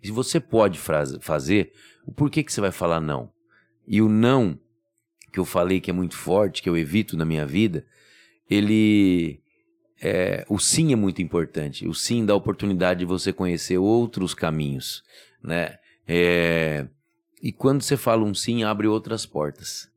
E 0.00 0.06
se 0.06 0.12
você 0.12 0.38
pode 0.38 0.78
fazer, 0.78 1.72
por 2.14 2.30
que, 2.30 2.44
que 2.44 2.52
você 2.52 2.60
vai 2.60 2.70
falar 2.70 3.00
não? 3.00 3.32
E 3.84 4.00
o 4.00 4.08
não, 4.08 4.56
que 5.32 5.40
eu 5.40 5.44
falei 5.44 5.80
que 5.80 5.90
é 5.90 5.92
muito 5.92 6.16
forte, 6.16 6.62
que 6.62 6.68
eu 6.68 6.78
evito 6.78 7.16
na 7.16 7.24
minha 7.24 7.44
vida, 7.44 7.84
ele 8.48 9.42
é, 10.02 10.44
o 10.48 10.58
sim 10.58 10.92
é 10.92 10.96
muito 10.96 11.20
importante. 11.20 11.86
O 11.86 11.94
sim 11.94 12.24
dá 12.24 12.32
a 12.32 12.36
oportunidade 12.36 13.00
de 13.00 13.06
você 13.06 13.32
conhecer 13.32 13.78
outros 13.78 14.34
caminhos, 14.34 15.02
né? 15.42 15.76
É, 16.08 16.86
e 17.42 17.52
quando 17.52 17.82
você 17.82 17.96
fala 17.96 18.24
um 18.24 18.34
sim, 18.34 18.64
abre 18.64 18.86
outras 18.86 19.26
portas. 19.26 19.88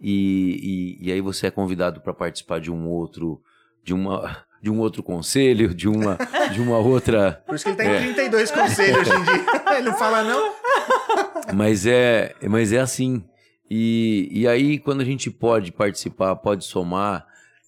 E, 0.00 0.98
e, 1.00 1.08
e 1.08 1.12
aí 1.12 1.20
você 1.20 1.46
é 1.46 1.50
convidado 1.50 2.00
para 2.00 2.12
participar 2.12 2.60
de 2.60 2.70
um 2.70 2.88
outro, 2.88 3.40
de 3.82 3.94
uma, 3.94 4.44
de 4.60 4.70
um 4.70 4.78
outro 4.80 5.02
conselho, 5.02 5.72
de 5.72 5.88
uma, 5.88 6.18
de 6.52 6.60
uma 6.60 6.78
outra. 6.78 7.42
Por 7.46 7.54
isso 7.54 7.64
que 7.64 7.70
ele 7.70 7.76
tem 7.76 7.88
é. 7.88 7.98
32 8.00 8.50
conselhos 8.50 8.98
hoje 8.98 9.10
em 9.10 9.22
dia. 9.22 9.44
ele 9.78 9.88
não 9.88 9.96
fala 9.96 10.22
não. 10.22 10.52
Mas 11.54 11.86
é, 11.86 12.34
mas 12.48 12.72
é 12.72 12.80
assim. 12.80 13.24
E, 13.70 14.28
e 14.30 14.46
aí, 14.46 14.78
quando 14.78 15.00
a 15.00 15.04
gente 15.04 15.30
pode 15.30 15.72
participar, 15.72 16.36
pode 16.36 16.64
somar, 16.64 17.26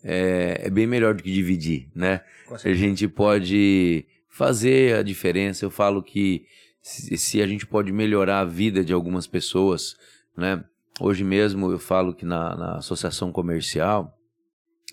é, 0.08 0.60
é 0.62 0.70
bem 0.70 0.86
melhor 0.86 1.14
do 1.14 1.22
que 1.22 1.32
dividir, 1.32 1.88
né? 1.92 2.20
A 2.64 2.72
gente 2.72 3.08
pode 3.08 4.06
fazer 4.28 4.94
a 4.94 5.02
diferença. 5.02 5.64
Eu 5.64 5.70
falo 5.70 6.00
que 6.00 6.46
se, 6.80 7.18
se, 7.18 7.42
a 7.42 7.46
gente 7.46 7.66
pode 7.66 7.90
melhorar 7.90 8.40
a 8.40 8.44
vida 8.44 8.84
de 8.84 8.92
algumas 8.92 9.26
pessoas, 9.26 9.96
né? 10.36 10.64
Hoje 11.00 11.24
mesmo 11.24 11.72
eu 11.72 11.78
falo 11.80 12.14
que 12.14 12.24
na, 12.24 12.54
na 12.54 12.76
associação 12.76 13.32
comercial 13.32 14.16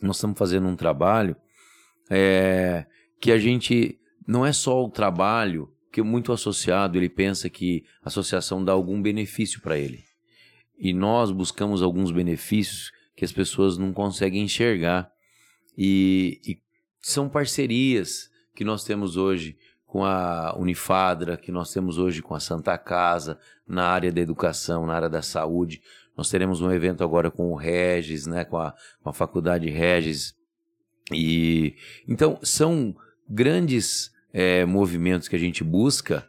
nós 0.02 0.16
estamos 0.16 0.38
fazendo 0.38 0.68
um 0.68 0.76
trabalho 0.76 1.36
é, 2.10 2.86
que 3.22 3.32
a 3.32 3.38
gente 3.38 4.00
não 4.28 4.44
é 4.44 4.52
só 4.52 4.84
o 4.84 4.90
trabalho 4.90 5.72
que 5.92 6.02
muito 6.02 6.34
associado 6.34 6.98
ele 6.98 7.08
pensa 7.08 7.50
que 7.50 7.86
a 8.04 8.08
associação 8.10 8.66
dá 8.66 8.74
algum 8.74 9.02
benefício 9.02 9.62
para 9.62 9.78
ele 9.78 10.04
e 10.78 10.92
nós 10.92 11.32
buscamos 11.32 11.82
alguns 11.82 12.12
benefícios 12.12 12.92
que 13.16 13.26
as 13.26 13.32
pessoas 13.32 13.78
não 13.78 13.94
conseguem 13.94 14.44
enxergar. 14.44 15.12
E, 15.78 16.40
e 16.46 16.60
são 17.02 17.30
parcerias 17.30 18.30
que 18.56 18.64
nós 18.64 18.84
temos 18.84 19.18
hoje 19.18 19.58
com 19.86 20.04
a 20.04 20.56
Unifadra, 20.58 21.38
que 21.38 21.52
nós 21.52 21.72
temos 21.72 21.98
hoje 21.98 22.22
com 22.22 22.34
a 22.34 22.40
Santa 22.40 22.78
Casa, 22.78 23.38
na 23.68 23.88
área 23.88 24.12
da 24.12 24.22
educação, 24.22 24.86
na 24.86 24.96
área 24.96 25.10
da 25.10 25.22
saúde. 25.22 25.82
Nós 26.18 26.30
teremos 26.30 26.62
um 26.62 26.72
evento 26.72 27.04
agora 27.04 27.30
com 27.30 27.52
o 27.52 27.56
Regis, 27.56 28.26
né, 28.26 28.46
com 28.46 28.58
a, 28.58 28.74
com 29.02 29.10
a 29.10 29.14
Faculdade 29.14 29.70
Regis. 29.70 30.36
E 31.12 31.76
então 32.08 32.40
são 32.42 32.96
grandes 33.30 34.12
é, 34.32 34.66
movimentos 34.66 35.28
que 35.28 35.36
a 35.36 35.40
gente 35.40 35.64
busca 35.64 36.28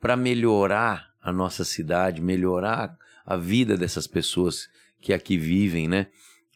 para 0.00 0.16
melhorar 0.16 1.10
a 1.22 1.32
nossa 1.32 1.64
cidade, 1.64 2.20
melhorar 2.20 2.96
a 3.24 3.36
vida 3.36 3.76
dessas 3.76 4.06
pessoas 4.06 4.68
que 5.04 5.12
aqui 5.12 5.36
vivem, 5.36 5.86
né? 5.86 6.06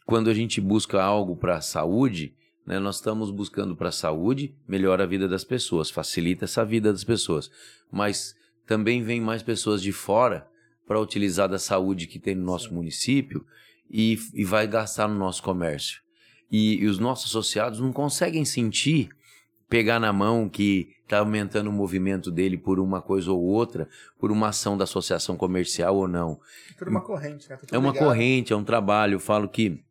Quando 0.07 0.27
a 0.27 0.33
gente 0.33 0.59
busca 0.59 0.99
algo 0.99 1.37
para 1.37 1.57
a 1.57 1.61
saúde, 1.61 2.33
né, 2.65 2.79
nós 2.79 2.95
estamos 2.95 3.29
buscando 3.29 3.75
para 3.75 3.89
a 3.89 3.91
saúde, 3.91 4.55
melhora 4.67 5.03
a 5.03 5.07
vida 5.07 5.27
das 5.27 5.43
pessoas, 5.43 5.91
facilita 5.91 6.45
essa 6.45 6.65
vida 6.65 6.91
das 6.91 7.03
pessoas. 7.03 7.51
Mas 7.91 8.35
também 8.65 9.03
vem 9.03 9.21
mais 9.21 9.43
pessoas 9.43 9.83
de 9.83 9.91
fora 9.91 10.47
para 10.87 10.99
utilizar 10.99 11.47
da 11.47 11.59
saúde 11.59 12.07
que 12.07 12.17
tem 12.17 12.33
no 12.33 12.43
nosso 12.43 12.69
Sim. 12.69 12.73
município 12.73 13.45
e, 13.87 14.17
e 14.33 14.43
vai 14.43 14.65
gastar 14.65 15.07
no 15.07 15.13
nosso 15.13 15.43
comércio. 15.43 16.01
E, 16.51 16.81
e 16.81 16.87
os 16.87 16.97
nossos 16.97 17.29
associados 17.29 17.79
não 17.79 17.93
conseguem 17.93 18.45
sentir 18.45 19.09
pegar 19.69 19.99
na 19.99 20.11
mão 20.11 20.49
que 20.49 20.95
está 21.09 21.19
aumentando 21.19 21.69
o 21.69 21.73
movimento 21.73 22.29
dele 22.29 22.57
por 22.57 22.79
uma 22.79 23.01
coisa 23.01 23.31
ou 23.31 23.41
outra, 23.41 23.87
por 24.19 24.31
uma 24.31 24.49
ação 24.49 24.77
da 24.77 24.83
associação 24.83 25.35
comercial 25.35 25.95
ou 25.95 26.07
não. 26.07 26.39
É 26.69 26.77
tudo 26.77 26.91
uma 26.91 27.01
corrente, 27.01 27.49
né? 27.49 27.57
é 27.71 27.77
uma 27.77 27.91
ligado. 27.91 28.05
corrente, 28.05 28.53
é 28.53 28.55
um 28.55 28.63
trabalho. 28.63 29.15
Eu 29.15 29.19
falo 29.19 29.49
que 29.49 29.83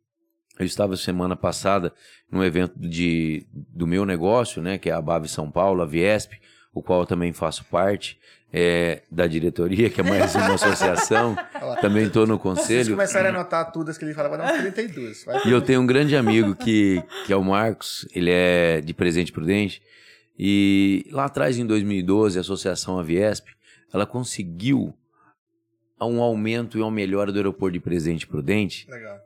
eu 0.57 0.65
estava 0.65 0.95
semana 0.95 1.35
passada 1.35 1.93
num 2.31 2.43
evento 2.43 2.73
de, 2.77 3.45
do 3.51 3.85
meu 3.85 4.05
negócio, 4.05 4.61
né, 4.61 4.77
que 4.77 4.89
é 4.89 4.93
a 4.93 5.01
Bave 5.01 5.27
São 5.27 5.51
Paulo, 5.51 5.81
a 5.81 5.85
Viesp, 5.85 6.33
o 6.73 6.81
qual 6.81 7.01
eu 7.01 7.05
também 7.05 7.33
faço 7.33 7.65
parte, 7.65 8.19
é, 8.51 9.03
da 9.11 9.27
diretoria, 9.27 9.89
que 9.89 10.01
é 10.01 10.03
mais 10.03 10.33
uma 10.35 10.55
associação. 10.55 11.37
Também 11.81 12.07
estou 12.07 12.25
no 12.25 12.39
conselho. 12.39 12.85
Se 12.85 12.91
começarem 12.91 13.27
a 13.27 13.29
anotar 13.29 13.71
todas 13.71 13.95
que 13.97 14.03
ele 14.03 14.13
fala, 14.13 14.29
vai 14.29 14.37
dar 14.39 14.53
uns 14.53 14.61
32. 14.61 15.23
Vai 15.23 15.41
e 15.45 15.51
eu 15.51 15.61
tenho 15.61 15.81
um 15.81 15.85
grande 15.85 16.15
amigo 16.15 16.55
que, 16.55 17.03
que 17.27 17.31
é 17.31 17.35
o 17.35 17.43
Marcos, 17.43 18.07
ele 18.13 18.31
é 18.31 18.81
de 18.81 18.93
Presente 18.93 19.31
Prudente. 19.31 19.81
E 20.39 21.05
lá 21.11 21.25
atrás, 21.25 21.59
em 21.59 21.65
2012, 21.65 22.37
a 22.37 22.41
Associação 22.41 22.97
Aviesp, 22.97 23.47
ela 23.93 24.05
conseguiu 24.05 24.93
um 26.01 26.21
aumento 26.21 26.77
e 26.77 26.81
uma 26.81 26.89
melhora 26.89 27.31
do 27.31 27.37
aeroporto 27.37 27.73
de 27.73 27.81
Presente 27.81 28.25
Prudente. 28.25 28.89
Legal. 28.89 29.19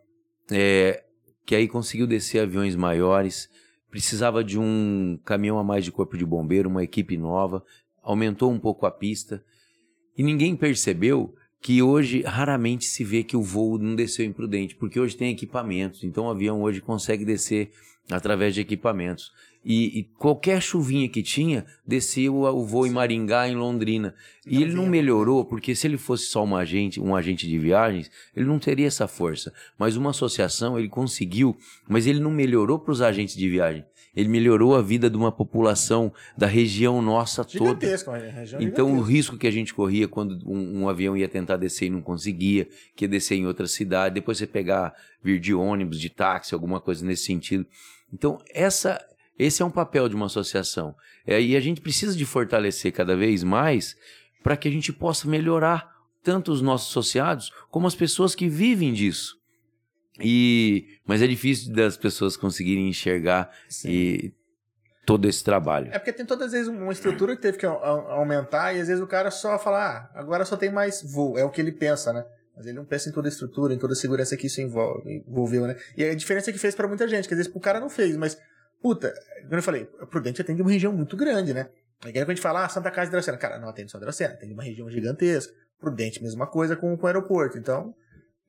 É, 0.51 1.03
que 1.45 1.55
aí 1.55 1.67
conseguiu 1.67 2.07
descer 2.07 2.39
aviões 2.39 2.75
maiores, 2.75 3.47
precisava 3.91 4.43
de 4.43 4.57
um 4.57 5.19
caminhão 5.23 5.59
a 5.59 5.63
mais 5.63 5.85
de 5.85 5.91
corpo 5.91 6.17
de 6.17 6.25
bombeiro, 6.25 6.69
uma 6.69 6.83
equipe 6.83 7.15
nova, 7.15 7.63
aumentou 8.01 8.51
um 8.51 8.59
pouco 8.59 8.85
a 8.85 8.91
pista 8.91 9.43
e 10.17 10.23
ninguém 10.23 10.55
percebeu 10.55 11.35
que 11.61 11.81
hoje 11.81 12.21
raramente 12.23 12.85
se 12.85 13.03
vê 13.03 13.23
que 13.23 13.37
o 13.37 13.41
voo 13.41 13.77
não 13.77 13.95
desceu 13.95 14.25
imprudente, 14.25 14.75
porque 14.75 14.99
hoje 14.99 15.15
tem 15.15 15.31
equipamentos, 15.31 16.03
então 16.03 16.25
o 16.25 16.29
avião 16.29 16.61
hoje 16.61 16.81
consegue 16.81 17.23
descer 17.23 17.71
através 18.11 18.53
de 18.53 18.61
equipamentos. 18.61 19.31
E, 19.65 19.99
e 19.99 20.03
qualquer 20.03 20.61
chuvinha 20.61 21.07
que 21.07 21.23
tinha, 21.23 21.65
descia 21.85 22.31
o, 22.31 22.43
o 22.43 22.65
voo 22.65 22.85
em 22.85 22.91
Maringá, 22.91 23.47
em 23.47 23.55
Londrina. 23.55 24.13
E 24.45 24.61
ele 24.61 24.73
não 24.73 24.87
melhorou, 24.87 25.45
porque 25.45 25.73
se 25.73 25.87
ele 25.87 25.97
fosse 25.97 26.25
só 26.25 26.43
um 26.43 26.55
agente, 26.55 26.99
um 26.99 27.15
agente 27.15 27.47
de 27.47 27.57
viagens, 27.57 28.11
ele 28.35 28.45
não 28.45 28.59
teria 28.59 28.87
essa 28.87 29.07
força. 29.07 29.53
Mas 29.77 29.95
uma 29.95 30.09
associação, 30.09 30.77
ele 30.77 30.89
conseguiu, 30.89 31.55
mas 31.87 32.07
ele 32.07 32.19
não 32.19 32.31
melhorou 32.31 32.77
para 32.77 32.91
os 32.91 33.01
agentes 33.01 33.35
de 33.35 33.49
viagem 33.49 33.85
ele 34.15 34.29
melhorou 34.29 34.75
a 34.75 34.81
vida 34.81 35.09
de 35.09 35.17
uma 35.17 35.31
população 35.31 36.13
da 36.37 36.45
região 36.45 37.01
nossa 37.01 37.43
toda. 37.43 37.73
Região 38.31 38.61
então, 38.61 38.95
o 38.95 39.01
risco 39.01 39.37
que 39.37 39.47
a 39.47 39.51
gente 39.51 39.73
corria 39.73 40.07
quando 40.07 40.47
um, 40.47 40.81
um, 40.81 40.89
avião 40.89 41.17
ia 41.17 41.27
tentar 41.27 41.57
descer 41.57 41.87
e 41.87 41.89
não 41.89 42.01
conseguia, 42.01 42.67
que 42.95 43.05
ia 43.05 43.09
descer 43.09 43.35
em 43.35 43.47
outra 43.47 43.65
cidade, 43.65 44.15
depois 44.15 44.37
você 44.37 44.45
pegar, 44.45 44.93
vir 45.23 45.39
de 45.39 45.53
ônibus, 45.53 45.99
de 45.99 46.09
táxi, 46.09 46.53
alguma 46.53 46.79
coisa 46.79 47.03
nesse 47.03 47.25
sentido. 47.25 47.65
Então, 48.13 48.37
essa, 48.53 49.03
esse 49.37 49.61
é 49.61 49.65
um 49.65 49.71
papel 49.71 50.07
de 50.07 50.15
uma 50.15 50.27
associação. 50.27 50.95
É, 51.25 51.41
e 51.41 51.55
a 51.55 51.59
gente 51.59 51.81
precisa 51.81 52.15
de 52.15 52.25
fortalecer 52.25 52.91
cada 52.91 53.15
vez 53.15 53.43
mais 53.43 53.95
para 54.43 54.57
que 54.57 54.67
a 54.67 54.71
gente 54.71 54.91
possa 54.91 55.27
melhorar 55.27 55.91
tanto 56.21 56.51
os 56.51 56.61
nossos 56.61 56.89
associados 56.89 57.51
como 57.69 57.87
as 57.87 57.95
pessoas 57.95 58.35
que 58.35 58.47
vivem 58.47 58.93
disso. 58.93 59.37
E, 60.19 60.99
mas 61.05 61.21
é 61.21 61.27
difícil 61.27 61.73
das 61.73 61.97
pessoas 61.97 62.37
conseguirem 62.37 62.87
enxergar 62.87 63.51
e 63.83 64.31
todo 65.05 65.27
esse 65.27 65.43
trabalho. 65.43 65.89
É 65.91 65.99
porque 65.99 66.13
tem 66.13 66.25
todas 66.25 66.47
as 66.47 66.51
vezes 66.53 66.67
uma 66.67 66.91
estrutura 66.91 67.35
que 67.35 67.41
teve 67.41 67.57
que 67.57 67.65
aumentar 67.65 68.73
e 68.73 68.79
às 68.79 68.87
vezes 68.87 69.03
o 69.03 69.07
cara 69.07 69.31
só 69.31 69.57
fala, 69.59 69.79
ah, 69.85 70.11
agora 70.13 70.45
só 70.45 70.55
tem 70.55 70.71
mais 70.71 71.01
voo, 71.01 71.37
é 71.37 71.43
o 71.43 71.49
que 71.49 71.59
ele 71.59 71.71
pensa, 71.71 72.13
né? 72.13 72.25
Mas 72.55 72.67
ele 72.67 72.77
não 72.77 72.85
pensa 72.85 73.09
em 73.09 73.11
toda 73.11 73.27
a 73.27 73.31
estrutura, 73.31 73.73
em 73.73 73.79
toda 73.79 73.93
a 73.93 73.95
segurança 73.95 74.37
que 74.37 74.45
isso 74.45 74.61
envolve, 74.61 75.23
envolveu, 75.27 75.65
né? 75.65 75.75
E 75.97 76.03
a 76.03 76.13
diferença 76.13 76.51
é 76.51 76.53
que 76.53 76.59
fez 76.59 76.75
para 76.75 76.87
muita 76.87 77.07
gente, 77.07 77.27
que 77.27 77.33
às 77.33 77.39
vezes 77.39 77.51
o 77.53 77.59
cara 77.59 77.79
não 77.79 77.89
fez, 77.89 78.15
mas, 78.15 78.37
puta, 78.83 79.13
como 79.43 79.55
eu 79.55 79.63
falei, 79.63 79.89
a 80.01 80.05
Prudente 80.05 80.41
atende 80.41 80.61
uma 80.61 80.69
região 80.69 80.91
muito 80.91 81.15
grande, 81.15 81.53
né? 81.53 81.69
Aí 82.03 82.11
quando 82.11 82.29
a 82.29 82.33
gente 82.33 82.41
fala, 82.41 82.65
ah, 82.65 82.69
Santa 82.69 82.91
Casa 82.91 83.05
de 83.05 83.11
Dracena, 83.13 83.37
cara, 83.37 83.57
não 83.57 83.69
atende 83.69 83.89
só 83.89 83.97
Dracena, 83.97 84.33
atende 84.33 84.53
uma 84.53 84.61
região 84.61 84.89
gigantesca. 84.89 85.53
Prudente, 85.79 86.21
mesma 86.21 86.45
coisa 86.45 86.75
com, 86.75 86.95
com 86.97 87.03
o 87.05 87.07
aeroporto. 87.07 87.57
Então, 87.57 87.95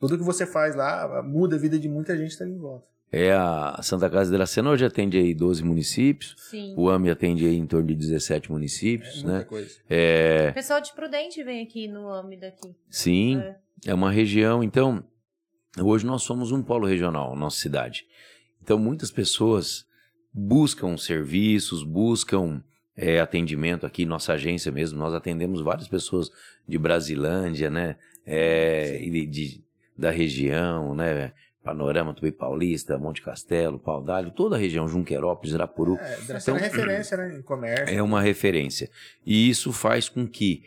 tudo 0.00 0.18
que 0.18 0.24
você 0.24 0.44
faz 0.44 0.74
lá 0.74 1.22
muda 1.22 1.54
a 1.54 1.58
vida 1.58 1.78
de 1.78 1.88
muita 1.88 2.16
gente 2.16 2.28
que 2.28 2.32
está 2.32 2.46
em 2.46 2.58
volta. 2.58 2.88
É, 3.12 3.32
a 3.32 3.78
Santa 3.80 4.10
Casa 4.10 4.28
de 4.28 4.36
la 4.36 4.44
Sena 4.44 4.70
hoje 4.70 4.84
atende 4.84 5.16
aí 5.16 5.32
12 5.32 5.62
municípios. 5.62 6.34
Sim. 6.50 6.74
O 6.76 6.90
AMI 6.90 7.10
atende 7.10 7.46
aí 7.46 7.56
em 7.56 7.66
torno 7.66 7.86
de 7.86 7.94
17 7.94 8.50
municípios, 8.50 9.22
é 9.22 9.26
né? 9.26 9.44
Coisa. 9.44 9.70
É... 9.88 10.48
O 10.50 10.54
pessoal 10.54 10.80
de 10.80 10.92
Prudente 10.92 11.44
vem 11.44 11.62
aqui 11.62 11.86
no 11.86 12.08
AMI 12.08 12.36
daqui. 12.38 12.74
Sim, 12.90 13.38
é. 13.38 13.56
é 13.86 13.94
uma 13.94 14.10
região. 14.10 14.64
Então, 14.64 15.04
hoje 15.80 16.04
nós 16.04 16.22
somos 16.22 16.50
um 16.50 16.60
polo 16.60 16.88
regional, 16.88 17.36
nossa 17.36 17.60
cidade. 17.60 18.04
Então, 18.60 18.80
muitas 18.80 19.12
pessoas 19.12 19.86
buscam 20.34 20.96
serviços, 20.96 21.84
buscam 21.84 22.60
é, 22.96 23.20
atendimento 23.20 23.86
aqui, 23.86 24.04
nossa 24.04 24.32
agência 24.32 24.72
mesmo. 24.72 24.98
Nós 24.98 25.14
atendemos 25.14 25.62
várias 25.62 25.86
pessoas 25.86 26.30
de 26.66 26.76
Brasilândia, 26.76 27.70
né? 27.70 27.96
É, 28.26 28.98
de, 28.98 29.26
de 29.26 29.64
da 29.96 30.10
região, 30.10 30.94
né? 30.94 31.32
Panorama 31.62 32.12
Tupi 32.12 32.30
Paulista, 32.30 32.98
Monte 32.98 33.22
Castelo, 33.22 33.78
Pau 33.78 34.02
d'Alho, 34.02 34.30
toda 34.30 34.56
a 34.56 34.58
região, 34.58 34.86
Junquerópolis, 34.86 35.54
Irapuru. 35.54 35.96
É, 35.96 36.18
então, 36.36 36.56
é 36.56 36.60
referência, 36.60 37.16
né? 37.16 37.38
Em 37.38 37.42
comércio. 37.42 37.96
É 37.96 38.02
uma 38.02 38.20
referência. 38.20 38.90
E 39.24 39.48
isso 39.48 39.72
faz 39.72 40.08
com 40.08 40.26
que 40.26 40.62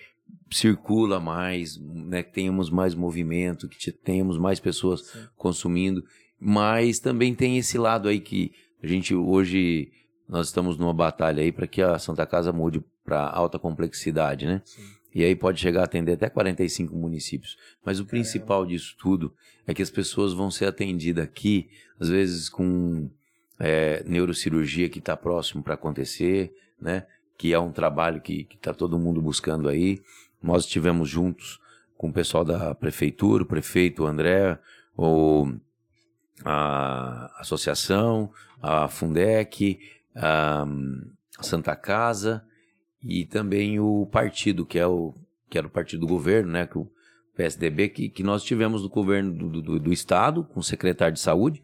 circula 0.50 1.20
mais, 1.20 1.78
né, 1.78 2.24
que 2.24 2.34
tenhamos 2.34 2.70
mais 2.70 2.96
movimento, 2.96 3.68
que 3.68 3.92
tenhamos 3.92 4.38
mais 4.38 4.60
pessoas 4.60 5.02
Sim. 5.02 5.28
consumindo, 5.36 6.04
mas 6.40 7.00
também 7.00 7.36
tem 7.36 7.58
esse 7.58 7.78
lado 7.78 8.08
aí 8.08 8.20
que 8.20 8.54
a 8.82 8.88
gente 8.88 9.14
hoje 9.16 9.92
nós 10.28 10.48
estamos 10.48 10.78
numa 10.78 10.94
batalha 10.94 11.42
aí 11.42 11.52
para 11.52 11.68
que 11.68 11.82
a 11.82 11.98
Santa 11.98 12.26
Casa 12.26 12.52
mude 12.52 12.84
para 13.04 13.30
alta 13.30 13.58
complexidade, 13.58 14.46
né? 14.46 14.62
Sim. 14.66 14.82
E 15.16 15.24
aí 15.24 15.36
pode 15.36 15.60
chegar 15.60 15.82
a 15.82 15.86
atender 15.86 16.14
até 16.14 16.30
45 16.30 16.96
municípios. 16.96 17.58
Mas 17.84 18.00
o 18.00 18.06
principal 18.06 18.66
disso 18.66 18.96
tudo 19.00 19.34
é 19.66 19.74
que 19.74 19.82
as 19.82 19.90
pessoas 19.90 20.34
vão 20.34 20.52
ser 20.52 20.66
atendidas 20.66 21.24
aqui, 21.24 21.70
às 22.00 22.10
vezes 22.10 22.50
com 22.50 23.10
é, 23.60 24.04
neurocirurgia 24.06 24.90
que 24.90 25.00
está 25.00 25.16
próximo 25.16 25.64
para 25.64 25.74
acontecer, 25.74 26.54
né? 26.80 27.08
Que 27.38 27.54
é 27.54 27.60
um 27.60 27.72
trabalho 27.72 28.22
que 28.22 28.48
está 28.54 28.74
todo 28.74 29.00
mundo 29.00 29.22
buscando 29.22 29.70
aí. 29.70 30.02
Nós 30.44 30.66
estivemos 30.66 31.10
juntos 31.10 31.60
com 31.98 32.10
o 32.10 32.14
pessoal 32.14 32.44
da 32.44 32.76
prefeitura, 32.76 33.44
o 33.44 33.48
prefeito 33.48 34.04
o 34.04 34.08
André, 34.08 34.60
ou 34.96 35.52
a 36.44 37.32
associação, 37.40 38.32
a 38.62 38.88
Fundec, 38.88 39.80
a 40.16 40.66
Santa 41.42 41.76
Casa, 41.76 42.44
e 43.04 43.26
também 43.26 43.80
o 43.80 44.06
partido, 44.12 44.66
que, 44.66 44.80
é 44.80 44.88
o, 44.88 45.14
que 45.50 45.58
era 45.58 45.68
o 45.68 45.70
partido 45.70 46.02
do 46.02 46.08
governo, 46.08 46.52
né, 46.52 46.66
que 46.66 46.78
o 46.78 46.90
PSDB, 47.36 47.90
que, 47.90 48.10
que 48.10 48.24
nós 48.24 48.44
tivemos 48.44 48.82
no 48.82 48.90
governo 48.90 49.32
do, 49.32 49.62
do, 49.62 49.80
do 49.80 49.94
Estado, 49.94 50.44
com 50.44 50.60
o 50.60 50.64
secretário 50.64 51.14
de 51.14 51.20
Saúde, 51.20 51.64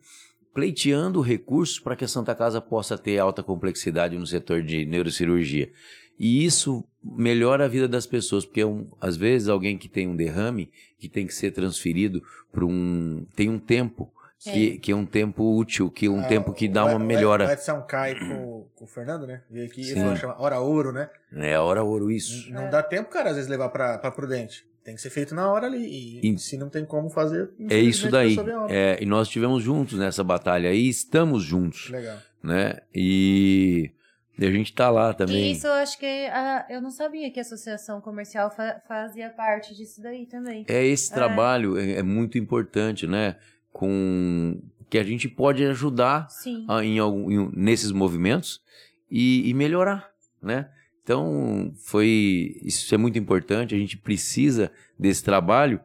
pleiteando 0.53 1.19
recursos 1.19 1.79
para 1.79 1.95
que 1.95 2.05
a 2.05 2.07
Santa 2.07 2.35
Casa 2.35 2.61
possa 2.61 2.97
ter 2.97 3.17
alta 3.17 3.41
complexidade 3.41 4.17
no 4.17 4.27
setor 4.27 4.61
de 4.61 4.85
neurocirurgia. 4.85 5.71
E 6.19 6.45
isso 6.45 6.85
melhora 7.03 7.65
a 7.65 7.67
vida 7.67 7.87
das 7.87 8.05
pessoas, 8.05 8.45
porque 8.45 8.63
um, 8.63 8.87
às 9.01 9.17
vezes 9.17 9.49
alguém 9.49 9.79
que 9.79 9.89
tem 9.89 10.07
um 10.07 10.15
derrame, 10.15 10.69
que 10.99 11.09
tem 11.09 11.25
que 11.25 11.33
ser 11.33 11.51
transferido 11.51 12.21
para 12.51 12.63
um. 12.63 13.25
tem 13.35 13.49
um 13.49 13.57
tempo 13.57 14.12
que, 14.51 14.77
que 14.77 14.91
é 14.91 14.95
um 14.95 15.05
tempo 15.05 15.57
útil, 15.57 15.89
que 15.89 16.09
um 16.09 16.19
ah, 16.19 16.27
tempo 16.27 16.53
que 16.53 16.67
dá 16.67 16.85
uma 16.85 16.99
melhora. 16.99 17.47
O 17.47 17.51
Edson 17.51 17.81
Kai 17.83 18.15
com, 18.15 18.67
com 18.75 18.85
o 18.85 18.87
Fernando, 18.87 19.25
né? 19.25 19.41
Veio 19.49 19.65
aqui 19.65 19.81
e 19.81 19.93
falou, 19.93 20.15
chama 20.15 20.41
Hora 20.41 20.59
Ouro, 20.59 20.91
né? 20.91 21.09
É, 21.35 21.57
Hora 21.57 21.83
Ouro, 21.83 22.11
isso. 22.11 22.51
Não, 22.51 22.61
não 22.61 22.67
é. 22.67 22.71
dá 22.71 22.83
tempo, 22.83 23.09
cara, 23.09 23.29
às 23.29 23.35
vezes 23.35 23.49
levar 23.49 23.69
pra, 23.69 23.97
pra 23.97 24.11
Prudente. 24.11 24.65
Tem 24.83 24.95
que 24.95 25.01
ser 25.01 25.09
feito 25.09 25.33
na 25.33 25.49
hora 25.49 25.65
ali. 25.65 26.19
E, 26.21 26.33
e 26.33 26.37
se 26.37 26.57
não 26.57 26.69
tem 26.69 26.83
como 26.83 27.09
fazer. 27.09 27.49
É 27.69 27.77
isso 27.77 28.11
daí. 28.11 28.35
É, 28.69 29.01
e 29.01 29.05
nós 29.05 29.27
estivemos 29.27 29.63
juntos 29.63 29.97
nessa 29.97 30.23
batalha 30.25 30.69
aí, 30.69 30.89
estamos 30.89 31.41
juntos. 31.41 31.89
Legal. 31.89 32.17
Né? 32.43 32.79
E. 32.93 33.91
E 34.37 34.45
a 34.45 34.51
gente 34.51 34.73
tá 34.73 34.89
lá 34.89 35.13
também. 35.13 35.51
Isso, 35.51 35.67
eu 35.67 35.73
acho 35.73 35.97
que 35.97 36.05
a, 36.05 36.65
eu 36.67 36.81
não 36.81 36.89
sabia 36.89 37.29
que 37.31 37.39
a 37.39 37.43
associação 37.43 38.01
comercial 38.01 38.49
fa 38.49 38.81
fazia 38.87 39.29
parte 39.29 39.75
disso 39.75 40.01
daí 40.01 40.25
também. 40.25 40.65
É, 40.67 40.83
esse 40.83 41.11
é. 41.11 41.15
trabalho 41.15 41.77
é, 41.77 41.99
é, 41.99 42.03
muito 42.03 42.37
importante, 42.37 43.05
né? 43.05 43.35
Com 43.73 44.61
que 44.89 44.99
a 44.99 45.03
gente 45.03 45.27
pode 45.27 45.65
ajudar 45.65 46.27
a, 46.69 46.85
em, 46.85 46.99
algum, 46.99 47.31
em, 47.31 47.51
nesses 47.55 47.91
movimentos 47.91 48.61
e, 49.09 49.49
e 49.49 49.53
melhorar, 49.53 50.09
né? 50.41 50.69
Então, 51.01 51.73
foi 51.83 52.55
isso 52.63 52.93
é 52.93 52.97
muito 52.97 53.17
importante, 53.17 53.75
a 53.75 53.77
gente 53.77 53.97
precisa 53.97 54.71
desse 54.97 55.23
trabalho 55.23 55.81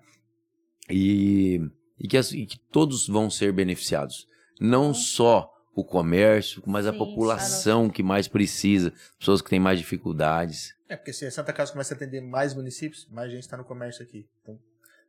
e, 0.88 1.60
e, 1.98 2.06
que, 2.06 2.16
as, 2.16 2.30
e 2.32 2.46
que 2.46 2.58
todos 2.70 3.08
vão 3.08 3.28
ser 3.28 3.50
beneficiados. 3.52 4.28
Não 4.60 4.92
só 4.92 5.52
o 5.74 5.82
comércio, 5.82 6.62
mas 6.66 6.86
a 6.86 6.92
Sim, 6.92 6.98
população 6.98 7.88
que 7.88 8.02
mais 8.02 8.28
precisa, 8.28 8.92
pessoas 9.18 9.40
que 9.40 9.48
têm 9.48 9.58
mais 9.58 9.78
dificuldades. 9.78 10.74
É, 10.88 10.96
porque 10.96 11.12
se 11.12 11.24
a 11.24 11.30
Santa 11.30 11.52
Casa 11.52 11.72
começa 11.72 11.94
a 11.94 11.96
atender 11.96 12.20
mais 12.20 12.54
municípios, 12.54 13.08
mais 13.10 13.30
gente 13.30 13.42
está 13.42 13.56
no 13.56 13.64
comércio 13.64 14.02
aqui. 14.02 14.28
Então, 14.42 14.58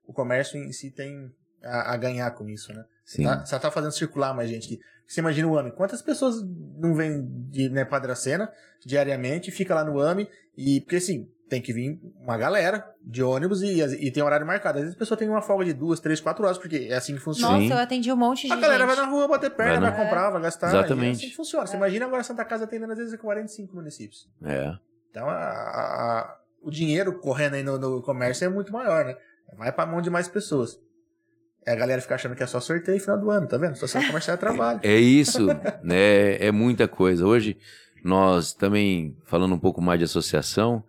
o 0.07 0.13
comércio 0.13 0.57
em 0.57 0.71
si 0.71 0.89
tem 0.89 1.31
a, 1.63 1.93
a 1.93 1.97
ganhar 1.97 2.29
com 2.31 2.47
isso, 2.49 2.73
né? 2.73 2.83
Sim. 3.05 3.23
Tá, 3.23 3.45
você 3.45 3.59
tá 3.59 3.71
fazendo 3.71 3.91
circular 3.91 4.33
mais 4.33 4.49
gente 4.49 4.65
aqui. 4.73 4.79
Você 5.07 5.19
imagina 5.21 5.47
o 5.47 5.57
AMI. 5.57 5.71
Quantas 5.71 6.01
pessoas 6.01 6.35
não 6.77 6.93
vêm 6.93 7.25
de 7.49 7.67
né, 7.69 7.83
Padracena 7.83 8.51
diariamente, 8.85 9.49
fica 9.51 9.73
lá 9.73 9.83
no 9.83 9.99
AMI 9.99 10.29
e... 10.55 10.81
Porque 10.81 10.97
assim, 10.97 11.27
tem 11.49 11.59
que 11.61 11.73
vir 11.73 11.99
uma 12.21 12.37
galera 12.37 12.87
de 13.03 13.23
ônibus 13.23 13.63
e, 13.63 13.81
e 13.81 14.11
tem 14.11 14.21
horário 14.21 14.45
marcado. 14.45 14.77
Às 14.77 14.83
vezes 14.83 14.95
a 14.95 14.99
pessoa 14.99 15.17
tem 15.17 15.27
uma 15.27 15.41
folga 15.41 15.65
de 15.65 15.73
duas, 15.73 15.99
três, 15.99 16.21
quatro 16.21 16.45
horas, 16.45 16.59
porque 16.59 16.87
é 16.91 16.95
assim 16.95 17.15
que 17.15 17.19
funciona. 17.19 17.53
Nossa, 17.53 17.65
Sim. 17.67 17.71
eu 17.73 17.77
atendi 17.79 18.11
um 18.11 18.15
monte 18.15 18.45
de 18.45 18.53
A 18.53 18.55
galera 18.55 18.85
gente. 18.85 18.95
vai 18.95 19.05
na 19.05 19.11
rua 19.11 19.27
bater 19.27 19.49
perna, 19.49 19.81
Vai 19.81 19.91
vai, 19.91 20.03
comprar, 20.05 20.29
vai 20.29 20.41
gastar. 20.43 20.67
Exatamente. 20.67 21.07
É 21.07 21.11
assim 21.17 21.29
que 21.29 21.35
funciona. 21.35 21.65
Você 21.65 21.75
imagina 21.75 22.05
agora 22.05 22.21
a 22.21 22.23
Santa 22.23 22.45
Casa 22.45 22.65
atendendo 22.65 22.91
às 22.93 22.99
vezes 22.99 23.19
45 23.19 23.75
municípios. 23.75 24.29
É. 24.43 24.73
Então 25.09 25.27
a- 25.27 25.33
a- 25.33 26.19
a- 26.19 26.37
o 26.61 26.69
dinheiro 26.69 27.17
correndo 27.19 27.55
aí 27.55 27.63
no, 27.63 27.79
no 27.79 28.01
comércio 28.03 28.45
é 28.45 28.49
muito 28.49 28.71
maior, 28.71 29.05
né? 29.05 29.15
Vai 29.57 29.71
pra 29.71 29.87
mão 29.87 30.01
de 30.03 30.11
mais 30.11 30.27
pessoas. 30.27 30.79
É 31.65 31.73
a 31.73 31.75
galera 31.75 32.01
fica 32.01 32.15
achando 32.15 32.35
que 32.35 32.41
é 32.43 32.47
só 32.47 32.59
sorteio 32.59 32.97
no 32.97 33.03
final 33.03 33.19
do 33.19 33.29
ano, 33.29 33.47
tá 33.47 33.57
vendo? 33.57 33.73
Situação 33.75 34.03
comercial 34.05 34.33
é 34.35 34.37
trabalho. 34.37 34.79
É 34.83 34.97
isso, 34.97 35.45
né? 35.83 36.35
É 36.43 36.51
muita 36.51 36.87
coisa. 36.87 37.25
Hoje, 37.25 37.57
nós 38.03 38.53
também, 38.53 39.15
falando 39.25 39.53
um 39.53 39.59
pouco 39.59 39.81
mais 39.81 39.99
de 39.99 40.05
associação, 40.05 40.83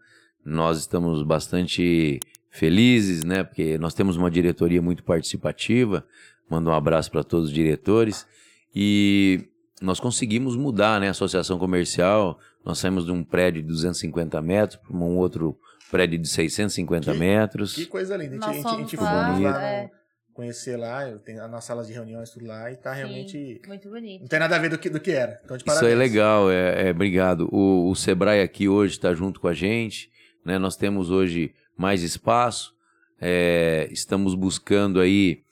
nós 0.44 0.78
estamos 0.78 1.22
bastante 1.22 2.20
felizes, 2.48 3.24
né? 3.24 3.42
Porque 3.44 3.76
nós 3.78 3.94
temos 3.94 4.16
uma 4.16 4.30
diretoria 4.30 4.80
muito 4.80 5.02
participativa. 5.04 6.04
Mando 6.48 6.70
um 6.70 6.74
abraço 6.74 7.10
para 7.10 7.22
todos 7.24 7.48
os 7.48 7.54
diretores. 7.54 8.26
E 8.74 9.48
nós 9.82 9.98
conseguimos 10.00 10.56
mudar, 10.56 11.00
né? 11.00 11.08
A 11.08 11.10
associação 11.10 11.58
comercial. 11.58 12.38
Nós 12.64 12.78
saímos 12.78 13.04
de 13.04 13.12
um 13.12 13.22
prédio 13.24 13.60
de 13.62 13.68
250 13.68 14.40
metros 14.40 14.76
para 14.80 14.96
um 14.96 15.16
outro 15.16 15.58
prédio 15.90 16.18
de 16.18 16.28
650 16.28 17.12
Que- 17.12 17.18
metros. 17.18 17.74
Que 17.74 17.86
coisa 17.86 18.16
linda. 18.16 18.36
A 18.46 18.52
gente, 18.52 18.66
a 18.66 18.70
gente, 18.70 18.74
a 18.74 18.78
gente 18.78 18.96
lá, 18.96 19.62
é. 19.62 19.90
Conhecer 20.40 20.76
lá, 20.78 21.06
eu 21.06 21.18
tenho 21.18 21.46
nas 21.48 21.64
salas 21.64 21.86
de 21.86 21.92
reuniões 21.92 22.30
tudo 22.30 22.46
lá 22.46 22.72
e 22.72 22.76
tá 22.76 22.94
realmente. 22.94 23.32
Sim, 23.32 23.60
muito 23.68 23.90
bonito. 23.90 24.22
Não 24.22 24.28
tem 24.28 24.38
nada 24.38 24.56
a 24.56 24.58
ver 24.58 24.70
do 24.70 24.78
que, 24.78 24.88
do 24.88 24.98
que 24.98 25.10
era. 25.10 25.38
Então, 25.44 25.54
de 25.54 25.62
Isso 25.62 25.66
parabéns. 25.66 25.92
é 25.92 25.94
legal, 25.94 26.50
é, 26.50 26.88
é, 26.88 26.90
obrigado. 26.90 27.46
O, 27.52 27.90
o 27.90 27.94
Sebrae 27.94 28.40
aqui 28.40 28.66
hoje 28.66 28.94
está 28.94 29.12
junto 29.14 29.38
com 29.38 29.48
a 29.48 29.52
gente, 29.52 30.10
né? 30.42 30.58
Nós 30.58 30.76
temos 30.76 31.10
hoje 31.10 31.52
mais 31.76 32.02
espaço, 32.02 32.74
é, 33.20 33.86
estamos 33.92 34.34
buscando 34.34 34.98
aí 34.98 35.42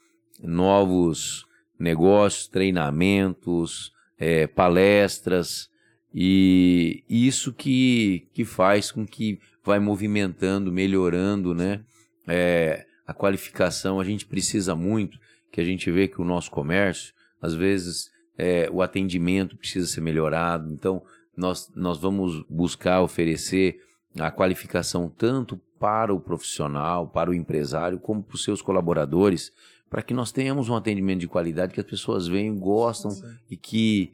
novos 0.42 1.44
negócios, 1.78 2.48
treinamentos, 2.48 3.92
é, 4.18 4.46
palestras 4.46 5.68
e 6.14 7.04
isso 7.08 7.52
que, 7.52 8.26
que 8.32 8.42
faz 8.42 8.90
com 8.90 9.06
que 9.06 9.38
vai 9.62 9.78
movimentando, 9.78 10.72
melhorando, 10.72 11.54
né? 11.54 11.82
É, 12.26 12.86
a 13.08 13.14
qualificação 13.14 13.98
a 13.98 14.04
gente 14.04 14.26
precisa 14.26 14.76
muito, 14.76 15.18
que 15.50 15.62
a 15.62 15.64
gente 15.64 15.90
vê 15.90 16.06
que 16.06 16.20
o 16.20 16.24
nosso 16.24 16.50
comércio, 16.50 17.14
às 17.40 17.54
vezes 17.54 18.10
é, 18.36 18.68
o 18.70 18.82
atendimento 18.82 19.56
precisa 19.56 19.86
ser 19.86 20.02
melhorado. 20.02 20.70
Então, 20.70 21.02
nós, 21.34 21.72
nós 21.74 21.98
vamos 21.98 22.44
buscar 22.50 23.00
oferecer 23.00 23.80
a 24.20 24.30
qualificação 24.30 25.08
tanto 25.08 25.58
para 25.80 26.12
o 26.12 26.20
profissional, 26.20 27.08
para 27.08 27.30
o 27.30 27.34
empresário, 27.34 27.98
como 27.98 28.22
para 28.22 28.34
os 28.34 28.44
seus 28.44 28.60
colaboradores, 28.60 29.52
para 29.88 30.02
que 30.02 30.12
nós 30.12 30.30
tenhamos 30.30 30.68
um 30.68 30.76
atendimento 30.76 31.20
de 31.20 31.28
qualidade, 31.28 31.72
que 31.72 31.80
as 31.80 31.86
pessoas 31.86 32.28
venham, 32.28 32.58
gostam 32.58 33.10
e 33.50 33.56
que 33.56 34.12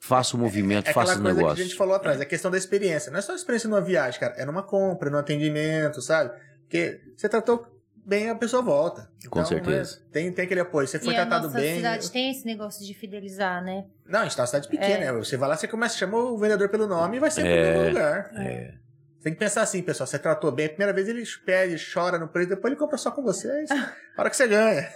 façam 0.00 0.40
o 0.40 0.42
movimento, 0.42 0.86
É 0.86 0.90
aquela 0.92 1.04
façam 1.04 1.20
o 1.20 1.22
coisa 1.22 1.34
que 1.36 1.40
a 1.40 1.44
negócio. 1.44 1.64
gente 1.64 1.76
falou 1.76 1.94
atrás, 1.94 2.20
é 2.20 2.22
a 2.22 2.26
questão 2.26 2.50
da 2.50 2.56
experiência. 2.56 3.12
Não 3.12 3.18
é 3.18 3.22
só 3.22 3.34
experiência 3.34 3.68
numa 3.68 3.82
viagem, 3.82 4.18
cara. 4.18 4.32
É 4.38 4.46
numa 4.46 4.62
compra, 4.62 5.10
no 5.10 5.18
atendimento, 5.18 6.00
sabe? 6.00 6.32
Porque 6.62 7.02
você 7.14 7.28
tratou 7.28 7.79
bem, 8.10 8.28
a 8.28 8.34
pessoa 8.34 8.60
volta. 8.62 9.08
Com 9.30 9.38
Então, 9.38 9.44
certeza. 9.46 9.96
né, 10.00 10.02
tem, 10.12 10.32
tem 10.32 10.44
aquele 10.44 10.60
apoio. 10.60 10.86
Você 10.86 10.98
foi 10.98 11.14
e 11.14 11.16
a 11.16 11.20
tratado 11.24 11.46
nossa 11.46 11.58
bem. 11.58 11.76
cidade 11.76 12.10
tem 12.10 12.30
esse 12.30 12.44
negócio 12.44 12.84
de 12.84 12.92
fidelizar, 12.92 13.64
né? 13.64 13.86
Não, 14.04 14.20
a 14.20 14.22
gente 14.24 14.36
tá 14.36 14.42
numa 14.42 14.46
cidade 14.48 14.68
pequena, 14.68 15.04
É. 15.04 15.12
né? 15.12 15.12
Você 15.12 15.36
vai 15.36 15.48
lá, 15.48 15.56
você 15.56 15.68
começa, 15.68 15.96
chama 15.96 16.18
o 16.18 16.36
vendedor 16.36 16.68
pelo 16.68 16.86
nome 16.86 17.16
e 17.16 17.20
vai 17.20 17.30
ser 17.30 17.46
É. 17.46 17.62
pro 17.72 17.80
mesmo 17.80 17.88
lugar. 17.94 18.30
É, 18.34 18.74
Você 19.16 19.24
tem 19.24 19.32
que 19.34 19.38
pensar 19.38 19.62
assim, 19.62 19.82
pessoal. 19.82 20.06
Você 20.06 20.18
tratou 20.18 20.50
bem, 20.50 20.66
a 20.66 20.68
primeira 20.70 20.92
vez 20.92 21.08
ele 21.08 21.22
pede, 21.46 21.76
chora 21.92 22.18
no 22.18 22.26
preço, 22.28 22.48
depois 22.50 22.72
ele 22.72 22.78
compra 22.80 22.96
só 22.98 23.10
com 23.10 23.22
você. 23.22 23.48
É 23.50 23.64
isso. 23.64 23.72
A 24.16 24.20
hora 24.20 24.28
que 24.30 24.36
você 24.36 24.48
ganha. 24.48 24.88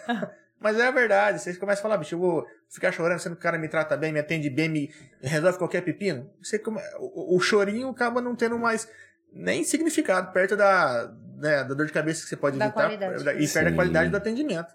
Mas 0.61 0.79
é 0.79 0.87
a 0.87 0.91
verdade. 0.91 1.41
Você 1.41 1.55
começa 1.57 1.81
a 1.81 1.83
falar, 1.83 1.99
bicho, 1.99 2.15
eu 2.15 2.19
vou 2.19 2.47
ficar 2.71 2.91
chorando 2.91 3.19
sendo 3.19 3.35
que 3.37 3.41
o 3.41 3.43
cara 3.43 3.59
me 3.59 3.69
trata 3.69 3.97
bem, 3.99 4.13
me 4.13 4.19
atende 4.21 4.49
bem, 4.49 4.69
me 4.71 4.91
resolve 5.21 5.59
qualquer 5.59 5.83
pepino. 5.83 6.31
Você 6.43 6.59
come... 6.59 6.81
o, 6.99 7.37
o 7.37 7.41
chorinho 7.41 7.89
acaba 7.91 8.21
não 8.23 8.35
tendo 8.35 8.59
mais 8.59 8.89
nem 9.35 9.65
significado 9.65 10.33
perto 10.33 10.57
da, 10.57 11.13
né, 11.37 11.65
da 11.65 11.75
dor 11.75 11.87
de 11.87 11.93
cabeça 11.93 12.23
que 12.23 12.29
você 12.29 12.37
pode 12.37 12.57
Da 12.59 12.67
evitar 12.67 12.83
qualidade. 12.83 13.15
e 13.23 13.49
perde 13.49 13.49
Sim. 13.49 13.67
a 13.67 13.73
qualidade 13.75 14.11
do 14.11 14.17
atendimento. 14.17 14.73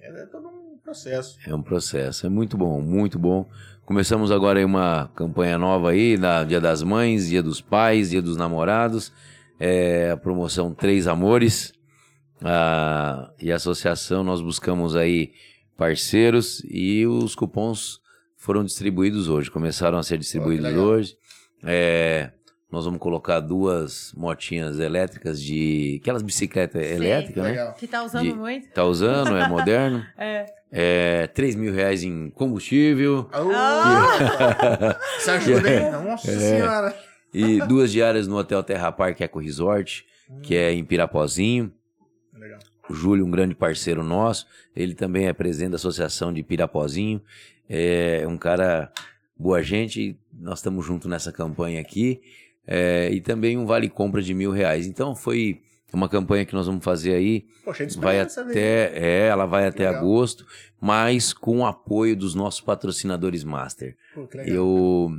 É 0.00 0.26
todo 0.26 0.48
um 0.48 0.78
processo. 0.84 1.38
é 1.46 1.54
um 1.54 1.62
processo, 1.62 2.26
é 2.26 2.28
muito 2.28 2.56
bom, 2.56 2.80
muito 2.80 3.18
bom. 3.18 3.48
Começamos 3.84 4.30
agora 4.30 4.58
aí 4.58 4.64
uma 4.64 5.08
campanha 5.16 5.56
nova 5.58 5.90
aí, 5.90 6.16
da 6.16 6.44
Dia 6.44 6.60
das 6.60 6.82
Mães, 6.82 7.28
Dia 7.28 7.42
dos 7.42 7.60
Pais, 7.60 8.10
Dia 8.10 8.20
dos 8.22 8.36
Namorados, 8.36 9.12
é, 9.58 10.10
a 10.10 10.16
promoção 10.16 10.72
Três 10.74 11.06
Amores. 11.06 11.72
Ah, 12.42 13.30
e 13.40 13.50
a 13.50 13.56
associação 13.56 14.22
nós 14.22 14.42
buscamos 14.42 14.94
aí 14.94 15.32
parceiros 15.76 16.62
e 16.68 17.06
os 17.06 17.34
cupons 17.34 17.98
foram 18.36 18.62
distribuídos 18.64 19.28
hoje, 19.28 19.50
começaram 19.50 19.98
a 19.98 20.02
ser 20.02 20.18
distribuídos 20.18 20.66
legal. 20.66 20.84
hoje. 20.84 21.16
É, 21.64 22.30
nós 22.70 22.84
vamos 22.84 22.98
colocar 23.00 23.40
duas 23.40 24.12
motinhas 24.16 24.78
elétricas 24.80 25.40
de. 25.40 25.98
aquelas 26.02 26.22
bicicletas 26.22 26.82
elétricas, 26.84 27.42
né? 27.44 27.50
Legal. 27.50 27.74
Que 27.74 27.86
tá 27.86 28.02
usando 28.02 28.22
De- 28.24 28.32
muito. 28.34 28.68
Tá 28.70 28.84
usando, 28.84 29.36
é 29.36 29.48
moderno. 29.48 30.04
É. 30.18 30.46
É, 30.78 31.26
3 31.28 31.54
mil 31.54 31.72
reais 31.72 32.02
em 32.02 32.28
combustível 32.30 33.30
Ah, 33.32 34.98
Isso 35.16 35.30
ajuda, 35.30 35.70
hein? 35.72 35.90
Nossa 36.04 36.30
É. 36.30 36.38
senhora. 36.38 36.96
e 37.32 37.58
duas 37.66 37.92
diárias 37.92 38.26
no 38.26 38.36
Hotel 38.36 38.62
Terra 38.64 38.90
Park 38.90 39.20
Eco 39.20 39.38
Resort, 39.38 40.04
que 40.42 40.56
é 40.56 40.72
em 40.72 40.84
Pirapozinho. 40.84 41.72
Legal. 42.34 42.58
O 42.90 42.94
Júlio, 42.94 43.24
um 43.24 43.30
grande 43.30 43.54
parceiro 43.54 44.02
nosso, 44.02 44.46
ele 44.74 44.94
também 44.94 45.26
é 45.28 45.32
presidente 45.32 45.70
da 45.70 45.76
Associação 45.76 46.32
de 46.32 46.42
Pirapozinho. 46.42 47.22
É 47.68 48.24
um 48.26 48.36
cara 48.36 48.90
boa 49.38 49.62
gente, 49.62 50.18
nós 50.32 50.58
estamos 50.58 50.84
juntos 50.84 51.08
nessa 51.08 51.30
campanha 51.32 51.80
aqui. 51.80 52.20
É, 52.66 53.10
e 53.12 53.20
também 53.20 53.56
um 53.56 53.64
vale 53.66 53.88
compra 53.88 54.20
de 54.22 54.34
mil 54.34 54.50
reais. 54.50 54.86
Então 54.86 55.14
foi 55.14 55.60
uma 55.92 56.08
campanha 56.08 56.44
que 56.44 56.52
nós 56.54 56.66
vamos 56.66 56.84
fazer 56.84 57.14
aí 57.14 57.46
Poxa, 57.64 57.84
é 57.84 57.86
vai 57.98 58.16
velho. 58.24 58.50
até 58.50 58.92
é, 58.98 59.26
ela 59.28 59.46
vai 59.46 59.66
até 59.66 59.86
Legal. 59.86 60.02
agosto, 60.02 60.44
mas 60.80 61.32
com 61.32 61.58
o 61.60 61.64
apoio 61.66 62.16
dos 62.16 62.34
nossos 62.34 62.60
patrocinadores 62.60 63.44
master. 63.44 63.96
Pô, 64.14 64.26
que. 64.26 64.38
Eu 64.38 65.10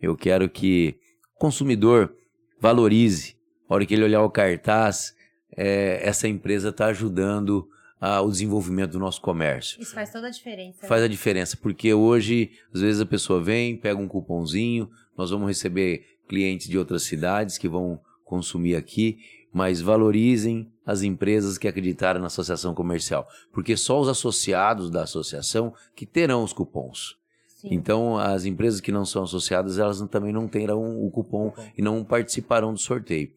eu 0.00 0.16
quero 0.16 0.48
que 0.50 0.96
o 1.36 1.38
consumidor 1.38 2.12
valorize. 2.60 3.36
A 3.68 3.74
hora 3.74 3.86
que 3.86 3.94
ele 3.94 4.04
olhar 4.04 4.22
o 4.22 4.30
cartaz, 4.30 5.14
é, 5.56 6.00
essa 6.06 6.28
empresa 6.28 6.68
está 6.70 6.86
ajudando 6.86 7.66
a- 8.00 8.20
o 8.20 8.30
desenvolvimento 8.30 8.90
do 8.92 8.98
nosso 8.98 9.20
comércio. 9.20 9.80
Isso 9.80 9.94
faz 9.94 10.10
toda 10.12 10.26
a 10.26 10.30
diferença. 10.30 10.86
Faz 10.86 11.02
a 11.02 11.08
diferença, 11.08 11.56
porque 11.56 11.94
hoje, 11.94 12.50
às 12.74 12.80
vezes, 12.80 13.00
a 13.00 13.06
pessoa 13.06 13.40
vem, 13.40 13.76
pega 13.76 13.98
um 14.00 14.08
cupomzinho, 14.08 14.90
nós 15.16 15.30
vamos 15.30 15.46
receber 15.46 16.04
clientes 16.32 16.66
de 16.66 16.78
outras 16.78 17.02
cidades 17.02 17.58
que 17.58 17.68
vão 17.68 18.00
consumir 18.24 18.74
aqui, 18.74 19.18
mas 19.52 19.82
valorizem 19.82 20.66
as 20.86 21.02
empresas 21.02 21.58
que 21.58 21.68
acreditaram 21.68 22.18
na 22.20 22.28
associação 22.28 22.74
comercial, 22.74 23.28
porque 23.52 23.76
só 23.76 24.00
os 24.00 24.08
associados 24.08 24.88
da 24.90 25.02
associação 25.02 25.74
que 25.94 26.06
terão 26.06 26.42
os 26.42 26.54
cupons. 26.54 27.16
Sim. 27.60 27.68
Então, 27.72 28.16
as 28.16 28.46
empresas 28.46 28.80
que 28.80 28.90
não 28.90 29.04
são 29.04 29.24
associadas, 29.24 29.78
elas 29.78 30.00
também 30.10 30.32
não 30.32 30.48
terão 30.48 31.04
o 31.04 31.10
cupom 31.10 31.50
Cupom. 31.50 31.68
e 31.76 31.82
não 31.82 32.02
participarão 32.02 32.72
do 32.72 32.80
sorteio. 32.80 33.30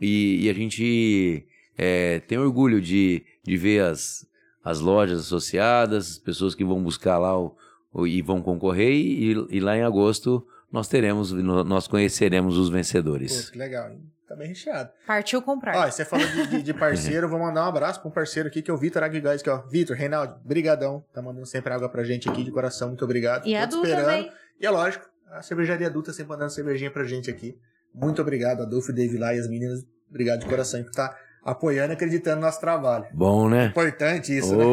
E, 0.00 0.44
e 0.46 0.48
a 0.48 0.54
gente 0.54 1.44
é, 1.76 2.20
tem 2.20 2.38
orgulho 2.38 2.80
de, 2.80 3.22
de 3.44 3.56
ver 3.58 3.82
as, 3.84 4.26
as 4.64 4.80
lojas 4.80 5.20
associadas, 5.20 6.12
as 6.12 6.18
pessoas 6.18 6.54
que 6.54 6.64
vão 6.64 6.82
buscar 6.82 7.18
lá 7.18 7.38
o, 7.38 7.54
o- 7.92 8.06
e 8.06 8.22
vão 8.22 8.40
concorrer, 8.40 8.90
e, 8.94 9.32
e 9.50 9.60
lá 9.60 9.76
em 9.76 9.82
agosto 9.82 10.42
nós 10.72 10.88
teremos, 10.88 11.32
nós 11.32 11.86
conheceremos 11.88 12.56
os 12.58 12.68
Pô, 12.68 12.74
vencedores. 12.74 13.50
que 13.50 13.58
legal. 13.58 13.90
hein? 13.90 14.00
Tá 14.26 14.36
bem 14.36 14.48
recheado. 14.48 14.90
Partiu 15.06 15.40
comprar. 15.40 15.74
Ó, 15.76 15.90
você 15.90 16.04
falou 16.04 16.26
de, 16.26 16.46
de- 16.48 16.62
de 16.62 16.74
parceiro, 16.74 17.26
vou 17.28 17.38
mandar 17.38 17.64
um 17.64 17.68
abraço 17.68 17.98
pra 18.00 18.10
um 18.10 18.12
parceiro 18.12 18.46
aqui, 18.48 18.60
que 18.60 18.70
é 18.70 18.74
o 18.74 18.76
Vitor 18.76 19.02
Aguigás, 19.02 19.40
que 19.40 19.48
ó, 19.48 19.62
Vitor, 19.66 19.96
Reinaldo, 19.96 20.36
brigadão, 20.44 21.02
tá 21.14 21.22
mandando 21.22 21.46
sempre 21.46 21.72
água 21.72 21.88
pra 21.88 22.04
gente 22.04 22.28
aqui 22.28 22.44
de 22.44 22.50
coração, 22.50 22.88
muito 22.88 23.02
obrigado. 23.04 23.46
e 23.46 23.56
a 23.56 23.66
Tô 23.66 23.76
Du 23.76 23.82
te 23.84 23.88
esperando. 23.88 24.04
também. 24.06 24.32
E 24.60 24.66
é 24.66 24.70
lógico, 24.70 25.06
a 25.30 25.40
cervejaria 25.40 25.86
adulta 25.86 26.12
sempre 26.12 26.28
mandando 26.28 26.50
cervejinha 26.52 26.90
pra 26.90 27.04
gente 27.04 27.30
aqui. 27.30 27.56
Muito 27.94 28.20
obrigado, 28.20 28.62
Adolfo 28.62 28.90
e 28.90 28.94
Dave 28.94 29.16
lá 29.16 29.34
e 29.34 29.38
as 29.38 29.48
meninas. 29.48 29.82
Obrigado 30.10 30.40
de 30.40 30.46
coração 30.46 30.82
por 30.82 30.90
estar 30.90 31.16
apoiando 31.42 31.92
e 31.92 31.94
acreditando 31.94 32.36
no 32.36 32.42
nosso 32.42 32.60
trabalho. 32.60 33.06
Bom, 33.14 33.48
né? 33.48 33.66
Importante 33.66 34.36
isso, 34.36 34.54
né? 34.54 34.64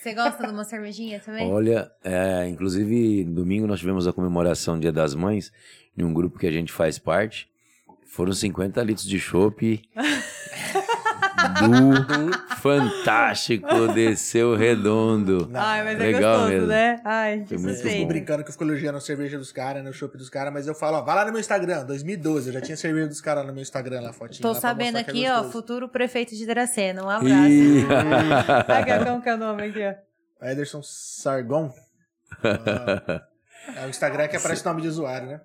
Você 0.00 0.14
gosta 0.14 0.46
de 0.46 0.50
uma 0.50 0.64
cervejinha 0.64 1.20
também? 1.20 1.52
Olha, 1.52 1.92
é, 2.02 2.48
inclusive, 2.48 3.22
domingo 3.22 3.66
nós 3.66 3.80
tivemos 3.80 4.06
a 4.06 4.12
comemoração 4.14 4.76
do 4.76 4.80
Dia 4.80 4.90
das 4.90 5.14
Mães, 5.14 5.52
em 5.94 6.02
um 6.02 6.14
grupo 6.14 6.38
que 6.38 6.46
a 6.46 6.50
gente 6.50 6.72
faz 6.72 6.98
parte. 6.98 7.50
Foram 8.06 8.32
50 8.32 8.82
litros 8.82 9.06
de 9.06 9.20
chopp 9.20 9.82
do 11.68 12.56
fantástico 12.56 13.88
Desceu 13.94 14.54
Redondo. 14.56 15.50
Ai, 15.54 15.84
mas 15.84 15.98
Legal 15.98 16.22
é 16.22 16.22
gostoso, 16.22 16.48
mesmo. 16.48 16.66
né? 16.68 17.00
Ai, 17.04 17.44
Foi 17.46 17.58
muito 17.58 17.82
bom. 17.82 18.06
brincando 18.06 18.42
que 18.44 18.48
eu 18.48 18.52
fico 18.52 18.64
elogiando 18.64 18.98
a 18.98 19.00
cerveja 19.00 19.38
dos 19.38 19.52
caras, 19.52 19.82
no 19.84 19.92
chopp 19.92 20.16
dos 20.16 20.28
caras, 20.30 20.52
mas 20.52 20.66
eu 20.66 20.74
falo, 20.74 20.98
ó, 20.98 21.02
vai 21.02 21.14
lá 21.16 21.24
no 21.24 21.32
meu 21.32 21.40
Instagram, 21.40 21.84
2012, 21.84 22.48
eu 22.48 22.52
já 22.54 22.60
tinha 22.60 22.76
cerveja 22.76 23.08
dos 23.08 23.20
caras 23.20 23.46
no 23.46 23.52
meu 23.52 23.62
Instagram 23.62 24.00
lá, 24.00 24.12
fotinha. 24.12 24.42
Tô 24.42 24.52
lá 24.52 24.60
sabendo 24.60 25.02
que 25.04 25.10
aqui, 25.10 25.26
é 25.26 25.38
ó, 25.38 25.44
futuro 25.44 25.88
prefeito 25.88 26.34
de 26.34 26.46
Dracena. 26.46 27.04
Um 27.04 27.10
abraço. 27.10 27.48
Ih. 27.48 27.84
Aqui, 28.68 29.04
como 29.04 29.22
que 29.22 29.28
é 29.28 29.34
o 29.34 29.38
nome 29.38 29.62
aqui, 29.64 29.80
ó? 29.86 30.46
Ederson 30.46 30.82
Sargon. 30.82 31.72
Ah, 32.42 33.22
é 33.82 33.86
o 33.86 33.90
Instagram 33.90 34.28
que 34.28 34.36
aparece 34.36 34.62
o 34.62 34.68
nome 34.68 34.82
de 34.82 34.88
usuário, 34.88 35.26
né? 35.28 35.40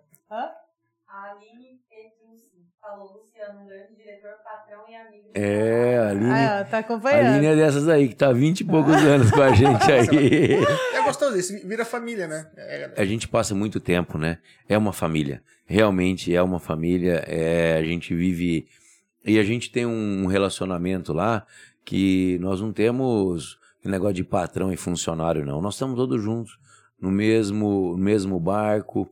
Aline 1.08 1.80
Petrucci. 1.90 2.66
Falou 2.80 3.14
Luciano, 3.14 3.66
grande 3.66 3.96
diretor, 3.96 4.32
patrão 4.44 4.82
e 4.82 4.84
amigo. 4.84 4.85
É, 5.34 5.98
a 5.98 6.10
Aline, 6.12 6.32
Ah, 6.32 6.66
tá 6.70 6.78
a 6.78 6.80
acompanhando. 6.80 7.28
Aline 7.28 7.46
é 7.48 7.56
dessas 7.56 7.90
aí, 7.90 8.08
que 8.08 8.16
tá 8.16 8.30
há 8.30 8.34
20 8.34 8.62
e 8.62 8.64
poucos 8.64 8.96
anos 8.96 9.30
com 9.32 9.42
a 9.42 9.52
gente 9.54 9.92
aí. 9.92 10.66
É 10.96 11.02
gostoso, 11.06 11.38
isso 11.38 11.54
vira 11.68 11.84
família, 11.86 12.28
né? 12.28 12.48
É, 12.58 12.92
A 12.98 13.06
gente 13.06 13.28
passa 13.28 13.54
muito 13.54 13.80
tempo, 13.80 14.18
né? 14.18 14.40
É 14.68 14.78
uma 14.78 14.94
família. 14.94 15.44
Realmente 15.66 16.34
é 16.36 16.42
uma 16.42 16.60
família. 16.60 17.24
É, 17.28 17.78
a 17.78 17.84
gente 17.84 18.16
vive. 18.16 18.66
E 19.26 19.38
a 19.38 19.44
gente 19.44 19.72
tem 19.72 19.86
um 19.86 20.26
relacionamento 20.26 21.12
lá 21.14 21.46
que 21.84 22.38
nós 22.40 22.62
não 22.62 22.72
temos 22.72 23.60
negócio 23.84 24.16
de 24.16 24.24
patrão 24.24 24.72
e 24.74 24.78
funcionário, 24.78 25.46
não. 25.46 25.62
Nós 25.62 25.76
estamos 25.76 25.96
todos 25.96 26.22
juntos, 26.22 26.58
no 27.00 27.12
mesmo, 27.12 27.92
no 27.96 28.04
mesmo 28.04 28.40
barco, 28.40 29.10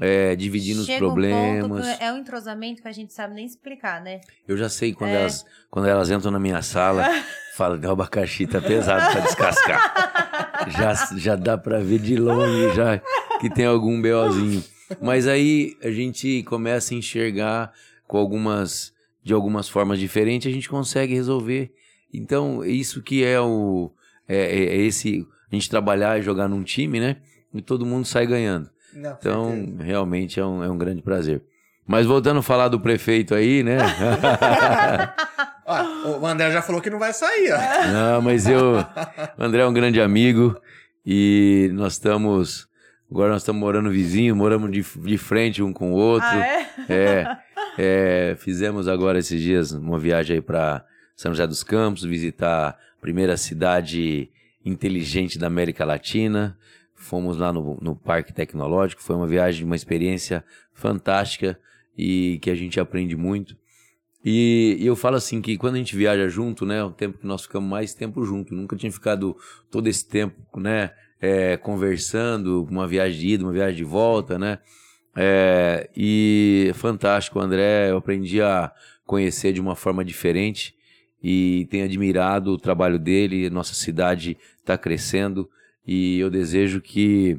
é, 0.00 0.36
dividindo 0.36 0.80
os 0.80 0.86
Chega 0.86 1.04
um 1.04 1.08
problemas. 1.08 1.68
ponto 1.68 1.82
que 1.98 2.04
é 2.04 2.12
um 2.12 2.18
entrosamento 2.18 2.82
que 2.82 2.88
a 2.88 2.92
gente 2.92 3.12
sabe 3.12 3.34
nem 3.34 3.46
explicar, 3.46 4.00
né? 4.02 4.20
Eu 4.46 4.56
já 4.56 4.68
sei 4.68 4.92
quando, 4.92 5.10
É. 5.10 5.20
elas, 5.20 5.44
quando 5.70 5.88
elas 5.88 6.10
entram 6.10 6.30
na 6.30 6.38
minha 6.38 6.60
sala, 6.62 7.04
fala 7.56 7.78
que 7.78 7.86
o 7.86 7.90
abacaxi 7.90 8.46
tá 8.46 8.60
pesado 8.60 9.10
pra 9.12 9.20
descascar. 9.22 10.70
já, 10.70 10.94
já 11.16 11.36
dá 11.36 11.56
pra 11.56 11.78
ver 11.80 11.98
de 11.98 12.16
longe 12.16 12.74
já 12.74 13.00
que 13.40 13.48
tem 13.50 13.64
algum 13.66 14.00
BOzinho. 14.00 14.62
Mas 15.00 15.26
aí 15.26 15.76
a 15.82 15.90
gente 15.90 16.42
começa 16.44 16.94
a 16.94 16.96
enxergar 16.96 17.72
com 18.06 18.18
algumas 18.18 18.94
de 19.22 19.32
algumas 19.34 19.68
formas 19.68 19.98
diferentes, 19.98 20.48
a 20.48 20.54
gente 20.54 20.68
consegue 20.68 21.12
resolver. 21.12 21.72
Então, 22.14 22.64
isso 22.64 23.02
que 23.02 23.24
é 23.24 23.40
o 23.40 23.90
é, 24.28 24.36
é- 24.36 24.64
é 24.66 24.76
esse 24.76 25.26
a 25.50 25.54
gente 25.54 25.68
trabalhar 25.68 26.16
e 26.18 26.22
jogar 26.22 26.46
num 26.48 26.62
time, 26.62 27.00
né? 27.00 27.16
E 27.52 27.60
todo 27.60 27.84
mundo 27.84 28.04
sai 28.06 28.24
ganhando. 28.26 28.70
Não, 28.96 29.16
Então, 29.18 29.50
certeza. 29.50 29.82
realmente 29.82 30.40
é 30.40 30.44
um, 30.44 30.64
é 30.64 30.68
um 30.70 30.78
grande 30.78 31.02
prazer. 31.02 31.42
Mas 31.86 32.04
voltando 32.06 32.38
a 32.40 32.42
falar 32.42 32.68
do 32.68 32.80
prefeito 32.80 33.34
aí, 33.34 33.62
né? 33.62 33.76
Ó, 35.66 36.18
o 36.20 36.26
André 36.26 36.50
já 36.50 36.62
falou 36.62 36.80
que 36.80 36.90
não 36.90 36.98
vai 36.98 37.12
sair, 37.12 37.52
ó. 37.52 37.58
Não, 37.92 38.22
mas 38.22 38.46
eu. 38.46 38.76
O 39.36 39.42
André 39.42 39.62
é 39.62 39.66
um 39.66 39.72
grande 39.72 40.00
amigo 40.00 40.56
e 41.04 41.70
nós 41.74 41.94
estamos. 41.94 42.68
Agora 43.10 43.32
nós 43.32 43.42
estamos 43.42 43.60
morando 43.60 43.90
vizinho, 43.90 44.34
moramos 44.34 44.70
de, 44.70 44.82
de 44.82 45.18
frente 45.18 45.62
um 45.62 45.72
com 45.72 45.92
o 45.92 45.94
outro. 45.96 46.26
Ah, 46.28 46.44
é? 46.44 46.66
É, 46.88 47.36
é, 47.78 48.36
fizemos 48.36 48.88
agora 48.88 49.18
esses 49.18 49.40
dias 49.40 49.70
uma 49.72 49.98
viagem 49.98 50.36
aí 50.36 50.42
para 50.42 50.84
São 51.14 51.32
José 51.32 51.46
dos 51.46 51.62
Campos, 51.62 52.02
visitar 52.04 52.68
a 52.70 53.00
primeira 53.00 53.36
cidade 53.36 54.28
inteligente 54.64 55.38
da 55.38 55.46
América 55.46 55.84
Latina. 55.84 56.56
Fomos 56.96 57.36
lá 57.36 57.52
no, 57.52 57.78
no 57.80 57.94
Parque 57.94 58.32
Tecnológico, 58.32 59.02
foi 59.02 59.14
uma 59.14 59.26
viagem, 59.26 59.64
uma 59.64 59.76
experiência 59.76 60.42
fantástica 60.72 61.58
e 61.96 62.38
que 62.40 62.50
a 62.50 62.54
gente 62.54 62.80
aprende 62.80 63.14
muito. 63.14 63.56
E, 64.24 64.76
e 64.80 64.86
eu 64.86 64.96
falo 64.96 65.14
assim 65.14 65.40
que 65.40 65.56
quando 65.56 65.76
a 65.76 65.78
gente 65.78 65.94
viaja 65.94 66.26
junto, 66.28 66.66
né, 66.66 66.82
o 66.82 66.90
tempo 66.90 67.18
que 67.18 67.26
nós 67.26 67.42
ficamos 67.42 67.70
mais 67.70 67.94
tempo 67.94 68.24
junto. 68.24 68.54
Nunca 68.54 68.74
tinha 68.74 68.90
ficado 68.90 69.36
todo 69.70 69.86
esse 69.86 70.08
tempo, 70.08 70.58
né, 70.58 70.90
é, 71.20 71.56
conversando, 71.56 72.64
uma 72.64 72.88
viagem 72.88 73.20
de 73.20 73.28
ida, 73.28 73.44
uma 73.44 73.52
viagem 73.52 73.76
de 73.76 73.84
volta, 73.84 74.36
né. 74.36 74.58
É, 75.14 75.88
e 75.96 76.72
fantástico, 76.74 77.38
André, 77.38 77.90
eu 77.90 77.98
aprendi 77.98 78.42
a 78.42 78.72
conhecer 79.04 79.52
de 79.52 79.60
uma 79.60 79.76
forma 79.76 80.04
diferente 80.04 80.74
e 81.22 81.66
tenho 81.70 81.84
admirado 81.84 82.50
o 82.50 82.58
trabalho 82.58 82.98
dele. 82.98 83.48
Nossa 83.48 83.74
cidade 83.74 84.36
está 84.58 84.76
crescendo 84.76 85.48
e 85.86 86.18
eu 86.18 86.28
desejo 86.30 86.80
que, 86.80 87.38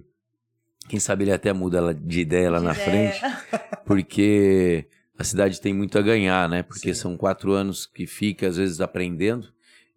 quem 0.88 1.00
sabe, 1.00 1.24
ele 1.26 1.32
até 1.34 1.52
muda 1.52 1.94
de 1.94 2.22
ideia 2.22 2.50
lá 2.50 2.60
De 2.60 2.66
na 2.66 2.72
ideia. 2.74 3.12
frente, 3.12 3.22
porque 3.86 4.86
a 5.18 5.24
cidade 5.24 5.60
tem 5.60 5.74
muito 5.74 5.98
a 5.98 6.02
ganhar, 6.02 6.48
né? 6.48 6.64
Porque 6.64 6.94
Sim. 6.94 7.02
são 7.02 7.18
quatro 7.18 7.52
anos 7.52 7.86
que 7.86 8.06
fica, 8.06 8.48
às 8.48 8.58
vezes, 8.58 8.80
aprendendo 8.82 9.48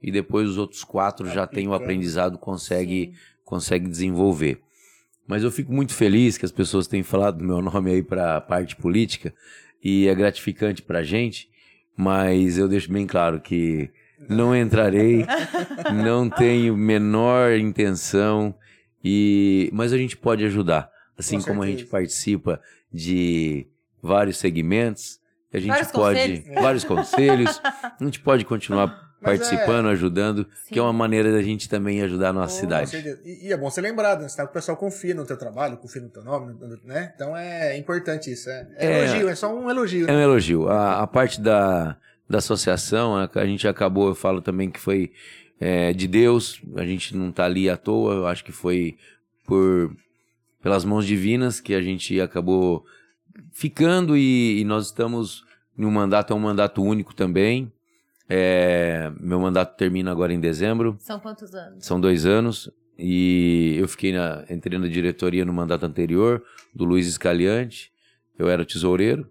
e 0.02 0.10
depois 0.10 0.48
os 0.48 0.56
outros 0.59 0.82
quatro 0.82 1.28
já 1.28 1.47
tem 1.47 1.68
o 1.68 1.74
aprendizado, 1.74 2.39
consegue, 2.39 3.12
Sim. 3.12 3.14
consegue 3.44 3.89
desenvolver. 3.89 4.60
Mas 5.27 5.44
eu 5.44 5.51
fico 5.51 5.72
muito 5.72 5.94
feliz 5.94 6.36
que 6.39 6.44
as 6.44 6.51
pessoas 6.51 6.86
têm 6.86 7.02
falado 7.02 7.39
do 7.39 7.44
meu 7.44 7.60
nome 7.62 7.90
aí 7.93 8.02
para 8.02 8.36
a 8.36 8.40
parte 8.40 8.74
política 8.74 9.32
e 9.85 10.09
é 10.09 10.14
gratificante 10.14 10.82
para 10.82 11.01
a 11.01 11.02
gente, 11.05 11.48
mas 11.97 12.59
eu 12.59 12.66
deixo 12.66 12.90
bem 12.90 13.06
claro 13.06 13.40
que 13.40 13.90
não 14.28 14.55
entrarei, 14.56 15.24
não 16.05 16.28
tenho 16.28 16.76
menor 16.76 17.52
intenção, 17.52 18.55
e 19.02 19.70
mas 19.72 19.92
a 19.92 19.97
gente 19.98 20.16
pode 20.16 20.44
ajudar. 20.44 20.90
Assim 21.18 21.38
Com 21.38 21.44
como 21.47 21.62
a 21.62 21.66
certeza. 21.66 21.78
gente 21.80 21.90
participa 21.90 22.60
de 22.92 23.66
vários 24.02 24.38
segmentos, 24.38 25.18
a 25.52 25.59
gente 25.59 25.68
Vários 25.68 25.90
pode. 25.90 26.18
conselhos. 26.18 26.55
Vários 26.62 26.84
conselhos, 26.84 27.60
a 27.64 28.05
gente 28.05 28.20
pode 28.20 28.44
continuar 28.44 28.86
Mas 29.20 29.38
participando, 29.38 29.88
ajudando, 29.88 30.44
que 30.68 30.74
é 30.74 30.76
Sim. 30.76 30.80
uma 30.80 30.92
maneira 30.92 31.30
da 31.32 31.42
gente 31.42 31.68
também 31.68 32.01
ajudar 32.02 32.28
a 32.30 32.32
nossa 32.32 32.55
Com 32.55 32.60
cidade. 32.60 32.97
E, 33.24 33.48
e 33.48 33.52
é 33.52 33.56
bom 33.56 33.68
ser 33.68 33.82
lembrado, 33.82 34.22
né? 34.22 34.28
Que 34.34 34.42
o 34.42 34.48
pessoal 34.48 34.76
confia 34.76 35.14
no 35.14 35.26
teu 35.26 35.36
trabalho, 35.36 35.76
confia 35.76 36.01
no 36.01 36.09
teu 36.09 36.22
nome, 36.24 36.55
no- 36.55 36.68
no- 36.68 36.78
né? 36.84 37.12
Então 37.14 37.36
é 37.36 37.76
importante 37.76 38.32
isso. 38.32 38.48
É, 38.48 38.66
é 38.78 38.86
É. 38.86 38.98
elogio, 39.09 39.28
é 39.28 39.34
só 39.34 39.55
um 39.55 39.68
elogio. 39.68 40.05
É 40.09 40.12
Né? 40.12 40.16
um 40.18 40.20
elogio. 40.22 40.68
A, 40.68 41.02
a 41.02 41.06
parte 41.06 41.38
da, 41.40 41.97
da 42.31 42.39
associação, 42.39 43.16
a, 43.16 43.44
gente 43.44 43.66
acabou, 43.66 44.07
eu 44.07 44.15
falo 44.15 44.40
também 44.40 44.70
que 44.70 44.78
foi 44.78 45.11
é, 45.59 45.93
de 45.93 46.07
Deus, 46.07 46.62
a 46.77 46.86
gente 46.86 47.16
não 47.16 47.32
tá 47.32 47.44
ali 47.44 47.69
à 47.69 47.77
toa, 47.77 48.15
eu 48.15 48.27
acho 48.28 48.44
que 48.44 48.52
foi 48.52 48.97
por 49.44 49.93
pelas 50.62 50.85
mãos 50.85 51.05
divinas 51.05 51.61
que 51.61 51.74
a 51.74 51.82
gente 51.82 52.20
acabou 52.20 52.85
ficando 53.51 54.16
e, 54.16 54.61
e 54.61 54.65
nós 54.65 54.86
estamos 54.86 55.43
em 55.77 55.85
um 55.85 55.90
mandato, 55.90 56.32
é 56.32 56.36
um 56.36 56.40
mandato 56.40 56.82
único 56.82 57.15
também. 57.15 57.73
É, 58.28 59.11
meu 59.19 59.40
mandato 59.40 59.77
termina 59.77 60.12
agora 60.12 60.32
em 60.32 60.39
dezembro. 60.39 60.97
São 61.01 61.19
quantos 61.19 61.52
anos? 61.52 61.85
São 61.85 62.01
dois 62.01 62.27
anos 62.27 62.70
e 62.97 63.74
eu 63.77 63.89
fiquei 63.89 64.12
na, 64.12 64.44
entrei 64.48 64.78
na 64.78 64.86
diretoria 64.86 65.44
no 65.44 65.52
mandato 65.52 65.85
anterior 65.85 66.44
do 66.73 66.85
Luiz 66.85 67.09
Escaliante. 67.09 67.90
Eu 68.39 68.48
era 68.48 68.65
tesoureiro 68.65 69.27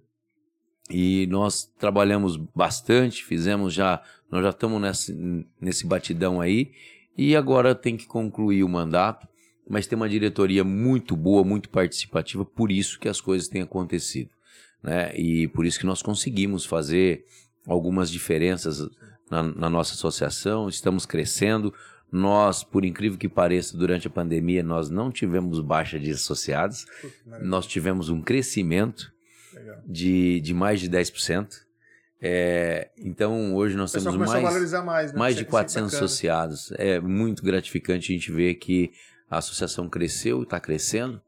e 0.90 1.28
nós 1.28 1.66
trabalhamos 1.78 2.36
bastante, 2.36 3.24
fizemos 3.24 3.74
já, 3.74 4.02
nós 4.32 4.44
já 4.44 4.50
estamos 4.50 4.82
nesse, 4.82 5.46
nesse 5.62 5.86
batidão 5.86 6.42
aí 6.42 6.72
e 7.18 7.36
agora 7.36 7.76
tem 7.76 7.96
que 7.96 8.08
concluir 8.08 8.64
o 8.64 8.70
mandato, 8.70 9.28
mas 9.70 9.86
tem 9.86 9.96
uma 9.96 10.10
diretoria 10.10 10.64
muito 10.64 11.16
boa, 11.16 11.44
muito 11.44 11.70
participativa, 11.70 12.44
por 12.44 12.72
isso 12.72 13.00
que 13.00 13.08
as 13.08 13.22
coisas 13.22 13.48
têm 13.48 13.62
acontecido, 13.62 14.32
né? 14.82 15.16
E 15.16 15.48
por 15.50 15.66
isso 15.66 15.80
que 15.80 15.86
nós 15.86 16.02
conseguimos 16.02 16.66
fazer 16.66 17.24
algumas 17.68 18.10
diferenças 18.10 18.80
na, 19.30 19.44
na 19.44 19.70
nossa 19.70 19.94
associação, 19.94 20.68
estamos 20.68 21.06
crescendo. 21.06 21.72
Nós, 22.12 22.64
por 22.64 22.84
incrível 22.84 23.20
que 23.20 23.30
pareça, 23.30 23.78
durante 23.78 24.08
a 24.08 24.10
pandemia, 24.10 24.64
nós 24.64 24.90
não 24.90 25.12
tivemos 25.12 25.60
baixa 25.60 26.00
de 26.00 26.10
associados, 26.10 26.88
nós 27.44 27.68
tivemos 27.68 28.10
um 28.10 28.20
crescimento 28.20 29.14
Legal. 29.60 29.78
de, 29.86 30.40
de 30.42 30.54
mais 30.54 30.80
de 30.80 30.90
10%. 30.90 31.48
É, 32.22 32.90
então, 32.98 33.56
hoje 33.56 33.78
nós 33.78 33.92
temos 33.92 34.16
mais, 34.16 34.44
mais, 34.86 35.14
né? 35.14 35.18
mais 35.18 35.36
de 35.36 35.42
é- 35.42 35.44
isso 35.44 35.50
é 35.50 35.52
400 35.52 35.92
bacana. 35.92 36.06
associados. 36.06 36.72
É 36.74 37.00
muito 37.00 37.44
gratificante 37.44 38.12
a 38.12 38.16
gente 38.16 38.32
ver 38.32 38.56
que 38.56 38.92
a 39.30 39.38
associação 39.38 39.88
cresceu 39.88 40.40
e 40.42 40.44
está 40.44 40.60
crescendo 40.60 41.22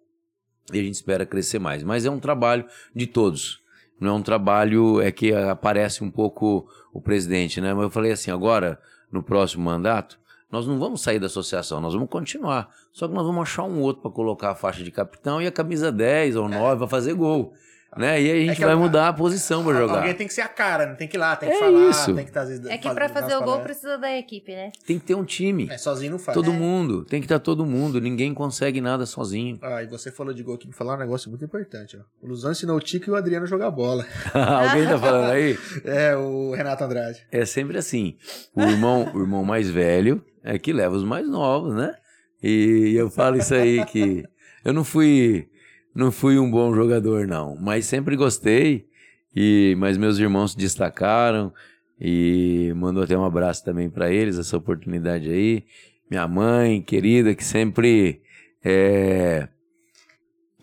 e 0.74 0.80
a 0.80 0.84
gente 0.84 0.96
espera 0.96 1.26
crescer 1.26 1.60
mais. 1.60 1.84
Mas 1.84 2.06
é 2.06 2.10
um 2.10 2.20
trabalho 2.20 2.66
de 2.96 3.08
todos. 3.08 3.62
Não 4.00 4.10
é 4.10 4.14
um 4.14 4.24
trabalho 4.24 5.00
é 5.00 5.12
que 5.12 5.34
aparece 5.34 6.04
um 6.04 6.10
pouco 6.10 6.68
o 6.92 7.00
presidente, 7.00 7.62
né? 7.62 7.74
Mas 7.74 7.84
eu 7.84 7.90
falei 7.92 8.12
assim, 8.12 8.32
agora, 8.32 8.80
no 9.12 9.22
próximo 9.22 9.64
mandato, 9.64 10.20
nós 10.52 10.68
não 10.68 10.78
vamos 10.80 11.02
sair 11.02 11.20
da 11.20 11.28
associação, 11.28 11.80
nós 11.80 11.94
vamos 11.94 12.10
continuar. 12.10 12.70
Só 12.92 13.08
que 13.08 13.14
nós 13.14 13.26
vamos 13.26 13.44
achar 13.44 13.64
um 13.64 13.80
outro 13.80 14.02
para 14.02 14.12
colocar 14.12 14.52
a 14.52 14.56
faixa 14.56 14.84
de 14.84 14.92
capitão 14.92 15.42
e 15.42 15.48
a 15.48 15.52
camisa 15.52 15.92
10 15.92 16.36
ou 16.36 16.50
9 16.50 16.80
para 16.80 16.88
fazer 16.88 17.14
gol. 17.14 17.54
Né? 17.98 18.22
E 18.22 18.32
aí 18.32 18.44
a 18.44 18.46
gente 18.52 18.64
É 18.64 18.66
vai 18.66 18.74
eu- 18.76 18.80
mudar 18.80 19.10
a 19.10 19.14
posição 19.14 19.66
para 19.66 19.78
jogar. 19.78 19.98
Alguém 19.98 20.14
tem 20.14 20.26
que 20.26 20.34
ser 20.34 20.40
a 20.42 20.48
cara, 20.48 20.86
não 20.88 20.96
tem 20.96 21.10
que 21.10 21.18
ir 21.18 21.20
lá, 21.20 21.36
tem 21.36 21.50
que 21.50 21.56
É 21.56 21.60
falar, 21.60 21.90
isso. 21.90 22.06
tem 22.16 22.24
que 22.24 22.30
estar 22.30 22.42
às 22.44 22.48
vezes, 22.48 22.66
É 22.66 22.78
que 22.78 22.90
pra 22.90 23.08
dar 23.08 23.14
fazer 23.14 23.36
o 23.36 23.40
gol 23.40 23.48
palestras. 23.48 23.64
precisa 23.80 23.98
da 23.98 24.18
equipe, 24.18 24.54
né? 24.56 24.72
Tem 24.88 24.98
que 24.98 25.06
ter 25.06 25.14
um 25.14 25.26
time. 25.26 25.68
É, 25.70 25.78
sozinho 25.78 26.12
não 26.14 26.18
faz. 26.20 26.34
Todo 26.34 26.52
É. 26.52 26.54
mundo. 26.54 27.04
Tem 27.04 27.20
que 27.20 27.26
estar 27.26 27.40
todo 27.40 27.66
mundo. 27.66 28.00
Ninguém 28.00 28.34
consegue 28.34 28.80
nada 28.80 29.06
sozinho. 29.06 29.60
Ah, 29.62 29.84
e 29.84 29.88
você 29.88 30.10
falou 30.10 30.34
de 30.34 30.42
gol 30.42 30.56
aqui, 30.56 30.68
me 30.68 30.74
falar 30.74 30.96
um 30.96 31.00
negócio 31.00 31.30
muito 31.30 31.44
importante, 31.44 31.98
ó. 31.98 32.02
O 32.26 32.30
Luzão 32.30 32.52
ensinou 32.52 32.78
o 32.78 32.80
Tico 32.80 33.10
e 33.10 33.12
o 33.12 33.16
Adriano 33.16 33.44
a 33.46 33.50
jogar 33.50 33.70
bola. 33.72 34.06
Alguém 34.34 34.88
tá 34.88 34.98
falando 34.98 35.32
aí? 35.32 35.58
É, 35.84 36.16
o 36.16 36.54
Renato 36.54 36.84
Andrade. 36.86 37.20
É 37.30 37.44
sempre 37.46 37.78
assim. 37.78 38.16
O 38.56 38.62
irmão, 38.62 39.12
o 39.14 39.20
irmão 39.20 39.44
mais 39.44 39.70
velho 39.70 40.24
é 40.44 40.58
que 40.58 40.72
leva 40.72 40.96
os 40.96 41.04
mais 41.04 41.28
novos, 41.28 41.76
né? 41.76 41.94
E 42.42 42.94
eu 42.96 43.10
falo 43.10 43.38
isso 43.38 43.54
aí 43.54 43.84
que 43.86 44.24
eu 44.64 44.72
não 44.74 44.84
fui 44.86 45.48
não 45.94 46.12
fui 46.12 46.38
um 46.40 46.50
bom 46.50 46.74
jogador 46.74 47.28
não, 47.28 47.56
mas 47.60 47.86
sempre 47.86 48.16
gostei. 48.16 48.88
E 49.36 49.76
mas 49.78 49.98
meus 49.98 50.18
irmãos 50.20 50.52
se 50.52 50.58
destacaram 50.58 51.54
e 52.00 52.74
mandou 52.76 53.04
até 53.04 53.18
um 53.18 53.24
abraço 53.24 53.64
também 53.64 53.90
para 53.90 54.12
eles 54.12 54.38
essa 54.38 54.58
oportunidade 54.58 55.30
aí. 55.30 55.64
Minha 56.10 56.28
mãe 56.28 56.82
querida 56.82 57.34
que 57.34 57.44
sempre 57.44 58.22
é 58.64 59.48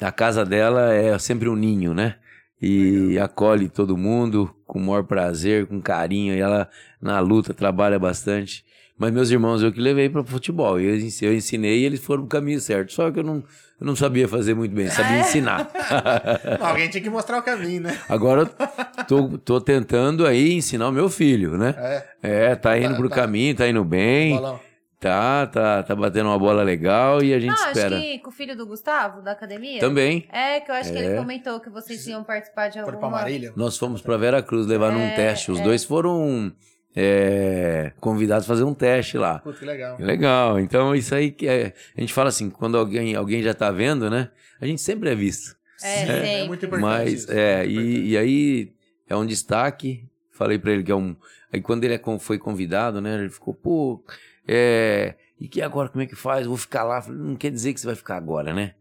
a 0.00 0.12
casa 0.12 0.44
dela 0.44 0.92
é 0.92 1.18
sempre 1.18 1.48
um 1.48 1.56
ninho, 1.56 1.92
né? 1.94 2.16
E 2.60 3.18
acolhe 3.18 3.68
todo 3.68 3.96
mundo 3.96 4.52
com 4.66 4.78
o 4.78 4.82
maior 4.82 5.04
prazer, 5.04 5.66
com 5.66 5.80
carinho. 5.80 6.34
E 6.34 6.40
ela, 6.40 6.68
na 7.00 7.20
luta, 7.20 7.54
trabalha 7.54 7.98
bastante. 7.98 8.64
Mas 8.96 9.12
meus 9.12 9.30
irmãos, 9.30 9.62
eu 9.62 9.72
que 9.72 9.80
levei 9.80 10.08
para 10.08 10.24
futebol. 10.24 10.80
Eu, 10.80 10.96
ens- 10.96 11.22
eu 11.22 11.32
ensinei 11.32 11.80
e 11.80 11.84
eles 11.84 12.00
foram 12.04 12.22
pro 12.26 12.38
caminho 12.38 12.60
certo. 12.60 12.92
Só 12.92 13.10
que 13.10 13.20
eu 13.20 13.24
não, 13.24 13.44
eu 13.80 13.86
não 13.86 13.94
sabia 13.96 14.26
fazer 14.28 14.54
muito 14.54 14.74
bem, 14.74 14.88
sabia 14.88 15.20
ensinar. 15.20 15.70
Alguém 16.60 16.88
tinha 16.88 17.02
que 17.02 17.10
mostrar 17.10 17.38
o 17.38 17.42
caminho, 17.42 17.82
né? 17.82 17.98
Agora 18.08 18.42
eu 18.42 19.04
tô, 19.06 19.38
tô 19.38 19.60
tentando 19.60 20.26
aí 20.26 20.54
ensinar 20.54 20.88
o 20.88 20.92
meu 20.92 21.08
filho, 21.08 21.56
né? 21.56 21.74
É, 21.78 22.06
É, 22.50 22.54
tá 22.56 22.76
indo 22.78 22.90
Tá- 22.90 22.96
pro 22.96 23.08
tá. 23.08 23.14
caminho, 23.16 23.54
tá 23.54 23.68
indo 23.68 23.84
bem. 23.84 24.34
bolão. 24.36 24.60
Tá, 25.00 25.46
tá, 25.46 25.82
tá 25.84 25.94
batendo 25.94 26.28
uma 26.28 26.38
bola 26.40 26.60
legal 26.64 27.22
e 27.22 27.32
a 27.32 27.38
gente 27.38 27.50
Não, 27.50 27.54
acho 27.54 27.68
espera. 27.68 28.00
que 28.00 28.18
com 28.18 28.30
o 28.30 28.32
filho 28.32 28.56
do 28.56 28.66
Gustavo, 28.66 29.22
da 29.22 29.30
academia. 29.30 29.78
Também. 29.78 30.26
É, 30.32 30.58
que 30.58 30.72
eu 30.72 30.74
acho 30.74 30.90
que 30.92 30.98
ele 30.98 31.14
É. 31.14 31.16
comentou 31.16 31.60
que 31.60 31.70
vocês 31.70 32.04
iam 32.08 32.24
participar 32.24 32.66
de 32.68 32.80
alguma... 32.80 32.98
pra 32.98 33.08
Marília. 33.08 33.52
Nós 33.54 33.78
fomos 33.78 34.02
para 34.02 34.16
Vera 34.16 34.42
Cruz 34.42 34.66
levar 34.66 34.90
num 34.90 34.98
É, 35.00 35.14
teste. 35.14 35.52
Os 35.52 35.60
é. 35.60 35.62
dois 35.62 35.84
foram 35.84 36.52
é, 36.96 37.92
convidados 38.00 38.44
a 38.44 38.48
fazer 38.48 38.64
um 38.64 38.74
teste 38.74 39.16
lá. 39.18 39.38
Puta, 39.38 39.58
que 39.58 39.64
legal. 39.64 39.96
Legal. 40.00 40.60
Então, 40.60 40.94
isso 40.94 41.14
aí 41.14 41.30
que 41.30 41.46
é. 41.46 41.72
A 41.96 42.00
gente 42.00 42.12
fala 42.12 42.28
assim, 42.28 42.50
quando 42.50 42.76
alguém, 42.76 43.14
alguém 43.14 43.42
já 43.42 43.54
tá 43.54 43.70
vendo, 43.70 44.10
né? 44.10 44.30
A 44.60 44.66
gente 44.66 44.80
sempre 44.80 45.10
é 45.10 45.14
visto. 45.14 45.56
É, 45.82 45.86
Sim, 45.86 46.02
é 46.10 46.24
sempre. 46.24 46.46
muito 46.48 46.66
importante 46.66 46.84
Mas, 46.88 47.12
isso, 47.12 47.32
é, 47.32 47.64
e, 47.66 47.72
importante. 47.72 48.00
e 48.08 48.18
aí 48.18 48.72
é 49.08 49.16
um 49.16 49.26
destaque. 49.26 50.04
Falei 50.32 50.58
pra 50.58 50.72
ele 50.72 50.82
que 50.82 50.92
é 50.92 50.96
um. 50.96 51.14
Aí 51.52 51.60
quando 51.60 51.84
ele 51.84 51.94
é 51.94 52.00
foi 52.18 52.38
convidado, 52.38 53.00
né? 53.00 53.14
Ele 53.14 53.30
ficou, 53.30 53.54
pô, 53.54 54.02
é. 54.46 55.14
E 55.40 55.46
que 55.46 55.62
agora, 55.62 55.88
como 55.88 56.02
é 56.02 56.06
que 56.06 56.16
faz? 56.16 56.42
Eu 56.42 56.48
vou 56.48 56.58
ficar 56.58 56.82
lá. 56.82 57.00
Falei, 57.00 57.20
Não 57.20 57.36
quer 57.36 57.50
dizer 57.50 57.72
que 57.72 57.80
você 57.80 57.86
vai 57.86 57.94
ficar 57.94 58.16
agora, 58.16 58.52
né? 58.52 58.74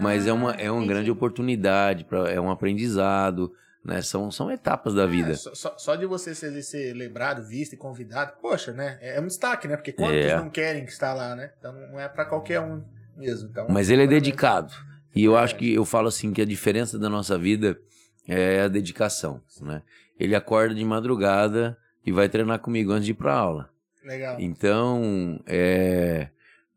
Mas 0.00 0.26
é 0.26 0.32
uma, 0.32 0.52
é 0.52 0.70
uma 0.70 0.82
Ah, 0.82 0.86
grande 0.86 1.10
oportunidade, 1.10 2.04
pra, 2.04 2.30
é 2.30 2.40
um 2.40 2.50
aprendizado, 2.50 3.52
né? 3.84 4.00
São, 4.02 4.30
são 4.30 4.50
etapas 4.50 4.94
da 4.94 5.06
vida. 5.06 5.32
É, 5.32 5.34
só, 5.34 5.74
só- 5.76 5.94
de 5.96 6.06
você 6.06 6.34
ser, 6.34 6.62
ser 6.62 6.94
lembrado, 6.94 7.42
visto 7.46 7.74
e 7.74 7.76
convidado, 7.76 8.32
poxa, 8.40 8.72
né? 8.72 8.98
É 9.02 9.20
um 9.20 9.26
destaque, 9.26 9.68
né? 9.68 9.76
Porque 9.76 9.92
quantos 9.92 10.16
É. 10.16 10.36
não 10.36 10.48
querem 10.50 10.84
que 10.84 10.90
está 10.92 11.12
lá, 11.12 11.36
né? 11.36 11.50
Então 11.58 11.72
não 11.72 12.00
é 12.00 12.08
pra 12.08 12.24
qualquer 12.24 12.60
um 12.60 12.82
mesmo. 13.16 13.48
Então, 13.50 13.66
Mas 13.68 13.90
ele 13.90 14.02
é 14.02 14.06
parabéns. 14.06 14.22
dedicado. 14.22 14.72
E 15.14 15.22
eu 15.24 15.36
acho 15.36 15.54
É. 15.54 15.58
que 15.58 15.74
eu 15.74 15.84
falo 15.84 16.08
assim 16.08 16.32
que 16.32 16.42
a 16.42 16.46
diferença 16.46 16.98
da 16.98 17.08
nossa 17.08 17.36
vida 17.38 17.78
é 18.26 18.62
a 18.62 18.68
dedicação, 18.68 19.40
né? 19.60 19.82
Ele 20.18 20.34
acorda 20.34 20.74
de 20.74 20.84
madrugada 20.84 21.76
e 22.06 22.10
vai 22.12 22.28
treinar 22.28 22.58
comigo 22.60 22.90
antes 22.92 23.04
de 23.04 23.10
ir 23.12 23.14
pra 23.14 23.34
aula. 23.34 23.68
Legal. 24.04 24.36
Então, 24.40 25.40
é 25.46 26.28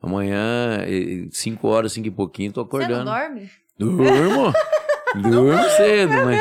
amanhã, 0.01 0.79
5 1.31 1.67
horas, 1.67 1.91
5 1.93 2.07
e 2.07 2.11
pouquinho, 2.11 2.51
tô 2.51 2.61
Você 2.63 2.67
acordando. 2.67 3.05
não 3.05 3.13
dorme? 3.13 3.49
Durmo. 3.77 4.53
Durmo 5.15 5.63
cedo, 5.77 6.11
mas 6.25 6.39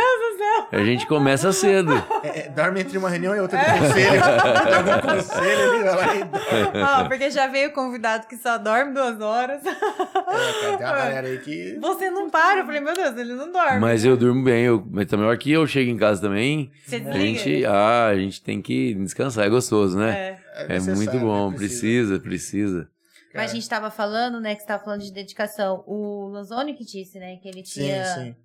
a 0.72 0.84
gente 0.84 1.06
começa 1.06 1.52
cedo. 1.52 1.92
É, 2.22 2.40
é, 2.40 2.48
dorme 2.48 2.80
entre 2.80 2.98
uma 2.98 3.08
reunião 3.08 3.34
e 3.36 3.40
outra 3.40 3.58
de 3.58 3.64
conselho. 3.78 4.22
Tem 4.64 4.74
algum 4.74 5.06
conselho 5.06 5.70
ali, 5.70 5.84
vai 5.84 5.96
lá 5.96 6.16
e. 6.16 6.82
Ah, 6.82 7.04
porque 7.08 7.30
já 7.30 7.46
veio 7.46 7.72
convidado 7.72 8.26
que 8.26 8.36
só 8.36 8.58
dorme 8.58 8.92
duas 8.92 9.20
horas. 9.20 9.62
É, 9.64 10.60
tem 10.60 10.70
uma 10.70 10.76
galera 10.76 11.26
aí 11.28 11.38
que. 11.38 11.78
Você 11.80 12.10
não 12.10 12.28
para. 12.28 12.60
Eu 12.60 12.66
falei, 12.66 12.80
meu 12.80 12.94
Deus, 12.94 13.16
ele 13.16 13.34
não 13.34 13.50
dorme. 13.50 13.80
Mas 13.80 14.04
eu 14.04 14.16
durmo 14.16 14.42
bem, 14.42 14.64
eu, 14.64 14.84
mas 14.90 15.06
também 15.06 15.26
a 15.26 15.28
hora 15.30 15.38
que 15.38 15.50
eu 15.50 15.66
chego 15.66 15.90
em 15.90 15.96
casa 15.96 16.20
também, 16.20 16.70
Você 16.84 16.96
a 16.96 17.12
gente, 17.12 17.64
ah, 17.64 18.06
a 18.06 18.16
gente 18.16 18.42
tem 18.42 18.60
que 18.60 18.94
descansar, 18.94 19.46
é 19.46 19.48
gostoso, 19.48 19.98
né? 19.98 20.38
É. 20.56 20.76
É, 20.76 20.80
muito 20.80 21.18
bom, 21.18 21.50
né? 21.50 21.56
precisa, 21.56 22.18
precisa. 22.18 22.88
Cara, 23.30 23.44
Mas 23.44 23.50
a 23.50 23.54
gente 23.54 23.68
tava 23.68 23.90
falando, 23.90 24.40
né, 24.40 24.54
que 24.54 24.62
você 24.62 24.66
tava 24.66 24.82
falando 24.82 25.02
de 25.02 25.12
dedicação. 25.12 25.84
O 25.86 26.28
Lanzoni 26.28 26.72
que 26.74 26.84
disse, 26.84 27.18
né, 27.18 27.36
que 27.36 27.48
ele 27.48 27.64
Sim, 27.64 27.82
tinha... 27.82 28.04
sim. 28.04 28.36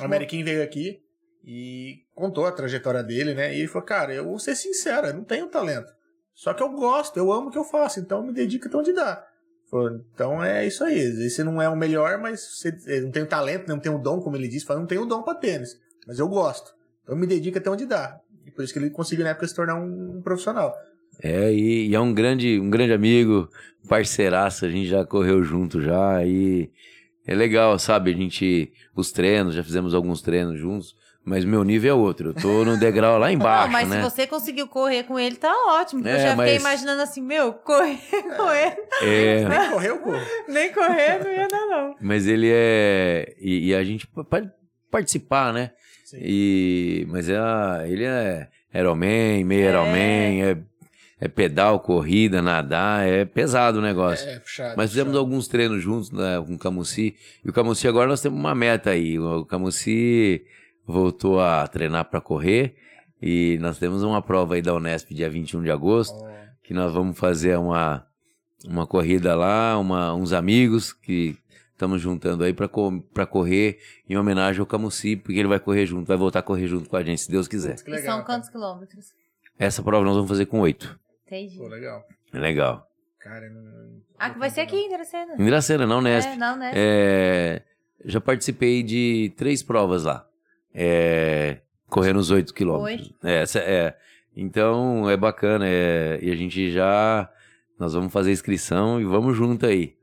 O 0.00 0.04
Ameriquinho 0.04 0.44
veio 0.44 0.62
aqui 0.62 1.00
e 1.46 2.02
contou 2.12 2.44
a 2.44 2.52
trajetória 2.52 3.04
dele, 3.04 3.32
né? 3.32 3.54
E 3.54 3.60
ele 3.60 3.68
falou, 3.68 3.86
cara, 3.86 4.12
eu 4.12 4.24
vou 4.24 4.38
ser 4.38 4.56
sincero, 4.56 5.06
eu 5.06 5.14
não 5.14 5.22
tenho 5.22 5.46
talento. 5.46 5.92
Só 6.34 6.52
que 6.52 6.62
eu 6.62 6.68
gosto, 6.70 7.16
eu 7.16 7.32
amo 7.32 7.48
o 7.48 7.50
que 7.52 7.58
eu 7.58 7.64
faço, 7.64 8.00
então 8.00 8.18
eu 8.18 8.24
me 8.24 8.32
dedico 8.32 8.66
até 8.66 8.76
onde 8.76 8.92
dá. 8.92 9.24
Falou, 9.70 10.00
então 10.12 10.42
é 10.42 10.66
isso 10.66 10.82
aí. 10.84 11.28
Você 11.28 11.44
não 11.44 11.62
é 11.62 11.68
o 11.68 11.76
melhor, 11.76 12.18
mas 12.18 12.40
você 12.40 13.00
não 13.00 13.10
tem 13.10 13.22
o 13.22 13.26
talento, 13.26 13.68
não 13.68 13.78
tem 13.78 13.92
o 13.92 13.98
dom, 13.98 14.20
como 14.20 14.36
ele 14.36 14.48
disse. 14.48 14.66
Fala, 14.66 14.80
não 14.80 14.86
tenho 14.86 15.02
o 15.02 15.06
dom 15.06 15.22
pra 15.22 15.34
tênis, 15.34 15.78
mas 16.06 16.18
eu 16.18 16.28
gosto. 16.28 16.72
Então 17.02 17.14
eu 17.14 17.20
me 17.20 17.26
dedico 17.26 17.58
até 17.58 17.70
onde 17.70 17.86
dá. 17.86 18.20
E 18.44 18.50
por 18.50 18.64
isso 18.64 18.72
que 18.72 18.78
ele 18.78 18.90
conseguiu 18.90 19.24
na 19.24 19.30
época 19.30 19.46
se 19.46 19.54
tornar 19.54 19.76
um, 19.76 20.18
um 20.18 20.22
profissional. 20.22 20.74
É, 21.22 21.52
e, 21.52 21.88
e 21.88 21.94
é 21.94 22.00
um 22.00 22.12
grande, 22.12 22.60
um 22.60 22.68
grande 22.68 22.92
amigo, 22.92 23.48
parceiraço, 23.88 24.66
a 24.66 24.68
gente 24.68 24.88
já 24.88 25.04
correu 25.04 25.42
junto 25.42 25.80
já, 25.80 26.24
e 26.24 26.70
é 27.26 27.34
legal, 27.34 27.78
sabe? 27.78 28.12
A 28.12 28.14
gente, 28.14 28.72
os 28.94 29.10
treinos, 29.10 29.54
já 29.54 29.64
fizemos 29.64 29.94
alguns 29.94 30.20
treinos 30.20 30.58
juntos, 30.58 30.94
mas 31.26 31.44
meu 31.44 31.62
nível 31.64 31.90
é 31.90 31.94
outro, 31.98 32.28
eu 32.30 32.34
tô 32.34 32.64
no 32.64 32.78
degrau 32.78 33.18
lá 33.18 33.30
embaixo, 33.32 33.64
não, 33.66 33.72
mas 33.72 33.88
né? 33.88 33.96
se 33.96 34.02
você 34.10 34.26
conseguiu 34.26 34.66
correr 34.68 35.02
com 35.02 35.18
ele, 35.18 35.34
tá 35.36 35.52
ótimo. 35.80 36.00
porque 36.02 36.16
É, 36.16 36.20
eu 36.20 36.22
já 36.22 36.30
fiquei 36.36 36.52
mas- 36.54 36.60
imaginando 36.62 37.02
assim, 37.02 37.20
meu, 37.20 37.52
correr 37.52 37.98
com 38.36 38.50
ele, 38.52 38.76
É, 39.02 39.44
Nem 39.48 39.70
correu, 39.70 39.98
pô. 39.98 40.12
nem 40.48 40.72
correr 40.72 41.22
não 41.24 41.32
ia 41.32 41.48
dar, 41.48 41.66
não. 41.66 41.94
mas 42.00 42.26
ele 42.26 42.48
é, 42.50 43.34
e, 43.40 43.68
e 43.70 43.74
a 43.74 43.82
gente 43.84 44.06
pode 44.06 44.48
participar, 44.90 45.52
né? 45.52 45.72
Sim. 46.04 46.18
E, 46.22 47.06
mas 47.10 47.28
é, 47.28 47.36
ele 47.88 48.04
é 48.04 48.46
Ironman, 48.72 49.44
meio 49.44 49.66
É. 49.66 49.70
Ironman, 49.70 50.42
é, 50.44 50.56
é 51.18 51.26
pedal, 51.28 51.80
corrida, 51.80 52.40
nadar, 52.40 53.04
é 53.08 53.24
pesado 53.24 53.78
o 53.78 53.82
negócio. 53.82 54.28
É, 54.28 54.38
puxado. 54.38 54.74
Mas 54.76 54.90
fizemos 54.90 55.10
puxado. 55.12 55.18
alguns 55.18 55.48
treinos 55.48 55.82
juntos 55.82 56.12
né, 56.12 56.40
com 56.46 56.54
o 56.54 56.58
Camusi. 56.58 57.16
E 57.44 57.48
o 57.50 57.52
Camusi 57.52 57.88
agora 57.88 58.06
nós 58.08 58.20
temos 58.20 58.38
uma 58.38 58.54
meta 58.54 58.90
aí. 58.90 59.18
O 59.18 59.44
Camusi 59.46 60.44
voltou 60.86 61.40
a 61.40 61.66
treinar 61.66 62.04
para 62.06 62.20
correr. 62.20 62.76
E 63.20 63.58
nós 63.60 63.78
temos 63.78 64.02
uma 64.02 64.20
prova 64.22 64.54
aí 64.54 64.62
da 64.62 64.74
Unesp 64.74 65.12
dia 65.14 65.28
21 65.28 65.62
de 65.62 65.70
agosto. 65.70 66.16
Que 66.62 66.74
nós 66.74 66.92
vamos 66.92 67.18
fazer 67.18 67.56
uma, 67.58 68.06
uma 68.66 68.86
corrida 68.86 69.34
lá, 69.34 69.78
uma, 69.78 70.12
uns 70.14 70.32
amigos 70.32 70.92
que 70.92 71.36
estamos 71.72 72.00
juntando 72.00 72.42
aí 72.42 72.52
para 72.52 72.66
co 72.68 72.90
correr 73.30 73.78
em 74.08 74.16
homenagem 74.16 74.60
ao 74.60 74.66
Camusi, 74.66 75.14
porque 75.16 75.38
ele 75.38 75.46
vai 75.48 75.60
correr 75.60 75.86
junto, 75.86 76.06
vai 76.08 76.16
voltar 76.16 76.40
a 76.40 76.42
correr 76.42 76.66
junto 76.66 76.88
com 76.88 76.96
a 76.96 77.02
gente, 77.04 77.20
se 77.20 77.30
Deus 77.30 77.46
quiser. 77.46 77.76
e 77.86 77.90
legal, 77.90 78.04
são 78.04 78.14
cara. 78.14 78.24
quantos 78.24 78.48
quilômetros? 78.48 79.06
Essa 79.58 79.82
prova 79.82 80.04
nós 80.04 80.14
vamos 80.14 80.28
fazer 80.28 80.46
com 80.46 80.60
oito. 80.60 80.98
Entendi. 81.26 81.56
Pô, 81.58 81.68
legal. 81.68 82.04
É 82.32 82.38
legal. 82.38 82.86
Cara, 83.20 83.48
não- 83.50 83.62
não- 83.62 84.00
Ah, 84.18 84.30
que 84.30 84.38
vai 84.38 84.50
ser 84.50 84.62
aqui 84.62 84.76
em 84.76 84.88
Dracena. 84.88 85.34
Em 85.38 85.46
Dracena, 85.46 85.86
não 85.86 85.98
Unesp. 85.98 86.28
É, 86.30 86.36
não, 86.36 86.56
né? 86.56 86.72
É, 86.74 87.62
já 88.04 88.20
participei 88.20 88.82
de 88.82 89.32
três 89.36 89.62
provas 89.62 90.04
lá. 90.04 90.26
É, 90.78 91.58
correndo 91.88 92.18
os 92.18 92.30
oito 92.30 92.52
quilômetros. 92.52 93.10
É, 93.24 93.44
é. 93.60 93.96
Então 94.36 95.08
é 95.08 95.16
bacana. 95.16 95.64
é, 95.66 96.18
e 96.20 96.30
a 96.30 96.34
gente 96.36 96.70
já. 96.70 97.30
Nós 97.78 97.94
vamos 97.94 98.12
fazer 98.12 98.30
a 98.30 98.32
inscrição 98.34 99.00
e 99.00 99.04
vamos 99.04 99.34
junto 99.34 99.64
aí. 99.64 99.94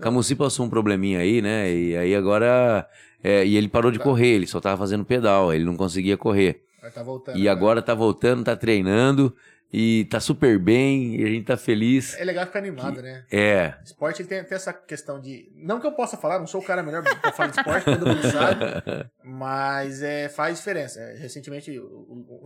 Camusi 0.00 0.34
passou 0.34 0.66
um 0.66 0.68
probleminha 0.68 1.20
aí, 1.20 1.40
né? 1.40 1.72
E 1.72 1.96
aí 1.96 2.14
agora. 2.14 2.88
é, 3.22 3.46
e 3.46 3.56
ele 3.56 3.68
parou 3.68 3.90
de 3.92 3.98
Tá. 3.98 4.04
correr, 4.04 4.34
ele 4.34 4.46
só 4.46 4.60
tava 4.60 4.76
fazendo 4.76 5.04
pedal, 5.04 5.54
ele 5.54 5.64
não 5.64 5.76
conseguia 5.76 6.16
correr. 6.16 6.62
Tá 6.94 7.02
voltando. 7.02 7.38
E 7.38 7.44
né? 7.44 7.48
agora 7.50 7.80
tá 7.80 7.94
voltando, 7.94 8.44
tá 8.44 8.54
treinando 8.56 9.34
e 9.78 10.06
tá 10.06 10.18
super 10.18 10.58
bem 10.58 11.20
e 11.20 11.22
a 11.24 11.26
gente 11.26 11.44
tá 11.44 11.54
feliz. 11.54 12.14
É 12.18 12.24
legal 12.24 12.46
ficar 12.46 12.60
animado, 12.60 13.02
né? 13.02 13.26
É, 13.30 13.74
Esporte 13.84 14.22
ele 14.22 14.28
tem 14.28 14.38
até 14.38 14.54
essa 14.54 14.72
questão 14.72 15.20
de. 15.20 15.52
Não 15.54 15.78
que 15.78 15.86
eu 15.86 15.92
possa 15.92 16.16
falar, 16.16 16.38
não 16.38 16.46
sou 16.46 16.62
o 16.62 16.64
cara 16.64 16.82
melhor 16.82 17.02
pra 17.02 17.30
falar 17.30 17.50
de 17.50 17.58
esporte, 17.58 17.84
todo 17.84 18.06
mundo 18.06 18.22
sabe. 18.22 18.64
Mas 19.22 20.00
é, 20.00 20.30
faz 20.30 20.56
diferença. 20.56 20.98
É, 20.98 21.18
Recentemente, 21.18 21.78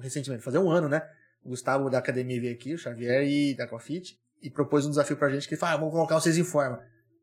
recentemente, 0.03 0.43
fazer 0.43 0.59
um 0.59 0.69
ano, 0.69 0.89
né? 0.89 1.03
O 1.45 1.51
Gustavo 1.51 1.89
da 1.89 1.99
academia 1.99 2.41
veio 2.41 2.53
aqui, 2.53 2.75
o 2.75 2.79
Xavier 2.79 3.23
e 3.23 3.55
da 3.55 3.69
Confit. 3.69 4.19
e 4.43 4.51
propôs 4.51 4.85
um 4.85 4.91
desafio 4.91 5.17
pra 5.17 5.31
gente 5.31 5.49
que 5.49 5.55
fala, 5.55 5.75
ah, 5.75 5.77
vamos 5.77 5.93
colocar 5.93 6.17
vocês 6.17 6.37
em 6.37 6.43
forma. 6.43 6.81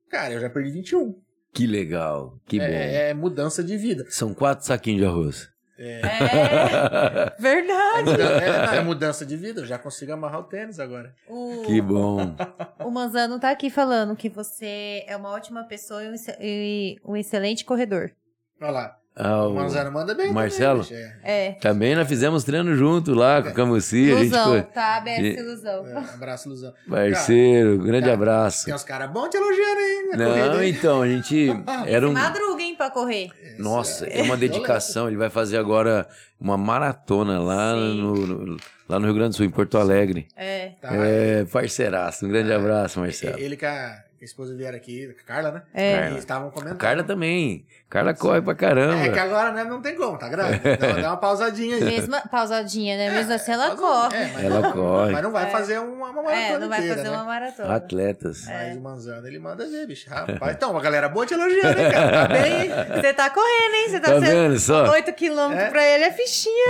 Cara, 0.09 0.35
eu 0.35 0.39
já 0.39 0.49
perdi 0.49 0.71
21. 0.71 1.19
Que 1.53 1.67
legal, 1.67 2.39
que 2.45 2.59
bom. 2.59 2.65
É, 2.65 3.09
é 3.09 3.13
mudança 3.13 3.61
de 3.61 3.75
vida. 3.75 4.05
São 4.09 4.33
quatro 4.33 4.65
saquinhos 4.65 5.01
de 5.01 5.05
arroz. 5.05 5.49
É, 5.77 6.01
É, 6.01 7.23
é, 7.27 7.33
verdade. 7.39 8.03
muda- 8.09 8.73
é- 8.73 8.77
é 8.77 8.81
mudança 8.81 9.25
de 9.25 9.35
vida, 9.37 9.61
eu 9.61 9.65
já 9.65 9.77
consigo 9.77 10.11
amarrar 10.11 10.39
o 10.39 10.43
tênis 10.43 10.79
agora. 10.79 11.13
O, 11.27 11.63
Que 11.65 11.79
bom. 11.81 12.35
o 12.79 12.89
Manzano 12.89 13.39
tá 13.39 13.51
aqui 13.51 13.69
falando 13.69 14.15
que 14.15 14.27
você 14.29 15.03
é 15.07 15.15
uma 15.15 15.29
ótima 15.29 15.63
pessoa 15.65 16.03
e 16.03 16.09
um, 16.09 16.15
e 16.41 16.97
um 17.05 17.15
excelente 17.15 17.63
corredor. 17.63 18.11
Olha 18.59 18.71
lá, 18.71 18.97
Ah, 19.19 19.47
o 19.47 19.53
Manzano 19.55 19.91
manda 19.91 20.13
bem. 20.13 20.31
Marcelo? 20.31 20.83
Também, 20.85 21.03
é. 21.23 21.47
É. 21.47 21.51
Também 21.53 21.95
nós 21.95 22.07
fizemos 22.07 22.43
treino 22.43 22.75
junto 22.75 23.15
lá 23.15 23.41
com 23.41 23.49
o 23.49 23.53
Camusi. 23.53 24.11
A 24.11 24.15
gente 24.17 24.27
Ilusão, 24.27 24.45
foi. 24.51 24.61
tá? 24.61 24.99
BS 24.99 25.39
Ilusão. 25.39 25.87
É, 25.87 25.97
abraço, 26.13 26.49
Luzão. 26.49 26.73
Parceiro, 26.87 27.77
grande 27.79 28.01
cara, 28.05 28.13
abraço. 28.13 28.65
Tem 28.65 28.75
uns 28.75 28.83
caras 28.83 29.09
bons 29.09 29.29
te 29.29 29.37
elogiando 29.37 29.79
aí. 29.79 30.03
corrida, 30.17 30.53
Não, 30.53 30.63
então, 30.63 31.01
a 31.01 31.07
gente 31.07 31.49
era 31.87 32.07
um. 32.07 32.13
Madruga, 32.13 32.61
hein, 32.61 32.75
pra 32.75 32.89
correr. 32.91 33.29
Nossa, 33.57 34.05
é 34.05 34.19
é 34.19 34.23
uma 34.23 34.37
dedicação. 34.37 35.07
Ele 35.07 35.17
vai 35.17 35.29
fazer 35.29 35.57
agora 35.57 36.07
uma 36.39 36.57
maratona 36.57 37.39
lá 37.39 37.75
no, 37.75 38.13
no- 38.27 38.57
lá 38.87 38.99
no 38.99 39.05
Rio 39.05 39.15
Grande 39.15 39.29
do 39.31 39.35
Sul, 39.37 39.45
em 39.45 39.49
Porto 39.49 39.77
Alegre. 39.77 40.27
É. 40.35 40.73
Tá, 40.81 40.89
É, 40.93 41.43
parceiraço. 41.45 42.25
Um 42.25 42.29
grande 42.29 42.53
abraço, 42.53 42.99
Marcelo. 42.99 43.37
Ele 43.39 43.57
com 43.57 43.65
a 43.65 43.97
a 44.21 44.25
esposa 44.25 44.55
vieram 44.55 44.77
aqui, 44.77 45.13
a 45.19 45.23
Carla, 45.27 45.51
né? 45.51 45.61
É. 45.73 45.91
Carla. 45.93 46.07
Eles 46.07 46.19
estavam 46.19 46.47
A 46.49 46.51
comentando. 46.51 46.77
Carla 46.77 47.03
também. 47.03 47.65
Carla 47.89 48.13
corre 48.13 48.41
pra 48.41 48.53
caramba. 48.55 49.05
É 49.05 49.09
que 49.09 49.19
agora 49.19 49.51
né, 49.51 49.63
não 49.63 49.81
tem 49.81 49.95
como, 49.95 50.17
tá 50.17 50.27
grávida. 50.27 50.75
Dá, 50.77 50.91
dá 50.93 51.09
uma 51.11 51.17
pausadinha 51.17 51.75
aí. 51.77 51.83
Mesma 51.83 52.21
pausadinha, 52.21 52.97
né? 52.97 53.11
Mesmo 53.11 53.33
assim 53.33 53.51
ela 53.53 53.67
Pausa- 53.75 53.81
corre. 53.81 54.17
é, 54.17 54.31
mas 54.33 54.43
Ela 54.43 54.71
corre. 54.73 55.11
Mas 55.13 55.21
não 55.23 55.31
vai 55.31 55.45
É. 55.45 55.49
fazer 55.49 55.79
uma, 55.79 56.09
uma 56.09 56.23
maratona 56.23 56.47
É, 56.55 56.57
não 56.59 56.67
vai 56.69 56.79
inteira, 56.79 56.95
fazer 56.97 57.09
né? 57.09 57.15
uma 57.15 57.23
maratona. 57.25 57.75
Atletas. 57.75 58.45
Mas 58.45 58.75
o 58.77 58.81
Manzano, 58.81 59.27
ele 59.27 59.39
manda 59.39 59.65
ver, 59.67 59.87
bicho. 59.87 60.09
Rapaz, 60.09 60.55
então, 60.55 60.71
uma 60.71 60.81
galera 60.81 61.07
boa 61.07 61.25
te 61.25 61.33
elogiando, 61.33 61.79
hein, 61.79 61.91
cara? 61.91 62.27
Tá 62.27 62.33
bem? 62.33 62.69
Você 63.01 63.13
tá 63.13 63.29
correndo, 63.29 63.73
hein? 63.75 63.89
Você 63.89 63.99
tá, 63.99 64.11
Tá 64.19 64.25
sendo 64.25 64.59
só? 64.59 64.91
8 64.91 65.13
quilômetros 65.13 65.67
É. 65.67 65.69
pra 65.69 65.85
ele 65.85 66.03
é 66.05 66.11
fichinha. 66.11 66.65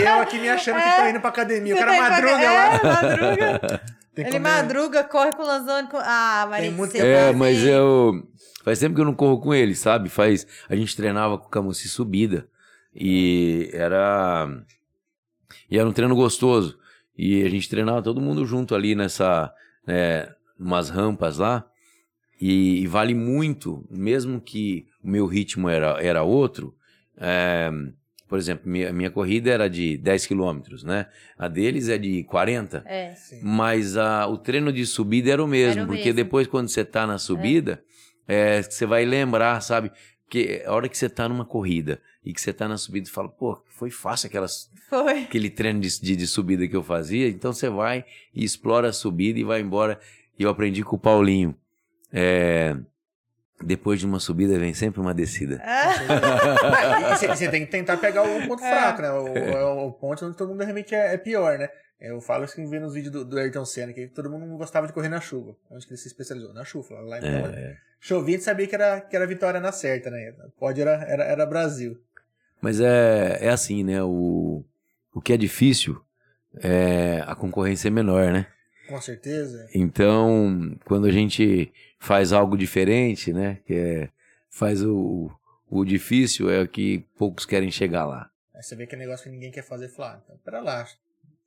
E 0.00 0.02
eu 0.02 0.20
aqui 0.20 0.38
me 0.38 0.48
achando 0.48 0.80
que 0.80 0.96
tô 1.02 1.06
indo 1.08 1.20
pra 1.20 1.28
academia. 1.30 1.74
O 1.74 1.78
Você 1.78 1.84
cara 1.84 1.96
tá 1.96 1.98
indo 1.98 2.06
pra- 2.06 2.30
madruga 2.32 2.44
é, 2.44 2.50
lá. 2.50 3.02
madruga. 3.02 3.80
Tem 4.16 4.24
Ele 4.24 4.38
comer- 4.38 4.48
madruga, 4.48 5.04
corre 5.04 5.32
com 5.32 5.42
o 5.42 5.46
Lanzoni. 5.46 5.88
Com... 5.88 5.98
Ah, 5.98 6.46
Maria, 6.50 6.70
muito 6.72 6.90
você 6.92 6.98
É, 7.06 7.30
tá 7.30 7.36
mas 7.38 7.58
assim. 7.58 7.68
eu. 7.68 8.26
Faz 8.64 8.78
tempo 8.80 8.94
que 8.94 9.00
eu 9.00 9.04
não 9.04 9.14
corro 9.14 9.38
com 9.40 9.52
ele, 9.54 9.74
sabe? 9.76 10.08
Faz. 10.08 10.46
A 10.68 10.74
gente 10.74 10.96
treinava 10.96 11.36
com 11.38 11.46
o 11.46 11.50
Camusi 11.50 11.86
subida. 11.88 12.48
E 12.94 13.68
era. 13.74 14.48
E 15.70 15.78
era 15.78 15.86
um 15.88 15.92
treino 15.92 16.16
gostoso. 16.16 16.78
E 17.16 17.42
a 17.44 17.48
gente 17.50 17.68
treinava 17.68 18.02
todo 18.02 18.20
mundo 18.20 18.44
junto 18.46 18.74
ali 18.74 18.94
nessa. 18.94 19.52
É, 19.86 20.32
umas 20.58 20.88
rampas 20.88 21.36
lá. 21.38 21.64
E, 22.40 22.80
e 22.82 22.86
vale 22.86 23.14
muito, 23.14 23.86
mesmo 23.90 24.40
que 24.40 24.86
o 25.02 25.08
meu 25.08 25.26
ritmo 25.26 25.68
era, 25.68 26.02
era 26.02 26.22
outro. 26.22 26.74
é, 27.18 27.70
por 28.28 28.38
exemplo, 28.38 28.68
minha, 28.68 28.92
minha 28.92 29.10
corrida 29.10 29.50
era 29.50 29.68
de 29.68 29.96
10 29.98 30.26
quilômetros, 30.26 30.82
né? 30.82 31.06
A 31.38 31.48
deles 31.48 31.88
é 31.88 31.96
de 31.98 32.24
40. 32.24 32.82
É. 32.86 33.14
Sim. 33.14 33.40
Mas 33.42 33.96
a, 33.96 34.26
o 34.26 34.36
treino 34.36 34.72
de 34.72 34.84
subida 34.86 35.30
era 35.30 35.42
o 35.44 35.46
mesmo, 35.46 35.80
Era 35.80 35.84
o 35.84 35.86
porque 35.86 36.04
mesmo. 36.04 36.16
depois, 36.16 36.46
quando 36.46 36.68
você 36.68 36.84
tá 36.84 37.06
na 37.06 37.18
subida, 37.18 37.82
é, 38.26 38.62
você 38.62 38.84
vai 38.86 39.04
lembrar, 39.04 39.60
sabe? 39.60 39.90
Porque 40.24 40.62
a 40.66 40.72
hora 40.72 40.88
que 40.88 40.98
você 40.98 41.08
tá 41.08 41.28
numa 41.28 41.44
corrida 41.44 42.00
e 42.24 42.32
que 42.32 42.40
você 42.40 42.52
tá 42.52 42.66
na 42.66 42.76
subida, 42.76 43.06
você 43.06 43.12
fala, 43.12 43.28
pô, 43.28 43.62
foi 43.68 43.90
fácil 43.90 44.26
aquelas, 44.26 44.68
Foi. 44.90 45.20
aquele 45.22 45.48
treino 45.48 45.78
de, 45.80 46.00
de, 46.00 46.16
de 46.16 46.26
subida 46.26 46.66
que 46.66 46.74
eu 46.74 46.82
fazia. 46.82 47.28
Então 47.28 47.52
você 47.52 47.68
vai 47.70 48.04
e 48.34 48.42
explora 48.44 48.88
a 48.88 48.92
subida 48.92 49.38
e 49.38 49.44
vai 49.44 49.60
embora. 49.60 50.00
E 50.36 50.42
eu 50.42 50.50
aprendi 50.50 50.82
com 50.82 50.96
o 50.96 50.98
Paulinho. 50.98 51.54
é, 52.12 52.76
depois 53.62 53.98
de 54.00 54.06
uma 54.06 54.20
subida 54.20 54.58
vem 54.58 54.74
sempre 54.74 55.00
uma 55.00 55.14
descida. 55.14 55.62
E 55.66 57.16
Você 57.16 57.28
você 57.28 57.48
tem 57.48 57.64
que 57.64 57.70
tentar 57.70 57.96
pegar 57.96 58.22
o 58.22 58.46
ponto 58.46 58.60
fraco, 58.60 59.02
né? 59.02 59.10
O, 59.10 59.28
é 59.36 59.64
o 59.64 59.92
ponto 59.92 60.26
onde 60.26 60.36
todo 60.36 60.48
mundo 60.48 60.62
realmente 60.62 60.94
é, 60.94 61.14
é 61.14 61.16
pior, 61.16 61.58
né? 61.58 61.68
Eu 62.00 62.20
falo 62.20 62.44
isso 62.44 62.54
que 62.54 62.64
vendo 62.66 62.82
nos 62.82 62.94
vídeos 62.94 63.12
do, 63.12 63.24
do 63.24 63.38
Ayrton 63.38 63.64
Senna, 63.64 63.92
que 63.92 64.06
todo 64.08 64.30
mundo 64.30 64.44
não 64.44 64.58
gostava 64.58 64.86
de 64.86 64.92
correr 64.92 65.08
na 65.08 65.20
chuva. 65.20 65.56
Onde 65.70 65.86
que 65.86 65.92
ele 65.92 65.98
se 65.98 66.08
especializou? 66.08 66.52
Na 66.52 66.64
chuva. 66.64 67.00
Lá 67.00 67.18
em 67.18 67.24
É. 67.24 67.76
Chovia, 67.98 68.34
a 68.34 68.38
gente 68.38 68.44
sabia 68.44 68.66
que 68.66 68.74
era, 68.74 69.00
que 69.00 69.16
era 69.16 69.26
vitória 69.26 69.58
na 69.58 69.72
certa, 69.72 70.10
né? 70.10 70.34
Pode 70.58 70.80
era, 70.80 71.02
era, 71.04 71.24
era 71.24 71.46
Brasil. 71.46 71.98
Mas 72.60 72.80
é, 72.80 73.38
é 73.40 73.48
assim, 73.48 73.82
né? 73.82 74.02
O, 74.02 74.62
o 75.14 75.20
que 75.20 75.32
é 75.32 75.36
difícil 75.36 75.98
é 76.58 77.22
a 77.26 77.34
concorrência 77.34 77.88
é 77.88 77.90
menor, 77.90 78.30
né? 78.30 78.46
Com 78.88 79.00
certeza. 79.00 79.66
Então, 79.74 80.76
quando 80.84 81.06
a 81.06 81.10
gente 81.10 81.72
faz 81.98 82.32
algo 82.32 82.56
diferente, 82.56 83.32
né? 83.32 83.58
Que 83.66 83.74
é, 83.74 84.08
faz 84.50 84.82
o, 84.82 85.30
o 85.68 85.84
difícil 85.84 86.50
é 86.50 86.62
o 86.62 86.68
que 86.68 87.04
poucos 87.18 87.44
querem 87.46 87.70
chegar 87.70 88.04
lá. 88.04 88.30
Aí 88.54 88.62
você 88.62 88.74
vê 88.74 88.86
que 88.86 88.94
é 88.94 88.98
negócio 88.98 89.24
que 89.24 89.30
ninguém 89.30 89.50
quer 89.50 89.62
fazer, 89.62 89.88
fala, 89.88 90.14
ah, 90.14 90.20
então, 90.24 90.36
pera 90.44 90.60
lá. 90.60 90.86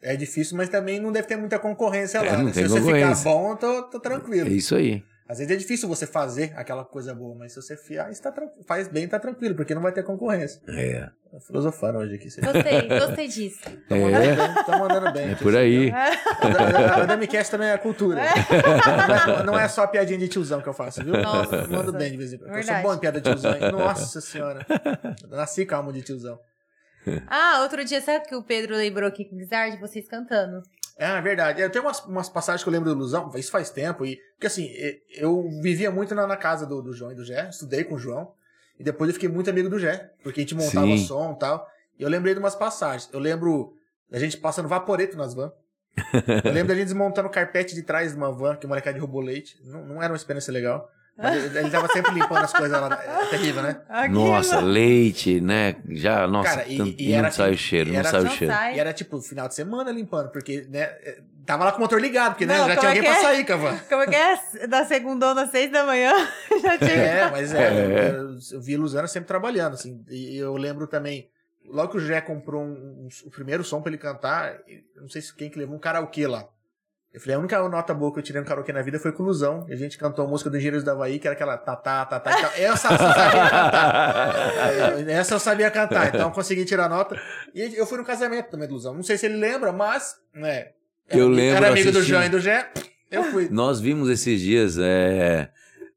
É 0.02 0.16
difícil, 0.16 0.56
mas 0.56 0.70
também 0.70 1.00
não 1.00 1.12
deve 1.12 1.28
ter 1.28 1.36
muita 1.36 1.60
concorrência 1.60 2.20
É, 2.20 2.32
lá. 2.32 2.44
né? 2.44 2.54
Se 2.54 2.68
você 2.68 2.82
ficar 2.82 3.16
bom, 3.24 3.52
eu 3.52 3.58
tô, 3.58 3.84
tô 3.84 3.98
É 3.98 4.02
tranquilo. 4.02 4.48
isso 4.50 4.76
aí. 4.76 5.04
Às 5.30 5.38
vezes 5.38 5.53
é 5.53 5.56
difícil 5.56 5.88
você 5.88 6.07
fazer 6.07 6.53
aquela 6.56 6.84
coisa 6.84 7.14
boa, 7.14 7.35
mas 7.38 7.53
se 7.53 7.61
você 7.61 7.77
fiar, 7.77 8.11
tá 8.15 8.31
tran- 8.31 8.49
faz 8.68 8.88
bem, 8.88 9.07
tá 9.07 9.19
tranquilo, 9.19 9.53
porque 9.56 9.76
não 9.76 9.81
vai 9.84 9.91
ter 9.91 10.01
concorrência. 10.01 10.60
É. 10.68 11.07
Tô 11.30 11.39
filosofando 11.39 11.99
hoje 11.99 12.15
aqui. 12.15 12.31
Você 12.31 12.41
gostei, 12.41 12.88
gostei 12.99 13.27
disso. 13.27 13.60
tá 13.88 13.95
mandando 13.95 14.18
É, 14.26 14.35
bem, 14.35 14.64
tá 14.65 14.80
mandando 14.80 15.11
bem. 15.14 15.30
é 15.31 15.35
por 15.35 15.56
aí. 15.56 15.91
A 15.91 17.06
Damicast 17.06 17.51
também 17.51 17.69
é 17.69 17.77
cultura. 17.77 18.15
Não 18.19 19.34
é, 19.39 19.43
não 19.43 19.60
é 19.60 19.68
só 19.68 19.85
piadinha 19.85 20.18
de 20.18 20.27
tiozão 20.27 20.61
que 20.61 20.68
eu 20.68 20.73
faço, 20.73 21.03
viu? 21.03 21.14
Nossa. 21.14 21.57
Eu 21.57 21.69
mando 21.69 21.93
bem 21.93 22.10
de 22.11 22.18
vez 22.18 22.34
em 22.34 22.38
quando. 22.39 22.56
Eu 22.56 22.64
sou 22.64 22.76
bom 22.81 22.93
em 22.95 22.97
piada 22.97 23.22
de 23.22 23.30
tiozão. 23.30 23.53
hein? 23.53 23.72
Nossa 23.72 24.19
senhora. 24.22 24.65
Eu 25.23 25.38
nasci 25.38 25.64
calmo 25.65 25.93
de 25.93 26.01
tiozão. 26.01 26.39
Ah, 27.27 27.60
outro 27.61 27.85
dia, 27.85 28.01
sabe 28.01 28.26
que 28.27 28.35
o 28.35 28.43
Pedro 28.43 28.76
lembrou 28.76 29.07
aqui 29.07 29.26
com 29.26 29.35
o 29.35 29.38
Guizard? 29.38 29.77
Vocês 29.80 30.07
cantando. 30.07 30.61
É, 31.00 31.18
é 31.18 31.22
verdade. 31.22 31.62
Eu 31.62 31.70
tenho 31.70 31.86
umas, 31.86 32.04
umas 32.04 32.28
passagens 32.28 32.62
que 32.62 32.68
eu 32.68 32.74
lembro 32.74 32.90
do 32.90 32.96
Ilusão, 32.96 33.32
isso 33.36 33.50
faz 33.50 33.70
tempo. 33.70 34.06
E, 34.06 34.18
porque 34.34 34.48
assim, 34.48 34.70
eu 35.16 35.50
vivia 35.62 35.90
muito 35.90 36.14
na, 36.14 36.28
na 36.28 36.36
casa 36.36 36.66
do, 36.66 36.82
do 36.82 36.92
João 36.92 37.14
e 37.14 37.16
do 37.16 37.24
Gé, 37.24 37.48
estudei 37.50 37.86
com 37.86 37.96
o 37.96 37.98
João. 37.98 38.34
E 38.78 38.84
depois 38.84 39.10
eu 39.10 39.14
fiquei 39.14 39.30
muito 39.30 39.50
amigo 39.50 39.70
do 39.70 39.80
Gé, 39.80 40.12
porque 40.22 40.42
a 40.42 40.44
gente 40.44 40.56
montava 40.56 40.88
Sim. 40.88 41.06
som 41.06 41.34
e 41.34 41.40
tal. 41.40 41.66
E 41.98 42.04
eu 42.04 42.10
lembrei 42.10 42.34
de 42.34 42.40
umas 42.40 42.56
passagens. 42.56 43.10
Eu 43.14 43.20
lembro 43.20 43.74
da 44.10 44.20
gente 44.20 44.38
passando 44.38 44.68
vaporeto 44.68 45.18
nas 45.18 45.34
vans. 45.34 45.52
Eu 46.46 46.52
lembro 46.52 46.70
da 46.70 46.76
gente 46.76 46.86
desmontando 46.86 47.28
o 47.28 47.32
carpete 47.32 47.74
de 47.74 47.84
trás 47.84 48.12
de 48.12 48.18
uma 48.18 48.32
van, 48.32 48.56
que 48.56 48.66
o 48.66 48.70
molecada 48.70 48.98
roubou 49.00 49.22
leite. 49.22 49.58
Não, 49.64 49.86
não 49.86 50.04
era 50.04 50.12
uma 50.12 50.18
experiência 50.18 50.52
legal. 50.52 50.90
Mas 51.22 51.56
ele, 51.56 51.70
tava 51.70 51.88
sempre 51.90 52.14
limpando 52.14 52.44
as 52.46 52.54
coisas 52.54 52.80
lá. 52.82 53.02
É 53.04 53.26
terrível, 53.26 53.62
né? 53.64 53.82
Nossa, 54.10 54.60
leite, 54.60 55.41
né? 55.41 55.76
Já, 55.90 56.28
nossa, 56.28 56.50
Cara, 56.50 56.68
e- 56.68 56.78
tanto- 56.78 56.96
e 57.02 57.12
era 57.14 57.24
não 57.24 57.32
sai 57.32 57.50
o 57.50 57.54
assim, 57.54 57.58
cheiro, 57.64 57.90
e 57.90 57.91
não 57.94 58.00
era 58.00 58.10
sai 58.10 58.20
o 58.22 58.24
Não 58.24 58.32
cheiro. 58.32 58.54
sai. 58.54 58.76
E 58.76 58.80
era 58.80 58.94
tipo 58.94 59.22
final 59.22 59.48
de 59.48 59.56
semana 59.56 59.91
limpando, 59.91 60.30
porque, 60.30 60.66
né? 60.70 60.82
é, 60.82 61.20
Tava 61.46 61.66
lá 61.66 61.72
com 61.72 61.80
o 61.80 61.82
motor 61.82 62.00
ligado, 62.00 62.34
porque 62.34 62.46
né, 62.46 62.60
Não, 62.60 62.68
já 62.68 62.76
tinha 62.78 62.91
é 62.91 62.96
alguém 62.98 63.02
que 63.04 63.10
pra 63.10 63.18
é? 63.18 63.22
sair 63.24 63.44
com 63.46 63.54
a 63.54 63.56
van. 63.56 63.78
Como 63.90 64.02
é 64.04 64.06
que 64.08 64.16
é? 64.16 64.68
Da 64.68 64.86
segunda 64.86 65.32
às 65.32 65.50
seis 65.50 65.72
da 65.72 65.84
manhã. 65.84 66.14
Já 66.62 66.78
tinha. 66.78 66.91
É, 66.91 67.32
mas 67.32 67.52
é, 67.56 67.64
É. 67.64 68.10
Eu, 68.12 68.38
eu 68.52 68.62
vi 68.62 68.78
Luzana 68.78 69.08
sempre 69.08 69.28
trabalhando, 69.28 69.74
assim. 69.74 70.04
E 70.12 70.38
eu 70.38 70.56
lembro 70.56 70.86
também, 70.86 71.28
logo 71.66 71.94
que 71.94 71.98
o 71.98 72.00
Jé 72.00 72.22
comprou 72.22 72.62
um- 72.62 73.08
um- 73.08 73.10
o 73.26 73.32
primeiro 73.32 73.64
som 73.64 73.82
pra 73.82 73.90
ele 73.90 73.98
cantar, 73.98 74.60
eu 74.96 75.02
não 75.02 75.10
sei 75.10 75.24
se 75.24 75.36
quem 75.36 75.50
que 75.50 75.58
levou 75.58 75.76
um 75.76 75.80
karaokê 75.80 76.28
lá. 76.28 76.48
Eu 77.11 77.19
falei, 77.19 77.36
a 77.36 77.40
única 77.40 77.69
nota 77.69 77.91
boa 77.94 78.14
que 78.14 78.19
eu 78.19 78.23
tirei 78.23 78.40
no 78.40 78.48
karaokê 78.48 78.72
na 78.72 78.84
vida 78.84 78.99
foi 78.99 79.11
com 79.11 79.23
o 79.23 79.26
Luzão. 79.26 79.65
E 79.68 79.73
a 79.73 79.76
gente 79.76 79.98
cantou 79.98 80.26
a 80.26 80.27
música 80.27 80.48
do 80.49 80.56
Engenheiros 80.57 80.84
da 80.84 80.91
Havaí, 80.91 81.18
que 81.18 81.27
era 81.27 81.34
aquela 81.36 81.57
tá, 81.57 81.76
tá, 81.76 82.06
tá, 82.06 82.19
tá. 82.19 82.31
e 82.31 82.41
tal. 82.41 82.52
Essa 82.56 82.88
eu 82.94 82.98
sabia 82.98 83.49
cantar. 83.49 85.10
Essa 85.10 85.34
eu 85.36 85.40
sabia 85.40 85.72
cantar, 85.72 86.07
então 86.10 86.22
eu 86.22 86.31
consegui 86.31 86.65
tirar 86.65 86.88
nota. 86.88 87.19
E 87.56 87.76
eu 87.76 87.86
fui 87.88 87.98
no 87.98 88.06
casamento 88.06 88.49
também 88.52 88.68
do 88.68 88.76
Luzão. 88.76 88.94
Não 88.94 89.02
sei 89.03 89.18
se 89.18 89.26
ele 89.26 89.38
lembra, 89.38 89.72
mas, 89.72 90.15
né. 90.34 90.68
Eu 91.10 91.26
era- 91.26 91.30
lembro, 91.36 91.57
Era 91.57 91.68
amigo 91.69 91.91
do 91.91 91.98
assistindo. 91.98 92.15
João 92.15 92.23
e 92.26 92.30
do 92.30 92.40
Jé, 92.40 92.69
eu 93.10 93.23
fui. 93.26 93.49
Nós 93.49 93.80
vimos 93.81 94.07
esses 94.10 94.40
dias 94.40 94.77
é, 94.80 95.49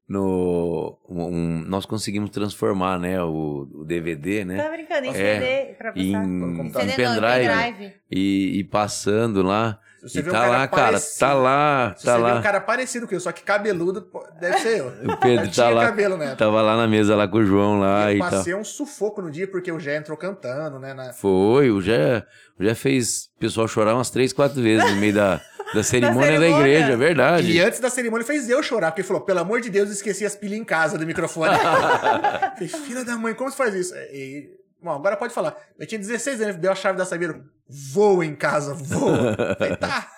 no 0.08 0.98
um- 1.08 1.62
nós 1.66 1.84
conseguimos 1.84 2.30
transformar, 2.30 2.98
né, 2.98 3.22
o, 3.22 3.68
o 3.74 3.84
DVD, 3.84 4.46
né, 4.46 4.56
Tá 4.62 4.70
brincando, 4.70 5.06
em 5.06 5.10
É, 5.10 5.12
CD 5.14 5.74
pra 5.74 5.92
passar. 5.92 6.02
Em 6.02 6.12
em 6.14 6.60
em 6.66 6.72
pendrive 6.72 6.96
pendrive. 6.96 7.94
e, 8.10 8.58
e 8.60 8.64
passando 8.64 9.42
lá. 9.42 9.78
Você 10.02 10.18
e 10.18 10.22
vê 10.22 10.30
um 10.30 10.32
tá 10.32 10.40
cara 10.40 10.50
lá, 10.50 10.66
cara, 10.68 10.82
parecido- 10.84 11.18
tá 11.20 11.32
lá, 11.34 11.94
Se 11.96 12.04
tá 12.04 12.12
você 12.12 12.18
vê 12.18 12.28
lá. 12.32 12.38
um 12.38 12.42
cara 12.42 12.60
parecido 12.60 13.06
com 13.06 13.14
eu, 13.14 13.20
só 13.20 13.30
que 13.30 13.42
cabeludo, 13.42 14.04
deve 14.40 14.58
ser 14.58 14.78
eu. 14.80 14.88
O 14.88 15.16
Pedro 15.16 15.44
Eu 15.46 15.52
tá 15.52 15.68
lá, 15.70 15.84
cabelo, 15.86 16.18
tava 16.36 16.60
lá 16.60 16.76
na 16.76 16.88
mesa 16.88 17.14
lá 17.14 17.28
com 17.28 17.38
o 17.38 17.44
João 17.44 17.78
lá 17.78 18.10
eu 18.10 18.16
e 18.16 18.18
tal. 18.18 18.30
passei 18.30 18.54
um 18.54 18.64
sufoco 18.64 19.22
no 19.22 19.30
dia 19.30 19.46
porque 19.46 19.70
o 19.70 19.78
Jé 19.78 19.96
entrou 19.96 20.16
cantando, 20.18 20.78
né? 20.80 20.92
na- 20.92 21.12
Foi, 21.12 21.70
o 21.70 21.80
já, 21.80 22.24
o 22.58 22.64
já 22.64 22.74
fez 22.74 23.30
o 23.36 23.38
pessoal 23.38 23.68
chorar 23.68 23.94
umas 23.94 24.10
três, 24.10 24.32
quatro 24.32 24.60
vezes 24.60 24.90
no 24.90 24.96
meio 24.96 25.14
da, 25.14 25.40
da 25.72 25.82
cerimônia 25.84 26.32
da, 26.32 26.38
cerimônia. 26.40 26.66
igreja, 26.66 26.92
é 26.92 26.96
verdade. 26.96 27.52
E 27.52 27.60
antes 27.60 27.78
da 27.78 27.88
cerimônia 27.88 28.26
fez 28.26 28.50
eu 28.50 28.60
chorar, 28.62 28.90
porque 28.90 29.02
ele 29.02 29.08
falou: 29.08 29.22
pelo 29.22 29.38
amor 29.38 29.60
de 29.60 29.70
Deus, 29.70 29.88
esqueci 29.88 30.26
as 30.26 30.34
pilhas 30.34 30.58
em 30.58 30.64
casa 30.64 30.98
do 30.98 31.06
microfone. 31.06 31.54
Falei, 31.56 32.68
filha 32.68 33.04
da 33.04 33.16
mãe, 33.16 33.34
como 33.34 33.50
você 33.50 33.56
faz 33.56 33.74
isso? 33.74 33.94
E, 34.12 34.50
bom, 34.82 34.90
agora 34.90 35.16
pode 35.16 35.32
falar. 35.32 35.56
Eu 35.78 35.86
tinha 35.86 35.98
16 35.98 36.40
anos, 36.40 36.56
deu 36.56 36.72
a 36.72 36.74
chave 36.74 36.98
da 36.98 37.04
Saveiro, 37.04 37.44
voa 37.68 38.24
em 38.26 38.34
casa, 38.34 38.74
voa. 38.74 39.36
Falei, 39.58 39.76
tá. 39.76 40.08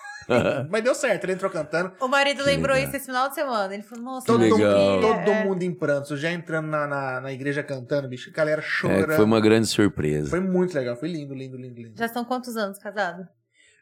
Mas 0.71 0.83
deu 0.83 0.95
certo, 0.95 1.23
ele 1.25 1.33
entrou 1.33 1.51
cantando. 1.51 1.93
O 2.01 2.07
marido 2.07 2.37
Que 2.43 2.49
lembrou 2.49 2.73
legal. 2.73 2.87
isso 2.89 2.97
esse 2.97 3.05
final 3.05 3.29
de 3.29 3.35
semana. 3.35 3.71
Ele 3.73 3.83
falou, 3.83 4.03
nossa, 4.03 4.25
Todo, 4.25 4.39
maravilha. 4.39 5.01
todo 5.01 5.29
É. 5.31 5.43
mundo 5.45 5.61
em 5.61 5.71
prantos, 5.71 6.19
já 6.19 6.31
entrando 6.31 6.65
na, 6.67 6.87
na, 6.87 7.21
na 7.21 7.31
igreja 7.31 7.61
cantando, 7.61 8.07
bicho, 8.09 8.31
a 8.31 8.33
galera 8.33 8.59
É, 8.59 8.63
chorando. 8.63 9.07
que 9.09 9.15
foi 9.15 9.25
uma 9.25 9.39
grande 9.39 9.67
surpresa. 9.67 10.31
Foi 10.31 10.39
muito 10.39 10.73
legal, 10.73 10.95
foi 10.95 11.09
lindo, 11.09 11.33
lindo, 11.35 11.55
lindo, 11.57 11.79
lindo. 11.79 11.97
Já 11.97 12.07
são 12.07 12.25
quantos 12.25 12.57
anos 12.57 12.79
casado? 12.79 13.27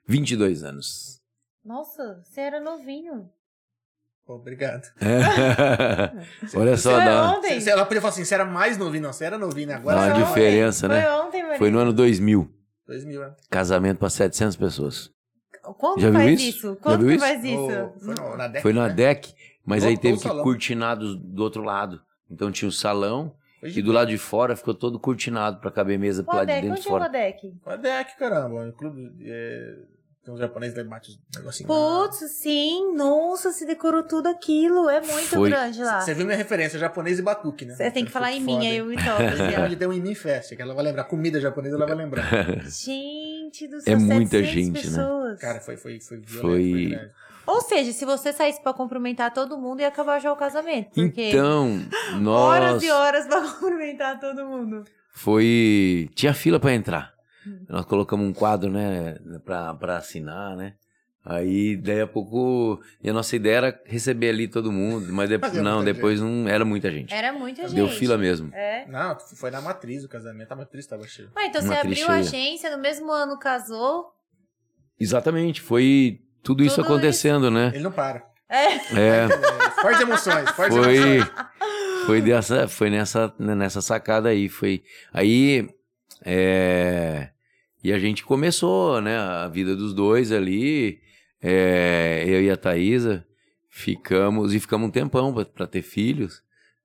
22 0.06 0.64
anos. 0.64 1.22
Nossa, 1.64 2.22
você 2.26 2.42
era 2.42 2.60
novinho. 2.60 3.30
Obrigado. 4.28 4.84
Olha 6.56 6.78
só, 6.78 6.92
Foi 6.96 7.04
dá, 7.06 7.32
ontem. 7.34 7.60
Se- 7.60 7.70
ela 7.70 7.86
podia 7.86 8.02
falar 8.02 8.14
assim, 8.14 8.24
você 8.26 8.34
era 8.34 8.46
mais 8.46 8.78
novinho, 8.78 9.04
não, 9.04 9.14
você 9.14 9.26
era 9.26 9.38
novinho, 9.38 9.68
né? 9.68 9.74
agora 9.76 9.96
dá 9.98 10.02
você 10.02 10.10
uma 10.10 10.18
é 10.18 10.22
ontem. 10.24 10.28
diferença, 10.34 10.88
Foi 10.88 10.96
né? 10.98 11.12
ontem, 11.12 11.44
marido. 11.44 11.58
Foi 11.60 11.72
no 11.72 11.80
ano 11.80 11.94
2000. 11.94 12.50
2000, 12.88 13.20
né? 13.22 13.34
Casamento 13.50 13.98
para 13.98 14.10
700 14.10 14.56
pessoas. 14.56 15.12
Quando 15.78 16.00
Já 16.02 16.10
viu 16.10 16.20
faz 16.20 16.42
isso? 16.42 16.50
isso? 16.50 16.78
Já 16.86 16.98
que 16.98 17.06
isso? 17.06 17.20
faz 17.20 17.44
isso? 17.44 17.56
No- 17.58 17.94
foi 18.00 18.16
no- 18.16 18.38
na 18.38 18.48
década, 18.48 18.62
Foi 18.62 18.74
na 18.74 18.88
né? 18.88 18.94
deck, 18.94 19.34
mas 19.66 19.84
aí 19.84 19.92
Lotou 19.96 20.02
teve 20.02 20.14
o 20.18 20.22
que 20.22 20.28
salão. 20.28 20.44
cortinar 20.44 20.98
do, 20.98 21.16
do 21.16 21.44
outro 21.44 21.64
lado. 21.64 22.02
Então 22.30 22.52
tinha 22.52 22.68
o 22.68 22.72
salão 22.72 23.34
Foi 23.60 23.70
e 23.70 23.82
do 23.82 23.92
lado 23.92 24.10
de 24.10 24.18
fora 24.18 24.56
ficou 24.56 24.74
todo 24.74 25.00
cortinado 25.00 25.60
para 25.62 25.72
caber 25.72 25.98
mesa 26.00 26.24
pro 26.24 26.36
lado 26.36 26.48
de 26.48 26.54
dentro 26.54 26.72
onde 26.72 26.80
e 26.80 26.84
é 26.84 26.86
o 26.86 26.90
fora. 26.90 27.04
Wadek? 27.04 27.54
Uma 27.66 27.78
deck, 27.78 28.18
caramba. 28.18 28.68
O 28.68 28.74
clube. 28.74 29.14
É... 29.26 29.76
Tem 30.24 30.34
uns 30.34 30.40
japoneses 30.40 30.78
lá 30.78 30.84
embaixo, 30.84 31.12
um 31.12 31.38
negocinho. 31.40 31.68
Putz, 31.68 32.18
sim, 32.32 32.96
nossa, 32.96 33.52
se 33.52 33.66
decorou 33.66 34.04
tudo 34.04 34.28
aquilo. 34.28 34.90
É 34.90 35.02
muito 35.02 35.28
Foi. 35.36 35.50
grande 35.50 35.84
lá. 35.84 36.00
Você 36.00 36.14
viu 36.14 36.26
minha 36.26 36.38
referência, 36.38 36.80
japonês 36.80 37.20
e 37.20 37.22
batuque, 37.22 37.66
né? 37.66 37.76
Você 37.76 37.92
tem 37.92 38.06
que 38.06 38.12
falar 38.12 38.32
em 38.32 38.40
mim, 38.40 38.66
aí 38.66 38.78
eu 38.78 38.86
me 38.86 38.96
toco. 38.96 39.22
Onde 39.66 39.76
tem 39.76 39.86
um 39.88 39.92
em 39.92 40.00
mim 40.00 40.16
fest, 40.16 40.56
que 40.56 40.62
ela 40.62 40.74
vai 40.74 40.86
lembrar. 40.86 41.04
Comida 41.04 41.42
japonesa, 41.42 41.76
ela 41.76 41.86
vai 41.86 41.96
lembrar. 41.96 42.24
Gente 42.70 43.68
do 43.68 43.82
céu, 43.82 43.94
É 43.94 43.98
muita 43.98 44.38
700 44.38 44.50
gente, 44.54 44.74
né? 44.74 44.82
pessoas. 44.98 45.40
Cara, 45.42 45.60
foi, 45.60 45.76
foi, 45.76 46.00
foi 46.00 46.18
violento, 46.20 46.42
Foi- 46.42 46.72
foi 46.72 46.86
grande. 46.90 47.12
Ou 47.46 47.60
seja, 47.62 47.92
se 47.92 48.06
você 48.06 48.32
saísse 48.32 48.62
pra 48.64 48.72
cumprimentar 48.74 49.34
todo 49.34 49.58
mundo, 49.58 49.82
ia 49.82 49.90
acabar 49.90 50.18
já 50.22 50.32
o 50.32 50.38
casamento. 50.38 50.92
Porque 50.96 51.32
Então, 51.32 51.82
horas 52.26 52.74
nós 52.76 52.84
e 52.84 52.90
horas 52.90 53.28
pra 53.28 53.42
cumprimentar 53.42 54.18
todo 54.22 54.46
mundo. 54.46 54.86
foi 55.14 56.10
tinha 56.16 56.34
fila 56.34 56.62
para 56.62 56.74
entrar. 56.74 57.14
Hum. 57.46 57.66
Nós 57.70 57.86
colocamos 57.86 58.26
um 58.26 58.34
quadro, 58.34 58.72
né, 58.72 59.18
para 59.46 59.74
para 59.74 59.98
assinar, 59.98 60.56
né? 60.56 60.74
Aí, 61.26 61.78
daí 61.78 62.02
a 62.02 62.08
pouco, 62.08 62.82
e 63.02 63.10
a 63.10 63.14
nossa 63.14 63.34
ideia 63.34 63.56
era 63.56 63.82
receber 63.86 64.28
ali 64.28 64.46
todo 64.46 64.74
mundo, 64.74 65.08
mas 65.14 65.30
depois, 65.32 65.54
não, 65.54 65.82
depois 65.82 66.20
não 66.20 66.50
era 66.50 66.66
muita 66.66 66.92
gente. 66.92 67.14
Era 67.14 67.32
muita 67.32 67.62
gente. 67.62 67.76
Deu 67.76 67.88
fila 67.88 68.18
mesmo. 68.18 68.54
É. 68.54 68.86
Não, 68.88 69.18
foi 69.20 69.50
na 69.50 69.62
matriz 69.62 70.04
o 70.04 70.10
casamento. 70.10 70.52
A 70.52 70.56
matriz 70.56 70.86
tava 70.86 71.08
cheia. 71.08 71.30
Ah, 71.34 71.46
então 71.46 71.62
você 71.62 71.74
abriu 71.74 72.08
a 72.10 72.16
agência, 72.16 72.76
no 72.76 72.82
mesmo 72.82 73.10
ano 73.10 73.40
casou. 73.40 74.12
Exatamente, 75.00 75.62
foi 75.62 76.20
tudo 76.44 76.62
isso 76.62 76.76
Tudo 76.76 76.88
acontecendo, 76.88 77.50
né? 77.50 77.72
Ele 77.74 77.84
não 77.84 77.92
para. 77.92 78.26
É. 78.50 78.66
É, 78.66 79.24
É, 79.24 79.28
fortes 79.82 80.02
emoções, 80.02 80.50
fortes 80.52 80.78
foi 80.78 80.96
emoções. 80.98 81.32
foi 82.06 82.22
dessa 82.22 82.68
foi 82.68 82.90
nessa 82.90 83.34
nessa 83.40 83.82
sacada 83.82 84.30
aí, 84.30 84.48
foi 84.50 84.84
aí 85.12 85.70
é, 86.24 87.30
e 87.84 87.92
a 87.92 88.00
gente 88.00 88.24
começou, 88.24 89.02
né, 89.02 89.18
a 89.18 89.48
vida 89.48 89.76
dos 89.76 89.94
dois 89.94 90.32
ali, 90.32 91.00
é, 91.42 92.24
eu 92.28 92.42
e 92.42 92.50
a 92.50 92.56
Thaisa 92.58 93.26
ficamos 93.70 94.54
e 94.54 94.60
ficamos 94.60 94.88
um 94.88 94.92
tempão 94.92 95.34
pra- 95.34 95.46
pra 95.46 95.68
ter 95.68 95.82
filhos. 95.82 96.42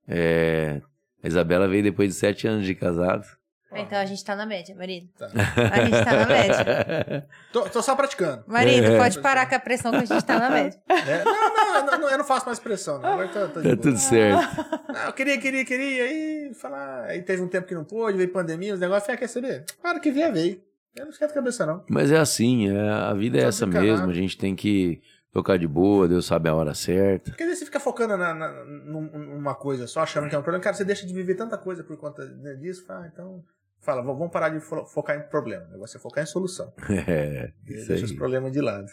É, 0.07 0.81
a 1.23 1.27
Isabela 1.27 1.67
veio 1.67 1.83
depois 1.83 2.09
de 2.09 2.15
sete 2.15 2.47
anos 2.47 2.65
de 2.65 2.73
casado. 2.75 3.23
Então 3.71 3.99
a 3.99 4.05
gente 4.05 4.25
tá 4.25 4.35
na 4.35 4.47
média, 4.47 4.75
marido. 4.75 5.07
Tá. 5.15 5.27
A 5.71 5.85
gente 5.85 6.03
tá 6.03 6.13
na 6.15 6.25
média. 6.25 7.27
Tô, 7.53 7.69
tô 7.69 7.83
só 7.83 7.95
praticando. 7.95 8.43
Marido, 8.47 8.87
É. 8.87 8.97
pode 8.97 9.19
parar 9.21 9.45
com 9.47 9.53
a 9.53 9.59
pressão 9.59 9.91
que 9.91 9.97
a 9.97 10.05
gente 10.05 10.25
tá 10.25 10.39
na 10.39 10.49
média. 10.49 10.79
É, 10.89 11.23
não, 11.23 11.85
não, 11.85 11.93
eu 11.93 11.99
não, 11.99 12.09
eu 12.09 12.17
não 12.17 12.25
faço 12.25 12.47
mais 12.47 12.57
pressão. 12.59 12.99
Não. 12.99 13.09
Agora 13.13 13.27
tô, 13.27 13.39
tô 13.49 13.61
de 13.61 13.69
Tá 13.69 13.75
boa. 13.75 13.77
tudo 13.77 13.97
certo. 13.97 14.65
Não, 14.89 15.05
eu 15.05 15.13
queria, 15.13 15.37
queria, 15.39 15.63
queria. 15.63 16.03
Aí 16.03 16.51
falar. 16.55 17.03
Aí 17.05 17.21
teve 17.21 17.43
um 17.43 17.47
tempo 17.47 17.67
que 17.67 17.75
não 17.75 17.83
pôde, 17.85 18.17
veio 18.17 18.29
pandemia, 18.31 18.73
os 18.73 18.79
negócios. 18.79 19.05
Falei, 19.05 19.17
ah, 19.17 19.19
quer 19.19 19.27
saber? 19.27 19.65
Claro 19.79 20.01
que 20.01 20.09
vier, 20.09 20.33
veio. 20.33 20.59
Eu 20.95 21.03
não 21.05 21.11
esquento 21.11 21.31
a 21.31 21.35
cabeça, 21.35 21.65
não. 21.65 21.83
Mas 21.89 22.11
é 22.11 22.17
assim, 22.17 22.69
é, 22.69 22.89
a 22.89 23.13
vida 23.13 23.37
é 23.37 23.41
Só 23.43 23.47
essa 23.49 23.65
mesmo, 23.67 24.09
a 24.09 24.13
gente 24.13 24.37
tem 24.37 24.55
que 24.55 25.01
tocar 25.31 25.57
de 25.57 25.67
boa, 25.67 26.07
Deus 26.07 26.25
sabe 26.25 26.49
a 26.49 26.55
hora 26.55 26.73
certa. 26.73 27.31
Porque 27.31 27.43
às 27.43 27.47
vezes 27.49 27.59
você 27.59 27.65
fica 27.65 27.79
focando 27.79 28.17
na, 28.17 28.33
na- 28.33 28.65
num- 28.65 29.35
numa 29.35 29.53
coisa 29.55 29.85
só, 29.87 30.01
achando 30.01 30.27
que 30.27 30.35
é 30.35 30.37
um 30.39 30.41
problema. 30.41 30.63
Cara, 30.63 30.75
você 30.75 30.83
deixa 30.83 31.05
de 31.05 31.13
viver 31.13 31.35
tanta 31.35 31.57
coisa 31.57 31.83
por 31.83 31.95
conta 31.97 32.25
né, 32.25 32.55
disso. 32.55 32.85
Fala, 32.85 33.05
ah, 33.05 33.09
então. 33.13 33.43
Fala, 33.81 34.01
vamos 34.01 34.29
parar 34.31 34.49
de 34.49 34.59
fo- 34.59 34.85
focar 34.85 35.15
em 35.17 35.21
problema. 35.29 35.65
O 35.67 35.71
negócio 35.71 35.95
é 35.95 35.99
focar 36.01 36.23
em 36.23 36.27
solução. 36.27 36.73
É, 37.07 37.53
isso 37.65 37.87
deixa 37.87 38.05
os 38.05 38.11
aí. 38.11 38.17
problemas 38.17 38.51
de 38.51 38.59
lado. 38.59 38.87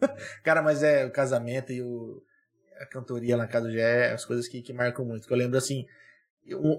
Cara, 0.42 0.62
mas 0.62 0.82
é 0.82 1.04
o 1.06 1.10
casamento 1.12 1.72
e 1.72 1.82
o, 1.82 2.20
a 2.80 2.86
cantoria 2.86 3.36
lá 3.36 3.44
na 3.44 3.48
casa 3.48 3.66
do 3.68 3.72
Gé, 3.72 4.12
as 4.12 4.24
coisas 4.24 4.48
que, 4.48 4.60
que 4.62 4.72
marcam 4.72 5.04
muito. 5.04 5.26
Que 5.26 5.32
eu 5.32 5.36
lembro, 5.36 5.56
assim, 5.58 5.84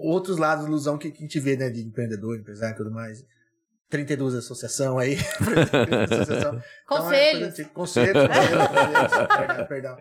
outros 0.02 0.36
lados 0.36 0.64
da 0.64 0.68
ilusão 0.70 0.98
que, 0.98 1.10
que 1.10 1.18
a 1.18 1.20
gente 1.22 1.38
vê, 1.40 1.56
né, 1.56 1.70
de 1.70 1.80
empreendedor, 1.82 2.36
empresário 2.38 2.74
e 2.74 2.76
tudo 2.76 2.90
mais. 2.90 3.24
32 3.90 4.34
associação 4.36 4.98
aí. 4.98 5.16
32 5.44 6.12
associação. 6.12 6.52
Então, 6.52 6.58
é 6.58 6.62
coisa 6.86 7.02
Conselhos. 7.02 7.54
tipo- 7.54 7.70
conselhos. 7.70 8.12
conselhos, 8.28 9.36
perdão, 9.36 9.66
perdão. 9.66 9.98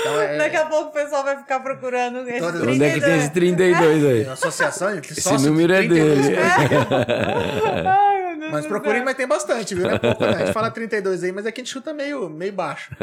Então, 0.00 0.20
é, 0.22 0.38
Daqui 0.38 0.56
a 0.56 0.66
pouco 0.66 0.90
o 0.90 0.92
pessoal 0.92 1.24
vai 1.24 1.36
ficar 1.38 1.60
procurando 1.60 2.20
esses 2.28 2.40
Todas- 2.40 2.62
Onde 2.62 2.84
é 2.84 2.94
que 2.94 3.00
tem 3.00 3.18
esse 3.18 3.30
32 3.30 4.04
aí? 4.04 4.24
associação, 4.28 4.96
Esse 4.96 5.38
número 5.46 5.72
é 5.72 5.78
32 5.78 6.22
dele. 6.26 6.36
Ai, 7.86 8.24
meu 8.26 8.38
Deus 8.38 8.52
Mas 8.52 8.66
procurem, 8.66 9.04
mas 9.04 9.16
tem 9.16 9.26
bastante, 9.26 9.74
viu? 9.74 9.84
Não 9.88 9.94
é 9.94 9.98
pouco, 9.98 10.24
né? 10.24 10.34
A 10.36 10.38
gente 10.46 10.52
fala 10.52 10.70
32 10.70 11.24
aí, 11.24 11.32
mas 11.32 11.46
aqui 11.46 11.60
a 11.60 11.64
gente 11.64 11.72
chuta 11.72 11.92
meio, 11.92 12.28
meio 12.28 12.52
baixo. 12.52 12.94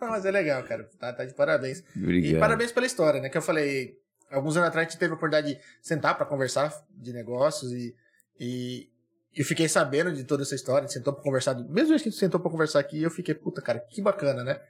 mas 0.00 0.24
é 0.24 0.30
legal, 0.30 0.62
cara. 0.64 0.88
Tá, 0.98 1.12
tá 1.12 1.24
de 1.24 1.34
parabéns. 1.34 1.82
E 1.96 2.02
Obrigado. 2.02 2.40
parabéns 2.40 2.72
pela 2.72 2.86
história, 2.86 3.20
né? 3.20 3.28
Que 3.28 3.38
eu 3.38 3.42
falei, 3.42 3.94
alguns 4.30 4.56
anos 4.56 4.68
atrás 4.68 4.86
a 4.86 4.90
gente 4.90 4.98
teve 4.98 5.12
a 5.12 5.16
oportunidade 5.16 5.54
de 5.54 5.60
sentar 5.80 6.16
pra 6.16 6.26
conversar 6.26 6.72
de 6.90 7.12
negócios 7.12 7.72
e, 7.72 7.94
e 8.38 8.88
eu 9.34 9.44
fiquei 9.44 9.68
sabendo 9.68 10.12
de 10.12 10.24
toda 10.24 10.42
essa 10.42 10.54
história, 10.54 10.86
sentou 10.88 11.12
pra 11.12 11.22
conversar, 11.22 11.54
mesmo 11.54 11.88
que 11.88 11.94
a 11.94 11.98
gente 11.98 12.16
sentou 12.16 12.38
pra 12.40 12.50
conversar 12.50 12.80
aqui, 12.80 13.02
eu 13.02 13.10
fiquei, 13.10 13.34
puta, 13.34 13.60
cara, 13.62 13.80
que 13.80 14.00
bacana, 14.02 14.42
né? 14.44 14.60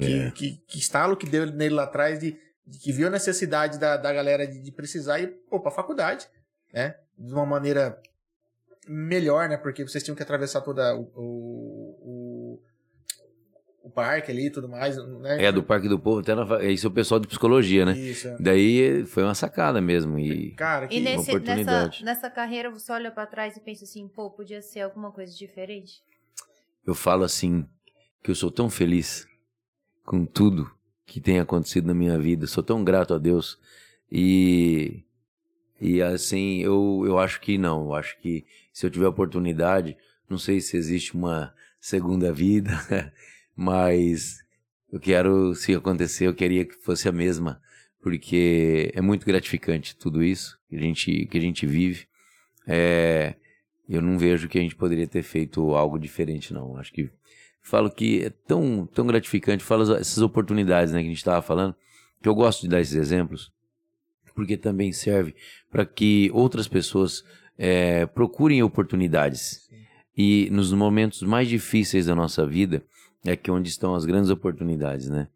Que, 0.00 0.20
É. 0.20 0.30
que, 0.32 0.56
que 0.66 0.78
estalo 0.78 1.16
que 1.16 1.26
deu 1.26 1.46
nele 1.46 1.74
lá 1.74 1.84
atrás 1.84 2.18
de, 2.18 2.36
de 2.66 2.78
que 2.78 2.92
viu 2.92 3.06
a 3.06 3.10
necessidade 3.10 3.78
da, 3.78 3.96
da 3.96 4.12
galera 4.12 4.46
de, 4.46 4.58
de 4.60 4.72
precisar 4.72 5.20
ir, 5.20 5.28
pô, 5.48 5.60
pra 5.60 5.70
faculdade, 5.70 6.26
né? 6.72 6.96
De 7.16 7.32
uma 7.32 7.46
maneira 7.46 8.00
melhor, 8.88 9.48
né? 9.48 9.56
Porque 9.56 9.82
vocês 9.84 10.02
tinham 10.02 10.16
que 10.16 10.22
atravessar 10.22 10.60
toda 10.60 10.94
o, 10.96 11.10
o 11.14 11.65
parque 13.96 14.30
ali 14.30 14.46
e 14.46 14.50
tudo 14.50 14.68
mais, 14.68 14.96
né? 15.20 15.44
É, 15.44 15.50
do 15.50 15.62
Parque 15.62 15.88
do 15.88 15.98
Povo, 15.98 16.20
até 16.20 16.34
na, 16.34 16.62
isso 16.64 16.86
é 16.86 16.90
o 16.90 16.92
pessoal 16.92 17.18
de 17.18 17.26
psicologia, 17.26 17.84
né? 17.84 17.98
Isso. 17.98 18.28
Daí 18.38 19.04
foi 19.06 19.24
uma 19.24 19.34
sacada 19.34 19.80
mesmo. 19.80 20.18
E 20.18 20.52
Cara, 20.52 20.86
que 20.86 20.96
E 20.96 21.00
nesse, 21.00 21.16
nessa, 21.16 21.30
oportunidade. 21.32 22.04
nessa 22.04 22.30
carreira 22.30 22.70
você 22.70 22.92
olha 22.92 23.10
pra 23.10 23.26
trás 23.26 23.56
e 23.56 23.60
pensa 23.60 23.84
assim, 23.84 24.06
pô, 24.06 24.30
podia 24.30 24.62
ser 24.62 24.82
alguma 24.82 25.10
coisa 25.10 25.34
diferente? 25.34 26.04
eu 26.86 26.94
falo 26.94 27.24
assim, 27.24 27.66
que 28.22 28.30
eu 28.30 28.34
sou 28.34 28.50
tão 28.50 28.70
feliz 28.70 29.26
com 30.04 30.24
tudo 30.24 30.70
que 31.04 31.20
tem 31.20 31.40
acontecido 31.40 31.86
na 31.86 31.94
minha 31.94 32.16
vida. 32.18 32.46
Sou 32.46 32.62
tão 32.62 32.84
grato 32.84 33.12
a 33.12 33.18
Deus. 33.18 33.58
E, 34.10 35.02
e 35.80 36.00
assim, 36.00 36.58
eu, 36.60 37.02
eu 37.04 37.18
acho 37.18 37.40
que 37.40 37.58
não. 37.58 37.86
Eu 37.86 37.94
acho 37.94 38.16
que 38.20 38.46
se 38.72 38.86
eu 38.86 38.90
tiver 38.90 39.08
oportunidade, 39.08 39.96
não 40.30 40.38
sei 40.38 40.60
se 40.60 40.76
existe 40.76 41.14
uma 41.14 41.52
segunda 41.80 42.32
vida, 42.32 42.70
mas 43.56 44.44
eu 44.92 45.00
quero, 45.00 45.54
se 45.54 45.74
acontecer, 45.74 46.26
eu 46.26 46.34
queria 46.34 46.64
que 46.64 46.74
fosse 46.74 47.08
a 47.08 47.12
mesma, 47.12 47.60
porque 48.02 48.92
é 48.94 49.00
muito 49.00 49.24
gratificante 49.24 49.96
tudo 49.96 50.22
isso 50.22 50.58
que 50.68 50.76
a 50.76 50.80
gente, 50.80 51.26
que 51.26 51.38
a 51.38 51.40
gente 51.40 51.66
vive. 51.66 52.06
É, 52.66 53.34
eu 53.88 54.02
não 54.02 54.18
vejo 54.18 54.48
que 54.48 54.58
a 54.58 54.60
gente 54.60 54.76
poderia 54.76 55.06
ter 55.06 55.22
feito 55.22 55.74
algo 55.74 55.98
diferente, 55.98 56.52
não. 56.52 56.76
Acho 56.76 56.92
que 56.92 57.10
falo 57.62 57.90
que 57.90 58.24
é 58.24 58.30
tão, 58.30 58.86
tão 58.86 59.06
gratificante, 59.06 59.64
falo 59.64 59.82
essas 59.96 60.18
oportunidades 60.18 60.92
né, 60.92 61.00
que 61.00 61.06
a 61.06 61.08
gente 61.08 61.18
estava 61.18 61.42
falando, 61.42 61.74
que 62.22 62.28
eu 62.28 62.34
gosto 62.34 62.62
de 62.62 62.68
dar 62.68 62.80
esses 62.80 62.94
exemplos, 62.94 63.52
porque 64.34 64.56
também 64.56 64.92
serve 64.92 65.34
para 65.70 65.84
que 65.84 66.30
outras 66.32 66.68
pessoas 66.68 67.24
é, 67.58 68.06
procurem 68.06 68.62
oportunidades. 68.62 69.66
E 70.16 70.48
nos 70.50 70.72
momentos 70.72 71.22
mais 71.22 71.48
difíceis 71.48 72.06
da 72.06 72.14
nossa 72.14 72.46
vida 72.46 72.84
é 73.24 73.36
que 73.36 73.50
onde 73.50 73.68
estão 73.68 73.94
as 73.94 74.04
grandes 74.04 74.30
oportunidades, 74.30 75.08
né? 75.08 75.28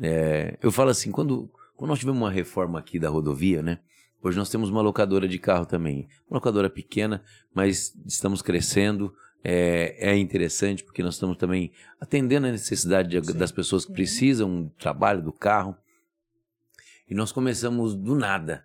É, 0.00 0.56
eu 0.62 0.72
falo 0.72 0.90
assim, 0.90 1.10
quando, 1.10 1.50
quando 1.76 1.90
nós 1.90 1.98
tivemos 1.98 2.20
uma 2.20 2.30
reforma 2.30 2.78
aqui 2.78 2.98
da 2.98 3.08
rodovia, 3.08 3.62
né? 3.62 3.78
Hoje 4.22 4.38
nós 4.38 4.48
temos 4.48 4.70
uma 4.70 4.80
locadora 4.80 5.28
de 5.28 5.38
carro 5.38 5.66
também. 5.66 6.08
Uma 6.28 6.36
locadora 6.38 6.70
pequena, 6.70 7.22
mas 7.54 7.94
estamos 8.06 8.40
crescendo. 8.40 9.14
É, 9.46 10.12
é 10.12 10.16
interessante 10.16 10.82
porque 10.82 11.02
nós 11.02 11.14
estamos 11.14 11.36
também 11.36 11.70
atendendo 12.00 12.46
a 12.46 12.50
necessidade 12.50 13.20
de- 13.20 13.32
das 13.34 13.52
pessoas 13.52 13.84
que 13.84 13.92
precisam 13.92 14.62
do 14.62 14.70
trabalho, 14.70 15.22
do 15.22 15.32
carro. 15.32 15.76
E 17.08 17.14
nós 17.14 17.30
começamos 17.32 17.94
do 17.94 18.14
nada. 18.14 18.64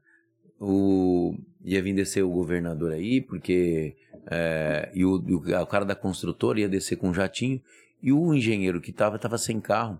O, 0.57 1.35
ia 1.61 1.81
vir 1.83 1.93
descer 1.93 2.23
o 2.23 2.29
governador 2.29 2.91
aí, 2.93 3.19
porque. 3.21 3.95
é, 4.31 4.91
e 4.93 5.03
o- 5.03 5.15
o 5.15 5.65
cara 5.65 5.83
da 5.83 5.95
construtora 5.95 6.59
ia 6.59 6.69
descer 6.69 6.95
com 6.97 7.09
um 7.09 7.13
jatinho. 7.13 7.59
E 8.01 8.13
o 8.13 8.33
engenheiro 8.33 8.79
que 8.79 8.91
estava, 8.91 9.17
estava 9.17 9.37
sem 9.37 9.59
carro. 9.59 9.99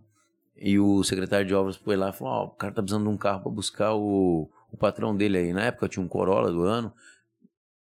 E 0.55 0.77
o 0.79 1.03
secretário 1.03 1.45
de 1.45 1.53
obras 1.53 1.75
foi 1.75 1.95
lá 1.95 2.09
e 2.09 2.13
falou: 2.13 2.33
Ó, 2.33 2.45
o 2.45 2.49
cara 2.49 2.73
tá 2.73 2.81
precisando 2.81 3.03
de 3.03 3.09
um 3.09 3.17
carro 3.17 3.41
para 3.41 3.51
buscar 3.51 3.93
o, 3.93 4.49
o 4.71 4.77
patrão 4.77 5.15
dele 5.15 5.37
aí. 5.37 5.53
Na 5.53 5.63
época 5.63 5.87
tinha 5.87 6.03
um 6.03 6.07
Corolla 6.07 6.51
do 6.51 6.63
ano. 6.63 6.93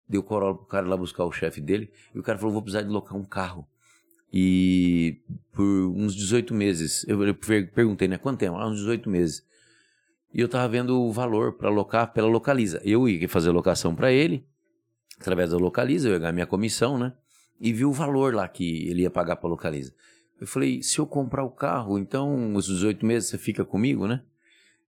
Deu 0.08 0.24
Corolla 0.24 0.56
pro 0.56 0.66
cara 0.66 0.88
lá 0.88 0.96
buscar 0.96 1.26
o 1.26 1.32
chefe 1.32 1.60
dele. 1.60 1.92
E 2.14 2.20
o 2.20 2.24
cara 2.24 2.38
falou: 2.38 2.54
vou 2.54 2.62
precisar 2.62 2.84
de 2.84 2.90
locar 2.90 3.18
um 3.18 3.24
carro. 3.24 3.68
E 4.32 5.22
por 5.54 5.64
uns 5.64 6.14
18 6.16 6.54
meses, 6.54 7.06
eu 7.08 7.18
perguntei, 7.74 8.08
né? 8.08 8.18
Quanto 8.18 8.40
tempo? 8.40 8.58
Ah, 8.58 8.68
uns 8.68 8.78
18 8.78 9.10
meses. 9.10 9.46
E 10.34 10.42
eu 10.42 10.50
tava 10.50 10.68
vendo 10.68 11.02
o 11.02 11.12
valor 11.12 11.54
para 11.54 11.70
alocar 11.70 12.12
pela 12.14 12.28
Localiza. 12.28 12.82
Eu 12.84 13.08
ia 13.08 13.28
fazer 13.30 13.50
locação 13.52 13.96
para 13.96 14.12
ele, 14.12 14.46
através 15.20 15.52
da 15.52 15.58
Localiza, 15.58 16.10
eu 16.10 16.14
ia 16.14 16.20
ganhar 16.20 16.34
minha 16.34 16.46
comissão, 16.46 16.98
né? 16.98 17.14
E 17.60 17.74
vi 17.74 17.86
o 17.86 17.92
valor 17.92 18.34
lá 18.34 18.48
que 18.48 18.88
ele 18.88 19.02
ia 19.02 19.10
pagar 19.10 19.36
pra 19.38 19.50
Localiza. 19.50 19.94
Eu 20.40 20.46
falei, 20.46 20.84
se 20.84 21.00
eu 21.00 21.08
comprar 21.08 21.44
o 21.44 21.50
carro, 21.50 21.98
então 21.98 22.54
os 22.56 22.68
18 22.68 23.06
meses 23.06 23.30
você 23.30 23.38
fica 23.38 23.66
comigo, 23.66 24.08
né? 24.08 24.22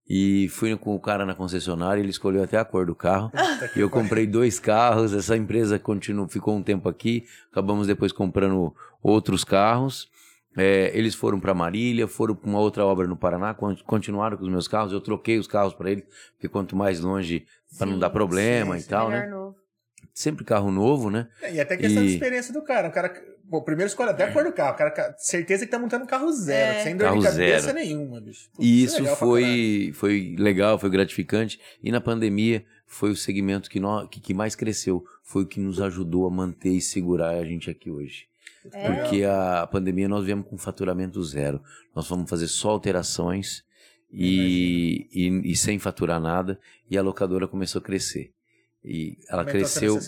E 0.08 0.48
fui 0.48 0.76
com 0.76 0.94
o 0.94 1.00
cara 1.00 1.24
na 1.24 1.34
concessionária, 1.34 2.00
ele 2.00 2.10
escolheu 2.10 2.42
até 2.42 2.58
a 2.58 2.64
cor 2.64 2.86
do 2.86 2.94
carro. 2.94 3.30
e 3.76 3.80
eu 3.80 3.90
comprei 3.90 4.26
dois 4.26 4.58
carros, 4.58 5.12
essa 5.12 5.36
empresa 5.36 5.78
continuou, 5.78 6.28
ficou 6.28 6.56
um 6.56 6.62
tempo 6.62 6.88
aqui, 6.88 7.24
acabamos 7.50 7.86
depois 7.86 8.12
comprando 8.12 8.74
outros 9.02 9.44
carros. 9.44 10.08
É, 10.56 10.90
eles 10.96 11.14
foram 11.14 11.38
para 11.38 11.54
Marília, 11.54 12.08
foram 12.08 12.34
para 12.34 12.48
uma 12.48 12.58
outra 12.58 12.84
obra 12.84 13.06
no 13.06 13.16
Paraná, 13.16 13.54
continuaram 13.86 14.36
com 14.36 14.42
os 14.42 14.50
meus 14.50 14.66
carros. 14.66 14.92
Eu 14.92 15.00
troquei 15.00 15.38
os 15.38 15.46
carros 15.46 15.74
para 15.74 15.92
eles, 15.92 16.04
porque 16.32 16.48
quanto 16.48 16.74
mais 16.74 17.00
longe, 17.00 17.46
para 17.78 17.86
não 17.86 17.98
dar 17.98 18.10
problema 18.10 18.76
sim, 18.78 18.84
e 18.84 18.88
tal, 18.88 19.10
né? 19.10 19.28
Novo. 19.28 19.56
Sempre 20.12 20.44
carro 20.44 20.70
novo, 20.70 21.10
né? 21.10 21.28
É, 21.40 21.54
e 21.54 21.60
até 21.60 21.76
questão 21.76 22.02
e... 22.02 22.06
de 22.06 22.12
experiência 22.14 22.52
do 22.52 22.62
cara. 22.62 22.88
O 22.88 22.92
cara, 22.92 23.12
bom, 23.44 23.62
primeiro 23.62 23.88
escolhe 23.88 24.10
até 24.10 24.24
a 24.24 24.32
cor 24.32 24.44
do 24.44 24.52
carro. 24.52 24.74
O 24.74 24.76
cara, 24.76 25.14
certeza 25.18 25.64
que 25.64 25.70
tá 25.70 25.78
montando 25.78 26.04
um 26.04 26.06
carro 26.06 26.30
zero, 26.32 26.78
é. 26.78 26.82
sem 26.82 26.96
dor 26.96 27.04
carro 27.04 27.18
de 27.18 27.26
cabeça 27.26 27.66
zero. 27.66 27.78
nenhuma, 27.78 28.20
bicho. 28.20 28.50
Putz, 28.50 28.66
e 28.66 28.84
isso, 28.84 29.06
é 29.06 29.16
foi, 29.16 29.92
foi 29.94 30.36
legal, 30.38 30.78
foi 30.78 30.90
gratificante. 30.90 31.60
E 31.82 31.90
na 31.90 32.00
pandemia 32.00 32.64
foi 32.86 33.10
o 33.10 33.16
segmento 33.16 33.70
que, 33.70 33.80
nós, 33.80 34.08
que, 34.10 34.20
que 34.20 34.34
mais 34.34 34.54
cresceu. 34.54 35.04
Foi 35.22 35.44
o 35.44 35.46
que 35.46 35.60
nos 35.60 35.80
ajudou 35.80 36.26
a 36.26 36.30
manter 36.30 36.70
e 36.70 36.80
segurar 36.80 37.30
a 37.30 37.44
gente 37.44 37.70
aqui 37.70 37.90
hoje. 37.90 38.26
É. 38.72 38.92
Porque 38.92 39.24
a 39.24 39.66
pandemia 39.66 40.08
nós 40.08 40.24
viemos 40.24 40.46
com 40.46 40.58
faturamento 40.58 41.22
zero. 41.22 41.62
Nós 41.94 42.08
vamos 42.08 42.28
fazer 42.28 42.48
só 42.48 42.70
alterações 42.70 43.64
e, 44.12 45.08
e, 45.12 45.52
e, 45.52 45.56
sem 45.56 45.78
faturar 45.78 46.20
nada. 46.20 46.58
E 46.90 46.98
a 46.98 47.02
locadora 47.02 47.48
começou 47.48 47.80
a 47.80 47.84
crescer. 47.84 48.32
E 48.84 49.18
ela 49.28 49.42
Aumentou 49.42 49.60
cresceu 49.60 49.98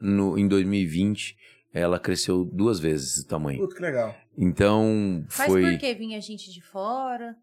no, 0.00 0.38
em 0.38 0.48
2020. 0.48 1.36
Ela 1.72 1.98
cresceu 1.98 2.44
duas 2.44 2.78
vezes 2.78 3.24
o 3.24 3.26
tamanho. 3.26 3.58
Puta, 3.60 3.74
que 3.74 3.82
legal. 3.82 4.14
Então 4.36 5.24
Mas 5.26 5.46
foi. 5.46 5.62
Mas 5.62 5.72
por 5.72 5.80
que 5.80 5.94
vinha 5.94 6.20
gente 6.20 6.52
de 6.52 6.62
fora? 6.62 7.36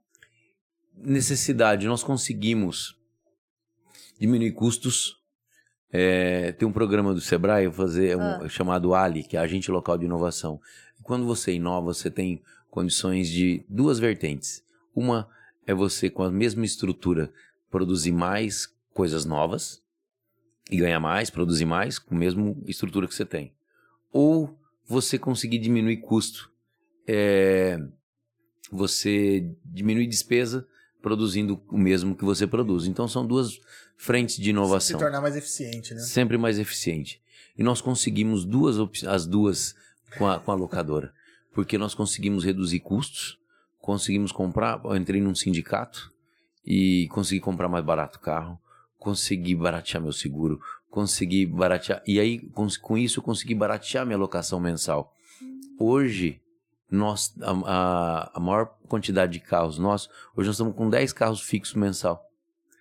Necessidade. 0.95 1.87
Nós 1.87 2.03
conseguimos 2.03 2.97
diminuir 4.19 4.51
custos 4.53 5.21
é, 5.91 6.53
tem 6.53 6.65
um 6.65 6.71
programa 6.71 7.13
do 7.13 7.19
Sebrae 7.19 7.69
fazer 7.71 8.15
um, 8.15 8.21
ah. 8.21 8.47
chamado 8.47 8.93
Ali, 8.93 9.23
que 9.23 9.35
é 9.35 9.39
Agente 9.39 9.69
Local 9.69 9.97
de 9.97 10.05
Inovação. 10.05 10.59
Quando 11.03 11.25
você 11.25 11.53
inova, 11.53 11.93
você 11.93 12.09
tem 12.09 12.41
condições 12.69 13.27
de 13.27 13.65
duas 13.67 13.99
vertentes. 13.99 14.63
Uma 14.95 15.27
é 15.67 15.73
você, 15.73 16.09
com 16.09 16.23
a 16.23 16.31
mesma 16.31 16.63
estrutura, 16.63 17.31
produzir 17.69 18.13
mais 18.13 18.73
coisas 18.93 19.25
novas 19.25 19.80
e 20.69 20.77
ganhar 20.77 20.99
mais, 20.99 21.29
produzir 21.29 21.65
mais 21.65 21.97
com 21.97 22.15
a 22.15 22.17
mesma 22.17 22.55
estrutura 22.65 23.07
que 23.07 23.15
você 23.15 23.25
tem. 23.25 23.53
Ou 24.11 24.57
você 24.85 25.17
conseguir 25.17 25.57
diminuir 25.57 25.97
custo. 25.97 26.51
É, 27.07 27.79
você 28.71 29.49
diminui 29.65 30.07
despesa 30.07 30.67
produzindo 31.01 31.61
o 31.69 31.77
mesmo 31.77 32.15
que 32.15 32.23
você 32.23 32.45
produz. 32.45 32.85
Então 32.85 33.07
são 33.07 33.25
duas 33.25 33.59
frentes 33.97 34.37
de 34.37 34.51
inovação. 34.51 34.99
Se 34.99 35.03
tornar 35.03 35.21
mais 35.21 35.35
eficiente, 35.35 35.93
né? 35.93 36.01
Sempre 36.01 36.37
mais 36.37 36.59
eficiente. 36.59 37.21
E 37.57 37.63
nós 37.63 37.81
conseguimos 37.81 38.45
duas 38.45 38.77
as 39.05 39.25
duas 39.25 39.75
com 40.17 40.27
a, 40.27 40.39
com 40.39 40.51
a 40.51 40.55
locadora. 40.55 41.13
Porque 41.53 41.77
nós 41.77 41.93
conseguimos 41.93 42.43
reduzir 42.45 42.79
custos, 42.79 43.37
conseguimos 43.79 44.31
comprar, 44.31 44.79
eu 44.85 44.95
entrei 44.95 45.19
num 45.19 45.35
sindicato 45.35 46.11
e 46.65 47.07
consegui 47.09 47.41
comprar 47.41 47.67
mais 47.67 47.83
barato 47.83 48.17
o 48.17 48.21
carro, 48.21 48.59
consegui 49.01 49.55
baratear 49.55 49.99
meu 49.99 50.13
seguro, 50.13 50.61
consegui 50.87 51.43
baratear. 51.43 52.03
E 52.05 52.19
aí, 52.19 52.37
com, 52.37 52.67
com 52.79 52.95
isso, 52.95 53.19
eu 53.19 53.23
consegui 53.23 53.55
baratear 53.55 54.05
minha 54.05 54.17
locação 54.17 54.59
mensal. 54.59 55.11
Hoje, 55.79 56.39
nós, 56.89 57.33
a, 57.41 57.51
a, 57.51 58.31
a 58.35 58.39
maior 58.39 58.77
quantidade 58.87 59.33
de 59.33 59.39
carros 59.39 59.79
nossos, 59.79 60.07
hoje 60.37 60.45
nós 60.45 60.55
estamos 60.55 60.75
com 60.75 60.87
10 60.87 61.13
carros 61.13 61.41
fixos 61.41 61.73
mensal. 61.73 62.23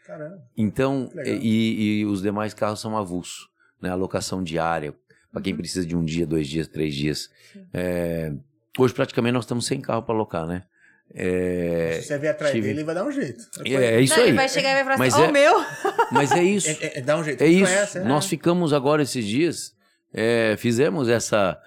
Caramba. 0.06 0.44
Então, 0.55 1.10
e, 1.24 2.01
e, 2.01 2.05
os 2.05 2.20
demais 2.20 2.52
carros 2.52 2.80
são 2.80 2.98
avulso, 2.98 3.48
né? 3.80 3.88
Alocação 3.88 4.42
diária, 4.42 4.94
para 5.32 5.40
quem 5.40 5.55
uhum. 5.55 5.59
precisa 5.59 5.86
de 5.86 5.97
um 5.97 6.05
dia, 6.05 6.26
dois 6.26 6.47
dias, 6.47 6.68
três 6.68 6.94
dias. 6.94 7.30
É, 7.72 8.30
hoje, 8.78 8.92
praticamente, 8.92 9.32
nós 9.32 9.44
estamos 9.44 9.64
sem 9.64 9.80
carro 9.80 10.02
para 10.02 10.14
alocar, 10.14 10.47
né? 10.47 10.64
É, 11.12 11.99
Se 12.01 12.09
você 12.09 12.19
vier 12.19 12.32
atrás 12.32 12.53
tive... 12.53 12.69
dele, 12.69 12.81
ele 12.81 12.85
vai 12.85 12.95
dar 12.95 13.05
um 13.05 13.11
jeito. 13.11 13.45
É, 13.65 13.73
é 13.73 14.01
isso 14.01 14.15
Não, 14.15 14.23
aí. 14.23 14.28
Ele 14.28 14.37
vai 14.37 14.49
chegar 14.49 14.70
e 14.70 14.74
vai 14.74 14.85
falar 14.85 14.99
mas 14.99 15.15
assim, 15.15 15.23
é, 15.23 15.28
oh, 15.28 15.32
meu! 15.32 15.55
Mas 16.12 16.32
é 16.32 16.43
isso. 16.43 16.69
É, 16.69 16.99
é, 16.99 17.01
dá 17.01 17.16
um 17.16 17.24
jeito. 17.24 17.43
É 17.43 17.47
isso. 17.47 17.65
Conhece, 17.73 17.99
né? 18.01 18.05
Nós 18.05 18.27
ficamos 18.27 18.73
agora 18.73 19.03
esses 19.03 19.24
dias, 19.24 19.73
é, 20.12 20.57
fizemos 20.59 21.09
essa... 21.09 21.59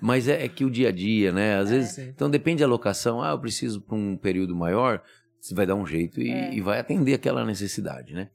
Mas 0.00 0.28
é, 0.28 0.44
é, 0.44 0.48
que 0.48 0.64
o 0.64 0.70
dia 0.70 0.88
a 0.88 0.92
dia, 0.92 1.32
né? 1.32 1.58
Às 1.58 1.70
vezes, 1.70 1.98
então 1.98 2.30
depende 2.30 2.60
da 2.60 2.68
locação. 2.68 3.20
Ah, 3.20 3.30
eu 3.30 3.40
preciso 3.40 3.80
para 3.80 3.96
um 3.96 4.16
período 4.16 4.54
maior 4.54 5.02
você 5.40 5.54
vai 5.54 5.66
dar 5.66 5.74
um 5.74 5.86
jeito 5.86 6.20
e, 6.20 6.30
é. 6.30 6.54
e, 6.54 6.60
vai 6.60 6.78
atender 6.78 7.14
aquela 7.14 7.44
necessidade, 7.44 8.12
né? 8.12 8.28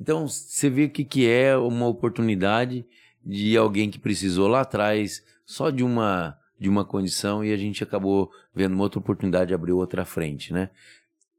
Então, 0.00 0.26
você 0.26 0.70
vê 0.70 0.84
o 0.84 0.90
que, 0.90 1.04
que 1.04 1.28
é 1.28 1.56
uma 1.56 1.86
oportunidade 1.86 2.86
de 3.24 3.56
alguém 3.56 3.90
que 3.90 3.98
precisou 3.98 4.48
lá 4.48 4.62
atrás 4.62 5.22
só 5.44 5.68
de 5.70 5.84
uma 5.84 6.36
de 6.60 6.68
uma 6.68 6.84
condição 6.84 7.44
e 7.44 7.52
a 7.52 7.56
gente 7.56 7.82
acabou 7.82 8.30
vendo 8.54 8.74
uma 8.74 8.82
outra 8.82 9.00
oportunidade 9.00 9.54
abrir 9.54 9.72
outra 9.72 10.04
frente, 10.04 10.52
né? 10.52 10.70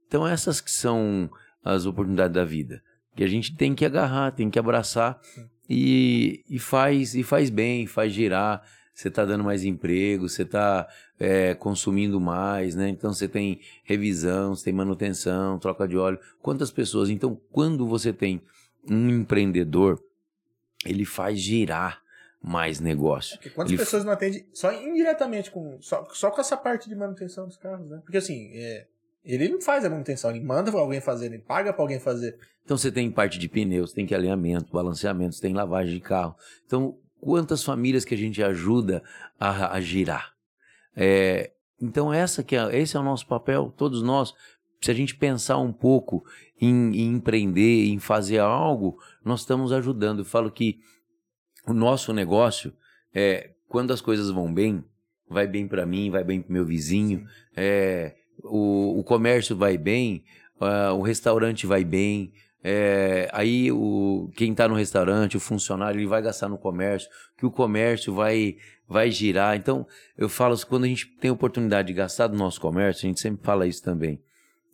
Então, 0.07 0.27
essas 0.27 0.60
que 0.60 0.72
são 0.72 1.30
as 1.64 1.85
oportunidades 1.85 2.34
da 2.34 2.43
vida, 2.43 2.81
que 3.15 3.23
a 3.23 3.27
gente 3.27 3.56
tem 3.56 3.76
que 3.76 3.85
agarrar, 3.85 4.31
tem 4.31 4.49
que 4.49 4.60
abraçar 4.60 5.22
e, 5.69 6.43
e 6.49 6.60
faz 6.60 7.15
e 7.15 7.23
faz 7.23 7.49
bem, 7.49 7.85
faz 7.85 8.11
girar 8.11 8.64
você 8.93 9.07
está 9.07 9.26
dando 9.26 9.43
mais 9.43 9.64
emprego, 9.64 10.27
você 10.30 10.43
está 10.43 10.88
é, 11.19 11.56
consumindo 11.56 12.19
mais, 12.19 12.76
né? 12.76 12.89
Então 12.89 13.14
você 13.14 13.27
tem 13.27 13.60
revisão, 13.84 14.53
você 14.56 14.65
tem 14.65 14.73
manutenção, 14.73 15.57
troca 15.57 15.88
de 15.88 15.98
óleo. 15.98 16.19
Quantas 16.41 16.72
pessoas? 16.72 17.10
Então, 17.10 17.39
quando 17.52 17.88
você 17.88 18.14
tem 18.14 18.41
um 18.88 19.10
empreendedor, 19.10 19.99
ele 20.85 21.06
faz 21.06 21.39
girar 21.39 22.02
mais 22.42 22.80
negócio. 22.80 23.38
É 23.46 23.50
quantas 23.50 23.72
ele... 23.72 23.78
pessoas 23.78 24.04
não 24.04 24.12
atendem 24.12 24.46
só 24.52 24.74
indiretamente 24.74 25.52
com 25.52 25.78
só, 25.80 26.08
só 26.12 26.32
com 26.32 26.42
essa 26.42 26.58
parte 26.58 26.90
de 26.90 26.96
manutenção 26.96 27.46
dos 27.46 27.58
carros, 27.58 27.88
né? 27.88 28.02
Porque 28.04 28.18
assim, 28.18 28.50
é, 28.54 28.88
ele 29.24 29.48
não 29.48 29.62
faz 29.62 29.86
a 29.86 29.90
manutenção, 29.90 30.32
ele 30.32 30.40
manda 30.40 30.72
alguém 30.72 31.00
fazer, 31.00 31.28
ele 31.28 31.40
paga 31.40 31.72
para 31.72 31.84
alguém 31.84 32.00
fazer. 32.00 32.38
Então 32.64 32.78
você 32.78 32.92
tem 32.92 33.12
parte 33.12 33.38
de 33.38 33.48
pneus, 33.48 33.94
tem 33.94 34.06
que 34.06 34.16
alinhamento, 34.16 34.72
balanceamento, 34.72 35.40
tem 35.40 35.54
lavagem 35.54 35.94
de 35.94 36.02
carro. 36.02 36.36
Então 36.66 36.98
quantas 37.20 37.64
famílias 37.64 38.04
que 38.04 38.16
a 38.16 38.18
gente 38.18 38.42
ajuda 38.44 39.04
a, 39.40 39.76
a 39.76 39.80
girar. 39.80 40.34
É, 40.96 41.52
então 41.80 42.12
essa 42.12 42.44
que 42.44 42.56
é, 42.56 42.76
esse 42.76 42.98
é 42.98 43.00
o 43.00 43.04
nosso 43.04 43.28
papel, 43.28 43.72
todos 43.78 44.02
nós. 44.02 44.34
Se 44.82 44.90
a 44.90 44.96
gente 44.96 45.16
pensar 45.16 45.60
um 45.60 45.72
pouco 45.72 46.26
em, 46.60 46.96
em 46.96 47.08
empreender, 47.10 47.86
em 47.86 48.00
fazer 48.00 48.40
algo, 48.40 48.98
nós 49.24 49.42
estamos 49.42 49.72
ajudando. 49.72 50.20
Eu 50.20 50.26
falo 50.26 50.52
que 50.52 50.80
o 51.68 51.74
nosso 51.74 52.14
negócio, 52.14 52.74
é, 53.14 53.52
quando 53.68 53.92
as 53.92 54.02
coisas 54.02 54.30
vão 54.30 54.54
bem, 54.54 54.84
vai 55.30 55.48
bem 55.48 55.68
para 55.68 55.86
mim, 55.86 56.10
vai 56.10 56.24
bem 56.24 56.42
para 56.42 56.54
meu 56.54 56.66
vizinho, 56.66 57.26
é, 57.56 58.16
o, 58.44 59.00
o 59.00 59.04
comércio 59.04 59.56
vai 59.56 59.78
bem, 59.78 60.24
uh, 60.60 60.94
o 60.94 61.02
restaurante 61.02 61.66
vai 61.66 61.84
bem, 61.84 62.34
é, 62.64 63.28
aí 63.34 63.72
o, 63.72 64.30
quem 64.36 64.52
está 64.52 64.68
no 64.68 64.76
restaurante, 64.76 65.38
o 65.38 65.40
funcionário, 65.40 66.00
ele 66.00 66.08
vai 66.08 66.22
gastar 66.22 66.48
no 66.48 66.58
comércio, 66.58 67.10
que 67.38 67.46
o 67.46 67.52
comércio 67.52 68.14
vai, 68.14 68.58
vai 68.88 69.10
girar. 69.10 69.56
Então, 69.56 69.88
eu 70.18 70.30
falo, 70.30 70.56
quando 70.68 70.84
a 70.84 70.88
gente 70.88 71.08
tem 71.20 71.32
oportunidade 71.32 71.88
de 71.88 71.94
gastar 71.94 72.28
do 72.28 72.38
nosso 72.38 72.62
comércio, 72.62 73.06
a 73.06 73.08
gente 73.08 73.20
sempre 73.20 73.44
fala 73.44 73.66
isso 73.66 73.84
também. 73.84 74.22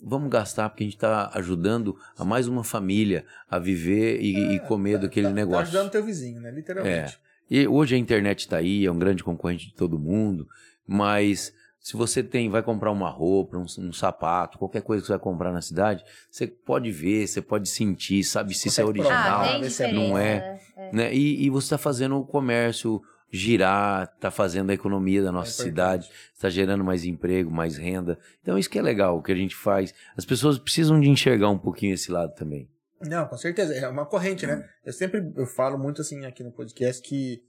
Vamos 0.04 0.30
gastar 0.30 0.70
porque 0.70 0.84
a 0.84 0.88
gente 0.88 0.96
está 0.96 1.32
ajudando 1.34 1.98
a 2.18 2.24
mais 2.24 2.48
uma 2.48 2.64
família 2.64 3.26
a 3.50 3.58
viver 3.58 4.22
e, 4.22 4.36
é, 4.36 4.54
e 4.54 4.60
comer 4.60 4.94
tá, 4.94 5.04
daquele 5.04 5.28
tá, 5.28 5.34
negócio. 5.34 5.64
Está 5.64 5.80
ajudando 5.80 5.92
teu 5.92 6.04
vizinho, 6.04 6.40
né? 6.40 6.52
Literalmente. 6.52 7.20
É. 7.24 7.28
E 7.50 7.68
hoje 7.68 7.96
a 7.96 7.98
internet 7.98 8.42
está 8.42 8.58
aí, 8.58 8.86
é 8.86 8.92
um 8.92 9.00
grande 9.00 9.24
concorrente 9.24 9.68
de 9.68 9.74
todo 9.74 9.98
mundo, 9.98 10.48
mas 10.86 11.54
se 11.80 11.96
você 11.96 12.22
tem, 12.22 12.50
vai 12.50 12.62
comprar 12.62 12.92
uma 12.92 13.10
roupa, 13.10 13.58
um, 13.58 13.66
um, 13.80 13.94
sapato, 13.94 14.58
qualquer 14.58 14.82
coisa 14.82 15.02
que 15.02 15.08
você 15.08 15.14
vai 15.14 15.20
comprar 15.20 15.54
na 15.54 15.62
cidade, 15.62 16.04
você 16.30 16.46
pode 16.46 16.92
ver, 16.92 17.26
você 17.26 17.42
pode 17.42 17.70
sentir, 17.70 18.26
sabe 18.26 18.54
se 18.54 18.68
isso 18.68 18.82
é 18.82 18.84
original, 18.84 19.46
ah, 19.46 19.70
se 19.70 19.90
não 19.94 20.18
é. 20.18 20.60
é. 20.76 20.92
Né? 20.92 21.14
E, 21.14 21.46
e, 21.46 21.50
você 21.50 21.68
está 21.68 21.78
fazendo 21.78 22.18
o 22.18 22.26
comércio 22.26 23.02
girar, 23.32 24.08
tá 24.20 24.32
fazendo 24.32 24.70
a 24.70 24.74
economia 24.74 25.22
da 25.22 25.32
nossa 25.32 25.62
É 25.62 25.66
cidade, 25.66 26.10
está 26.34 26.50
gerando 26.50 26.84
mais 26.84 27.04
emprego, 27.06 27.52
mais 27.52 27.78
renda. 27.78 28.18
Então 28.42 28.58
isso 28.58 28.70
que 28.70 28.80
é 28.80 28.82
legal, 28.82 29.18
o 29.18 29.22
que 29.22 29.32
a 29.32 29.36
gente 29.36 29.56
faz. 29.56 29.94
As 30.16 30.26
pessoas 30.26 30.58
precisam 30.58 31.00
de 31.00 31.10
enxergar 31.10 31.50
um 31.50 31.58
pouquinho 31.58 31.94
esse 31.94 32.12
lado 32.12 32.34
também. 32.36 32.70
Não, 33.02 33.28
com 33.28 33.38
certeza. 33.38 33.74
É 33.74 33.88
uma 33.88 34.06
corrente, 34.06 34.48
né? 34.48 34.68
Eu 34.84 34.94
sempre 34.94 35.32
eu 35.36 35.46
falo 35.46 35.78
muito 35.78 36.02
assim 36.02 36.26
aqui 36.26 36.44
no 36.44 36.52
podcast 36.52 37.02
que 37.02 37.44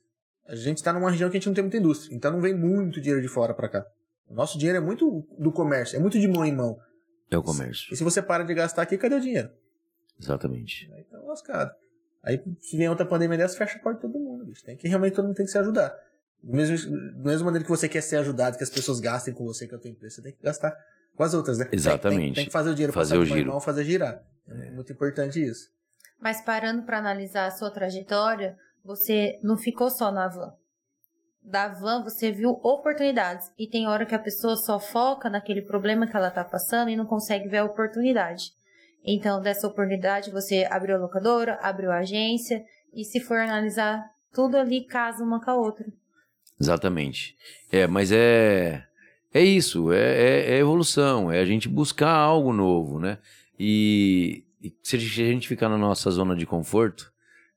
a 0.46 0.54
gente 0.54 0.78
está 0.78 0.92
numa 0.92 1.10
região 1.10 1.30
que 1.30 1.36
a 1.36 1.40
gente 1.40 1.46
não 1.46 1.54
tem 1.54 1.64
muita 1.64 1.76
indústria. 1.76 2.14
Então 2.14 2.32
não 2.32 2.40
vem 2.40 2.54
muito 2.54 3.00
dinheiro 3.00 3.22
de 3.22 3.28
fora 3.28 3.54
para 3.54 3.68
cá. 3.68 3.86
O 4.28 4.34
nosso 4.34 4.58
dinheiro 4.58 4.78
é 4.78 4.80
muito 4.80 5.26
do 5.38 5.50
comércio, 5.50 5.96
é 5.96 5.98
muito 5.98 6.18
de 6.18 6.28
mão 6.28 6.44
em 6.44 6.54
mão. 6.54 6.78
É 7.30 7.38
o 7.38 7.42
comércio. 7.42 7.92
E 7.92 7.96
se 7.96 8.04
você 8.04 8.20
para 8.20 8.44
de 8.44 8.54
gastar 8.54 8.82
aqui, 8.82 8.98
cadê 8.98 9.14
o 9.14 9.20
dinheiro? 9.20 9.50
Exatamente. 10.20 10.90
Aí 10.94 11.04
tá 11.04 11.18
lascado. 11.20 11.70
Aí 12.28 12.42
se 12.60 12.76
vem 12.76 12.90
outra 12.90 13.06
pandemia 13.06 13.38
dessa, 13.38 13.56
fecha 13.56 13.78
a 13.78 13.82
porta 13.82 14.06
de 14.06 14.12
todo 14.12 14.22
mundo, 14.22 14.44
bicho. 14.44 14.62
Tem 14.62 14.76
que 14.76 14.86
realmente 14.86 15.14
todo 15.14 15.24
mundo 15.24 15.34
tem 15.34 15.46
que 15.46 15.50
se 15.50 15.56
ajudar. 15.56 15.98
Mesmo, 16.44 16.90
da 17.22 17.30
mesma 17.30 17.46
maneira 17.46 17.64
que 17.64 17.70
você 17.70 17.88
quer 17.88 18.02
ser 18.02 18.16
ajudado, 18.16 18.58
que 18.58 18.62
as 18.62 18.68
pessoas 18.68 19.00
gastem 19.00 19.32
com 19.32 19.46
você, 19.46 19.66
que 19.66 19.74
é 19.74 19.78
a 19.78 19.80
tua 19.80 19.90
empresa, 19.90 20.16
você 20.16 20.22
tem 20.22 20.32
que 20.32 20.42
gastar 20.42 20.76
com 21.16 21.22
as 21.22 21.32
outras, 21.32 21.56
né? 21.56 21.66
Exatamente. 21.72 22.26
Tem, 22.26 22.34
tem 22.34 22.46
que 22.46 22.52
fazer 22.52 22.68
o 22.68 22.74
dinheiro 22.74 22.92
Fazer 22.92 23.18
passar 23.18 23.32
o 23.32 23.36
giro. 23.36 23.50
mão, 23.50 23.60
fazer 23.60 23.84
girar. 23.84 24.22
É 24.46 24.70
muito 24.70 24.92
importante 24.92 25.42
isso. 25.42 25.70
Mas 26.20 26.42
parando 26.42 26.82
para 26.82 26.98
analisar 26.98 27.46
a 27.46 27.50
sua 27.50 27.70
trajetória, 27.70 28.56
você 28.84 29.40
não 29.42 29.56
ficou 29.56 29.90
só 29.90 30.12
na 30.12 30.28
van. 30.28 30.52
Da 31.42 31.68
van 31.68 32.04
você 32.04 32.30
viu 32.30 32.50
oportunidades. 32.62 33.50
E 33.58 33.66
tem 33.66 33.88
hora 33.88 34.04
que 34.04 34.14
a 34.14 34.18
pessoa 34.18 34.54
só 34.56 34.78
foca 34.78 35.30
naquele 35.30 35.62
problema 35.62 36.06
que 36.06 36.16
ela 36.16 36.30
tá 36.30 36.44
passando 36.44 36.90
e 36.90 36.96
não 36.96 37.06
consegue 37.06 37.48
ver 37.48 37.58
a 37.58 37.64
oportunidade. 37.64 38.52
Então, 39.04 39.40
dessa 39.40 39.66
oportunidade, 39.66 40.30
você 40.30 40.66
abriu 40.70 40.96
a 40.96 40.98
locadora, 40.98 41.58
abriu 41.62 41.90
a 41.90 41.98
agência. 41.98 42.64
E 42.92 43.04
se 43.04 43.20
for 43.20 43.38
analisar, 43.38 44.04
tudo 44.32 44.56
ali 44.56 44.84
casa 44.84 45.24
uma 45.24 45.42
com 45.42 45.50
a 45.50 45.54
outra. 45.54 45.86
Exatamente. 46.60 47.36
É, 47.70 47.86
mas 47.86 48.10
é 48.12 48.84
é 49.32 49.42
isso, 49.42 49.92
é, 49.92 49.98
é, 49.98 50.50
é 50.54 50.58
evolução, 50.58 51.30
é 51.30 51.38
a 51.38 51.44
gente 51.44 51.68
buscar 51.68 52.10
algo 52.10 52.52
novo, 52.52 52.98
né? 52.98 53.18
E, 53.58 54.42
e 54.62 54.74
se 54.82 54.96
a 54.96 54.98
gente 54.98 55.46
ficar 55.46 55.68
na 55.68 55.76
nossa 55.76 56.10
zona 56.10 56.34
de 56.34 56.46
conforto, 56.46 57.12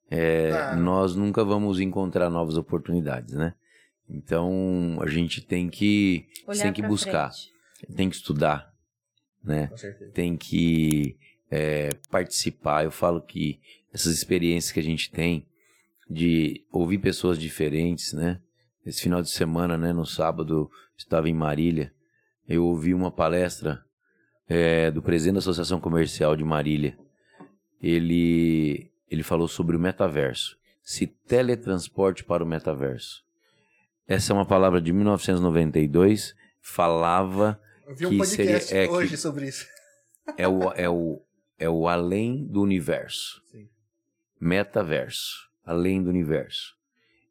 é, 0.09 0.51
Ah. 0.51 0.76
nós 0.76 1.15
nunca 1.15 1.43
vamos 1.45 1.80
encontrar 1.80 2.30
novas 2.30 2.57
oportunidades, 2.57 3.34
né? 3.34 3.53
Então 4.09 4.99
a 5.01 5.07
gente 5.07 5.41
tem 5.41 5.69
que 5.69 6.27
Olhar 6.45 6.63
tem 6.63 6.73
que 6.73 6.81
buscar, 6.81 7.31
frente. 7.31 7.95
tem 7.95 8.09
que 8.09 8.15
estudar, 8.18 8.69
né? 9.41 9.68
Com 9.68 9.77
certeza. 9.77 10.11
tem 10.11 10.35
que 10.35 11.18
é, 11.52 11.90
participar. 12.10 12.86
Eu 12.86 12.91
falo 12.91 13.22
que 13.22 13.60
essas 13.94 14.14
experiências 14.14 14.72
que 14.72 14.80
a 14.80 14.84
gente 14.84 15.11
tem 15.11 15.45
de 16.10 16.65
ouvir 16.72 16.98
pessoas 16.98 17.38
diferentes, 17.38 18.14
né? 18.14 18.40
Esse 18.86 19.02
final 19.03 19.22
de 19.22 19.30
semana, 19.30 19.78
né? 19.78 19.94
No 19.94 20.06
sábado, 20.06 20.72
estava 20.98 21.30
em 21.30 21.34
Marília. 21.34 21.94
Eu 22.48 22.65
ouvi 22.65 22.94
uma 22.94 23.11
palestra 23.11 23.84
é, 24.49 24.90
do 24.90 25.02
presidente 25.02 25.34
da 25.36 25.40
Associação 25.40 25.80
Comercial 25.80 26.36
de 26.36 26.44
Marília. 26.44 26.98
Ele, 27.82 28.91
ele 29.10 29.23
falou 29.23 29.48
sobre 29.48 29.76
o 29.76 29.80
metaverso. 29.80 30.57
Se 30.84 31.07
teletransporte 31.07 32.23
para 32.23 32.44
o 32.44 32.48
metaverso. 32.48 33.23
Essa 34.07 34.34
é 34.34 34.36
uma 34.36 34.45
palavra 34.45 34.82
de 34.82 34.91
1992. 34.91 36.36
Falava 36.60 37.60
Eu 37.88 37.95
vi 37.95 38.06
um 38.07 38.10
que 38.10 38.18
podcast 38.18 38.68
seria- 38.68 38.84
é 38.84 38.88
que- 38.88 38.94
hoje 38.94 39.18
sobre 39.18 39.48
isso. 39.48 39.65
é 40.38 40.48
o, 40.48 40.72
é 40.73 40.90
o, 40.90 41.22
é 41.62 41.70
o 41.70 41.88
além 41.88 42.44
do 42.48 42.60
universo. 42.60 43.40
Sim. 43.52 43.70
Metaverso. 44.40 45.48
Além 45.64 46.02
do 46.02 46.10
universo. 46.10 46.76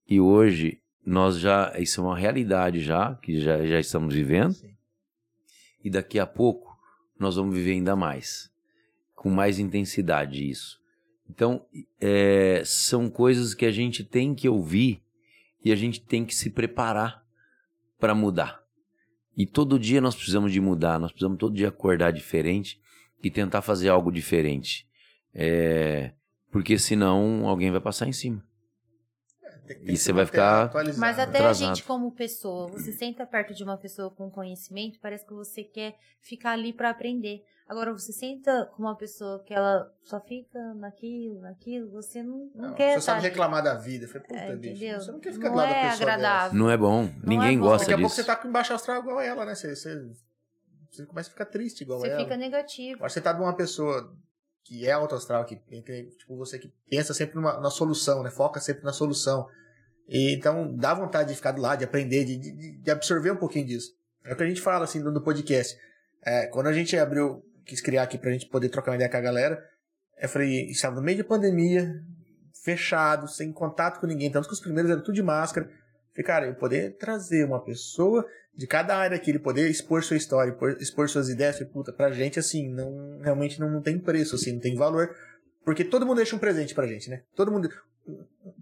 E 0.09 0.21
hoje, 0.21 0.81
nós 1.05 1.37
já. 1.37 1.75
Isso 1.77 2.01
é 2.01 2.05
uma 2.05 2.17
realidade 2.17 2.81
já, 2.81 3.17
que 3.17 3.41
já, 3.41 3.67
já 3.67 3.81
estamos 3.81 4.15
vivendo. 4.15 4.53
Sim. 4.53 4.77
E 5.83 5.91
daqui 5.91 6.17
a 6.21 6.27
pouco, 6.27 6.79
nós 7.19 7.35
vamos 7.35 7.57
viver 7.57 7.73
ainda 7.73 7.97
mais. 7.97 8.49
Com 9.17 9.31
mais 9.31 9.59
intensidade 9.59 10.49
isso. 10.49 10.79
Então, 11.29 11.67
é, 12.01 12.63
são 12.65 13.11
coisas 13.11 13.53
que 13.53 13.67
a 13.67 13.73
gente 13.73 14.05
tem 14.05 14.33
que 14.33 14.49
ouvir 14.49 15.03
e 15.65 15.73
a 15.73 15.77
gente 15.77 16.01
tem 16.01 16.25
que 16.25 16.35
se 16.35 16.51
preparar 16.51 17.25
para 17.99 18.15
mudar. 18.15 18.63
E 19.37 19.45
todo 19.45 19.79
dia 19.79 20.01
nós 20.01 20.15
precisamos 20.15 20.53
de 20.53 20.61
mudar, 20.61 21.01
nós 21.01 21.11
precisamos 21.11 21.39
todo 21.39 21.55
dia 21.55 21.69
acordar 21.69 22.13
diferente 22.13 22.81
e 23.23 23.31
tentar 23.31 23.63
fazer 23.63 23.89
algo 23.89 24.11
diferente. 24.11 24.87
É, 25.35 26.13
porque 26.51 26.79
senão 26.79 27.47
alguém 27.49 27.71
vai 27.71 27.81
passar 27.81 28.07
em 28.07 28.13
cima. 28.13 28.45
Tem 29.67 29.79
E 29.85 29.97
você 29.97 30.13
vai 30.13 30.27
ficar- 30.27 30.65
atualizado. 30.65 31.01
Mas 31.01 31.17
até 31.19 31.39
Atrasado. 31.39 31.71
a 31.71 31.75
gente 31.75 31.85
como 31.87 32.11
pessoa, 32.11 32.67
você 32.67 32.91
senta 32.93 33.25
perto 33.25 33.55
de 33.55 33.63
uma 33.63 33.77
pessoa 33.77 34.11
com 34.11 34.29
conhecimento, 34.29 34.99
parece 35.01 35.25
que 35.25 35.33
você 35.33 35.63
quer 35.63 35.95
ficar 36.21 36.53
ali 36.53 36.73
para 36.73 36.91
aprender. 36.91 37.45
Agora 37.69 37.93
você 37.93 38.13
senta 38.13 38.67
com 38.75 38.83
uma 38.83 38.97
pessoa 38.97 39.45
que 39.45 39.55
ela 39.55 39.89
só 40.03 40.21
fica 40.21 40.59
naquilo, 40.75 41.41
naquilo, 41.41 41.89
você 41.93 42.21
não, 42.21 42.51
não, 42.53 42.69
Não, 42.71 42.75
quer 42.75 42.95
Você 42.95 43.03
sabe 43.03 43.23
reclamar 43.23 43.63
da 43.63 43.75
vida. 43.77 44.09
Falei, 44.09 44.23
puta, 44.27 44.41
É, 44.41 44.57
bicho, 44.57 44.75
entendeu? 44.75 45.01
você 45.01 45.13
não 45.13 45.21
quer 45.21 45.33
ficar 45.35 45.45
Não 45.47 45.53
do 45.55 45.59
lado 45.59 45.73
é 45.73 45.83
da 45.85 45.91
pessoa 45.91 46.13
agradável. 46.13 46.59
Não 46.59 46.69
é 46.71 46.77
bom, 46.77 47.09
ninguém 47.23 47.57
bom. 47.57 47.67
gosta 47.67 47.85
Daqui 47.87 47.93
a 47.93 47.97
pouco 47.97 48.09
disso. 48.09 48.17
você 48.23 48.25
tá 48.27 48.35
com 48.35 48.49
embaixo 48.49 48.73
astral 48.75 48.99
igual 49.01 49.21
ela, 49.21 49.45
né? 49.47 49.55
Você, 49.55 49.77
você, 49.77 50.11
você 50.91 51.07
começa 51.07 51.29
a 51.29 51.33
ficar 51.33 51.47
triste 51.47 51.83
igual 51.83 52.01
Você 52.01 52.09
ela. 52.09 52.21
fica 52.23 52.37
negativo. 52.37 52.97
Agora 52.97 53.11
você 53.11 53.21
tá 53.21 53.33
de 53.33 53.41
uma 53.41 53.55
pessoa 53.55 54.15
que 54.65 54.87
é 54.87 54.93
alto 54.93 55.15
astral, 55.15 55.45
que, 55.45 55.57
que 55.57 56.03
tipo 56.19 56.37
você 56.37 56.59
que 56.59 56.73
pensa 56.89 57.15
sempre 57.15 57.37
numa, 57.37 57.61
na 57.61 57.71
solução, 57.71 58.23
né? 58.23 58.31
Foca 58.31 58.61
sempre 58.61 58.85
na 58.85 58.93
solução. 58.93 59.49
E, 60.09 60.35
então 60.35 60.75
dá 60.77 60.93
vontade 60.93 61.31
de 61.31 61.37
ficar 61.37 61.53
do 61.53 61.63
lado, 61.63 61.79
de 61.79 61.85
aprender, 61.85 62.25
de, 62.25 62.37
de, 62.37 62.79
de 62.79 62.91
absorver 62.91 63.31
um 63.31 63.37
pouquinho 63.37 63.67
disso. 63.67 63.93
É 64.25 64.33
o 64.33 64.37
que 64.37 64.43
a 64.43 64.49
gente 64.49 64.61
fala 64.61 64.85
assim 64.85 65.01
no, 65.01 65.11
no 65.11 65.23
podcast. 65.23 65.79
É, 66.25 66.47
quando 66.49 66.67
a 66.67 66.73
gente 66.73 66.97
abriu, 66.97 67.43
quis 67.65 67.81
criar 67.81 68.03
aqui 68.03 68.19
pra 68.19 68.31
gente 68.33 68.47
poder 68.47 68.69
trocar 68.69 68.91
uma 68.91 68.97
ideia 68.97 69.11
com 69.11 69.17
a 69.17 69.21
galera, 69.21 69.65
eu 70.19 70.29
falei, 70.29 70.67
estava 70.71 70.97
no 70.97 71.03
meio 71.03 71.17
de 71.17 71.25
pandemia, 71.25 72.03
fechado, 72.63 73.27
sem 73.27 73.53
contato 73.53 74.01
com 74.01 74.07
ninguém, 74.07 74.31
tanto 74.31 74.49
que 74.49 74.55
os 74.55 74.61
primeiros 74.61 74.91
eram 74.91 75.03
tudo 75.03 75.15
de 75.15 75.23
máscara. 75.23 75.71
Falei, 76.21 76.25
cara, 76.25 76.47
eu 76.47 76.55
poder 76.55 76.97
trazer 76.97 77.45
uma 77.45 77.63
pessoa 77.63 78.27
de 78.55 78.67
cada 78.67 78.97
área 78.97 79.17
aqui, 79.17 79.31
ele 79.31 79.39
poder 79.39 79.69
expor 79.71 80.03
sua 80.03 80.17
história, 80.17 80.55
expor, 80.79 81.09
suas 81.09 81.29
ideias, 81.29 81.63
puta, 81.73 81.93
pra 81.93 82.11
gente, 82.11 82.39
assim, 82.39 82.69
não, 82.69 83.21
realmente 83.23 83.59
não, 83.59 83.81
tem 83.81 83.99
preço, 83.99 84.35
assim, 84.35 84.53
não 84.53 84.61
tem 84.61 84.75
valor, 84.75 85.15
porque 85.65 85.85
todo 85.85 86.05
mundo 86.05 86.17
deixa 86.17 86.37
um 86.37 86.39
presente 86.39 86.75
pra 86.75 86.87
gente, 86.87 87.09
né? 87.09 87.23
Todo 87.35 87.51
mundo, 87.51 87.69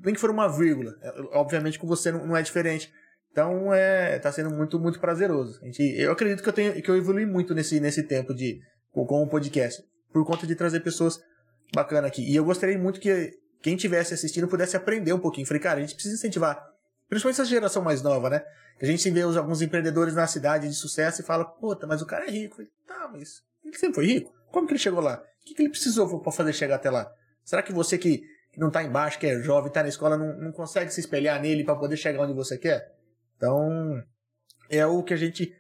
nem 0.05 0.15
que 0.15 0.21
for 0.21 0.31
uma 0.31 0.47
vírgula, 0.49 0.95
é, 1.03 1.13
obviamente 1.33 1.79
com 1.79 1.87
você 1.87 2.13
não, 2.13 2.37
é 2.37 2.43
diferente. 2.43 2.93
Então, 3.33 3.73
é, 3.73 4.19
tá 4.19 4.31
sendo 4.33 4.51
muito, 4.51 4.79
muito 4.79 5.01
prazeroso. 5.01 5.59
A 5.63 5.67
gente, 5.67 5.83
eu 5.97 6.13
acredito 6.13 6.43
que 6.43 6.49
eu 6.49 6.53
tenho, 6.53 6.83
que 6.83 6.91
eu 6.91 6.97
evolui 6.97 7.27
muito 7.27 7.55
nesse, 7.55 7.81
nesse 7.81 8.03
tempo 8.03 8.35
de, 8.35 8.61
com, 8.91 9.05
com 9.07 9.23
o 9.23 9.29
podcast, 9.29 9.83
por 10.13 10.25
conta 10.25 10.47
de 10.47 10.55
trazer 10.55 10.81
pessoas 10.81 11.21
bacanas 11.75 12.09
aqui. 12.09 12.23
E 12.23 12.35
eu 12.35 12.45
gostaria 12.45 12.79
muito 12.79 13.01
que 13.01 13.33
quem 13.63 13.77
tivesse 13.77 14.15
assistindo 14.15 14.49
pudesse 14.49 14.77
aprender 14.77 15.13
um 15.13 15.19
pouquinho. 15.19 15.47
Falei, 15.47 15.63
cara, 15.63 15.79
a 15.79 15.83
gente 15.83 15.95
precisa 15.95 16.15
incentivar, 16.15 16.59
principalmente 17.09 17.41
essa 17.41 17.49
geração 17.49 17.83
mais 17.83 18.03
nova, 18.03 18.31
né? 18.31 18.45
A 18.81 18.87
gente 18.87 19.11
vê 19.11 19.25
os, 19.25 19.37
alguns 19.37 19.61
empreendedores 19.63 20.15
na 20.15 20.27
cidade 20.27 20.69
de 20.69 20.75
sucesso 20.75 21.21
e 21.21 21.25
fala, 21.25 21.45
puta, 21.45 21.87
mas 21.87 22.01
o 22.03 22.07
cara 22.07 22.27
é 22.27 22.31
rico. 22.31 22.57
Falei, 22.57 22.71
tá, 22.87 23.09
mas 23.13 23.43
ele 23.65 23.77
sempre 23.77 23.97
foi 23.97 24.07
rico? 24.07 24.33
Como 24.53 24.67
que 24.67 24.73
ele 24.73 24.79
chegou 24.79 25.01
lá? 25.01 25.17
O 25.17 25.45
que, 25.45 25.55
que 25.55 25.63
ele 25.63 25.71
precisou 25.71 26.21
para 26.21 26.33
fazer 26.33 26.53
chegar 26.53 26.77
até 26.77 26.91
lá? 26.91 27.11
Será 27.45 27.63
que 27.63 27.73
você 27.73 27.99
que, 27.99 28.19
que 28.53 28.61
não 28.61 28.71
tá 28.71 28.83
embaixo, 28.83 29.19
que 29.19 29.27
é 29.27 29.41
jovem, 29.41 29.73
tá 29.73 29.83
na 29.83 29.89
escola, 29.89 30.17
não, 30.17 30.37
não 30.39 30.53
consegue 30.53 30.93
se 30.93 31.01
espelhar 31.01 31.41
nele 31.41 31.65
para 31.65 31.77
poder 31.77 31.97
chegar 31.97 32.23
onde 32.23 32.35
você 32.35 32.59
quer? 32.59 32.95
Então, 33.37 34.03
é 34.69 34.85
o 34.87 35.03
que 35.03 35.15
a 35.15 35.17
gente 35.17 35.53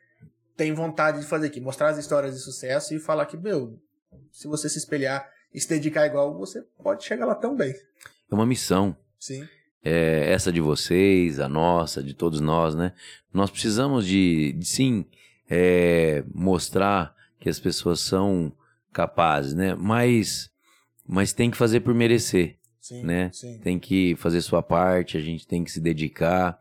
tem 0.57 0.73
vontade 0.73 1.21
de 1.21 1.27
fazer 1.27 1.47
aqui, 1.47 1.61
mostrar 1.61 1.89
as 1.89 1.99
histórias 1.99 2.35
de 2.35 2.41
sucesso 2.41 2.95
e 2.95 2.99
falar 2.99 3.27
que, 3.27 3.37
meu, 3.37 3.79
se 4.33 4.47
você 4.47 4.69
se 4.69 4.79
espelhar 4.79 5.29
e 5.55 5.61
se 5.61 5.69
dedicar 5.69 6.07
igual, 6.07 6.37
você 6.37 6.63
pode 6.83 7.05
chegar 7.05 7.27
lá 7.27 7.35
também. 7.35 7.75
É 8.31 8.35
uma 8.35 8.45
missão. 8.45 8.97
Sim. 9.19 9.49
É, 9.85 10.33
essa 10.33 10.53
de 10.53 10.61
vocês, 10.61 11.39
a 11.41 11.49
nossa, 11.49 12.03
de 12.03 12.15
todos 12.15 12.41
nós, 12.41 12.75
né? 12.75 12.93
Nós 13.33 13.51
precisamos 13.51 14.07
de, 14.07 14.53
de, 14.53 14.67
sim, 14.67 15.05
é, 15.49 16.25
mostrar 16.35 17.15
que 17.39 17.49
as 17.49 17.61
pessoas 17.61 18.01
são 18.01 18.53
capazes, 18.93 19.55
né? 19.55 19.75
Mas, 19.75 20.51
mas 21.07 21.33
tem 21.33 21.51
que 21.51 21.57
fazer 21.57 21.81
por 21.81 21.95
merecer, 21.95 22.57
Sim, 22.81 23.03
né? 23.03 23.31
sim. 23.33 23.59
Tem 23.59 23.79
que 23.79 24.17
fazer 24.17 24.41
sua 24.41 24.63
parte, 24.63 25.17
a 25.17 25.21
gente 25.21 25.47
tem 25.47 25.63
que 25.63 25.71
se 25.71 25.81
dedicar. 25.81 26.59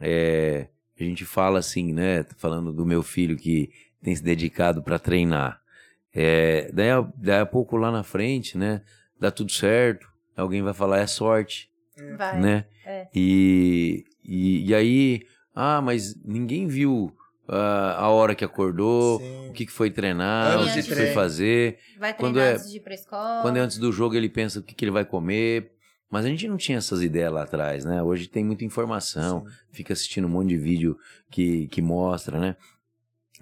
É, 0.00 0.68
a 0.98 1.04
gente 1.04 1.24
fala 1.24 1.58
assim, 1.58 1.92
né? 1.92 2.22
Tô 2.22 2.34
falando 2.36 2.72
do 2.72 2.84
meu 2.84 3.02
filho 3.02 3.36
que 3.36 3.70
tem 4.02 4.14
se 4.14 4.22
dedicado 4.22 4.82
para 4.82 4.98
treinar. 4.98 5.60
É, 6.12 6.70
daí, 6.72 6.90
a, 6.90 7.00
daí 7.16 7.40
a 7.40 7.46
pouco 7.46 7.76
lá 7.76 7.92
na 7.92 8.02
frente, 8.02 8.56
né? 8.56 8.82
Dá 9.20 9.30
tudo 9.30 9.52
certo. 9.52 10.08
Alguém 10.34 10.62
vai 10.62 10.74
falar, 10.74 10.98
é 10.98 11.06
sorte 11.06 11.70
Vai. 12.16 12.40
né? 12.40 12.64
É. 12.84 13.08
E, 13.14 14.04
e, 14.24 14.68
e 14.68 14.74
aí, 14.74 15.22
ah, 15.54 15.80
mas 15.80 16.14
ninguém 16.24 16.66
viu 16.66 17.14
ah, 17.48 17.96
a 17.98 18.08
hora 18.08 18.34
que 18.34 18.44
acordou, 18.44 19.18
Sim. 19.20 19.48
o 19.48 19.52
que, 19.52 19.66
que 19.66 19.72
foi 19.72 19.90
treinar, 19.90 20.60
o 20.62 20.72
que, 20.72 20.82
que 20.82 20.94
foi 20.94 21.06
fazer. 21.08 21.78
Vai 21.98 22.12
Quando 22.14 22.34
treinar 22.34 22.54
é- 22.54 22.56
antes 22.56 22.70
de 22.70 22.76
ir 22.78 22.80
pra 22.80 22.94
escola. 22.94 23.42
Quando 23.42 23.56
é 23.56 23.60
antes 23.60 23.78
do 23.78 23.90
jogo, 23.92 24.14
ele 24.14 24.28
pensa 24.28 24.58
o 24.60 24.62
que, 24.62 24.74
que 24.74 24.84
ele 24.84 24.92
vai 24.92 25.04
comer. 25.04 25.72
Mas 26.08 26.24
a 26.24 26.28
gente 26.28 26.46
não 26.46 26.56
tinha 26.56 26.78
essas 26.78 27.02
ideias 27.02 27.32
lá 27.32 27.42
atrás, 27.42 27.84
né? 27.84 28.00
Hoje 28.00 28.28
tem 28.28 28.44
muita 28.44 28.64
informação, 28.64 29.44
Sim. 29.44 29.52
fica 29.72 29.92
assistindo 29.92 30.26
um 30.26 30.30
monte 30.30 30.50
de 30.50 30.56
vídeo 30.56 30.96
que, 31.30 31.66
que 31.66 31.82
mostra, 31.82 32.38
né? 32.38 32.56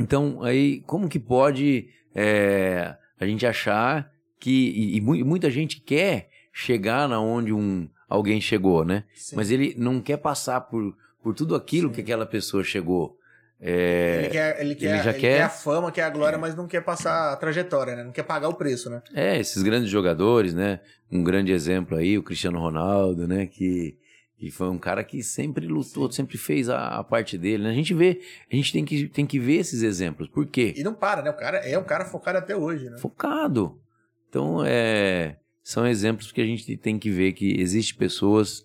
Então, 0.01 0.43
aí, 0.43 0.81
como 0.87 1.09
que 1.09 1.19
pode 1.19 1.89
é, 2.15 2.97
a 3.21 3.27
gente 3.27 3.47
achar 3.47 4.11
que. 4.41 4.51
E, 4.51 4.97
e 4.97 5.01
muita 5.01 5.51
gente 5.51 5.79
quer 5.81 6.31
chegar 6.53 7.07
na 7.09 7.21
onde 7.21 7.53
um, 7.53 7.89
alguém 8.15 8.41
chegou, 8.41 8.85
né? 8.85 9.05
Sim. 9.15 9.37
Mas 9.37 9.51
ele 9.51 9.75
não 9.79 10.01
quer 10.01 10.17
passar 10.19 10.61
por, 10.63 10.95
por 11.23 11.35
tudo 11.35 11.55
aquilo 11.55 11.89
Sim. 11.89 11.95
que 11.95 12.01
aquela 12.01 12.27
pessoa 12.27 12.63
chegou. 12.65 13.19
É, 13.61 14.19
Ele 14.21 14.29
quer, 14.31 14.61
ele 14.61 14.75
quer, 14.75 15.03
já 15.05 15.11
ele 15.11 15.21
quer- 15.21 15.37
quer 15.39 15.43
a 15.43 15.49
fama, 15.49 15.91
quer 15.93 16.03
a 16.03 16.11
glória, 16.11 16.37
mas 16.37 16.55
não 16.55 16.67
quer 16.67 16.83
passar 16.83 17.33
a 17.33 17.37
trajetória, 17.37 17.95
né? 17.97 18.05
Não 18.05 18.13
quer 18.13 18.25
pagar 18.25 18.49
o 18.49 18.55
preço, 18.55 18.91
né? 18.91 19.01
É, 19.15 19.39
esses 19.39 19.63
grandes 19.63 19.89
jogadores, 19.89 20.53
né? 20.53 20.81
Um 21.11 21.23
grande 21.23 21.51
exemplo 21.53 21.97
aí, 21.97 22.19
o 22.19 22.23
Cristiano 22.23 22.59
Ronaldo, 22.59 23.27
né? 23.27 23.47
Que, 23.47 23.97
que 24.37 24.51
foi 24.51 24.69
um 24.69 24.77
cara 24.77 25.03
que 25.03 25.23
sempre 25.23 25.67
lutou, 25.67 26.11
sempre 26.13 26.37
fez 26.37 26.69
a, 26.69 26.89
a 26.99 27.05
parte 27.05 27.39
dele. 27.39 27.63
Né? 27.63 27.71
A 27.71 27.75
gente 27.75 27.95
vê, 27.95 28.21
a 28.53 28.57
gente 28.57 28.71
tem 28.73 28.85
que, 28.85 29.09
tem 29.09 29.25
que 29.25 29.39
ver 29.39 29.59
esses 29.61 29.83
exemplos. 29.83 30.29
Por 30.29 30.47
quê? 30.47 30.75
E 30.77 30.83
não 30.83 30.93
para, 30.93 31.23
né? 31.23 31.31
O 31.31 31.35
cara 31.37 31.59
é 31.59 31.79
um 31.79 31.85
cara 31.85 32.05
focado 32.05 32.37
até 32.39 32.55
hoje, 32.55 32.91
né? 32.91 32.99
Focado. 32.99 33.81
Então, 34.29 34.63
é, 34.67 35.37
são 35.65 35.87
exemplos 35.87 36.31
que 36.31 36.43
a 36.43 36.47
gente 36.47 36.77
tem 36.77 36.99
que 36.99 37.11
ver 37.11 37.33
que 37.33 37.59
existem 37.59 37.97
pessoas 37.99 38.65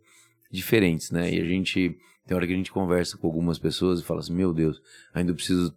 diferentes, 0.51 1.09
né? 1.11 1.33
E 1.33 1.39
a 1.41 1.45
gente, 1.45 1.97
tem 2.27 2.35
hora 2.35 2.45
que 2.45 2.51
a 2.53 2.55
gente 2.57 2.71
conversa 2.71 3.17
com 3.17 3.25
algumas 3.25 3.57
pessoas 3.57 4.01
e 4.01 4.03
fala 4.03 4.19
assim, 4.19 4.33
meu 4.35 4.53
Deus, 4.53 4.81
ainda 5.13 5.33
preciso 5.33 5.73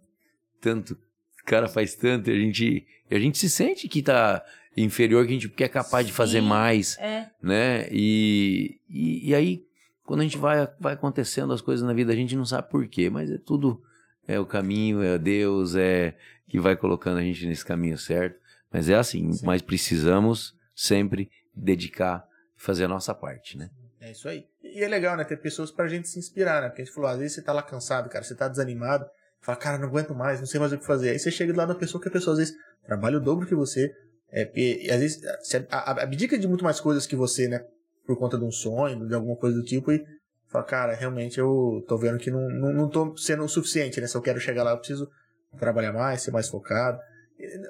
tanto, 0.59 0.93
o 1.41 1.45
cara 1.45 1.67
faz 1.69 1.95
tanto, 1.95 2.29
e 2.29 2.33
a 2.33 2.37
gente, 2.39 2.85
a 3.09 3.17
gente 3.17 3.37
se 3.37 3.49
sente 3.49 3.87
que 3.87 4.01
tá 4.03 4.43
inferior, 4.75 5.25
que 5.25 5.31
a 5.31 5.33
gente 5.33 5.49
que 5.49 5.63
é 5.63 5.69
capaz 5.69 6.05
de 6.05 6.11
fazer 6.11 6.41
Sim. 6.41 6.47
mais, 6.47 6.97
É. 6.99 7.29
né? 7.41 7.87
E, 7.89 8.79
e, 8.89 9.29
e 9.29 9.33
aí, 9.35 9.65
quando 10.03 10.19
a 10.19 10.23
gente 10.23 10.37
vai, 10.37 10.67
vai 10.77 10.93
acontecendo 10.93 11.53
as 11.53 11.61
coisas 11.61 11.85
na 11.87 11.93
vida, 11.93 12.11
a 12.11 12.15
gente 12.15 12.35
não 12.35 12.45
sabe 12.45 12.69
por 12.69 12.85
quê, 12.87 13.09
mas 13.09 13.31
é 13.31 13.37
tudo, 13.37 13.81
é 14.27 14.37
o 14.39 14.45
caminho, 14.45 15.01
é 15.01 15.17
Deus, 15.17 15.73
é 15.75 16.15
que 16.49 16.59
vai 16.59 16.75
colocando 16.75 17.17
a 17.17 17.21
gente 17.21 17.45
nesse 17.45 17.63
caminho 17.65 17.97
certo. 17.97 18.41
Mas 18.71 18.89
é 18.89 18.95
assim, 18.95 19.31
Sim. 19.31 19.45
mas 19.45 19.61
precisamos 19.61 20.53
sempre 20.75 21.29
dedicar 21.55 22.25
fazer 22.55 22.85
a 22.85 22.87
nossa 22.87 23.13
parte, 23.13 23.57
né? 23.57 23.69
É 23.99 24.11
isso 24.11 24.27
aí. 24.27 24.45
E 24.61 24.83
é 24.83 24.87
legal, 24.87 25.15
né? 25.15 25.23
Ter 25.23 25.37
pessoas 25.37 25.71
pra 25.71 25.87
gente 25.87 26.07
se 26.07 26.19
inspirar, 26.19 26.61
né? 26.61 26.69
Porque 26.69 26.81
a 26.81 26.85
gente 26.85 26.93
falou, 26.93 27.09
às 27.09 27.19
vezes 27.19 27.35
você 27.35 27.41
tá 27.41 27.53
lá 27.53 27.61
cansado, 27.61 28.09
cara, 28.09 28.23
você 28.23 28.35
tá 28.35 28.47
desanimado, 28.47 29.05
fala, 29.41 29.57
cara, 29.57 29.77
não 29.77 29.87
aguento 29.87 30.13
mais, 30.13 30.39
não 30.39 30.47
sei 30.47 30.59
mais 30.59 30.73
o 30.73 30.77
que 30.77 30.85
fazer. 30.85 31.11
Aí 31.11 31.19
você 31.19 31.31
chega 31.31 31.55
lado 31.55 31.73
da 31.73 31.79
pessoa 31.79 32.01
que 32.01 32.07
a 32.07 32.11
pessoa 32.11 32.33
às 32.33 32.39
vezes 32.39 32.55
trabalha 32.85 33.17
o 33.17 33.21
dobro 33.21 33.47
que 33.47 33.55
você. 33.55 33.93
É, 34.31 34.51
e, 34.55 34.89
às 34.89 34.99
vezes 34.99 35.21
abdica 35.69 36.37
de 36.37 36.47
muito 36.47 36.63
mais 36.63 36.79
coisas 36.79 37.05
que 37.05 37.15
você, 37.15 37.47
né? 37.47 37.63
Por 38.05 38.17
conta 38.17 38.37
de 38.37 38.43
um 38.43 38.51
sonho, 38.51 39.07
de 39.07 39.13
alguma 39.13 39.37
coisa 39.37 39.57
do 39.57 39.63
tipo, 39.63 39.91
e 39.91 40.03
fala, 40.49 40.65
cara, 40.65 40.93
realmente 40.93 41.39
eu 41.39 41.83
tô 41.87 41.97
vendo 41.97 42.17
que 42.17 42.31
não, 42.31 42.49
não, 42.49 42.73
não 42.73 42.89
tô 42.89 43.15
sendo 43.15 43.43
o 43.43 43.49
suficiente, 43.49 44.01
né? 44.01 44.07
Se 44.07 44.17
eu 44.17 44.21
quero 44.21 44.39
chegar 44.39 44.63
lá, 44.63 44.71
eu 44.71 44.77
preciso 44.77 45.09
trabalhar 45.57 45.93
mais, 45.93 46.21
ser 46.21 46.31
mais 46.31 46.49
focado. 46.49 46.99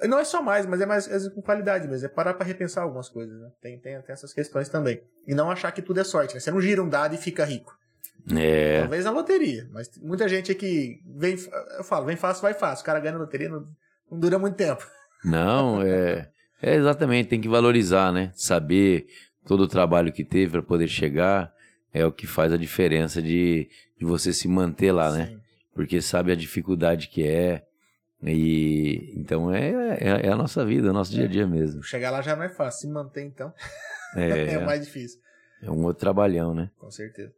Não 0.08 0.18
é 0.18 0.24
só 0.24 0.42
mais, 0.42 0.66
mas 0.66 0.80
é 0.80 0.86
mais 0.86 1.06
vezes, 1.06 1.32
com 1.32 1.42
qualidade 1.42 1.88
mesmo. 1.88 2.06
É 2.06 2.08
parar 2.08 2.34
pra 2.34 2.46
repensar 2.46 2.82
algumas 2.82 3.08
coisas, 3.08 3.40
né? 3.40 3.50
Tem, 3.60 3.78
tem, 3.78 4.00
tem 4.00 4.12
essas 4.12 4.32
questões 4.32 4.68
também. 4.68 5.00
E 5.26 5.34
não 5.34 5.50
achar 5.50 5.72
que 5.72 5.82
tudo 5.82 6.00
é 6.00 6.04
sorte, 6.04 6.34
né? 6.34 6.40
Você 6.40 6.50
não 6.50 6.60
gira 6.60 6.82
um 6.82 6.88
dado 6.88 7.14
e 7.14 7.18
fica 7.18 7.44
rico. 7.44 7.76
É, 8.36 8.80
Talvez 8.80 9.04
na 9.04 9.10
loteria. 9.10 9.68
Mas 9.70 9.90
muita 9.98 10.28
gente 10.28 10.50
é 10.50 10.54
que 10.54 11.00
vem. 11.16 11.36
Eu 11.76 11.84
falo, 11.84 12.06
vem 12.06 12.16
fácil, 12.16 12.42
vai 12.42 12.54
fácil. 12.54 12.82
O 12.82 12.86
cara 12.86 13.00
ganha 13.00 13.12
na 13.12 13.20
loteria, 13.20 13.48
não, 13.48 13.66
não 14.10 14.18
dura 14.18 14.38
muito 14.38 14.56
tempo. 14.56 14.86
não, 15.24 15.82
é, 15.84 16.30
é 16.62 16.74
exatamente, 16.74 17.28
tem 17.28 17.40
que 17.40 17.48
valorizar, 17.48 18.12
né? 18.12 18.32
Saber 18.34 19.06
todo 19.46 19.62
o 19.62 19.68
trabalho 19.68 20.12
que 20.12 20.24
teve 20.24 20.52
para 20.52 20.62
poder 20.62 20.88
chegar 20.88 21.52
é 21.92 22.04
o 22.04 22.12
que 22.12 22.26
faz 22.26 22.52
a 22.52 22.56
diferença 22.56 23.20
de, 23.22 23.68
de 23.98 24.04
você 24.04 24.32
se 24.32 24.48
manter 24.48 24.90
lá, 24.90 25.12
né? 25.12 25.26
Sim. 25.26 25.40
Porque 25.74 26.00
sabe 26.00 26.32
a 26.32 26.36
dificuldade 26.36 27.08
que 27.08 27.26
é. 27.26 27.62
E 28.26 29.12
então 29.16 29.54
é, 29.54 29.98
é, 30.00 30.26
é 30.26 30.28
a 30.30 30.36
nossa 30.36 30.64
vida, 30.64 30.88
é 30.88 30.90
o 30.90 30.94
nosso 30.94 31.12
dia 31.12 31.24
a 31.24 31.28
dia 31.28 31.46
mesmo. 31.46 31.82
Chegar 31.82 32.10
lá 32.10 32.22
já 32.22 32.34
não 32.34 32.42
é 32.44 32.48
fácil. 32.48 32.82
Se 32.82 32.86
manter, 32.88 33.22
então, 33.22 33.52
é, 34.16 34.52
É, 34.54 34.58
o 34.58 34.64
mais 34.66 34.84
difícil. 34.84 35.20
é 35.62 35.70
um 35.70 35.82
outro 35.84 36.00
trabalhão, 36.00 36.54
né? 36.54 36.70
Com 36.78 36.90
certeza. 36.90 37.32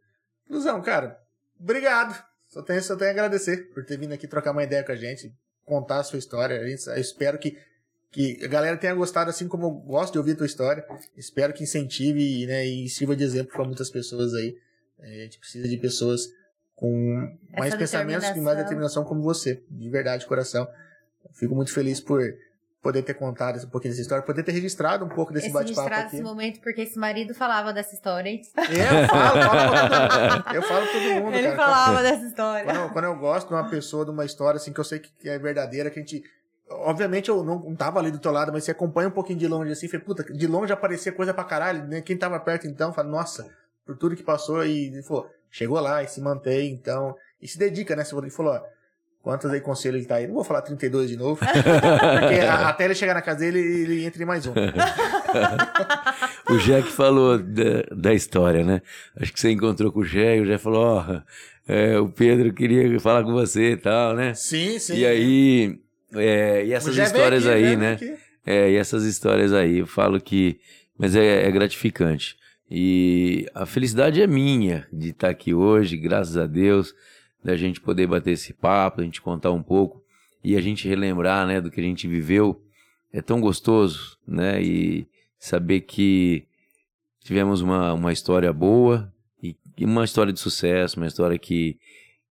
Luzão, 0.49 0.81
cara, 0.81 1.17
obrigado. 1.59 2.23
Só 2.47 2.61
tenho, 2.61 2.81
só 2.81 2.95
tenho 2.95 3.09
a 3.09 3.13
agradecer 3.13 3.69
por 3.73 3.83
ter 3.83 3.97
vindo 3.97 4.13
aqui 4.13 4.27
trocar 4.27 4.51
uma 4.51 4.63
ideia 4.63 4.83
com 4.83 4.91
a 4.91 4.95
gente, 4.95 5.33
contar 5.65 5.99
a 5.99 6.03
sua 6.03 6.17
história. 6.19 6.59
A 6.61 6.65
gente- 6.67 6.87
Eu 6.87 6.95
espero 6.95 7.37
que, 7.37 7.57
que 8.11 8.39
a 8.43 8.47
galera 8.47 8.77
tenha 8.77 8.93
gostado, 8.95 9.29
assim 9.29 9.47
como 9.49 9.65
eu 9.65 9.71
gosto 9.71 10.13
de 10.13 10.19
ouvir 10.19 10.31
a 10.31 10.35
tua 10.37 10.45
história. 10.45 10.85
Espero 11.17 11.51
que 11.53 11.63
incentive 11.63 12.45
né, 12.47 12.65
e 12.65 12.87
sirva 12.87 13.15
de 13.15 13.23
exemplo 13.25 13.51
para 13.51 13.65
muitas 13.65 13.89
pessoas 13.89 14.33
aí. 14.33 14.55
É, 14.99 15.05
A 15.21 15.23
gente 15.25 15.39
precisa 15.39 15.67
de 15.67 15.75
pessoas 15.77 16.29
com 16.77 17.35
mais 17.57 17.69
Essa 17.69 17.77
pensamentos 17.77 18.27
e 18.29 18.39
mais 18.39 18.55
determinação. 18.57 19.03
como 19.03 19.21
você, 19.21 19.63
de 19.69 19.89
verdade, 19.89 20.21
de 20.21 20.27
coração. 20.27 20.67
Fico 21.33 21.55
muito 21.55 21.73
feliz 21.73 21.99
por 21.99 22.21
poder 22.83 23.01
ter 23.01 23.15
contado 23.15 23.57
um 23.57 23.69
pouquinho 23.69 23.91
dessa 23.91 24.03
história, 24.03 24.23
poder 24.23 24.43
ter 24.43 24.51
registrado 24.51 25.03
um 25.03 25.09
pouco 25.09 25.33
desse 25.33 25.47
Esse 25.47 25.53
bate-papo 25.53 25.81
registrado 25.81 26.07
aqui. 26.07 26.15
esse 26.15 26.23
momento, 26.23 26.61
porque 26.61 26.81
esse 26.81 26.97
marido 26.97 27.33
falava 27.33 27.73
dessa 27.73 27.95
história, 27.95 28.29
hein? 28.29 28.41
É, 28.55 29.03
eu 29.03 29.07
falo, 29.07 29.41
falo. 29.41 30.55
Eu 30.55 30.61
falo 30.61 30.85
todo 30.87 31.23
mundo, 31.23 31.35
Ele 31.35 31.51
cara. 31.51 31.57
falava 31.57 32.03
dessa 32.03 32.25
história. 32.25 32.63
Quando 32.63 32.77
eu, 32.79 32.89
quando 32.91 33.05
eu 33.05 33.15
gosto 33.17 33.47
de 33.47 33.53
uma 33.55 33.67
pessoa, 33.67 34.05
de 34.05 34.11
uma 34.11 34.23
história 34.23 34.57
assim 34.57 34.71
que 34.71 34.79
eu 34.79 34.83
sei 34.83 34.99
que 34.99 35.27
é 35.27 35.37
verdadeira, 35.39 35.89
que 35.89 35.99
a 35.99 36.01
gente. 36.01 36.23
Obviamente 36.69 37.27
eu 37.29 37.43
não, 37.43 37.59
não 37.59 37.75
tava 37.75 37.97
ali 37.99 38.11
do 38.11 38.19
teu 38.19 38.31
lado, 38.31 38.51
mas 38.53 38.63
você 38.65 38.71
acompanha 38.71 39.07
um 39.07 39.11
pouquinho 39.11 39.39
de 39.39 39.47
longe 39.47 39.71
assim, 39.71 39.87
falei, 39.87 40.05
puta, 40.05 40.23
de 40.23 40.45
longe 40.47 40.71
aparecia 40.71 41.11
coisa 41.11 41.33
pra 41.33 41.43
caralho, 41.43 41.83
né? 41.87 42.01
Quem 42.01 42.15
tava 42.15 42.39
perto 42.39 42.67
então, 42.67 42.93
fala, 42.93 43.09
nossa, 43.09 43.49
por 43.85 43.97
tudo 43.97 44.15
que 44.15 44.23
passou 44.23 44.63
e 44.65 44.87
ele 44.87 45.01
falou, 45.01 45.29
chegou 45.51 45.79
lá 45.79 46.03
e 46.03 46.07
se 46.07 46.21
mantém, 46.21 46.71
então. 46.71 47.15
E 47.41 47.47
se 47.47 47.57
dedica, 47.57 47.95
né? 47.95 48.03
Ele 48.21 48.29
falou, 48.31 48.53
ó, 48.53 48.61
quantos 49.21 49.49
aí 49.51 49.59
conselhos 49.61 49.99
ele 49.99 50.07
tá 50.07 50.15
aí? 50.15 50.27
Não 50.27 50.33
vou 50.35 50.43
falar 50.43 50.61
32 50.61 51.09
de 51.09 51.17
novo, 51.17 51.39
porque 51.43 52.39
a- 52.41 52.69
até 52.69 52.85
ele 52.85 52.95
chegar 52.95 53.13
na 53.13 53.21
casa 53.21 53.39
dele, 53.39 53.59
ele 53.59 54.05
entra 54.05 54.21
em 54.21 54.25
mais 54.25 54.45
um. 54.47 54.53
O 56.49 56.57
Jack 56.59 56.89
falou 56.91 57.37
da, 57.37 57.83
da 57.95 58.13
história, 58.13 58.63
né? 58.63 58.81
Acho 59.19 59.33
que 59.33 59.39
você 59.39 59.51
encontrou 59.51 59.91
com 59.91 59.99
o 59.99 60.05
Jack, 60.05 60.41
o 60.41 60.45
Jack 60.45 60.63
falou, 60.63 60.83
ó, 60.85 61.21
é, 61.67 61.99
o 61.99 62.07
Pedro 62.09 62.53
queria 62.53 62.97
falar 62.99 63.23
com 63.23 63.33
você 63.33 63.71
e 63.71 63.77
tal, 63.77 64.15
né? 64.15 64.33
Sim, 64.33 64.79
sim. 64.79 64.95
E 64.95 65.05
aí, 65.05 65.79
é, 66.15 66.65
e 66.65 66.73
essas 66.73 66.95
histórias 66.97 67.45
aqui, 67.45 67.55
aí, 67.65 67.75
né? 67.75 67.97
É, 68.45 68.71
e 68.71 68.75
essas 68.77 69.03
histórias 69.03 69.51
aí, 69.53 69.79
eu 69.79 69.87
falo 69.87 70.19
que. 70.21 70.59
Mas 70.97 71.15
é, 71.15 71.45
é 71.45 71.51
gratificante. 71.51 72.36
E 72.69 73.47
a 73.55 73.65
felicidade 73.65 74.21
é 74.21 74.27
minha 74.27 74.87
de 74.91 75.09
estar 75.09 75.29
aqui 75.29 75.53
hoje, 75.53 75.95
graças 75.95 76.35
a 76.35 76.45
Deus, 76.45 76.93
da 77.43 77.55
gente 77.55 77.79
poder 77.79 78.07
bater 78.07 78.31
esse 78.31 78.53
papo, 78.53 78.99
a 78.99 79.03
gente 79.03 79.21
contar 79.21 79.51
um 79.51 79.63
pouco 79.63 80.03
e 80.43 80.55
a 80.55 80.61
gente 80.61 80.87
relembrar, 80.87 81.47
né, 81.47 81.61
do 81.61 81.71
que 81.71 81.79
a 81.79 81.83
gente 81.83 82.07
viveu. 82.07 82.61
É 83.11 83.21
tão 83.21 83.39
gostoso, 83.39 84.17
né? 84.27 84.61
E 84.61 85.07
saber 85.39 85.81
que 85.81 86.45
tivemos 87.21 87.61
uma, 87.61 87.93
uma 87.93 88.11
história 88.11 88.51
boa 88.51 89.11
e, 89.41 89.55
e 89.77 89.85
uma 89.85 90.03
história 90.03 90.33
de 90.33 90.39
sucesso, 90.39 90.97
uma 90.97 91.07
história 91.07 91.37
que, 91.37 91.77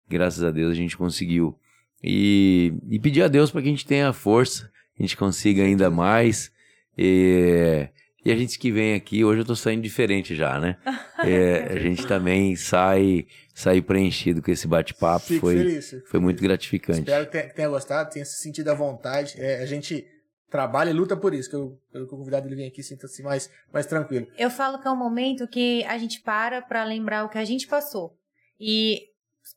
graças 0.08 0.44
a 0.44 0.52
Deus, 0.52 0.72
a 0.72 0.76
gente 0.76 0.98
conseguiu. 0.98 1.58
E, 2.04 2.74
e 2.90 3.00
pedir 3.00 3.24
a 3.24 3.28
Deus 3.28 3.52
para 3.52 3.62
que 3.62 3.68
a 3.70 3.72
gente 3.72 3.86
tenha 3.86 4.12
força, 4.12 4.70
a 5.00 5.02
gente 5.02 5.16
consiga 5.16 5.64
ainda 5.64 5.90
mais. 5.90 6.52
E, 6.98 7.88
e 8.26 8.32
a 8.32 8.36
gente 8.36 8.58
que 8.58 8.72
vem 8.72 8.96
aqui, 8.96 9.24
hoje 9.24 9.42
eu 9.42 9.46
tô 9.46 9.56
saindo 9.56 9.84
diferente 9.84 10.36
já, 10.36 10.60
né? 10.60 10.78
É, 11.18 11.74
a 11.74 11.80
gente 11.80 12.06
também 12.06 12.56
sai, 12.56 13.26
sai 13.52 13.82
preenchido 13.82 14.42
com 14.42 14.52
esse 14.52 14.68
bate-papo. 14.68 15.26
Fico 15.26 15.48
Foi, 15.48 15.58
feliz. 15.58 15.96
foi 16.06 16.20
muito 16.20 16.44
gratificante. 16.44 17.00
Espero 17.00 17.28
que 17.28 17.42
tenha, 17.54 17.70
gostado, 17.70 18.12
tenha 18.12 18.26
se 18.26 18.44
sentido 18.44 18.68
à 18.70 18.76
vontade. 18.76 19.34
É, 19.40 19.64
a 19.64 19.66
gente 19.66 20.06
trabalha 20.52 20.90
e 20.90 20.94
luta 20.94 21.18
por 21.18 21.34
isso, 21.34 21.50
que 21.50 21.56
eu, 21.56 21.80
pelo 21.92 22.06
que 22.06 22.14
o 22.14 22.18
convidado 22.18 22.48
ele 22.48 22.56
vem 22.56 22.68
aqui, 22.68 22.84
sinta-se 22.84 23.24
mais, 23.24 23.50
mais 23.74 23.86
tranquilo. 23.86 24.28
Eu 24.38 24.52
falo 24.52 24.80
que 24.80 24.88
é 24.88 24.92
um 24.92 24.96
momento 24.96 25.48
que 25.48 25.84
a 25.86 25.98
gente 25.98 26.22
para 26.22 26.62
pra 26.62 26.84
lembrar 26.84 27.24
o 27.24 27.30
que 27.30 27.38
a 27.38 27.46
gente 27.46 27.66
passou. 27.66 28.16
E 28.60 29.02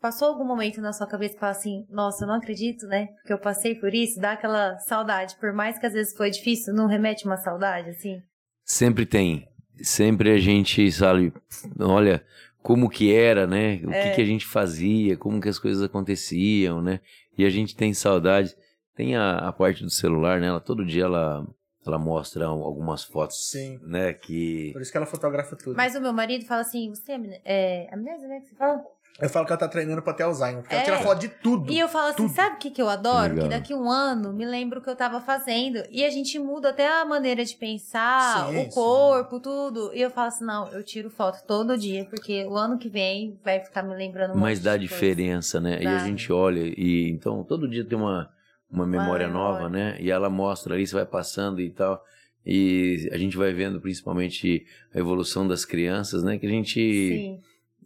passou 0.01 0.29
algum 0.29 0.45
momento 0.45 0.81
na 0.81 0.93
sua 0.93 1.07
cabeça 1.07 1.35
que 1.35 1.41
fala 1.41 1.53
assim, 1.53 1.87
nossa, 1.91 2.25
eu 2.25 2.29
não 2.29 2.37
acredito, 2.37 2.87
né? 2.87 3.09
Que 3.27 3.33
eu 3.33 3.39
passei 3.39 3.75
por 3.75 3.93
isso, 3.93 4.21
dá 4.21 4.33
aquela 4.33 4.79
saudade. 4.79 5.37
Por 5.39 5.53
mais 5.53 5.79
que 5.79 5.87
às 5.87 5.93
vezes 5.93 6.17
foi 6.17 6.31
difícil, 6.31 6.73
não 6.73 6.87
remete 6.87 7.27
uma 7.27 7.37
saudade, 7.37 7.91
assim? 7.91 8.23
Sempre 8.69 9.07
tem. 9.07 9.49
Sempre 9.83 10.31
a 10.31 10.37
gente, 10.39 10.93
sabe, 10.93 11.33
olha 11.81 12.23
como 12.63 12.91
que 12.91 13.15
era, 13.15 13.47
né? 13.47 13.81
O 13.83 13.91
É. 13.91 14.11
que, 14.11 14.17
que 14.17 14.21
a 14.21 14.25
gente 14.27 14.45
fazia, 14.47 15.17
como 15.17 15.41
que 15.41 15.49
as 15.49 15.59
coisas 15.59 15.83
aconteciam, 15.83 16.83
né? 16.83 17.01
E 17.37 17.47
a 17.47 17.51
gente 17.51 17.75
tem 17.75 17.95
saudade. 17.95 18.55
Tem 18.95 19.17
a, 19.17 19.39
a 19.39 19.53
parte 19.53 19.83
do 19.83 19.89
celular, 19.91 20.39
né? 20.39 20.49
Ela, 20.49 20.61
todo 20.61 20.85
dia 20.85 21.05
ela, 21.05 21.47
ela 21.87 21.99
mostra 21.99 22.45
algumas 22.45 23.05
fotos, 23.05 23.49
Sim. 23.51 23.79
né? 23.83 24.13
Que 24.13 24.71
Por 24.75 24.83
isso 24.83 24.91
que 24.93 24.97
ela 24.99 25.07
fotografa 25.07 25.57
tudo. 25.57 25.75
Mas 25.77 25.95
o 25.95 26.01
meu 26.01 26.13
marido 26.13 26.45
fala 26.45 26.61
assim, 26.61 26.91
você 26.91 27.13
é, 27.13 27.87
é 27.87 27.95
amnésia, 27.95 28.29
né? 28.29 28.41
Que 28.41 28.49
você 28.49 28.55
fala? 28.57 28.85
Eu 29.21 29.29
falo 29.29 29.45
que 29.47 29.53
ela 29.53 29.59
tá 29.59 29.67
treinando 29.67 30.01
pra 30.01 30.13
ter 30.15 30.23
Alzheimer, 30.23 30.63
porque 30.63 30.75
ela 30.75 30.83
É. 30.83 30.85
tira 30.85 30.99
foto 30.99 31.19
de 31.21 31.29
tudo. 31.29 31.73
E 31.73 31.79
eu 31.79 31.89
falo 31.89 32.09
assim, 32.11 32.17
Tudo. 32.29 32.35
sabe 32.35 32.55
o 32.55 32.59
que, 32.61 32.71
que 32.71 32.81
eu 32.81 32.89
adoro? 32.89 33.35
Legal. 33.35 33.43
Que 33.45 33.49
daqui 33.49 33.75
um 33.75 33.91
ano 33.91 34.33
me 34.33 34.47
lembro 34.47 34.79
o 34.79 34.83
que 34.83 34.89
eu 34.89 34.95
tava 34.95 35.21
fazendo. 35.21 35.83
E 35.91 36.05
a 36.05 36.11
gente 36.11 36.39
muda 36.39 36.69
até 36.69 36.87
a 36.87 37.05
maneira 37.05 37.45
de 37.45 37.57
pensar, 37.57 38.47
Sim, 38.49 38.57
o 38.59 38.63
sim. 38.65 38.71
corpo, 38.71 39.41
tudo. 39.41 39.91
E 39.93 40.01
eu 40.01 40.11
falo 40.11 40.29
assim, 40.29 40.45
não, 40.45 40.69
eu 40.69 40.85
tiro 40.85 41.11
foto 41.11 41.45
todo 41.47 41.77
dia, 41.77 42.05
porque 42.05 42.45
o 42.47 42.55
ano 42.57 42.79
que 42.79 42.89
vem 42.89 43.37
vai 43.45 43.59
ficar 43.59 43.83
me 43.83 43.93
lembrando 43.97 44.35
um 44.35 44.39
Mas 44.39 44.61
dá 44.61 44.77
de 44.77 44.87
coisa. 44.89 44.95
diferença, 44.95 45.61
né? 45.61 45.83
E 45.83 45.87
a 45.87 45.95
Dá. 45.95 45.99
gente 46.05 46.33
olha 46.33 46.61
e 46.77 47.11
então 47.11 47.43
todo 47.43 47.67
dia 47.69 47.85
tem 47.85 47.99
uma, 47.99 48.31
uma 48.71 48.87
memória 48.87 49.27
memória. 49.27 49.29
nova, 49.29 49.69
né? 49.69 49.97
E 49.99 50.13
ela 50.13 50.31
mostra 50.31 50.75
ali, 50.77 50.87
você 50.87 50.95
vai 50.95 51.07
passando 51.07 51.61
e 51.61 51.71
tal. 51.71 52.01
E 52.47 53.09
a 53.13 53.19
gente 53.19 53.37
vai 53.37 53.53
vendo 53.53 53.81
principalmente 53.81 54.65
a 54.95 54.99
evolução 55.01 55.47
das 55.49 55.65
crianças, 55.65 56.23
né? 56.23 56.39
Que 56.39 56.47
a 56.47 56.51
gente 56.51 56.81
Sim. 56.81 57.41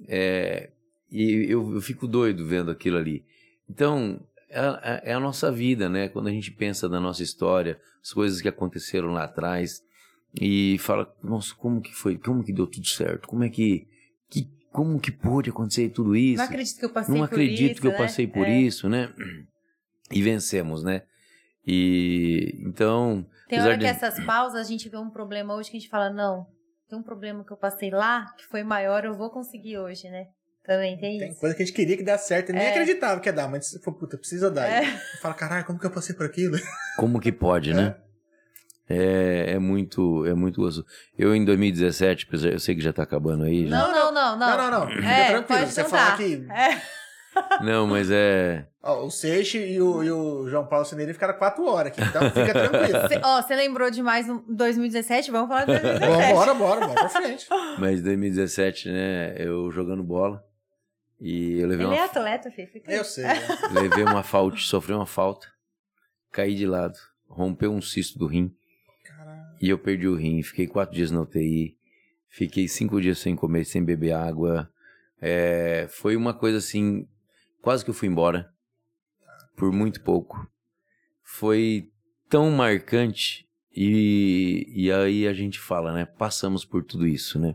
é, 0.09 0.69
e 1.13 1.47
eu, 1.51 1.75
eu 1.75 1.81
fico 1.81 2.07
doido 2.09 2.45
vendo 2.47 2.71
aquilo 2.71 2.97
ali. 2.97 3.25
Então, 3.69 4.21
é, 4.49 4.59
a- 4.61 5.01
é 5.05 5.13
a 5.13 5.21
nossa 5.21 5.53
vida, 5.53 5.89
né? 5.89 6.09
Quando 6.09 6.29
a 6.29 6.33
gente 6.33 6.51
pensa 6.51 6.89
na 6.89 6.99
nossa 7.01 7.23
história, 7.23 7.81
as 8.03 8.13
coisas 8.13 8.41
que 8.41 8.49
aconteceram 8.49 9.09
lá 9.13 9.25
atrás, 9.25 9.81
e 10.41 10.79
fala, 10.79 11.15
nossa, 11.23 11.55
como 11.55 11.81
que 11.83 11.95
foi? 11.95 12.17
Como 12.17 12.43
que 12.43 12.53
deu 12.53 12.67
tudo 12.67 12.87
certo? 12.87 13.29
Como 13.29 13.45
é 13.45 13.49
que. 13.51 13.87
que 14.31 14.51
como 14.73 14.99
que 14.99 15.13
pôde 15.13 15.51
acontecer 15.51 15.91
tudo 15.91 16.17
isso? 16.17 16.39
Não 16.39 16.45
acredito 16.47 16.79
que 16.79 16.85
eu 16.87 16.91
passei 16.91 17.15
Não 17.15 17.21
por 17.21 17.35
acredito 17.35 17.73
isso, 17.73 17.81
que 17.83 17.87
eu 17.87 17.91
né? 17.93 17.99
passei 17.99 18.27
por 18.27 18.47
É. 18.49 18.51
isso, 18.51 18.89
né? 18.89 19.13
E 20.11 20.23
vencemos, 20.23 20.83
né? 20.83 21.03
E 21.67 22.57
então. 22.67 23.27
Tem 23.49 23.61
hora 23.61 23.75
que 23.75 23.81
de- 23.81 23.87
essas 23.87 24.19
pausas 24.25 24.61
a 24.61 24.65
gente 24.65 24.89
vê 24.89 24.97
um 24.97 25.11
problema 25.11 25.55
hoje 25.55 25.71
que 25.71 25.77
a 25.77 25.81
gente 25.81 25.91
fala, 25.91 26.09
não, 26.11 26.47
tem 26.89 26.99
um 26.99 27.03
problema 27.03 27.45
que 27.45 27.53
eu 27.53 27.57
passei 27.57 27.91
lá, 27.91 28.33
que 28.39 28.45
foi 28.47 28.63
maior, 28.63 29.05
eu 29.05 29.15
vou 29.15 29.31
conseguir 29.31 29.79
hoje, 29.79 30.09
né? 30.09 30.27
Também 30.65 30.97
tem, 30.97 31.19
Tem 31.19 31.31
isso. 31.31 31.41
coisa 31.41 31.57
que 31.57 31.63
a 31.63 31.67
gente 31.67 31.75
queria 31.75 31.97
que 31.97 32.05
desse 32.05 32.29
certo 32.29 32.51
e 32.51 32.53
nem 32.53 32.63
É. 32.65 32.71
acreditava 32.71 33.21
que 33.21 33.29
ia 33.29 33.33
dar, 33.33 33.49
mas 33.49 33.77
foi, 33.83 33.93
puta, 33.95 34.17
precisa 34.17 34.49
dar. 34.51 34.67
É. 34.69 34.85
Fala, 35.21 35.35
caralho, 35.35 35.65
como 35.65 35.79
que 35.79 35.87
eu 35.87 35.91
passei 35.91 36.15
por 36.15 36.25
aquilo? 36.27 36.57
Como 36.97 37.19
que 37.21 37.33
pode, 37.33 37.75
né? 37.75 37.97
É, 38.89 39.53
é 39.55 39.59
muito, 39.59 40.27
é 40.27 40.35
muito 40.35 40.61
gostoso. 40.61 40.87
Eu 41.19 41.35
em 41.35 41.45
2017, 41.45 42.27
apesar- 42.29 42.51
eu 42.51 42.59
sei 42.61 42.75
que 42.75 42.83
já 42.83 42.93
tá 42.93 43.03
acabando 43.03 43.45
aí, 43.45 43.67
já. 43.67 43.77
Não, 43.79 43.91
não, 43.93 44.13
não, 44.13 44.39
não. 44.39 44.57
Não, 44.57 44.71
não, 44.71 44.81
não. 44.81 44.89
Fica 44.95 45.09
É, 45.09 45.29
tranquilo. 45.31 45.61
pode 45.61 45.73
Você 45.73 45.83
não 45.83 45.89
falar 45.91 46.17
que 46.17 46.47
É. 46.51 46.83
Não, 47.65 47.87
mas 47.87 48.11
é. 48.11 48.67
ó, 48.83 49.07
o 49.07 49.11
Seixe 49.11 49.57
e 49.59 49.81
o, 49.81 50.03
e 50.05 50.11
o 50.11 50.47
João 50.51 50.67
Paulo 50.67 50.85
Cineiro 50.85 51.15
ficaram 51.15 51.33
quatro 51.39 51.65
horas 51.65 51.91
aqui, 51.93 52.03
então 52.03 52.23
fica 52.31 52.53
tranquilo. 52.53 52.99
Cê- 53.09 53.21
Ó, 53.25 53.41
você 53.41 53.57
lembrou 53.57 53.91
de 53.91 54.03
mais 54.03 54.29
um 54.29 54.43
2017? 54.55 55.31
Vamos 55.31 55.49
falar 55.49 55.61
de 55.65 55.73
2017. 55.81 56.35
Bora, 56.35 56.35
bora, 56.35 56.55
bora, 56.55 56.81
bora 56.89 57.01
pra 57.01 57.09
frente. 57.09 57.47
Mas 57.79 58.03
2017, 58.03 58.91
né? 58.91 59.35
Eu 59.39 59.73
jogando 59.73 60.03
bola. 60.03 60.45
E 61.25 61.61
eu 61.61 61.69
levei 61.69 61.87
Ele 61.87 61.95
é 61.95 61.99
uma, 61.99 62.05
atleta, 62.07 62.51
filho. 62.51 62.67
Fica 62.67 62.93
Eu 62.93 63.05
sei. 63.05 63.23
né? 63.23 63.39
levei 63.71 64.03
uma 64.03 64.25
falta, 64.25 64.57
sofri 64.57 64.93
uma 64.93 65.07
falta. 65.07 65.47
Caí 66.33 66.57
de 66.57 66.67
lado. 66.67 66.99
Rompeu 67.29 67.73
um 67.73 67.81
cisto 67.81 68.19
do 68.19 68.27
rim. 68.27 68.53
Caralho. 69.05 69.57
E 69.61 69.69
eu 69.69 69.79
perdi 69.79 70.09
o 70.09 70.17
rim. 70.17 70.43
Fiquei 70.43 70.67
quatro 70.67 70.97
dias 70.97 71.13
na 71.13 71.21
UTI. 71.21 71.79
Fiquei 72.29 72.67
cinco 72.67 73.01
dias 73.01 73.21
sem 73.21 73.37
comer, 73.37 73.65
sem 73.65 73.85
beber 73.85 74.15
água. 74.15 74.69
É, 75.21 75.87
foi 75.91 76.17
uma 76.17 76.35
coisa 76.35 76.59
assim. 76.59 77.07
Quase 77.61 77.85
que 77.85 77.91
eu 77.91 77.95
fui 77.95 78.09
embora. 78.09 78.53
Por 79.55 79.71
muito 79.71 80.03
pouco. 80.03 80.51
Foi 81.23 81.89
tão 82.29 82.51
marcante. 82.51 83.49
E, 83.73 84.67
e 84.75 84.91
aí 84.91 85.29
a 85.29 85.33
gente 85.33 85.61
fala, 85.61 85.93
né? 85.93 86.05
Passamos 86.05 86.65
por 86.65 86.83
tudo 86.83 87.07
isso, 87.07 87.39
né? 87.39 87.55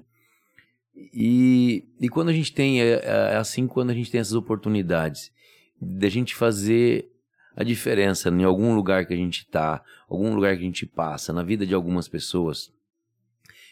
E, 1.14 1.84
e 2.02 2.10
quando 2.10 2.30
a 2.30 2.34
gente 2.34 2.52
tem, 2.52 2.82
é, 2.82 3.02
é 3.04 3.36
assim 3.38 3.68
quando 3.68 3.92
a 3.92 3.94
gente 3.94 4.10
tem 4.10 4.20
essas 4.20 4.34
oportunidades 4.34 5.32
da 5.80 6.10
gente 6.10 6.34
fazer 6.36 7.08
a 7.56 7.64
diferença 7.64 8.30
em 8.30 8.44
algum 8.44 8.74
lugar 8.74 9.06
que 9.06 9.14
a 9.14 9.18
gente 9.18 9.46
tá, 9.48 9.84
algum 10.10 10.34
lugar 10.34 10.56
que 10.56 10.62
a 10.62 10.66
gente 10.66 10.86
passa, 10.86 11.32
na 11.32 11.44
vida 11.44 11.66
de 11.66 11.74
algumas 11.74 12.08
pessoas. 12.08 12.72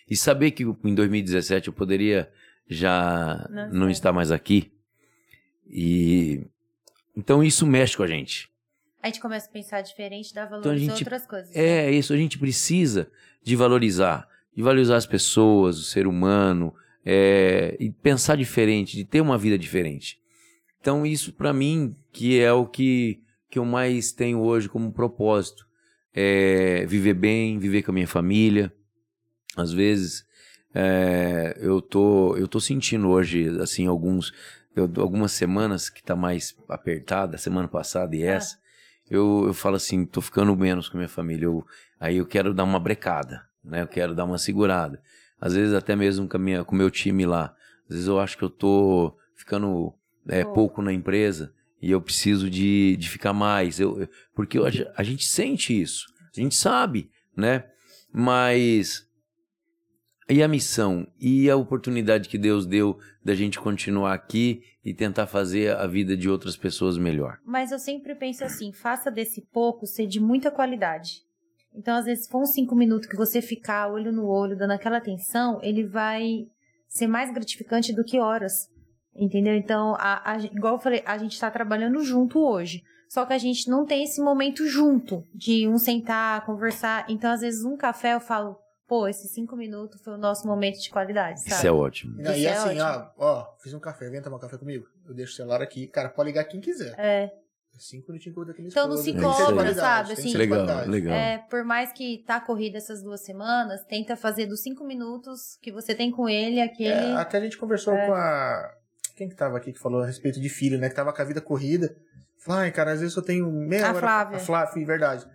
E 0.07 0.15
saber 0.15 0.51
que 0.51 0.63
em 0.63 0.93
2017 0.93 1.67
eu 1.67 1.73
poderia 1.73 2.31
já 2.67 3.47
Não 3.49 3.71
não 3.71 3.89
estar 3.89 4.11
mais 4.13 4.31
aqui. 4.31 4.71
E 5.67 6.45
então 7.15 7.43
isso 7.43 7.65
mexe 7.65 7.97
com 7.97 8.03
a 8.03 8.07
gente. 8.07 8.49
A 9.01 9.07
gente 9.07 9.19
começa 9.19 9.47
a 9.47 9.51
pensar 9.51 9.81
diferente, 9.81 10.33
dá 10.33 10.45
valor 10.45 10.59
Então 10.61 10.71
a 10.71 10.77
gente- 10.77 11.03
outras 11.03 11.25
coisas. 11.25 11.53
né? 11.55 11.61
É 11.61 11.91
isso, 11.91 12.13
a 12.13 12.17
gente 12.17 12.37
precisa 12.39 13.07
de 13.43 13.55
valorizar, 13.55 14.27
de 14.55 14.63
valorizar 14.63 14.95
as 14.97 15.05
pessoas, 15.05 15.77
o 15.77 15.83
ser 15.83 16.07
humano, 16.07 16.73
é, 17.05 17.77
e 17.79 17.91
pensar 17.91 18.35
diferente, 18.35 18.95
de 18.95 19.05
ter 19.05 19.21
uma 19.21 19.37
vida 19.37 19.57
diferente. 19.57 20.19
Então 20.81 21.05
isso 21.05 21.33
para 21.33 21.53
mim 21.53 21.95
que 22.11 22.39
é 22.39 22.51
o 22.51 22.65
que, 22.65 23.21
que 23.49 23.59
eu 23.59 23.65
mais 23.65 24.11
tenho 24.11 24.39
hoje 24.39 24.67
como 24.69 24.91
propósito, 24.91 25.65
é 26.13 26.85
viver 26.87 27.13
bem, 27.13 27.59
viver 27.59 27.83
com 27.83 27.91
a 27.91 27.93
minha 27.93 28.07
família. 28.07 28.73
Às 29.55 29.71
vezes 29.71 30.25
é, 30.73 31.57
eu 31.61 31.81
tô 31.81 32.35
eu 32.37 32.47
tô 32.47 32.59
sentindo 32.59 33.07
hoje 33.09 33.47
assim 33.61 33.87
alguns 33.87 34.33
eu- 34.75 34.91
algumas 34.97 35.31
semanas 35.31 35.89
que 35.89 36.03
tá 36.03 36.15
mais 36.15 36.53
apertada, 36.67 37.37
semana 37.37 37.67
passada 37.67 38.15
e 38.15 38.23
essa 38.23 38.57
eu, 39.09 39.43
eu 39.47 39.53
falo 39.53 39.75
assim, 39.75 40.05
tô 40.05 40.19
ficando 40.21 40.55
menos 40.55 40.89
com 40.89 40.97
minha 40.97 41.07
família. 41.07 41.45
Eu, 41.45 41.63
aí 41.99 42.17
eu 42.17 42.25
quero 42.25 42.53
dar 42.53 42.63
uma 42.63 42.79
brecada, 42.79 43.43
né? 43.63 43.83
Eu 43.83 43.87
quero 43.87 44.15
dar 44.15 44.25
uma 44.25 44.37
segurada. 44.39 44.99
Às 45.39 45.53
vezes 45.53 45.73
até 45.73 45.95
mesmo 45.95 46.27
com, 46.27 46.37
minha, 46.37 46.63
com 46.63 46.73
o 46.73 46.77
meu 46.77 46.89
time 46.89 47.25
lá. 47.25 47.55
Às 47.89 47.95
vezes 47.95 48.07
eu 48.07 48.19
acho 48.19 48.37
que 48.37 48.43
eu 48.43 48.49
tô 48.49 49.15
ficando 49.35 49.93
é, 50.27 50.41
Pouco. 50.43 50.55
pouco 50.55 50.81
na 50.81 50.91
empresa 50.93 51.53
e 51.81 51.91
eu 51.91 52.01
preciso 52.01 52.49
de, 52.49 52.95
de 52.97 53.09
ficar 53.09 53.33
mais. 53.33 53.79
Eu, 53.79 54.01
eu- 54.01 54.09
porque 54.33 54.57
eu- 54.57 54.65
a 54.65 55.03
gente 55.03 55.25
sente 55.25 55.79
isso, 55.79 56.05
a 56.35 56.39
gente 56.39 56.55
sabe, 56.55 57.11
né? 57.35 57.65
Mas 58.11 59.05
e 60.27 60.41
a 60.41 60.47
missão 60.47 61.05
e 61.19 61.47
a 61.49 61.55
oportunidade 61.55 62.27
que 62.29 62.37
Deus 62.37 62.65
deu 62.65 62.97
da 63.23 63.35
gente 63.35 63.59
continuar 63.59 64.13
aqui 64.13 64.63
e 64.83 64.93
tentar 64.93 65.27
fazer 65.27 65.75
a 65.75 65.85
vida 65.85 66.15
de 66.17 66.27
outras 66.29 66.55
pessoas 66.57 66.97
melhor. 66.97 67.37
Mas 67.45 67.71
eu 67.71 67.77
sempre 67.77 68.15
penso 68.15 68.43
assim, 68.43 68.71
faça 68.71 69.11
desse 69.11 69.41
pouco 69.41 69.85
ser 69.85 70.07
de 70.07 70.19
muita 70.19 70.49
qualidade. 70.49 71.23
Então, 71.77 71.95
às 71.95 72.05
vezes, 72.05 72.25
se 72.25 72.31
for 72.31 72.41
uns 72.41 72.51
cinco 72.53 72.75
minutos 72.75 73.07
que 73.07 73.15
você 73.15 73.41
ficar 73.41 73.91
olho 73.91 74.11
no 74.11 74.27
olho, 74.27 74.57
dando 74.57 74.71
aquela 74.71 74.97
atenção, 74.97 75.59
ele 75.61 75.85
vai 75.85 76.45
ser 76.87 77.07
mais 77.07 77.31
gratificante 77.33 77.93
do 77.93 78.03
que 78.03 78.19
horas. 78.19 78.67
Entendeu? 79.15 79.55
Então, 79.55 79.95
a, 79.97 80.31
a- 80.33 80.37
igual 80.39 80.75
eu 80.75 80.79
falei, 80.79 81.01
a 81.05 81.17
gente 81.17 81.39
tá 81.39 81.49
trabalhando 81.51 82.01
junto 82.03 82.39
hoje. 82.39 82.81
Só 83.09 83.25
que 83.25 83.33
a 83.33 83.37
gente 83.37 83.69
não 83.69 83.85
tem 83.85 84.03
esse 84.03 84.21
momento 84.21 84.67
junto, 84.67 85.23
de 85.33 85.67
um 85.67 85.77
sentar, 85.77 86.45
conversar. 86.45 87.05
Então, 87.09 87.31
às 87.31 87.41
vezes, 87.41 87.63
um 87.63 87.77
café 87.77 88.13
eu 88.13 88.19
falo, 88.19 88.57
pô, 88.87 89.07
esses 89.07 89.31
cinco 89.31 89.55
minutos 89.55 90.01
foi 90.01 90.13
o 90.13 90.17
nosso 90.17 90.45
momento 90.47 90.79
de 90.81 90.89
qualidade, 90.89 91.39
sabe? 91.41 91.55
Isso 91.55 91.67
é 91.67 91.71
ótimo. 91.71 92.19
E 92.21 92.27
aí, 92.27 92.39
Isso 92.41 92.47
é 92.47 92.51
assim, 92.51 92.79
ótimo. 92.81 93.11
ó, 93.17 93.25
ó, 93.39 93.55
fiz 93.61 93.73
um 93.73 93.79
café, 93.79 94.09
vem 94.09 94.21
tomar 94.21 94.37
um 94.37 94.39
café 94.39 94.57
comigo? 94.57 94.85
Eu 95.07 95.13
deixo 95.13 95.33
o 95.33 95.35
celular 95.35 95.61
aqui, 95.61 95.87
cara, 95.87 96.09
pode 96.09 96.27
ligar 96.29 96.43
quem 96.45 96.59
quiser. 96.59 96.93
É, 96.97 97.31
Cinco 97.77 98.11
minutinhos 98.11 98.23
que 98.23 98.29
eu 98.29 98.35
vou 98.35 98.45
daquele 98.45 98.67
Então, 98.69 98.87
não 98.87 98.97
se 98.97 99.11
que 99.11 99.19
ser 99.19 99.25
cobra, 99.25 99.73
sabe, 99.73 100.07
que 100.07 100.13
assim. 100.21 100.35
Legal, 100.37 100.87
legal. 100.87 101.13
É, 101.13 101.37
por 101.49 101.63
mais 101.63 101.91
que 101.91 102.23
tá 102.25 102.39
corrida 102.39 102.77
essas 102.77 103.01
duas 103.03 103.21
semanas, 103.25 103.83
tenta 103.85 104.15
fazer 104.15 104.45
dos 104.45 104.61
cinco 104.61 104.85
minutos 104.85 105.57
que 105.61 105.71
você 105.71 105.93
tem 105.93 106.09
com 106.11 106.27
ele, 106.29 106.61
aquele. 106.61 106.89
É, 106.89 107.13
até 107.15 107.37
a 107.37 107.41
gente 107.41 107.57
conversou 107.57 107.93
É. 107.93 108.05
com 108.07 108.13
a. 108.13 108.71
Quem 109.17 109.29
que 109.29 109.35
tava 109.35 109.57
aqui 109.57 109.71
que 109.73 109.79
falou 109.79 110.01
a 110.01 110.05
respeito 110.05 110.39
de 110.39 110.49
filho, 110.49 110.77
né? 110.77 110.89
Que 110.89 110.95
tava 110.95 111.11
com 111.13 111.21
a 111.21 111.25
vida 111.25 111.41
corrida. 111.41 111.95
Falou, 112.39 112.61
ai, 112.61 112.71
cara, 112.71 112.91
às 112.91 112.99
vezes 113.01 113.15
eu 113.15 113.23
tenho 113.23 113.49
meia 113.51 113.87
A 113.87 113.89
hora. 113.89 113.99
Flávia. 113.99 114.37
A 114.37 114.39
Flávia, 114.39 114.85
verdade. 114.85 115.25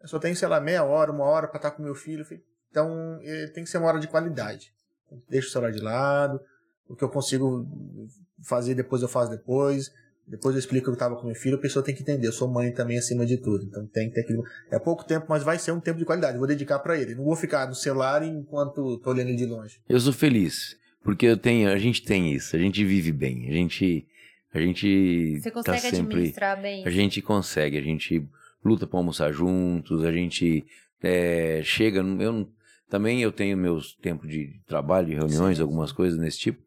Eu 0.00 0.08
só 0.08 0.18
tenho, 0.18 0.36
sei 0.36 0.48
lá, 0.48 0.60
meia 0.60 0.84
hora, 0.84 1.10
uma 1.12 1.24
hora 1.24 1.48
pra 1.48 1.56
estar 1.56 1.70
com 1.72 1.82
meu 1.82 1.94
filho. 1.94 2.24
Então, 2.70 3.18
eh, 3.22 3.48
tem 3.54 3.64
que 3.64 3.70
ser 3.70 3.78
uma 3.78 3.88
hora 3.88 3.98
de 3.98 4.08
qualidade. 4.08 4.72
Deixa 5.28 5.48
o 5.48 5.50
celular 5.50 5.72
de 5.72 5.80
lado. 5.80 6.40
O 6.88 6.94
que 6.94 7.02
eu 7.04 7.08
consigo 7.08 7.66
fazer 8.42 8.74
depois, 8.74 9.02
eu 9.02 9.08
faço 9.08 9.30
depois. 9.30 9.90
Depois 10.30 10.54
eu 10.54 10.60
explico 10.60 10.84
que 10.84 10.90
eu 10.92 10.96
tava 10.96 11.16
com 11.16 11.26
meu 11.26 11.34
filho, 11.34 11.56
a 11.56 11.60
pessoa 11.60 11.84
tem 11.84 11.92
que 11.92 12.02
entender. 12.02 12.28
Eu 12.28 12.32
sou 12.32 12.48
mãe 12.48 12.70
também 12.72 12.96
acima 12.96 13.26
de 13.26 13.36
tudo. 13.36 13.64
Então 13.64 13.84
tem 13.88 14.08
que 14.08 14.14
ter 14.14 14.20
aquilo. 14.20 14.44
É 14.70 14.78
pouco 14.78 15.04
tempo, 15.04 15.26
mas 15.28 15.42
vai 15.42 15.58
ser 15.58 15.72
um 15.72 15.80
tempo 15.80 15.98
de 15.98 16.04
qualidade. 16.04 16.34
Eu 16.34 16.38
vou 16.38 16.46
dedicar 16.46 16.78
pra 16.78 16.96
ele. 16.96 17.16
Não 17.16 17.24
vou 17.24 17.34
ficar 17.34 17.66
no 17.66 17.74
celular 17.74 18.22
enquanto 18.22 18.98
tô 18.98 19.10
olhando 19.10 19.28
ele 19.28 19.36
de 19.36 19.46
longe. 19.46 19.80
Eu 19.88 19.98
sou 19.98 20.12
feliz, 20.12 20.76
porque 21.02 21.26
eu 21.26 21.36
tenho, 21.36 21.68
a 21.68 21.78
gente 21.78 22.04
tem 22.04 22.32
isso, 22.32 22.54
a 22.54 22.58
gente 22.60 22.84
vive 22.84 23.10
bem, 23.10 23.48
a 23.48 23.52
gente, 23.52 24.06
a 24.54 24.60
gente 24.60 25.40
você 25.40 25.50
tá 25.50 25.54
consegue 25.56 25.80
sempre, 25.80 26.14
administrar 26.14 26.62
bem. 26.62 26.86
a 26.86 26.90
gente 26.90 27.20
consegue, 27.20 27.76
a 27.76 27.82
gente 27.82 28.24
luta 28.64 28.86
para 28.86 29.00
almoçar 29.00 29.32
juntos, 29.32 30.04
a 30.04 30.12
gente 30.12 30.64
é, 31.02 31.60
chega, 31.64 32.00
eu 32.00 32.48
também 32.88 33.20
eu 33.22 33.32
tenho 33.32 33.56
meus 33.56 33.94
tempos 33.94 34.28
de 34.28 34.60
trabalho, 34.66 35.08
de 35.08 35.14
reuniões, 35.14 35.56
Sim, 35.56 35.62
algumas 35.62 35.90
coisas 35.90 36.18
nesse 36.18 36.38
tipo, 36.38 36.62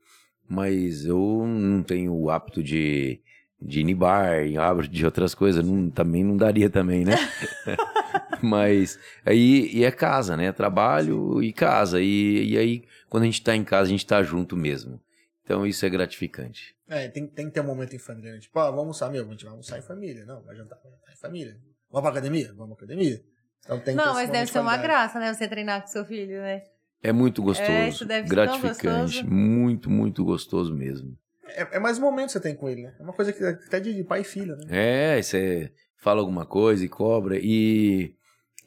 mas 0.50 1.06
eu 1.06 1.46
não 1.48 1.82
tenho 1.84 2.14
o 2.14 2.30
hábito 2.30 2.62
de 2.64 3.22
de 3.66 3.80
ir 3.82 3.90
em 3.90 3.96
bar, 3.96 4.40
em 4.44 4.58
hábito 4.58 4.90
de 4.90 5.06
outras 5.06 5.34
coisas, 5.34 5.66
não- 5.66 5.90
também 5.90 6.24
não 6.24 6.36
daria 6.38 6.70
também, 6.70 7.04
né? 7.06 7.14
Mas 8.42 9.00
aí 9.26 9.70
e 9.74 9.84
é 9.84 9.92
casa, 9.92 10.36
né? 10.36 10.52
Trabalho 10.52 11.42
e 11.42 11.54
casa. 11.54 12.02
E, 12.02 12.52
e 12.54 12.58
aí, 12.58 12.84
quando 13.10 13.24
a 13.24 13.26
gente 13.26 13.42
tá 13.42 13.56
em 13.56 13.64
casa, 13.64 13.88
a 13.88 13.92
gente 13.92 14.06
tá 14.06 14.22
junto 14.22 14.56
mesmo. 14.58 15.00
Então 15.44 15.66
isso 15.66 15.86
é 15.86 15.90
gratificante. 15.90 16.76
É, 16.88 17.08
tem, 17.08 17.26
tem 17.28 17.48
que 17.48 17.52
ter 17.54 17.62
um 17.62 17.66
momento 17.66 17.96
em 17.96 18.00
família, 18.00 18.34
né? 18.34 18.40
Tipo, 18.40 18.60
ah, 18.60 18.66
vamos 18.66 18.80
almoçar, 18.80 19.10
meu, 19.12 19.26
a 19.26 19.32
gente 19.32 19.44
vai 19.44 19.52
almoçar 19.52 19.80
em 19.80 19.82
família. 19.82 20.26
Não, 20.26 20.42
vai 20.42 20.56
jantar, 20.56 20.78
vai 20.84 20.92
jantar 20.92 21.14
em 21.14 21.18
família. 21.18 21.58
Vamos 21.90 22.02
pra 22.04 22.12
academia? 22.12 22.54
Vamos 22.56 22.76
pra 22.78 22.86
academia. 22.86 23.22
Então 23.64 23.80
tem 23.80 23.96
Não, 23.96 24.14
mas 24.14 24.30
deve 24.30 24.46
de 24.46 24.52
ser 24.52 24.60
uma 24.60 24.78
graça, 24.78 25.20
né? 25.20 25.34
Você 25.34 25.48
treinar 25.48 25.82
com 25.82 25.88
seu 25.88 26.04
filho, 26.06 26.42
né? 26.42 26.64
É 27.02 27.12
muito 27.12 27.42
gostoso, 27.42 27.70
É, 27.72 27.90
isso 27.90 28.06
deve 28.06 28.28
ser 28.28 28.36
tão 28.36 28.46
gratificante, 28.46 29.18
gostoso. 29.24 29.28
muito, 29.34 29.90
muito 29.90 30.24
gostoso 30.24 30.74
mesmo. 30.74 31.18
É, 31.56 31.78
é 31.78 31.80
mais 31.80 31.98
um 31.98 32.02
momento 32.02 32.28
que 32.28 32.32
você 32.34 32.40
tem 32.40 32.56
com 32.56 32.68
ele, 32.70 32.84
né? 32.84 32.94
É 33.00 33.04
uma 33.04 33.14
coisa 33.14 33.32
que 33.34 33.44
até 33.44 33.80
de, 33.80 33.94
de 33.94 34.04
pai 34.04 34.22
e 34.22 34.24
filho, 34.24 34.56
né? 34.56 34.66
É, 34.70 35.22
você 35.22 35.72
fala 35.98 36.20
alguma 36.20 36.46
coisa 36.46 36.84
e 36.84 36.90
cobra. 36.90 37.38
E, 37.42 38.14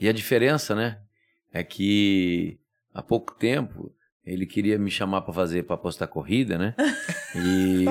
e 0.01 0.09
a 0.09 0.13
diferença, 0.13 0.75
né? 0.75 0.99
É 1.53 1.63
que 1.63 2.59
há 2.95 3.03
pouco 3.03 3.35
tempo 3.35 3.93
ele 4.25 4.45
queria 4.45 4.77
me 4.79 4.91
chamar 4.91 5.23
pra 5.23 5.33
fazer, 5.33 5.63
pra 5.65 5.75
apostar 5.77 6.09
corrida, 6.09 6.57
né? 6.59 6.75
E, 7.39 7.85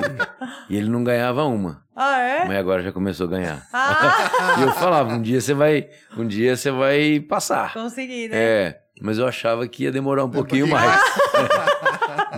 e 0.68 0.76
ele 0.76 0.88
não 0.88 1.04
ganhava 1.04 1.44
uma. 1.44 1.84
Ah, 1.94 2.18
é? 2.18 2.44
Mas 2.46 2.56
agora 2.58 2.82
já 2.82 2.90
começou 2.90 3.28
a 3.28 3.30
ganhar. 3.30 3.64
Ah, 3.72 4.56
E 4.58 4.62
eu 4.62 4.72
falava, 4.72 5.14
um 5.14 5.22
dia 5.22 5.40
você 5.40 5.54
vai, 5.54 5.88
um 6.16 6.26
dia 6.26 6.56
você 6.56 6.68
vai 6.72 7.20
passar. 7.20 7.72
consegui, 7.72 8.26
né? 8.26 8.36
É, 8.36 8.80
mas 9.00 9.18
eu 9.18 9.26
achava 9.28 9.68
que 9.68 9.84
ia 9.84 9.92
demorar 9.92 10.24
um 10.24 10.30
pouquinho 10.30 10.66
pouquinho. 10.68 10.88
mais. 10.90 11.00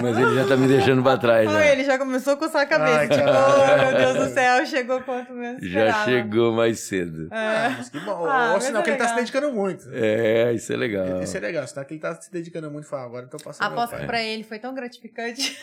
mas 0.00 0.18
ele 0.18 0.34
já 0.34 0.46
tá 0.46 0.56
me 0.56 0.66
deixando 0.68 1.02
pra 1.02 1.16
trás. 1.18 1.48
Ah, 1.48 1.52
Já, 1.52 1.66
ele 1.72 1.84
já 1.84 1.98
começou 1.98 2.32
a 2.32 2.36
coçar 2.36 2.62
a 2.62 2.66
cabeça. 2.66 2.98
Ai, 2.98 3.08
tipo, 3.08 3.24
oh, 3.28 3.90
meu 3.90 4.14
Deus 4.14 4.28
do 4.28 4.34
céu, 4.34 4.66
chegou 4.66 5.00
quanto 5.02 5.32
menos 5.32 5.60
já 5.62 5.86
esperava. 5.88 6.04
chegou 6.04 6.52
mais 6.52 6.80
cedo. 6.80 7.28
Ah, 7.30 7.64
É. 7.64 7.68
mas 7.76 7.88
que 7.88 8.00
bom. 8.00 8.26
Ah, 8.26 8.52
Ou 8.54 8.60
sinal 8.60 8.80
é 8.80 8.84
que 8.84 8.90
ele 8.90 8.96
tá 8.98 9.08
se 9.08 9.14
dedicando 9.16 9.52
muito. 9.52 9.88
É, 9.92 10.52
isso 10.52 10.72
é 10.72 10.76
legal. 10.76 11.22
Isso 11.22 11.36
é 11.36 11.40
legal, 11.40 11.66
sinal 11.66 11.84
que 11.84 11.94
ele 11.94 12.00
tá 12.00 12.14
se 12.14 12.32
dedicando 12.32 12.70
muito. 12.70 12.86
Fala, 12.88 13.04
agora 13.04 13.26
eu 13.26 13.30
tô 13.30 13.36
passando 13.38 13.68
meu 13.70 13.78
Aposto 13.78 13.90
pai. 13.92 14.00
que 14.00 14.06
pra 14.06 14.22
ele 14.22 14.42
foi 14.44 14.58
tão 14.58 14.74
gratificante. 14.74 15.58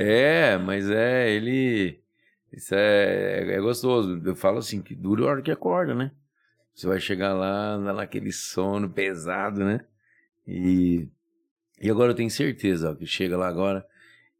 É, 0.00 0.56
mas 0.58 0.88
é, 0.90 1.30
ele. 1.30 2.00
Isso 2.52 2.74
é, 2.74 3.54
é 3.54 3.60
gostoso. 3.60 4.20
Eu 4.24 4.34
falo 4.34 4.58
assim, 4.58 4.80
que 4.80 4.94
dura 4.94 5.24
a 5.24 5.28
hora 5.28 5.42
que 5.42 5.50
acorda, 5.50 5.94
né? 5.94 6.10
Você 6.74 6.86
vai 6.86 7.00
chegar 7.00 7.34
lá, 7.34 7.76
naquele 7.78 8.30
sono 8.32 8.88
pesado, 8.88 9.64
né? 9.64 9.80
E, 10.46 11.08
e 11.80 11.90
agora 11.90 12.12
eu 12.12 12.14
tenho 12.14 12.30
certeza, 12.30 12.90
ó, 12.90 12.94
que 12.94 13.06
chega 13.06 13.36
lá 13.36 13.48
agora. 13.48 13.84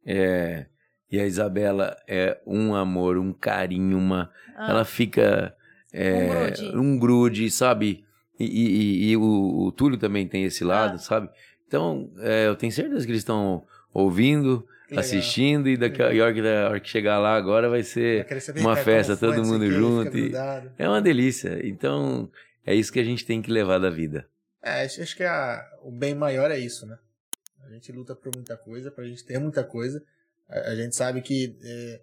É, 0.05 0.65
e 1.11 1.19
a 1.19 1.25
Isabela 1.25 1.95
é 2.07 2.37
um 2.45 2.73
amor, 2.75 3.17
um 3.17 3.33
carinho, 3.33 3.97
uma. 3.97 4.31
Ah, 4.55 4.69
Ela 4.71 4.85
fica. 4.85 5.55
é, 5.91 6.23
Um 6.23 6.29
grude. 6.29 6.77
um 6.77 6.99
grude, 6.99 7.51
sabe? 7.51 8.05
E, 8.39 8.45
e- 8.45 9.11
e- 9.11 9.17
o, 9.17 9.65
o 9.67 9.71
Túlio 9.71 9.97
também 9.97 10.27
tem 10.27 10.43
esse 10.45 10.63
lado, 10.63 10.95
Ah. 10.95 10.99
sabe? 10.99 11.29
Então, 11.67 12.09
é, 12.19 12.47
eu 12.47 12.55
tenho 12.55 12.71
certeza 12.71 13.05
que 13.05 13.11
eles 13.11 13.21
estão 13.21 13.63
ouvindo, 13.93 14.65
legal. 14.89 14.99
assistindo, 15.03 15.67
e 15.67 15.75
daqui 15.77 16.01
a 16.01 16.05
hora 16.07 16.33
que, 16.33 16.39
a 16.39 16.69
hora 16.69 16.79
que 16.79 16.89
chegar 16.89 17.19
lá 17.19 17.35
agora 17.35 17.69
vai 17.69 17.83
ser 17.83 18.25
uma 18.59 18.75
festa, 18.75 19.17
todo 19.17 19.43
mundo 19.45 19.65
quê, 19.65 19.71
junto 19.71 20.11
fica 20.11 20.63
e- 20.77 20.83
é 20.83 20.87
uma 20.87 21.01
delícia. 21.01 21.59
Então, 21.67 22.29
é 22.65 22.73
isso 22.73 22.93
que 22.93 22.99
a 22.99 23.03
gente 23.03 23.25
tem 23.25 23.41
que 23.41 23.51
levar 23.51 23.77
da 23.79 23.89
vida. 23.89 24.25
É, 24.63 24.83
acho 24.83 25.01
acho 25.01 25.15
que 25.17 25.23
a- 25.23 25.63
o 25.83 25.91
bem 25.91 26.15
maior 26.15 26.49
é 26.51 26.57
isso, 26.57 26.85
né? 26.87 26.97
A 27.79 27.81
gente 27.81 27.93
luta 27.93 28.13
por 28.13 28.35
muita 28.35 28.57
coisa, 28.57 28.91
pra 28.91 29.05
gente 29.05 29.23
ter 29.23 29.39
muita 29.39 29.63
coisa. 29.63 30.03
A, 30.49 30.71
a 30.71 30.75
gente 30.75 30.93
sabe 30.95 31.21
que 31.21 31.55
é, 31.63 32.01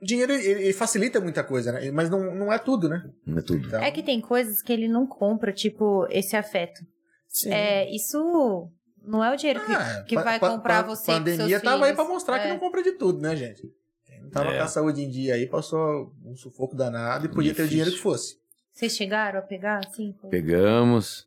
o 0.00 0.06
dinheiro 0.06 0.32
ele, 0.32 0.62
ele 0.64 0.72
facilita 0.72 1.20
muita 1.20 1.44
coisa, 1.44 1.72
né? 1.72 1.90
Mas 1.90 2.08
não, 2.08 2.34
não 2.34 2.50
é 2.50 2.58
tudo, 2.58 2.88
né? 2.88 3.06
Não 3.26 3.36
é 3.38 3.42
tudo. 3.42 3.66
Então, 3.66 3.82
É 3.82 3.90
que 3.90 4.02
tem 4.02 4.18
coisas 4.18 4.62
que 4.62 4.72
ele 4.72 4.88
não 4.88 5.06
compra, 5.06 5.52
tipo 5.52 6.06
esse 6.10 6.34
afeto. 6.36 6.80
sim. 7.28 7.52
É, 7.52 7.94
isso 7.94 8.70
não 9.02 9.22
é 9.22 9.30
o 9.30 9.36
dinheiro 9.36 9.60
que, 9.66 9.72
Ah, 9.72 10.04
que 10.08 10.14
pa- 10.14 10.22
vai 10.22 10.40
pa- 10.40 10.48
comprar 10.50 10.82
pa- 10.84 10.88
você 10.88 11.04
pros 11.12 11.18
pandemia 11.18 11.60
tava 11.60 11.84
aí 11.84 11.92
filhos. 11.92 11.96
pra 11.96 12.04
mostrar 12.14 12.38
que 12.38 12.46
É. 12.46 12.50
não 12.50 12.58
compra 12.58 12.82
de 12.82 12.92
tudo, 12.92 13.20
né, 13.20 13.36
gente? 13.36 13.62
Quem 14.06 14.22
não 14.22 14.30
tava 14.30 14.52
É. 14.54 14.56
com 14.58 14.64
a 14.64 14.68
saúde 14.68 15.02
em 15.02 15.10
dia 15.10 15.34
aí 15.34 15.46
passou 15.46 16.14
um 16.24 16.34
sufoco 16.34 16.74
danado 16.74 17.26
e 17.26 17.28
podia 17.28 17.54
ter 17.54 17.60
o 17.62 17.64
Difícil. 17.66 17.68
dinheiro 17.68 17.90
que 17.92 17.98
fosse. 18.02 18.38
Vocês 18.72 18.96
chegaram 18.96 19.38
a 19.38 19.42
pegar, 19.42 19.80
assim? 19.86 20.14
Pegamos, 20.30 21.26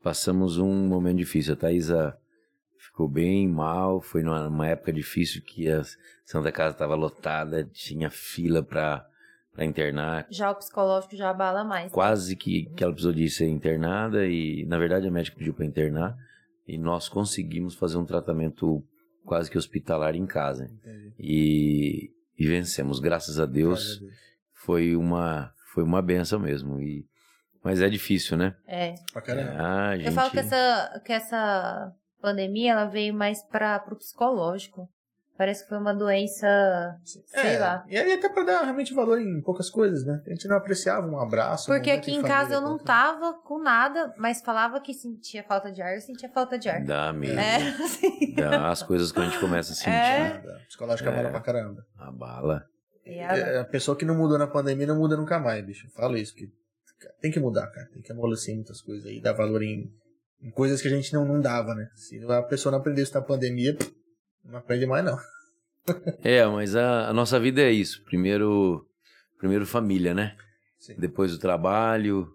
passamos 0.00 0.58
um 0.58 0.86
momento 0.86 1.16
difícil. 1.18 1.54
A 1.54 1.56
Thaisa 1.56 2.16
ficou 2.98 3.08
bem 3.08 3.46
mal, 3.46 4.00
foi 4.00 4.24
numa, 4.24 4.48
numa 4.48 4.66
época 4.66 4.92
difícil 4.92 5.40
que 5.40 5.68
a 5.68 5.84
Santa 6.24 6.50
Casa 6.50 6.74
estava 6.74 6.96
lotada, 6.96 7.64
tinha 7.64 8.10
fila 8.10 8.60
para 8.60 9.06
internar. 9.60 10.26
Já 10.28 10.50
o 10.50 10.56
psicológico 10.56 11.14
já 11.14 11.30
abala 11.30 11.62
mais. 11.62 11.92
Quase 11.92 12.34
que, 12.34 12.64
que 12.64 12.82
ela 12.82 12.92
precisou 12.92 13.12
de 13.12 13.30
ser 13.30 13.46
internada 13.46 14.26
e, 14.26 14.66
na 14.66 14.76
verdade, 14.78 15.06
a 15.06 15.12
médica 15.12 15.38
pediu 15.38 15.54
para 15.54 15.64
internar 15.64 16.16
e 16.66 16.76
nós 16.76 17.08
conseguimos 17.08 17.76
fazer 17.76 17.98
um 17.98 18.04
tratamento 18.04 18.84
quase 19.24 19.48
que 19.48 19.56
hospitalar 19.56 20.16
em 20.16 20.26
casa. 20.26 20.68
E, 21.16 22.10
e 22.36 22.46
vencemos, 22.48 22.98
graças 22.98 23.38
a 23.38 23.46
Deus. 23.46 23.78
Graças 23.78 23.96
a 23.98 24.00
Deus. 24.00 24.14
Foi 24.54 24.96
uma, 24.96 25.54
foi 25.72 25.84
uma 25.84 26.02
benção 26.02 26.40
mesmo. 26.40 26.80
E, 26.80 27.06
mas 27.62 27.80
é 27.80 27.88
difícil, 27.88 28.36
né? 28.36 28.56
É. 28.66 28.96
Pra 29.12 29.22
caramba. 29.22 29.52
Ah, 29.56 29.96
gente... 29.96 30.06
Eu 30.06 30.12
falo 30.12 30.32
que 30.32 30.40
essa, 30.40 31.02
que 31.06 31.12
essa 31.12 31.94
pandemia 32.20 32.72
ela 32.72 32.84
veio 32.86 33.14
mais 33.14 33.42
para 33.42 33.82
o 33.90 33.96
psicológico. 33.96 34.88
Parece 35.36 35.62
que 35.62 35.68
foi 35.68 35.78
uma 35.78 35.94
doença, 35.94 36.48
sei 37.04 37.54
É, 37.54 37.58
lá. 37.60 37.84
E 37.88 37.96
aí 37.96 38.12
até 38.12 38.28
pra 38.28 38.42
dar 38.42 38.62
realmente 38.64 38.92
valor 38.92 39.20
em 39.20 39.40
poucas 39.40 39.70
coisas, 39.70 40.04
né? 40.04 40.20
A 40.26 40.30
gente 40.30 40.48
não 40.48 40.56
apreciava 40.56 41.06
um 41.06 41.16
abraço. 41.20 41.70
um 41.70 41.74
Porque 41.76 41.90
momento 41.90 42.02
aqui 42.02 42.14
em 42.16 42.22
casa 42.22 42.54
eu 42.54 42.60
não 42.60 42.76
tava 42.76 43.34
com 43.34 43.62
nada, 43.62 44.12
mas 44.18 44.40
falava 44.42 44.80
que 44.80 44.92
sentia 44.92 45.44
falta 45.44 45.70
de 45.70 45.80
ar, 45.80 45.94
eu 45.94 46.00
sentia 46.00 46.28
falta 46.28 46.58
de 46.58 46.68
ar. 46.68 46.82
Dá 46.84 47.12
mesmo. 47.12 47.38
É, 47.38 47.56
assim. 47.84 48.34
Dá 48.34 48.68
as 48.68 48.82
coisas 48.82 49.12
que 49.12 49.20
a 49.20 49.24
gente 49.26 49.38
começa 49.38 49.72
a 49.72 49.76
sentir. 49.76 49.90
É. 49.90 50.28
Nada. 50.34 50.60
Psicológica 50.66 51.08
É. 51.08 51.14
bola 51.14 51.30
pra 51.30 51.40
caramba. 51.40 51.84
A 51.96 52.10
bala. 52.10 52.64
E 53.06 53.14
ela- 53.18 53.38
É, 53.38 53.58
A 53.60 53.64
pessoa 53.64 53.96
que 53.96 54.04
não 54.04 54.16
mudou 54.16 54.38
na 54.38 54.48
pandemia 54.48 54.88
não 54.88 54.98
muda 54.98 55.16
nunca 55.16 55.38
mais, 55.38 55.64
bicho. 55.64 55.86
Eu 55.86 55.90
falo 55.92 56.16
isso, 56.16 56.34
que 56.34 56.48
tem 57.20 57.30
que 57.30 57.38
mudar, 57.38 57.68
cara. 57.68 57.86
Tem 57.92 58.02
que 58.02 58.10
amolecer 58.10 58.56
muitas 58.56 58.80
coisas 58.82 59.06
aí, 59.06 59.20
dar 59.20 59.34
valor 59.34 59.62
em 59.62 59.88
coisas 60.54 60.80
que 60.80 60.88
a 60.88 60.90
gente 60.90 61.12
não, 61.12 61.24
não 61.24 61.40
dava, 61.40 61.74
né? 61.74 61.88
Se 61.94 62.22
a 62.24 62.42
pessoa 62.42 62.72
não 62.72 62.78
aprendeu 62.78 63.02
isso 63.02 63.14
na 63.14 63.22
pandemia, 63.22 63.76
não 64.44 64.58
aprende 64.58 64.86
mais, 64.86 65.04
não. 65.04 65.18
É, 66.22 66.44
mas 66.44 66.76
a, 66.76 67.08
a 67.08 67.14
nossa 67.14 67.40
vida 67.40 67.62
é 67.62 67.72
isso. 67.72 68.04
Primeiro, 68.04 68.86
primeiro 69.38 69.64
família, 69.64 70.12
né? 70.12 70.36
Sim. 70.78 70.94
Depois 70.98 71.32
o 71.32 71.38
trabalho 71.38 72.30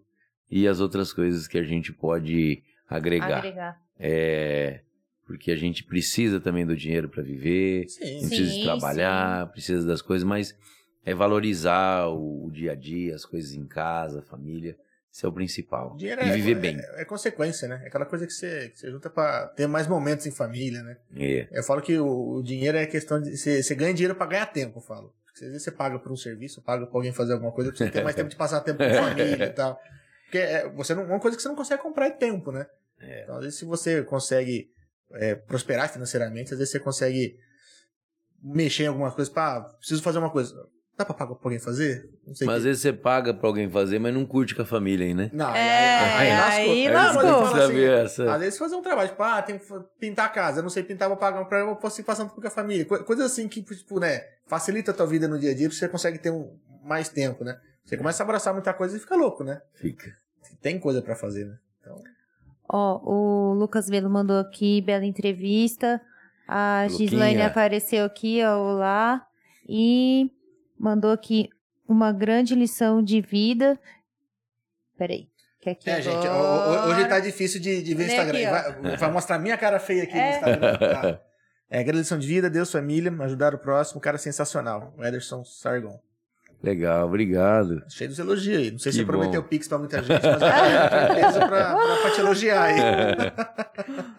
e 0.50 0.68
as 0.68 0.80
outras 0.80 1.14
coisas 1.14 1.48
que 1.48 1.60
a 1.60 1.64
gente 1.64 1.94
pode 1.94 2.64
agregar. 2.90 3.38
agregar. 3.38 3.82
É, 4.00 4.82
porque 5.26 5.52
a 5.52 5.56
gente 5.56 5.84
precisa 5.84 6.40
também 6.40 6.66
do 6.66 6.76
dinheiro 6.76 7.08
para 7.08 7.24
viver, 7.24 7.88
Sim. 7.90 8.28
precisa 8.28 8.52
Sim, 8.52 8.58
de 8.58 8.64
trabalhar, 8.64 9.52
precisa 9.52 9.88
das 9.88 10.02
coisas, 10.02 10.28
mas 10.28 10.58
é 11.06 11.14
valorizar 11.14 12.08
o, 12.08 12.46
o 12.46 12.52
dia 12.52 12.72
a 12.72 12.76
dia, 12.76 13.16
as 13.16 13.26
coisas 13.26 13.54
em 13.54 13.66
casa, 13.66 14.20
a 14.20 14.24
família. 14.24 14.78
Isso 15.14 15.28
é 15.28 15.30
o 15.30 15.32
principal. 15.32 15.94
O 15.94 15.96
dinheiro 15.96 16.24
e 16.24 16.30
é, 16.30 16.34
viver 16.34 16.54
é- 16.54 16.56
bem. 16.56 16.80
É, 16.80 17.02
é 17.04 17.06
consequência, 17.06 17.68
né? 17.68 17.80
É 17.84 17.88
aquela 17.88 18.06
coisa 18.06 18.26
que 18.26 18.34
você, 18.34 18.70
que 18.70 18.80
você 18.80 18.90
junta 18.90 19.12
pra 19.12 19.48
ter 19.50 19.68
mais 19.68 19.86
momentos 19.86 20.26
em 20.26 20.32
família, 20.32 20.82
né? 20.82 20.98
É. 21.16 21.48
Eu 21.52 21.64
falo 21.64 21.84
que 21.84 21.96
o, 22.00 22.38
o 22.38 22.44
dinheiro 22.44 22.76
é 22.76 22.88
questão 22.88 23.22
de. 23.22 23.38
Você, 23.38 23.62
você 23.62 23.76
ganha 23.76 23.94
dinheiro 23.94 24.16
pra 24.16 24.26
ganhar 24.26 24.48
tempo, 24.48 24.80
eu 24.80 24.82
falo. 24.82 25.14
Porque 25.26 25.46
às 25.46 25.52
vezes 25.52 25.64
você 25.64 25.72
paga 25.72 26.00
por 26.00 26.12
um 26.12 26.16
serviço, 26.16 26.64
paga 26.64 26.88
pra 26.88 26.98
alguém 26.98 27.12
fazer 27.12 27.34
alguma 27.34 27.52
coisa 27.52 27.70
pra 27.70 27.78
você 27.78 27.92
ter 27.92 28.04
mais 28.04 28.16
tempo 28.18 28.30
de 28.30 28.36
passar 28.36 28.62
tempo 28.62 28.80
com 28.80 28.86
a 28.86 29.10
família 29.10 29.46
e 29.46 29.54
tal. 29.54 29.80
Porque 30.24 30.40
é, 30.40 30.68
você 30.70 30.96
não, 30.96 31.04
uma 31.06 31.20
coisa 31.20 31.38
que 31.38 31.44
você 31.44 31.50
não 31.50 31.56
consegue 31.56 31.84
comprar 31.84 32.08
é 32.08 32.12
tempo, 32.12 32.52
né? 32.52 32.66
É. 33.00 33.22
Então, 33.22 33.36
às 33.36 33.44
vezes, 33.44 33.60
se 33.60 33.66
você 33.66 34.02
consegue 34.02 34.72
é, 35.14 35.36
prosperar 35.36 35.94
financeiramente, 35.94 36.54
às 36.54 36.58
vezes 36.58 36.72
você 36.72 36.80
consegue 36.80 37.38
mexer 38.42 38.86
em 38.86 38.88
alguma 38.88 39.12
coisa. 39.12 39.30
Pá, 39.30 39.62
preciso 39.78 40.02
fazer 40.02 40.18
uma 40.18 40.32
coisa. 40.32 40.56
Dá 40.96 41.04
pra 41.04 41.14
pagar 41.16 41.34
pra 41.36 41.46
alguém 41.48 41.60
fazer? 41.60 42.08
Não 42.26 42.34
Mas 42.42 42.58
às 42.58 42.62
quê. 42.62 42.68
vezes 42.68 42.82
você 42.84 42.94
paga 42.94 43.34
pra 43.34 43.48
alguém 43.48 43.68
fazer, 43.70 43.98
mas 43.98 44.14
não 44.14 44.26
curte 44.26 44.54
com 44.54 44.62
a 44.62 44.66
família 44.66 45.08
aí, 45.08 45.14
né? 45.16 45.30
Não, 45.34 45.50
É, 45.56 45.98
aí 46.16 46.88
Não, 46.88 46.94
mas 46.94 47.16
eu 47.16 47.22
lascou. 47.22 47.24
falo 47.24 47.46
assim, 47.46 47.60
Sabe 47.62 47.84
essa? 47.86 48.34
Às 48.34 48.40
vezes 48.40 48.60
fazer 48.60 48.76
um 48.76 48.82
trabalho, 48.82 49.10
tipo, 49.10 49.24
ah, 49.24 49.42
tem 49.42 49.58
que 49.58 49.66
pintar 50.00 50.26
a 50.28 50.30
casa, 50.30 50.60
eu 50.60 50.64
não 50.64 50.70
sei 50.70 50.84
pintar, 50.84 51.08
vou 51.10 51.18
pagar 51.18 51.42
um 51.42 51.56
eu 51.70 51.76
posso 51.78 52.00
ir 52.00 52.04
passando 52.04 52.30
com 52.30 52.46
a 52.46 52.50
família. 52.52 52.86
Co- 52.86 53.04
Coisas 53.04 53.32
assim 53.32 53.48
que, 53.48 53.64
tipo, 53.64 54.00
né, 54.00 54.22
facilita 54.46 54.92
a 54.92 54.94
tua 54.94 55.08
vida 55.08 55.28
no 55.28 55.40
dia 55.40 55.50
a 55.52 55.56
dia, 55.56 55.68
porque 55.68 55.80
você 55.80 55.90
consegue 55.90 56.20
ter 56.20 56.30
um, 56.32 56.56
mais 56.84 57.10
tempo, 57.10 57.44
né? 57.44 57.58
Você 57.84 57.98
começa 57.98 58.22
a 58.22 58.26
abraçar 58.26 58.54
muita 58.54 58.72
coisa 58.74 58.96
e 58.96 59.00
fica 59.00 59.16
louco, 59.16 59.44
né? 59.44 59.62
Fica. 59.74 60.12
Tem 60.62 60.80
coisa 60.80 61.02
pra 61.02 61.16
fazer, 61.16 61.46
né? 61.46 61.56
Então, 61.82 62.00
Ó, 62.70 63.00
o 63.04 63.54
Lucas 63.56 63.88
Velo 63.90 64.10
mandou 64.10 64.38
aqui, 64.40 64.80
bela 64.82 65.04
entrevista. 65.06 66.00
A 66.48 66.84
Luquinha. 66.90 66.98
Gislaine 67.10 67.42
apareceu 67.42 68.06
aqui, 68.06 68.42
ó, 68.44 68.58
olá. 68.58 69.26
E 69.68 70.32
mandou 70.84 71.12
aqui 71.12 71.48
uma 71.88 72.12
grande 72.12 72.54
lição 72.56 73.02
de 73.02 73.22
vida. 73.22 73.80
Peraí. 74.98 75.28
Que 75.62 75.70
aqui 75.70 75.90
é, 75.90 76.02
gente, 76.02 76.28
agora... 76.28 76.88
ho- 76.88 76.90
hoje 76.92 77.08
tá 77.08 77.20
difícil 77.22 77.62
de, 77.62 77.82
de 77.82 77.94
ver 77.96 78.08
Vem 78.08 78.16
Instagram. 78.18 78.40
aqui, 78.50 78.82
vai, 78.82 78.98
vai 78.98 79.12
mostrar 79.12 79.40
minha 79.40 79.58
cara 79.58 79.80
feia 79.80 80.04
aqui 80.04 80.18
É. 80.18 80.30
no 80.32 80.36
Instagram. 80.36 80.78
Tá? 80.78 81.22
É, 81.70 81.82
grande 81.84 82.02
lição 82.02 82.20
de 82.20 82.28
vida, 82.28 82.52
Deus, 82.52 82.72
família, 82.72 83.12
ajudar 83.22 83.56
o 83.56 83.58
próximo, 83.58 84.00
cara 84.00 84.20
sensacional. 84.20 84.94
O 84.96 85.04
Ederson 85.04 85.44
Sargon. 85.44 86.00
Legal, 86.62 87.08
obrigado. 87.08 87.84
Cheio 87.90 88.12
dos 88.12 88.20
elogios 88.20 88.58
aí. 88.60 88.70
Não 88.72 88.78
sei 88.78 88.92
se 88.92 89.00
Que 89.00 89.04
você 89.06 89.12
prometeu. 89.12 89.42
Pix 89.44 89.68
pra 89.68 89.80
muita 89.80 89.98
gente, 90.04 90.10
mas 90.22 90.24
eu 90.24 90.40
tenho 90.40 90.52
certeza 91.16 91.48
pra, 91.48 91.76
pra, 91.76 91.98
pra 91.98 92.12
te 92.12 92.20
elogiar 92.20 92.64
aí. 92.64 92.76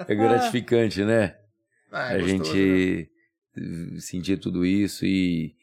É 0.08 0.14
gratificante, 0.16 1.04
né? 1.04 1.36
Ah, 1.92 2.14
é 2.14 2.16
a 2.16 2.18
gostoso, 2.22 2.38
né? 2.42 2.44
gente 2.44 4.00
sentir 4.00 4.38
tudo 4.38 4.66
isso 4.66 5.06
e, 5.06 5.54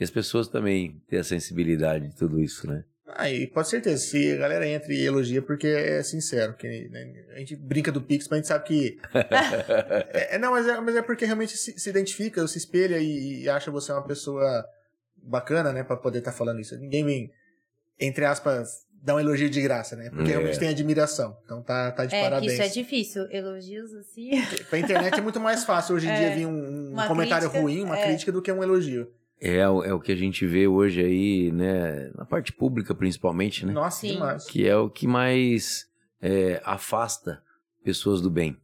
e 0.00 0.04
as 0.04 0.10
pessoas 0.10 0.48
também 0.48 1.00
ter 1.06 1.18
a 1.18 1.24
sensibilidade 1.24 2.08
de 2.08 2.16
tudo 2.16 2.40
isso, 2.40 2.66
né? 2.66 2.84
Aí, 3.16 3.46
pode 3.48 3.68
certeza, 3.68 3.98
se 3.98 4.32
a 4.32 4.36
galera 4.36 4.66
entra 4.66 4.92
e 4.94 5.04
elogia 5.04 5.42
porque 5.42 5.66
é 5.66 6.02
sincero, 6.02 6.54
que 6.54 6.88
né, 6.88 7.12
a 7.34 7.38
gente 7.38 7.56
brinca 7.56 7.90
do 7.90 8.00
Pix, 8.00 8.26
mas 8.28 8.32
a 8.32 8.36
gente 8.36 8.48
sabe 8.48 8.64
que. 8.64 8.98
é, 10.14 10.36
é, 10.36 10.38
não, 10.38 10.52
mas 10.52 10.66
é, 10.66 10.80
mas 10.80 10.96
é 10.96 11.02
porque 11.02 11.24
realmente 11.24 11.56
se, 11.56 11.78
se 11.78 11.90
identifica, 11.90 12.46
se 12.46 12.56
espelha 12.56 12.98
e, 12.98 13.42
e, 13.42 13.48
acha 13.48 13.70
você 13.70 13.92
uma 13.92 14.06
pessoa 14.06 14.64
bacana, 15.16 15.72
né, 15.72 15.82
pra 15.82 15.96
poder 15.96 16.20
estar 16.20 16.30
tá 16.30 16.36
falando 16.36 16.60
isso. 16.60 16.78
Ninguém 16.78 17.04
vem, 17.04 17.32
entre 17.98 18.24
aspas, 18.24 18.86
dar 19.02 19.16
um 19.16 19.20
elogio 19.20 19.50
de 19.50 19.60
graça, 19.60 19.96
né? 19.96 20.08
Porque 20.10 20.30
é. 20.30 20.34
realmente 20.34 20.58
tem 20.58 20.68
admiração. 20.68 21.36
Então 21.44 21.62
tá, 21.62 21.90
tá 21.90 22.06
de 22.06 22.14
é, 22.14 22.22
parabéns. 22.22 22.52
isso 22.52 22.62
é 22.62 22.68
difícil. 22.68 23.26
Elogios 23.30 23.92
assim. 23.94 24.30
Pra 24.68 24.78
internet 24.78 25.18
é 25.18 25.20
muito 25.20 25.40
mais 25.40 25.64
fácil 25.64 25.96
hoje 25.96 26.06
em 26.06 26.10
é, 26.10 26.16
dia 26.16 26.36
vir 26.36 26.46
um, 26.46 26.92
um 26.92 27.06
comentário 27.08 27.50
crítica, 27.50 27.60
ruim, 27.60 27.82
uma 27.82 27.98
é. 27.98 28.06
crítica, 28.06 28.30
do 28.30 28.40
que 28.40 28.52
um 28.52 28.62
elogio. 28.62 29.12
É, 29.40 29.56
é 29.56 29.68
o 29.68 30.00
que 30.00 30.12
a 30.12 30.16
gente 30.16 30.46
vê 30.46 30.68
hoje 30.68 31.02
aí, 31.02 31.50
né? 31.50 32.10
Na 32.14 32.26
parte 32.26 32.52
pública, 32.52 32.94
principalmente, 32.94 33.64
né? 33.64 33.72
Nossa, 33.72 34.00
Sim. 34.00 34.12
demais. 34.12 34.44
Que 34.46 34.68
é 34.68 34.76
o 34.76 34.90
que 34.90 35.06
mais 35.06 35.88
é, 36.20 36.60
afasta 36.64 37.42
pessoas 37.82 38.20
do 38.20 38.30
bem. 38.30 38.56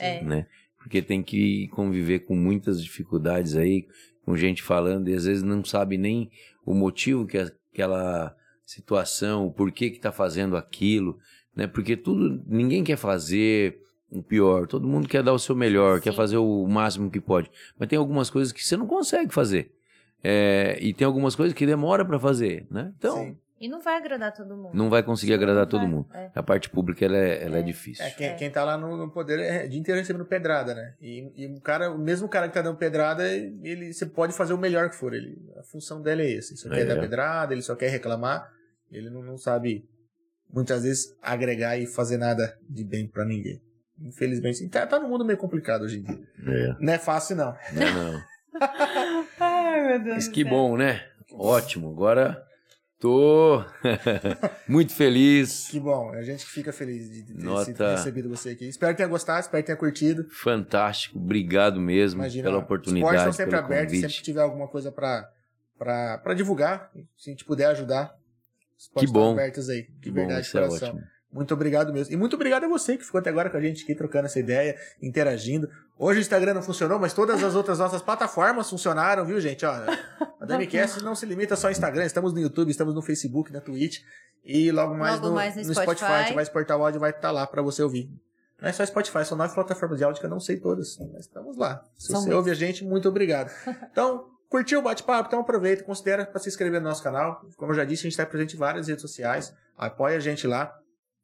É. 0.00 0.22
Né? 0.22 0.46
Porque 0.78 1.00
tem 1.00 1.22
que 1.22 1.68
conviver 1.68 2.20
com 2.20 2.34
muitas 2.34 2.82
dificuldades 2.82 3.54
aí, 3.54 3.86
com 4.24 4.36
gente 4.36 4.62
falando, 4.62 5.08
e 5.08 5.14
às 5.14 5.24
vezes 5.24 5.44
não 5.44 5.64
sabe 5.64 5.96
nem 5.96 6.28
o 6.64 6.74
motivo 6.74 7.26
que 7.26 7.38
aquela 7.38 8.34
situação, 8.64 9.46
o 9.46 9.52
porquê 9.52 9.90
que 9.90 9.96
está 9.96 10.10
fazendo 10.10 10.56
aquilo, 10.56 11.18
né? 11.54 11.68
Porque 11.68 11.96
tudo, 11.96 12.42
ninguém 12.48 12.82
quer 12.82 12.96
fazer 12.96 13.80
o 14.10 14.22
pior, 14.22 14.66
todo 14.66 14.88
mundo 14.88 15.08
quer 15.08 15.22
dar 15.22 15.32
o 15.32 15.38
seu 15.38 15.54
melhor, 15.54 15.98
Sim. 15.98 16.04
quer 16.04 16.12
fazer 16.14 16.36
o 16.36 16.66
máximo 16.66 17.10
que 17.10 17.20
pode. 17.20 17.50
Mas 17.78 17.88
tem 17.88 17.98
algumas 17.98 18.28
coisas 18.28 18.52
que 18.52 18.64
você 18.64 18.76
não 18.76 18.86
consegue 18.86 19.32
fazer. 19.32 19.72
É, 20.28 20.76
e 20.80 20.92
tem 20.92 21.06
algumas 21.06 21.36
coisas 21.36 21.54
que 21.54 21.64
demora 21.64 22.04
para 22.04 22.18
fazer, 22.18 22.66
né? 22.68 22.92
Então. 22.98 23.16
Sim. 23.16 23.38
E 23.58 23.68
não 23.68 23.80
vai 23.80 23.96
agradar 23.96 24.34
todo 24.34 24.54
mundo. 24.54 24.74
Não 24.74 24.90
vai 24.90 25.02
conseguir 25.02 25.32
Sim, 25.32 25.38
agradar 25.38 25.66
todo 25.66 25.82
vai. 25.82 25.90
mundo. 25.90 26.08
É. 26.12 26.30
A 26.34 26.42
parte 26.42 26.68
pública 26.68 27.06
ela 27.06 27.16
é, 27.16 27.44
ela 27.44 27.56
é. 27.56 27.60
é 27.60 27.62
difícil. 27.62 28.04
É, 28.04 28.10
quem, 28.10 28.36
quem 28.36 28.50
tá 28.50 28.62
lá 28.64 28.76
no, 28.76 28.96
no 28.98 29.10
poder 29.10 29.38
é 29.38 29.66
de 29.66 29.78
inteiro 29.78 29.98
recebendo 29.98 30.26
pedrada, 30.26 30.74
né? 30.74 30.94
E, 31.00 31.32
e, 31.34 31.46
o 31.46 31.60
cara, 31.60 31.90
o 31.90 31.96
mesmo 31.96 32.28
cara 32.28 32.48
que 32.48 32.54
tá 32.54 32.60
dando 32.60 32.76
pedrada, 32.76 33.26
ele, 33.26 33.94
você 33.94 34.04
pode 34.04 34.34
fazer 34.34 34.52
o 34.52 34.58
melhor 34.58 34.90
que 34.90 34.96
for. 34.96 35.14
Ele, 35.14 35.38
a 35.58 35.62
função 35.62 36.02
dele 36.02 36.24
é 36.24 36.36
essa. 36.36 36.52
Ele 36.52 36.58
só 36.58 36.68
quer 36.68 36.80
é. 36.80 36.84
dar 36.84 37.00
pedrada, 37.00 37.54
ele 37.54 37.62
só 37.62 37.74
quer 37.74 37.88
reclamar. 37.88 38.50
Ele 38.90 39.08
não, 39.08 39.22
não 39.22 39.38
sabe, 39.38 39.88
muitas 40.52 40.82
vezes, 40.82 41.16
agregar 41.22 41.78
e 41.78 41.86
fazer 41.86 42.18
nada 42.18 42.58
de 42.68 42.84
bem 42.84 43.06
para 43.06 43.24
ninguém. 43.24 43.62
Infelizmente, 44.02 44.68
tá, 44.68 44.86
tá 44.86 44.98
no 44.98 45.08
mundo 45.08 45.24
meio 45.24 45.38
complicado 45.38 45.82
hoje 45.82 46.00
em 46.00 46.02
dia. 46.02 46.28
É. 46.46 46.76
Não 46.78 46.92
é 46.92 46.98
fácil, 46.98 47.36
não. 47.36 47.56
Não, 47.72 48.12
não. 48.12 48.22
Meu 49.86 49.98
Deus. 49.98 50.14
Mas 50.16 50.28
que 50.28 50.44
bom, 50.44 50.76
né? 50.76 51.06
Ótimo. 51.32 51.90
Agora 51.90 52.44
tô 52.98 53.64
muito 54.68 54.92
feliz. 54.92 55.68
Que 55.70 55.78
bom. 55.78 56.10
A 56.12 56.22
gente 56.22 56.44
fica 56.46 56.72
feliz 56.72 57.10
de 57.10 57.22
ter 57.34 57.42
Nota... 57.42 57.96
recebido 57.96 58.28
você 58.28 58.50
aqui. 58.50 58.66
Espero 58.68 58.92
que 58.92 58.96
tenha 58.98 59.08
gostado, 59.08 59.40
espero 59.40 59.62
que 59.62 59.66
tenha 59.66 59.78
curtido. 59.78 60.26
Fantástico. 60.30 61.18
Obrigado 61.18 61.80
mesmo 61.80 62.20
Imagina, 62.20 62.44
pela 62.44 62.58
oportunidade. 62.58 63.16
Os 63.16 63.22
portas 63.22 63.34
estão 63.34 63.44
sempre 63.44 63.58
abertos. 63.58 64.00
Sempre 64.00 64.16
que 64.16 64.22
tiver 64.22 64.42
alguma 64.42 64.68
coisa 64.68 64.90
para 64.90 65.30
para 65.78 66.32
divulgar, 66.34 66.90
se 67.18 67.28
a 67.28 67.32
gente 67.32 67.44
puder 67.44 67.66
ajudar, 67.66 68.16
os 68.78 68.88
portas 68.88 69.10
que 69.10 69.12
bom. 69.12 69.30
estão 69.30 69.32
abertos 69.32 69.68
aí. 69.68 69.82
De 69.82 70.00
que 70.00 70.10
verdade, 70.10 70.50
bom, 70.50 70.58
é 70.58 70.62
coração. 70.62 70.98
É 70.98 71.15
muito 71.36 71.52
obrigado 71.52 71.92
mesmo. 71.92 72.12
E 72.12 72.16
muito 72.16 72.34
obrigado 72.34 72.64
a 72.64 72.68
você 72.68 72.96
que 72.96 73.04
ficou 73.04 73.18
até 73.18 73.28
agora 73.30 73.50
com 73.50 73.56
a 73.58 73.60
gente 73.60 73.84
aqui 73.84 73.94
trocando 73.94 74.24
essa 74.24 74.40
ideia, 74.40 74.74
interagindo. 75.00 75.68
Hoje 75.98 76.20
o 76.20 76.22
Instagram 76.22 76.54
não 76.54 76.62
funcionou, 76.62 76.98
mas 76.98 77.12
todas 77.12 77.44
as 77.44 77.54
outras 77.54 77.78
nossas 77.78 78.00
plataformas 78.00 78.68
funcionaram, 78.68 79.24
viu, 79.24 79.38
gente? 79.38 79.64
Ó, 79.66 79.70
a 79.70 80.44
DMCast 80.44 81.04
não 81.04 81.14
se 81.14 81.26
limita 81.26 81.54
só 81.54 81.66
ao 81.66 81.70
Instagram, 81.70 82.04
estamos 82.04 82.32
no 82.32 82.40
YouTube, 82.40 82.70
estamos 82.70 82.94
no 82.94 83.02
Facebook, 83.02 83.52
na 83.52 83.60
Twitch 83.60 84.00
e 84.44 84.72
logo 84.72 84.94
mais, 84.94 85.16
logo 85.16 85.28
no, 85.28 85.34
mais 85.34 85.56
no, 85.56 85.62
no, 85.62 85.74
Spotify. 85.74 86.04
Spotify. 86.04 86.34
vai 86.34 86.42
exportar 86.42 86.78
o 86.78 86.84
áudio 86.84 87.00
vai 87.00 87.10
estar 87.10 87.20
tá 87.20 87.30
lá 87.30 87.46
para 87.46 87.60
você 87.60 87.82
ouvir. 87.82 88.10
Não 88.60 88.68
é 88.68 88.72
só 88.72 88.84
Spotify, 88.86 89.24
são 89.24 89.36
nove 89.36 89.54
plataformas 89.54 89.98
de 89.98 90.04
áudio 90.04 90.20
que 90.20 90.26
eu 90.26 90.30
não 90.30 90.40
sei 90.40 90.56
todas, 90.58 90.96
mas 91.12 91.26
estamos 91.26 91.58
lá. 91.58 91.84
Se 91.98 92.12
São 92.12 92.22
você 92.22 92.32
ouve 92.32 92.50
a 92.50 92.54
gente, 92.54 92.84
muito 92.84 93.08
obrigado. 93.08 93.50
Então, 93.92 94.30
curtiu 94.48 94.78
o 94.78 94.82
bate-papo? 94.82 95.28
Então 95.28 95.40
aproveita, 95.40 95.84
considera 95.84 96.24
para 96.24 96.40
se 96.40 96.48
inscrever 96.48 96.80
no 96.80 96.88
nosso 96.88 97.02
canal. 97.02 97.44
Como 97.56 97.72
eu 97.72 97.76
já 97.76 97.84
disse, 97.84 98.02
a 98.02 98.04
gente 98.04 98.12
está 98.12 98.24
presente 98.24 98.54
em 98.54 98.58
várias 98.58 98.88
redes 98.88 99.02
sociais. 99.02 99.54
Apoia 99.76 100.16
a 100.16 100.20
gente 100.20 100.46
lá. 100.46 100.74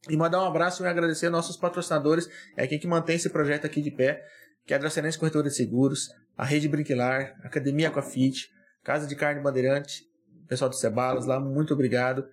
E 0.08 0.16
mandar 0.16 0.42
um 0.42 0.46
abraço 0.46 0.82
e 0.82 0.86
agradecer 0.86 1.26
aos 1.26 1.32
nossos 1.32 1.56
patrocinadores, 1.56 2.28
é 2.56 2.66
quem 2.66 2.78
que 2.78 2.86
mantém 2.86 3.16
esse 3.16 3.30
projeto 3.30 3.66
aqui 3.66 3.80
de 3.80 3.90
pé, 3.90 4.24
que 4.66 4.72
é 4.72 4.76
a 4.76 4.78
Dracenense 4.78 5.18
Corretora 5.18 5.48
de 5.48 5.54
Seguros, 5.54 6.08
a 6.36 6.44
Rede 6.44 6.68
Brinquilar, 6.68 7.36
a 7.42 7.46
Academia 7.46 7.88
Aquafit, 7.88 8.50
Casa 8.82 9.06
de 9.06 9.14
Carne 9.14 9.40
Bandeirante, 9.40 10.04
pessoal 10.48 10.68
do 10.68 10.76
Cebalos 10.76 11.24
lá, 11.24 11.40
muito 11.40 11.72
obrigado. 11.72 12.26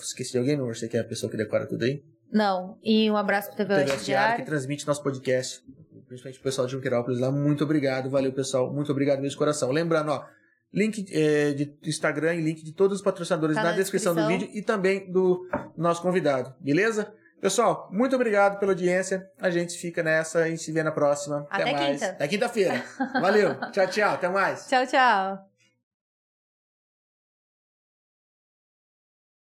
Esqueci 0.00 0.32
de 0.32 0.38
alguém, 0.38 0.56
não? 0.56 0.66
Você 0.66 0.88
que 0.88 0.96
é 0.96 1.00
a 1.00 1.04
pessoa 1.04 1.30
que 1.30 1.36
decora 1.36 1.66
tudo 1.66 1.84
aí? 1.84 2.02
Não, 2.30 2.78
e 2.82 3.10
um 3.10 3.16
abraço 3.16 3.48
para 3.48 3.64
o 3.64 3.68
TV 3.68 3.74
Oeste 3.74 4.04
Diário. 4.06 4.44
que 4.44 4.48
transmite 4.48 4.86
nosso 4.86 5.02
podcast, 5.02 5.62
principalmente 6.06 6.38
o 6.38 6.42
pessoal 6.42 6.66
de 6.66 6.72
Junquerópolis 6.74 7.18
lá, 7.18 7.30
muito 7.30 7.64
obrigado, 7.64 8.08
valeu 8.08 8.32
pessoal, 8.32 8.72
muito 8.72 8.92
obrigado 8.92 9.18
mesmo 9.18 9.30
de 9.30 9.36
coração. 9.36 9.72
Lembrando, 9.72 10.12
ó, 10.12 10.24
link 10.72 11.06
é, 11.12 11.52
de 11.52 11.76
Instagram 11.84 12.34
e 12.34 12.40
link 12.40 12.62
de 12.62 12.72
todos 12.72 12.98
os 12.98 13.02
patrocinadores 13.02 13.56
tá 13.56 13.62
na, 13.62 13.70
na 13.70 13.76
descrição, 13.76 14.14
descrição, 14.14 14.38
do 14.38 14.46
vídeo 14.46 14.58
e 14.58 14.62
também 14.62 15.10
do 15.10 15.48
nosso 15.76 16.02
convidado, 16.02 16.54
beleza? 16.60 17.12
Pessoal, 17.40 17.88
muito 17.90 18.14
obrigado 18.14 18.58
pela 18.58 18.72
audiência. 18.72 19.26
A 19.40 19.48
gente 19.48 19.78
fica 19.78 20.02
nessa 20.02 20.46
e 20.48 20.58
se 20.58 20.70
vê 20.72 20.82
na 20.82 20.92
próxima. 20.92 21.46
Até, 21.50 21.62
até 21.62 21.72
mais. 21.72 22.00
Quinta. 22.00 22.12
Até 22.12 22.28
quinta-feira. 22.28 22.84
Valeu. 23.14 23.54
tchau, 23.72 23.86
tchau. 23.86 24.14
Até 24.14 24.28
mais. 24.28 24.66
Tchau, 24.68 24.86
tchau. 24.86 25.49